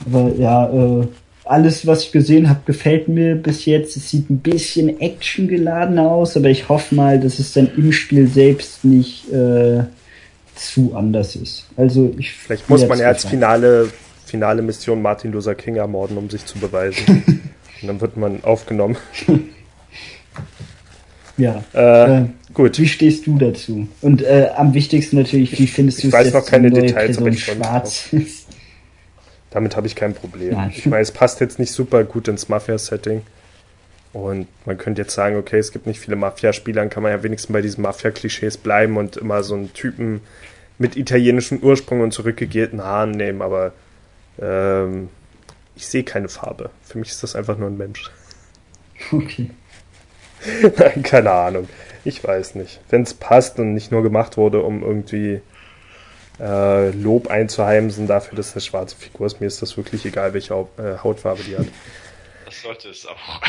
Aber 0.06 0.32
ja, 0.38 1.00
äh, 1.00 1.06
alles, 1.44 1.86
was 1.86 2.04
ich 2.04 2.12
gesehen 2.12 2.48
habe, 2.48 2.60
gefällt 2.64 3.08
mir 3.08 3.34
bis 3.34 3.66
jetzt. 3.66 3.96
Es 3.96 4.10
sieht 4.10 4.30
ein 4.30 4.38
bisschen 4.38 5.00
actiongeladener 5.00 6.10
aus, 6.10 6.36
aber 6.36 6.48
ich 6.48 6.68
hoffe 6.68 6.94
mal, 6.94 7.20
dass 7.20 7.38
es 7.38 7.52
dann 7.52 7.70
im 7.76 7.92
Spiel 7.92 8.26
selbst 8.26 8.84
nicht 8.84 9.30
äh, 9.32 9.84
zu 10.58 10.94
anders 10.94 11.36
ist. 11.36 11.66
Also 11.76 12.14
ich 12.18 12.32
Vielleicht 12.32 12.68
muss 12.68 12.86
man 12.86 12.98
ja 12.98 13.08
als 13.08 13.24
finale, 13.24 13.88
finale 14.26 14.62
Mission 14.62 15.00
Martin 15.00 15.32
Luther 15.32 15.54
King 15.54 15.76
ermorden, 15.76 16.16
um 16.16 16.28
sich 16.30 16.44
zu 16.44 16.58
beweisen. 16.58 17.22
Und 17.82 17.88
dann 17.88 18.00
wird 18.00 18.16
man 18.16 18.42
aufgenommen. 18.44 18.96
Ja. 21.38 21.62
Äh, 21.72 22.24
gut. 22.52 22.78
Wie 22.78 22.88
stehst 22.88 23.26
du 23.26 23.38
dazu? 23.38 23.86
Und 24.02 24.22
äh, 24.22 24.50
am 24.56 24.74
wichtigsten 24.74 25.16
natürlich, 25.16 25.56
wie 25.58 25.68
findest 25.68 26.02
du 26.02 26.08
Ich 26.08 26.12
weiß 26.12 26.32
noch 26.32 26.44
keine 26.44 26.70
Details, 26.70 27.16
aber 27.18 27.28
ich 27.28 27.44
schwarz? 27.44 28.08
Damit 29.50 29.76
habe 29.76 29.86
ich 29.86 29.94
kein 29.94 30.14
Problem. 30.14 30.54
Nein. 30.54 30.72
Ich 30.74 30.84
meine, 30.86 31.02
es 31.02 31.12
passt 31.12 31.40
jetzt 31.40 31.60
nicht 31.60 31.70
super 31.70 32.02
gut 32.02 32.28
ins 32.28 32.48
Mafia-Setting. 32.48 33.22
Und 34.12 34.48
man 34.64 34.78
könnte 34.78 35.02
jetzt 35.02 35.14
sagen, 35.14 35.36
okay, 35.36 35.58
es 35.58 35.72
gibt 35.72 35.86
nicht 35.86 36.00
viele 36.00 36.16
Mafia-Spiele, 36.16 36.80
dann 36.80 36.90
kann 36.90 37.02
man 37.02 37.12
ja 37.12 37.22
wenigstens 37.22 37.52
bei 37.52 37.60
diesen 37.60 37.82
Mafia-Klischees 37.82 38.56
bleiben 38.56 38.96
und 38.96 39.16
immer 39.16 39.42
so 39.42 39.54
einen 39.54 39.72
Typen 39.74 40.22
mit 40.78 40.96
italienischem 40.96 41.58
Ursprung 41.58 42.00
und 42.00 42.12
zurückgegelten 42.12 42.82
Haaren 42.82 43.10
nehmen, 43.10 43.42
aber 43.42 43.72
ähm, 44.40 45.10
ich 45.76 45.86
sehe 45.86 46.04
keine 46.04 46.28
Farbe. 46.28 46.70
Für 46.82 46.98
mich 46.98 47.10
ist 47.10 47.22
das 47.22 47.36
einfach 47.36 47.58
nur 47.58 47.68
ein 47.68 47.76
Mensch. 47.76 48.10
Okay. 49.12 49.50
Nein, 50.76 51.02
keine 51.02 51.30
Ahnung. 51.30 51.68
Ich 52.04 52.22
weiß 52.22 52.54
nicht. 52.54 52.80
Wenn 52.88 53.02
es 53.02 53.14
passt 53.14 53.58
und 53.58 53.74
nicht 53.74 53.92
nur 53.92 54.02
gemacht 54.02 54.36
wurde, 54.36 54.62
um 54.62 54.82
irgendwie 54.82 55.40
äh, 56.40 56.90
Lob 56.90 57.28
einzuheimsen 57.28 58.06
dafür, 58.06 58.36
dass 58.36 58.54
das 58.54 58.64
schwarze 58.64 58.96
Figur 58.96 59.26
ist, 59.26 59.40
mir 59.40 59.46
ist 59.46 59.62
das 59.62 59.76
wirklich 59.76 60.04
egal, 60.06 60.32
welche 60.34 60.54
Haut, 60.54 60.68
äh, 60.78 60.98
Hautfarbe 61.02 61.42
die 61.42 61.56
hat. 61.56 61.66
Das 62.44 62.62
sollte 62.62 62.88
es 62.88 63.06
auch. 63.06 63.40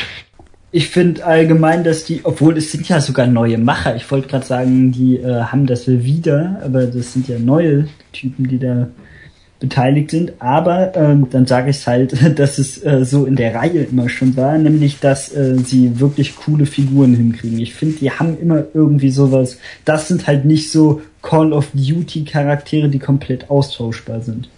Ich 0.72 0.88
finde 0.88 1.24
allgemein, 1.24 1.82
dass 1.82 2.04
die, 2.04 2.20
obwohl 2.22 2.56
es 2.56 2.70
sind 2.70 2.88
ja 2.88 3.00
sogar 3.00 3.26
neue 3.26 3.58
Macher. 3.58 3.96
Ich 3.96 4.08
wollte 4.10 4.28
gerade 4.28 4.46
sagen, 4.46 4.92
die 4.92 5.16
äh, 5.16 5.42
haben 5.42 5.66
das 5.66 5.88
wieder, 5.88 6.60
aber 6.64 6.86
das 6.86 7.12
sind 7.12 7.26
ja 7.26 7.40
neue 7.40 7.88
Typen, 8.12 8.46
die 8.46 8.58
da 8.58 8.88
beteiligt 9.58 10.12
sind. 10.12 10.32
Aber 10.38 10.96
ähm, 10.96 11.26
dann 11.30 11.46
sage 11.46 11.70
ich 11.70 11.86
halt, 11.88 12.14
dass 12.38 12.58
es 12.58 12.84
äh, 12.84 13.04
so 13.04 13.26
in 13.26 13.34
der 13.34 13.56
Reihe 13.56 13.82
immer 13.82 14.08
schon 14.08 14.36
war, 14.36 14.58
nämlich 14.58 15.00
dass 15.00 15.32
äh, 15.34 15.56
sie 15.58 15.98
wirklich 15.98 16.36
coole 16.36 16.66
Figuren 16.66 17.14
hinkriegen. 17.14 17.58
Ich 17.58 17.74
finde, 17.74 17.98
die 17.98 18.12
haben 18.12 18.38
immer 18.40 18.64
irgendwie 18.72 19.10
sowas. 19.10 19.58
Das 19.84 20.06
sind 20.06 20.28
halt 20.28 20.44
nicht 20.44 20.70
so 20.70 21.02
Call 21.20 21.52
of 21.52 21.68
Duty 21.74 22.24
Charaktere, 22.24 22.88
die 22.88 23.00
komplett 23.00 23.50
austauschbar 23.50 24.20
sind. 24.20 24.48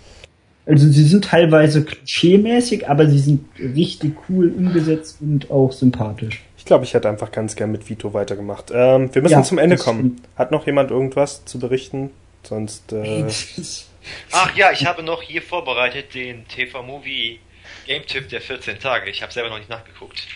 Also 0.65 0.89
sie 0.89 1.05
sind 1.05 1.25
teilweise 1.25 1.85
klischeemäßig, 1.85 2.89
aber 2.89 3.09
sie 3.09 3.19
sind 3.19 3.45
richtig 3.59 4.15
cool 4.29 4.49
umgesetzt 4.57 5.19
und 5.21 5.51
auch 5.51 5.73
sympathisch. 5.73 6.43
Ich 6.57 6.65
glaube, 6.65 6.85
ich 6.85 6.95
hätte 6.95 7.09
einfach 7.09 7.33
ganz 7.33 7.57
gern 7.57 7.73
mit 7.73 7.89
Vito 7.91 8.15
weitergemacht. 8.15 8.71
Ähm, 8.73 9.13
wir 9.13 9.23
müssen 9.23 9.33
Ja, 9.33 9.43
zum 9.43 9.59
Ende 9.59 9.77
kommen. 9.77 10.17
stimmt. 10.19 10.29
Hat 10.39 10.53
noch 10.53 10.65
jemand 10.67 10.93
irgendwas 10.93 11.45
zu 11.45 11.59
berichten? 11.59 12.11
Sonst, 12.45 12.93
äh, 12.93 13.25
Ach 14.33 14.55
ja, 14.57 14.71
ich 14.73 14.87
habe 14.87 15.03
noch 15.03 15.23
hier 15.23 15.43
vorbereitet 15.43 16.15
den 16.15 16.47
TV-Movie 16.49 17.41
Game-Tipp 17.87 18.29
der 18.29 18.41
14 18.41 18.79
Tage. 18.79 19.11
Ich 19.11 19.23
habe 19.23 19.33
selber 19.33 19.49
noch 19.51 19.59
nicht 19.59 19.71
nachgeguckt. 19.71 20.27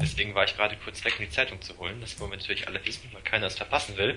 Deswegen 0.00 0.34
war 0.34 0.44
ich 0.44 0.56
gerade 0.56 0.76
kurz 0.82 1.04
weg, 1.04 1.14
um 1.18 1.26
die 1.26 1.30
Zeitung 1.30 1.60
zu 1.60 1.76
holen. 1.78 1.96
Das 2.00 2.18
wollen 2.18 2.30
wir 2.30 2.38
natürlich 2.38 2.66
alle 2.66 2.80
wissen, 2.86 3.02
weil 3.12 3.20
keiner 3.22 3.46
es 3.48 3.56
verpassen 3.56 3.98
will. 3.98 4.16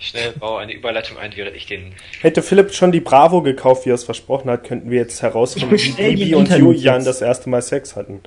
Schnell 0.00 0.32
baue 0.32 0.60
eine 0.60 0.72
Überleitung 0.74 1.18
ein, 1.18 1.32
während 1.34 1.56
ich 1.56 1.66
den... 1.66 1.92
hätte 2.20 2.42
Philipp 2.42 2.72
schon 2.72 2.92
die 2.92 3.00
Bravo 3.00 3.42
gekauft, 3.42 3.84
wie 3.84 3.90
er 3.90 3.94
es 3.94 4.04
versprochen 4.04 4.48
hat, 4.50 4.64
könnten 4.64 4.90
wir 4.90 4.98
jetzt 4.98 5.22
herausfinden, 5.22 5.70
wie 5.72 5.90
Bibi 6.14 6.34
und 6.34 6.42
Internet 6.44 6.64
Julian 6.64 6.96
jetzt. 6.96 7.06
das 7.06 7.20
erste 7.20 7.50
Mal 7.50 7.62
Sex 7.62 7.96
hatten. 7.96 8.20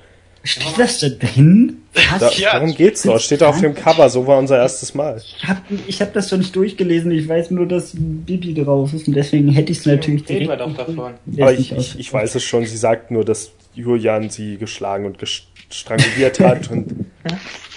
Steht 0.44 0.76
das 0.76 0.98
da 0.98 1.08
drin? 1.08 1.82
Da, 1.94 2.00
Was? 2.20 2.38
Ja. 2.38 2.52
darum 2.54 2.74
geht's 2.74 3.02
doch. 3.02 3.20
Steht 3.20 3.42
auf 3.44 3.60
dem 3.60 3.74
Cover, 3.74 4.10
so 4.10 4.26
war 4.26 4.38
unser 4.38 4.56
erstes 4.58 4.92
Mal. 4.92 5.22
Ich 5.24 5.46
habe 5.46 5.60
ich 5.86 6.02
hab 6.02 6.12
das 6.14 6.28
doch 6.28 6.36
nicht 6.36 6.54
durchgelesen. 6.56 7.12
Ich 7.12 7.28
weiß 7.28 7.52
nur, 7.52 7.66
dass 7.66 7.92
Bibi 7.94 8.52
drauf 8.54 8.92
ist 8.92 9.06
und 9.06 9.14
deswegen 9.14 9.50
hätte 9.50 9.70
ich 9.70 9.78
es 9.78 9.86
natürlich 9.86 10.28
Reden 10.28 10.48
wir 10.48 10.56
direkt. 10.56 10.78
doch 10.78 10.86
davon. 10.86 11.14
Aber 11.38 11.52
ich, 11.52 11.70
ich, 11.70 11.98
ich 11.98 12.12
weiß 12.12 12.34
es 12.34 12.42
schon, 12.42 12.66
sie 12.66 12.76
sagt 12.76 13.12
nur, 13.12 13.24
dass 13.24 13.52
Julian 13.74 14.30
sie 14.30 14.58
geschlagen 14.58 15.06
und 15.06 15.18
gestranguliert 15.20 16.40
hat 16.40 16.70
und 16.70 17.06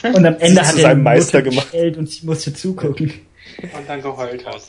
Und 0.02 0.26
am 0.26 0.36
Ende 0.40 0.62
hat 0.62 0.76
er 0.76 0.82
seinem 0.82 0.98
die 0.98 1.04
Meister 1.04 1.42
gemacht. 1.44 1.74
und 1.74 2.10
sie 2.10 2.26
musste 2.26 2.54
zugucken. 2.54 3.14
Und 3.62 3.88
dann 3.88 4.02
geheult 4.02 4.46
hat. 4.46 4.62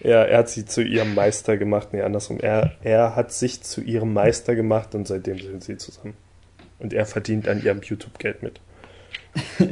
Ja, 0.00 0.22
er 0.22 0.38
hat 0.38 0.50
sie 0.50 0.66
zu 0.66 0.82
ihrem 0.82 1.14
Meister 1.14 1.56
gemacht. 1.56 1.88
Nee, 1.92 2.02
andersrum. 2.02 2.38
Er, 2.40 2.72
er 2.82 3.16
hat 3.16 3.32
sich 3.32 3.62
zu 3.62 3.80
ihrem 3.80 4.12
Meister 4.12 4.54
gemacht 4.54 4.94
und 4.94 5.08
seitdem 5.08 5.38
sind 5.38 5.64
sie 5.64 5.76
zusammen. 5.78 6.14
Und 6.78 6.92
er 6.92 7.06
verdient 7.06 7.48
an 7.48 7.62
ihrem 7.62 7.80
YouTube-Geld 7.82 8.42
mit. 8.42 8.60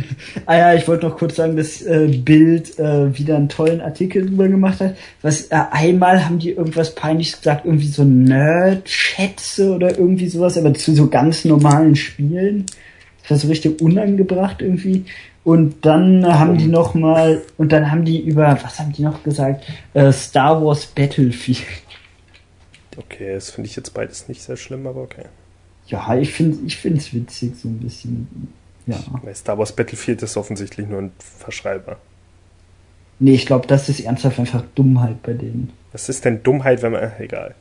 Ah 0.47 0.57
ja, 0.57 0.75
ich 0.75 0.89
wollte 0.89 1.07
noch 1.07 1.19
kurz 1.19 1.37
sagen, 1.37 1.57
dass 1.57 1.83
äh, 1.83 2.09
Bild 2.09 2.79
äh, 2.79 3.17
wieder 3.17 3.37
einen 3.37 3.49
tollen 3.49 3.81
Artikel 3.81 4.27
drüber 4.27 4.49
gemacht 4.49 4.81
hat. 4.81 4.97
Was 5.21 5.43
äh, 5.51 5.57
einmal 5.71 6.25
haben 6.25 6.41
die 6.41 6.51
irgendwas 6.51 6.95
peinliches 6.95 7.39
gesagt, 7.39 7.65
irgendwie 7.65 7.87
so 7.87 8.03
Nerd-Schätze 8.03 9.73
oder 9.73 9.97
irgendwie 9.97 10.29
sowas, 10.29 10.59
aber 10.59 10.75
zu 10.75 10.95
so 10.95 11.09
ganz 11.09 11.45
normalen 11.45 11.95
Spielen. 11.95 12.67
Das 13.23 13.31
war 13.31 13.39
so 13.39 13.49
richtig 13.49 13.81
unangebracht 13.81 14.63
irgendwie. 14.63 15.05
Und 15.45 15.85
dann 15.85 16.25
haben 16.27 16.57
die 16.57 16.69
noch 16.69 16.95
mal 16.95 17.43
und 17.59 17.73
dann 17.73 17.91
haben 17.91 18.05
die 18.05 18.21
über 18.21 18.59
was 18.63 18.79
haben 18.79 18.93
die 18.93 19.03
noch 19.03 19.25
gesagt? 19.25 19.65
Äh, 19.93 20.13
Star 20.13 20.65
Wars 20.65 20.87
Battlefield. 20.87 21.67
Okay, 22.97 23.35
das 23.35 23.51
finde 23.51 23.69
ich 23.69 23.77
jetzt 23.77 23.93
beides 23.93 24.29
nicht 24.29 24.43
sehr 24.43 24.57
schlimm, 24.57 24.87
aber 24.87 25.03
okay. 25.03 25.25
Ja, 25.87 26.15
ich 26.15 26.33
finde 26.33 26.59
ich 26.67 26.77
find's 26.77 27.13
witzig 27.13 27.55
so 27.57 27.69
ein 27.69 27.79
bisschen. 27.79 28.53
Ja. 28.87 28.99
Star 29.35 29.59
Wars 29.59 29.73
Battlefield 29.73 30.23
ist 30.23 30.37
offensichtlich 30.37 30.87
nur 30.87 31.01
ein 31.01 31.13
Verschreiber. 31.19 31.97
Nee, 33.19 33.35
ich 33.35 33.47
glaube, 33.47 33.67
das 33.67 33.89
ist 33.89 34.01
ernsthaft 34.01 34.39
einfach 34.39 34.65
Dummheit 34.75 35.23
bei 35.23 35.33
denen. 35.33 35.73
Was 35.93 36.09
ist 36.09 36.25
denn 36.25 36.43
Dummheit, 36.43 36.83
wenn 36.83 36.93
man. 36.93 37.13
Egal. 37.19 37.55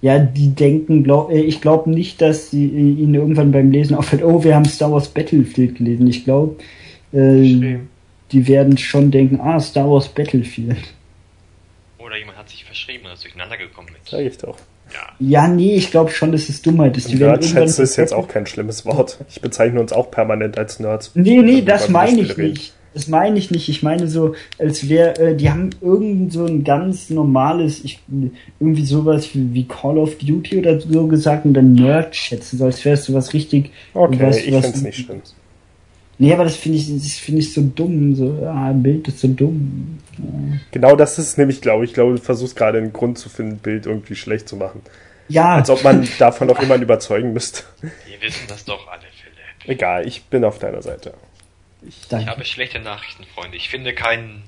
Ja, 0.00 0.18
die 0.18 0.54
denken, 0.54 1.02
glaub, 1.02 1.30
äh, 1.30 1.40
ich 1.40 1.60
glaube 1.60 1.90
nicht, 1.90 2.20
dass 2.20 2.50
sie 2.50 2.66
äh, 2.66 3.02
ihnen 3.02 3.14
irgendwann 3.14 3.50
beim 3.50 3.70
Lesen 3.70 3.96
auffällt, 3.96 4.22
oh, 4.22 4.44
wir 4.44 4.54
haben 4.54 4.64
Star 4.64 4.92
Wars 4.92 5.08
Battlefield 5.08 5.76
gelesen. 5.76 6.06
Ich 6.06 6.24
glaube, 6.24 6.56
äh, 7.12 7.78
die 8.30 8.46
werden 8.46 8.78
schon 8.78 9.10
denken, 9.10 9.40
ah, 9.40 9.58
Star 9.58 9.90
Wars 9.90 10.08
Battlefield. 10.08 10.94
Oder 11.98 12.16
jemand 12.16 12.38
hat 12.38 12.48
sich 12.48 12.64
verschrieben 12.64 13.06
und 13.06 13.12
ist 13.12 13.24
durcheinander 13.24 13.56
gekommen 13.56 13.88
mit. 13.92 14.08
Sag 14.08 14.20
ich 14.20 14.38
doch. 14.38 14.58
Ja. 14.92 15.00
Ja, 15.18 15.48
nee, 15.48 15.74
ich 15.74 15.90
glaube 15.90 16.10
schon, 16.10 16.32
dass 16.32 16.48
es 16.48 16.62
Dummheit 16.62 16.96
ist. 16.96 17.10
Die 17.10 17.16
Nerdschätze 17.16 17.82
ist 17.82 17.96
jetzt 17.96 18.14
auch 18.14 18.28
kein 18.28 18.46
schlimmes 18.46 18.86
Wort. 18.86 19.18
Ich 19.28 19.40
bezeichne 19.40 19.80
uns 19.80 19.92
auch 19.92 20.10
permanent 20.10 20.56
als 20.56 20.80
Nerds. 20.80 21.10
Nee, 21.14 21.42
nee, 21.42 21.56
wir 21.56 21.64
das 21.64 21.88
meine 21.88 22.20
ich 22.20 22.38
reden. 22.38 22.50
nicht. 22.50 22.72
Das 22.98 23.06
meine 23.06 23.38
ich 23.38 23.52
nicht. 23.52 23.68
Ich 23.68 23.84
meine 23.84 24.08
so, 24.08 24.34
als 24.58 24.88
wäre, 24.88 25.16
äh, 25.20 25.36
die 25.36 25.48
haben 25.48 25.70
irgend 25.80 26.32
so 26.32 26.44
ein 26.46 26.64
ganz 26.64 27.10
normales, 27.10 27.84
ich, 27.84 28.00
irgendwie 28.58 28.84
sowas 28.84 29.32
wie, 29.34 29.54
wie 29.54 29.68
Call 29.68 29.98
of 29.98 30.18
Duty 30.18 30.58
oder 30.58 30.80
so 30.80 31.06
gesagt 31.06 31.44
und 31.44 31.54
dann 31.54 31.74
Nerd 31.74 32.16
schätzen, 32.16 32.58
so 32.58 32.64
als 32.64 32.84
wäre 32.84 32.94
es 32.94 33.04
sowas 33.04 33.32
richtig. 33.34 33.70
Okay, 33.94 34.18
was- 34.20 34.38
ich 34.38 34.44
finde 34.46 34.68
es 34.68 34.82
nicht 34.82 34.98
schlimm. 35.06 35.20
Nee, 36.18 36.32
aber 36.32 36.42
das 36.42 36.56
finde 36.56 36.78
ich, 36.78 36.92
das 36.92 37.12
finde 37.18 37.40
ich 37.42 37.52
so 37.54 37.60
dumm. 37.62 38.16
So, 38.16 38.36
ah, 38.44 38.72
Bild 38.72 39.06
ist 39.06 39.20
so 39.20 39.28
dumm. 39.28 39.98
Genau 40.72 40.96
das 40.96 41.16
ist 41.20 41.28
es 41.28 41.36
nämlich, 41.36 41.60
glaube 41.60 41.84
ich. 41.84 41.90
Ich 41.90 41.94
glaube, 41.94 42.16
du 42.16 42.20
versuchst 42.20 42.56
gerade 42.56 42.78
einen 42.78 42.92
Grund 42.92 43.16
zu 43.18 43.28
finden, 43.28 43.52
ein 43.52 43.58
Bild 43.58 43.86
irgendwie 43.86 44.16
schlecht 44.16 44.48
zu 44.48 44.56
machen. 44.56 44.80
Ja, 45.28 45.54
Als 45.54 45.70
ob 45.70 45.84
man 45.84 46.08
davon 46.18 46.48
noch 46.48 46.60
jemanden 46.60 46.82
überzeugen 46.82 47.32
müsste. 47.32 47.62
Wir 47.82 47.90
wissen 48.20 48.42
das 48.48 48.64
doch 48.64 48.88
alle, 48.88 49.02
Philipp. 49.02 49.76
Egal, 49.76 50.08
ich 50.08 50.24
bin 50.24 50.42
auf 50.42 50.58
deiner 50.58 50.82
Seite. 50.82 51.14
Ich 51.82 52.08
danke. 52.08 52.30
habe 52.30 52.44
schlechte 52.44 52.80
Nachrichten, 52.80 53.24
Freunde. 53.34 53.56
Ich 53.56 53.68
finde 53.68 53.92
keinen 53.94 54.42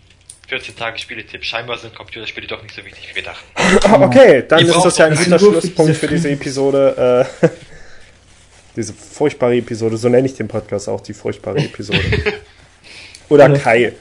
14-Tage-Spieletipp. 0.50 1.44
Scheinbar 1.44 1.78
sind 1.78 1.94
Computerspiele 1.94 2.46
doch 2.46 2.62
nicht 2.62 2.74
so 2.74 2.84
wichtig, 2.84 3.08
wie 3.10 3.16
wir 3.16 3.22
dachten. 3.22 4.02
Okay, 4.02 4.44
dann 4.48 4.60
Ich 4.60 4.68
ist 4.68 4.82
das 4.82 4.98
ja 4.98 5.06
ein 5.06 5.14
guter 5.14 5.38
Schlusspunkt 5.38 5.96
für 5.96 6.08
diese 6.08 6.30
Episode. 6.30 7.28
Äh, 7.42 7.46
diese 8.76 8.92
furchtbare 8.92 9.56
Episode, 9.56 9.96
so 9.96 10.08
nenne 10.08 10.26
ich 10.26 10.34
den 10.34 10.48
Podcast 10.48 10.88
auch, 10.88 11.00
die 11.00 11.12
furchtbare 11.14 11.58
Episode. 11.58 12.00
Oder 13.28 13.48
Kai. 13.50 13.92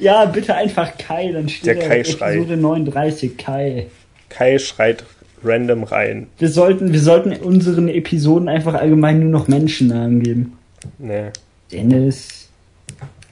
Ja, 0.00 0.24
bitte 0.24 0.54
einfach 0.54 0.96
Kai, 0.98 1.30
dann 1.32 1.48
steht 1.48 1.66
Der 1.66 1.88
Kai 1.88 2.04
schreit. 2.04 2.36
Episode 2.36 2.56
39 2.56 3.36
Kai. 3.36 3.86
Kai 4.28 4.58
schreit 4.58 5.04
random 5.44 5.84
rein. 5.84 6.26
Wir 6.38 6.48
sollten, 6.48 6.92
wir 6.92 7.00
sollten 7.00 7.32
unseren 7.32 7.88
Episoden 7.88 8.48
einfach 8.48 8.74
allgemein 8.74 9.20
nur 9.20 9.30
noch 9.30 9.48
Menschennamen 9.48 10.22
geben. 10.22 10.58
Nee. 10.98 11.30
Dennis. 11.72 12.48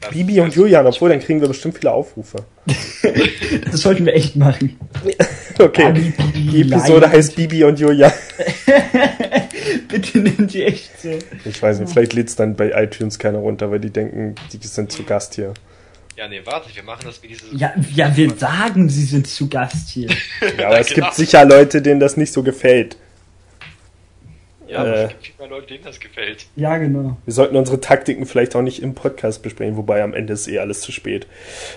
Das- 0.00 0.10
Bibi 0.10 0.40
und 0.40 0.54
Julian, 0.54 0.86
obwohl 0.86 1.08
dann 1.08 1.20
kriegen 1.20 1.40
wir 1.40 1.48
bestimmt 1.48 1.78
viele 1.78 1.92
Aufrufe. 1.92 2.44
Das 3.70 3.80
sollten 3.82 4.06
wir 4.06 4.14
echt 4.14 4.36
machen. 4.36 4.78
Okay. 5.58 5.92
Bibi, 5.92 6.10
Bibi, 6.10 6.50
Die 6.50 6.60
Episode 6.62 7.00
Lion. 7.00 7.12
heißt 7.12 7.36
Bibi 7.36 7.62
und 7.64 7.78
Julian. 7.78 8.10
Bitte 9.88 10.18
nimm 10.18 10.48
die 10.48 10.64
echt 10.64 10.90
so. 11.00 11.10
Ich 11.44 11.62
weiß 11.62 11.78
nicht, 11.80 11.92
vielleicht 11.92 12.12
lädt's 12.12 12.34
dann 12.36 12.56
bei 12.56 12.70
iTunes 12.82 13.18
keiner 13.20 13.38
runter, 13.38 13.70
weil 13.70 13.78
die 13.78 13.90
denken, 13.90 14.34
die 14.52 14.66
sind 14.66 14.90
zu 14.90 15.04
Gast 15.04 15.34
hier. 15.34 15.54
Ja, 16.16 16.26
nee, 16.28 16.40
warte, 16.44 16.74
wir 16.74 16.82
machen 16.82 17.02
das 17.04 17.22
wie 17.22 17.28
dieses. 17.28 17.44
Ja, 17.52 17.72
ja, 17.94 18.16
wir 18.16 18.34
sagen, 18.34 18.88
sie 18.88 19.04
sind 19.04 19.26
zu 19.28 19.48
Gast 19.48 19.90
hier. 19.90 20.08
Ja, 20.58 20.66
aber 20.68 20.80
es 20.80 20.88
Genau. 20.88 21.06
gibt 21.06 21.16
sicher 21.16 21.44
Leute, 21.44 21.82
denen 21.82 22.00
das 22.00 22.16
nicht 22.16 22.32
so 22.32 22.42
gefällt. 22.42 22.96
Ja, 24.74 24.80
aber 24.80 24.96
äh, 24.96 25.04
es 25.04 25.08
gibt 25.10 25.26
viel 25.26 25.34
mehr 25.38 25.48
Leute, 25.48 25.66
denen 25.68 25.84
das 25.84 26.00
gefällt. 26.00 26.46
Ja, 26.56 26.76
genau. 26.78 27.16
Wir 27.24 27.32
sollten 27.32 27.56
unsere 27.56 27.80
Taktiken 27.80 28.26
vielleicht 28.26 28.56
auch 28.56 28.62
nicht 28.62 28.82
im 28.82 28.94
Podcast 28.94 29.42
besprechen, 29.42 29.76
wobei 29.76 30.02
am 30.02 30.14
Ende 30.14 30.32
ist 30.32 30.48
eh 30.48 30.58
alles 30.58 30.80
zu 30.80 30.90
spät. 30.90 31.26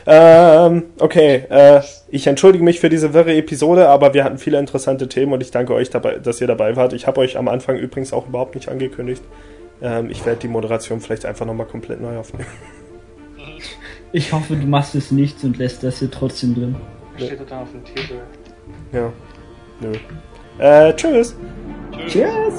Ähm, 0.07 0.83
okay, 0.99 1.43
äh, 1.49 1.81
ich 2.09 2.25
entschuldige 2.25 2.63
mich 2.63 2.79
für 2.79 2.89
diese 2.89 3.13
wirre 3.13 3.35
Episode, 3.35 3.87
aber 3.87 4.13
wir 4.15 4.23
hatten 4.23 4.39
viele 4.39 4.57
interessante 4.57 5.07
Themen 5.07 5.33
und 5.33 5.41
ich 5.41 5.51
danke 5.51 5.73
euch, 5.73 5.91
dabei, 5.91 6.17
dass 6.17 6.41
ihr 6.41 6.47
dabei 6.47 6.75
wart. 6.75 6.93
Ich 6.93 7.05
habe 7.05 7.21
euch 7.21 7.37
am 7.37 7.47
Anfang 7.47 7.77
übrigens 7.77 8.13
auch 8.13 8.27
überhaupt 8.27 8.55
nicht 8.55 8.67
angekündigt. 8.67 9.21
Ähm, 9.81 10.09
ich 10.09 10.25
werde 10.25 10.39
die 10.39 10.47
Moderation 10.47 10.99
vielleicht 10.99 11.25
einfach 11.25 11.45
nochmal 11.45 11.67
komplett 11.67 12.01
neu 12.01 12.17
aufnehmen. 12.17 12.49
Ich 14.13 14.31
hoffe, 14.31 14.55
du 14.55 14.65
machst 14.65 14.95
es 14.95 15.11
nicht 15.11 15.43
und 15.43 15.57
lässt 15.57 15.83
das 15.83 15.99
hier 15.99 16.09
trotzdem 16.09 16.55
drin. 16.55 16.75
Steht 17.17 17.39
da 17.49 17.61
auf 17.61 17.71
dem 17.71 17.83
Titel. 17.83 18.15
Ja. 18.93 19.11
Nö. 19.81 19.91
Äh, 20.59 20.93
tschüss. 20.95 21.35
Tschüss. 21.91 22.13
Cheers. 22.13 22.53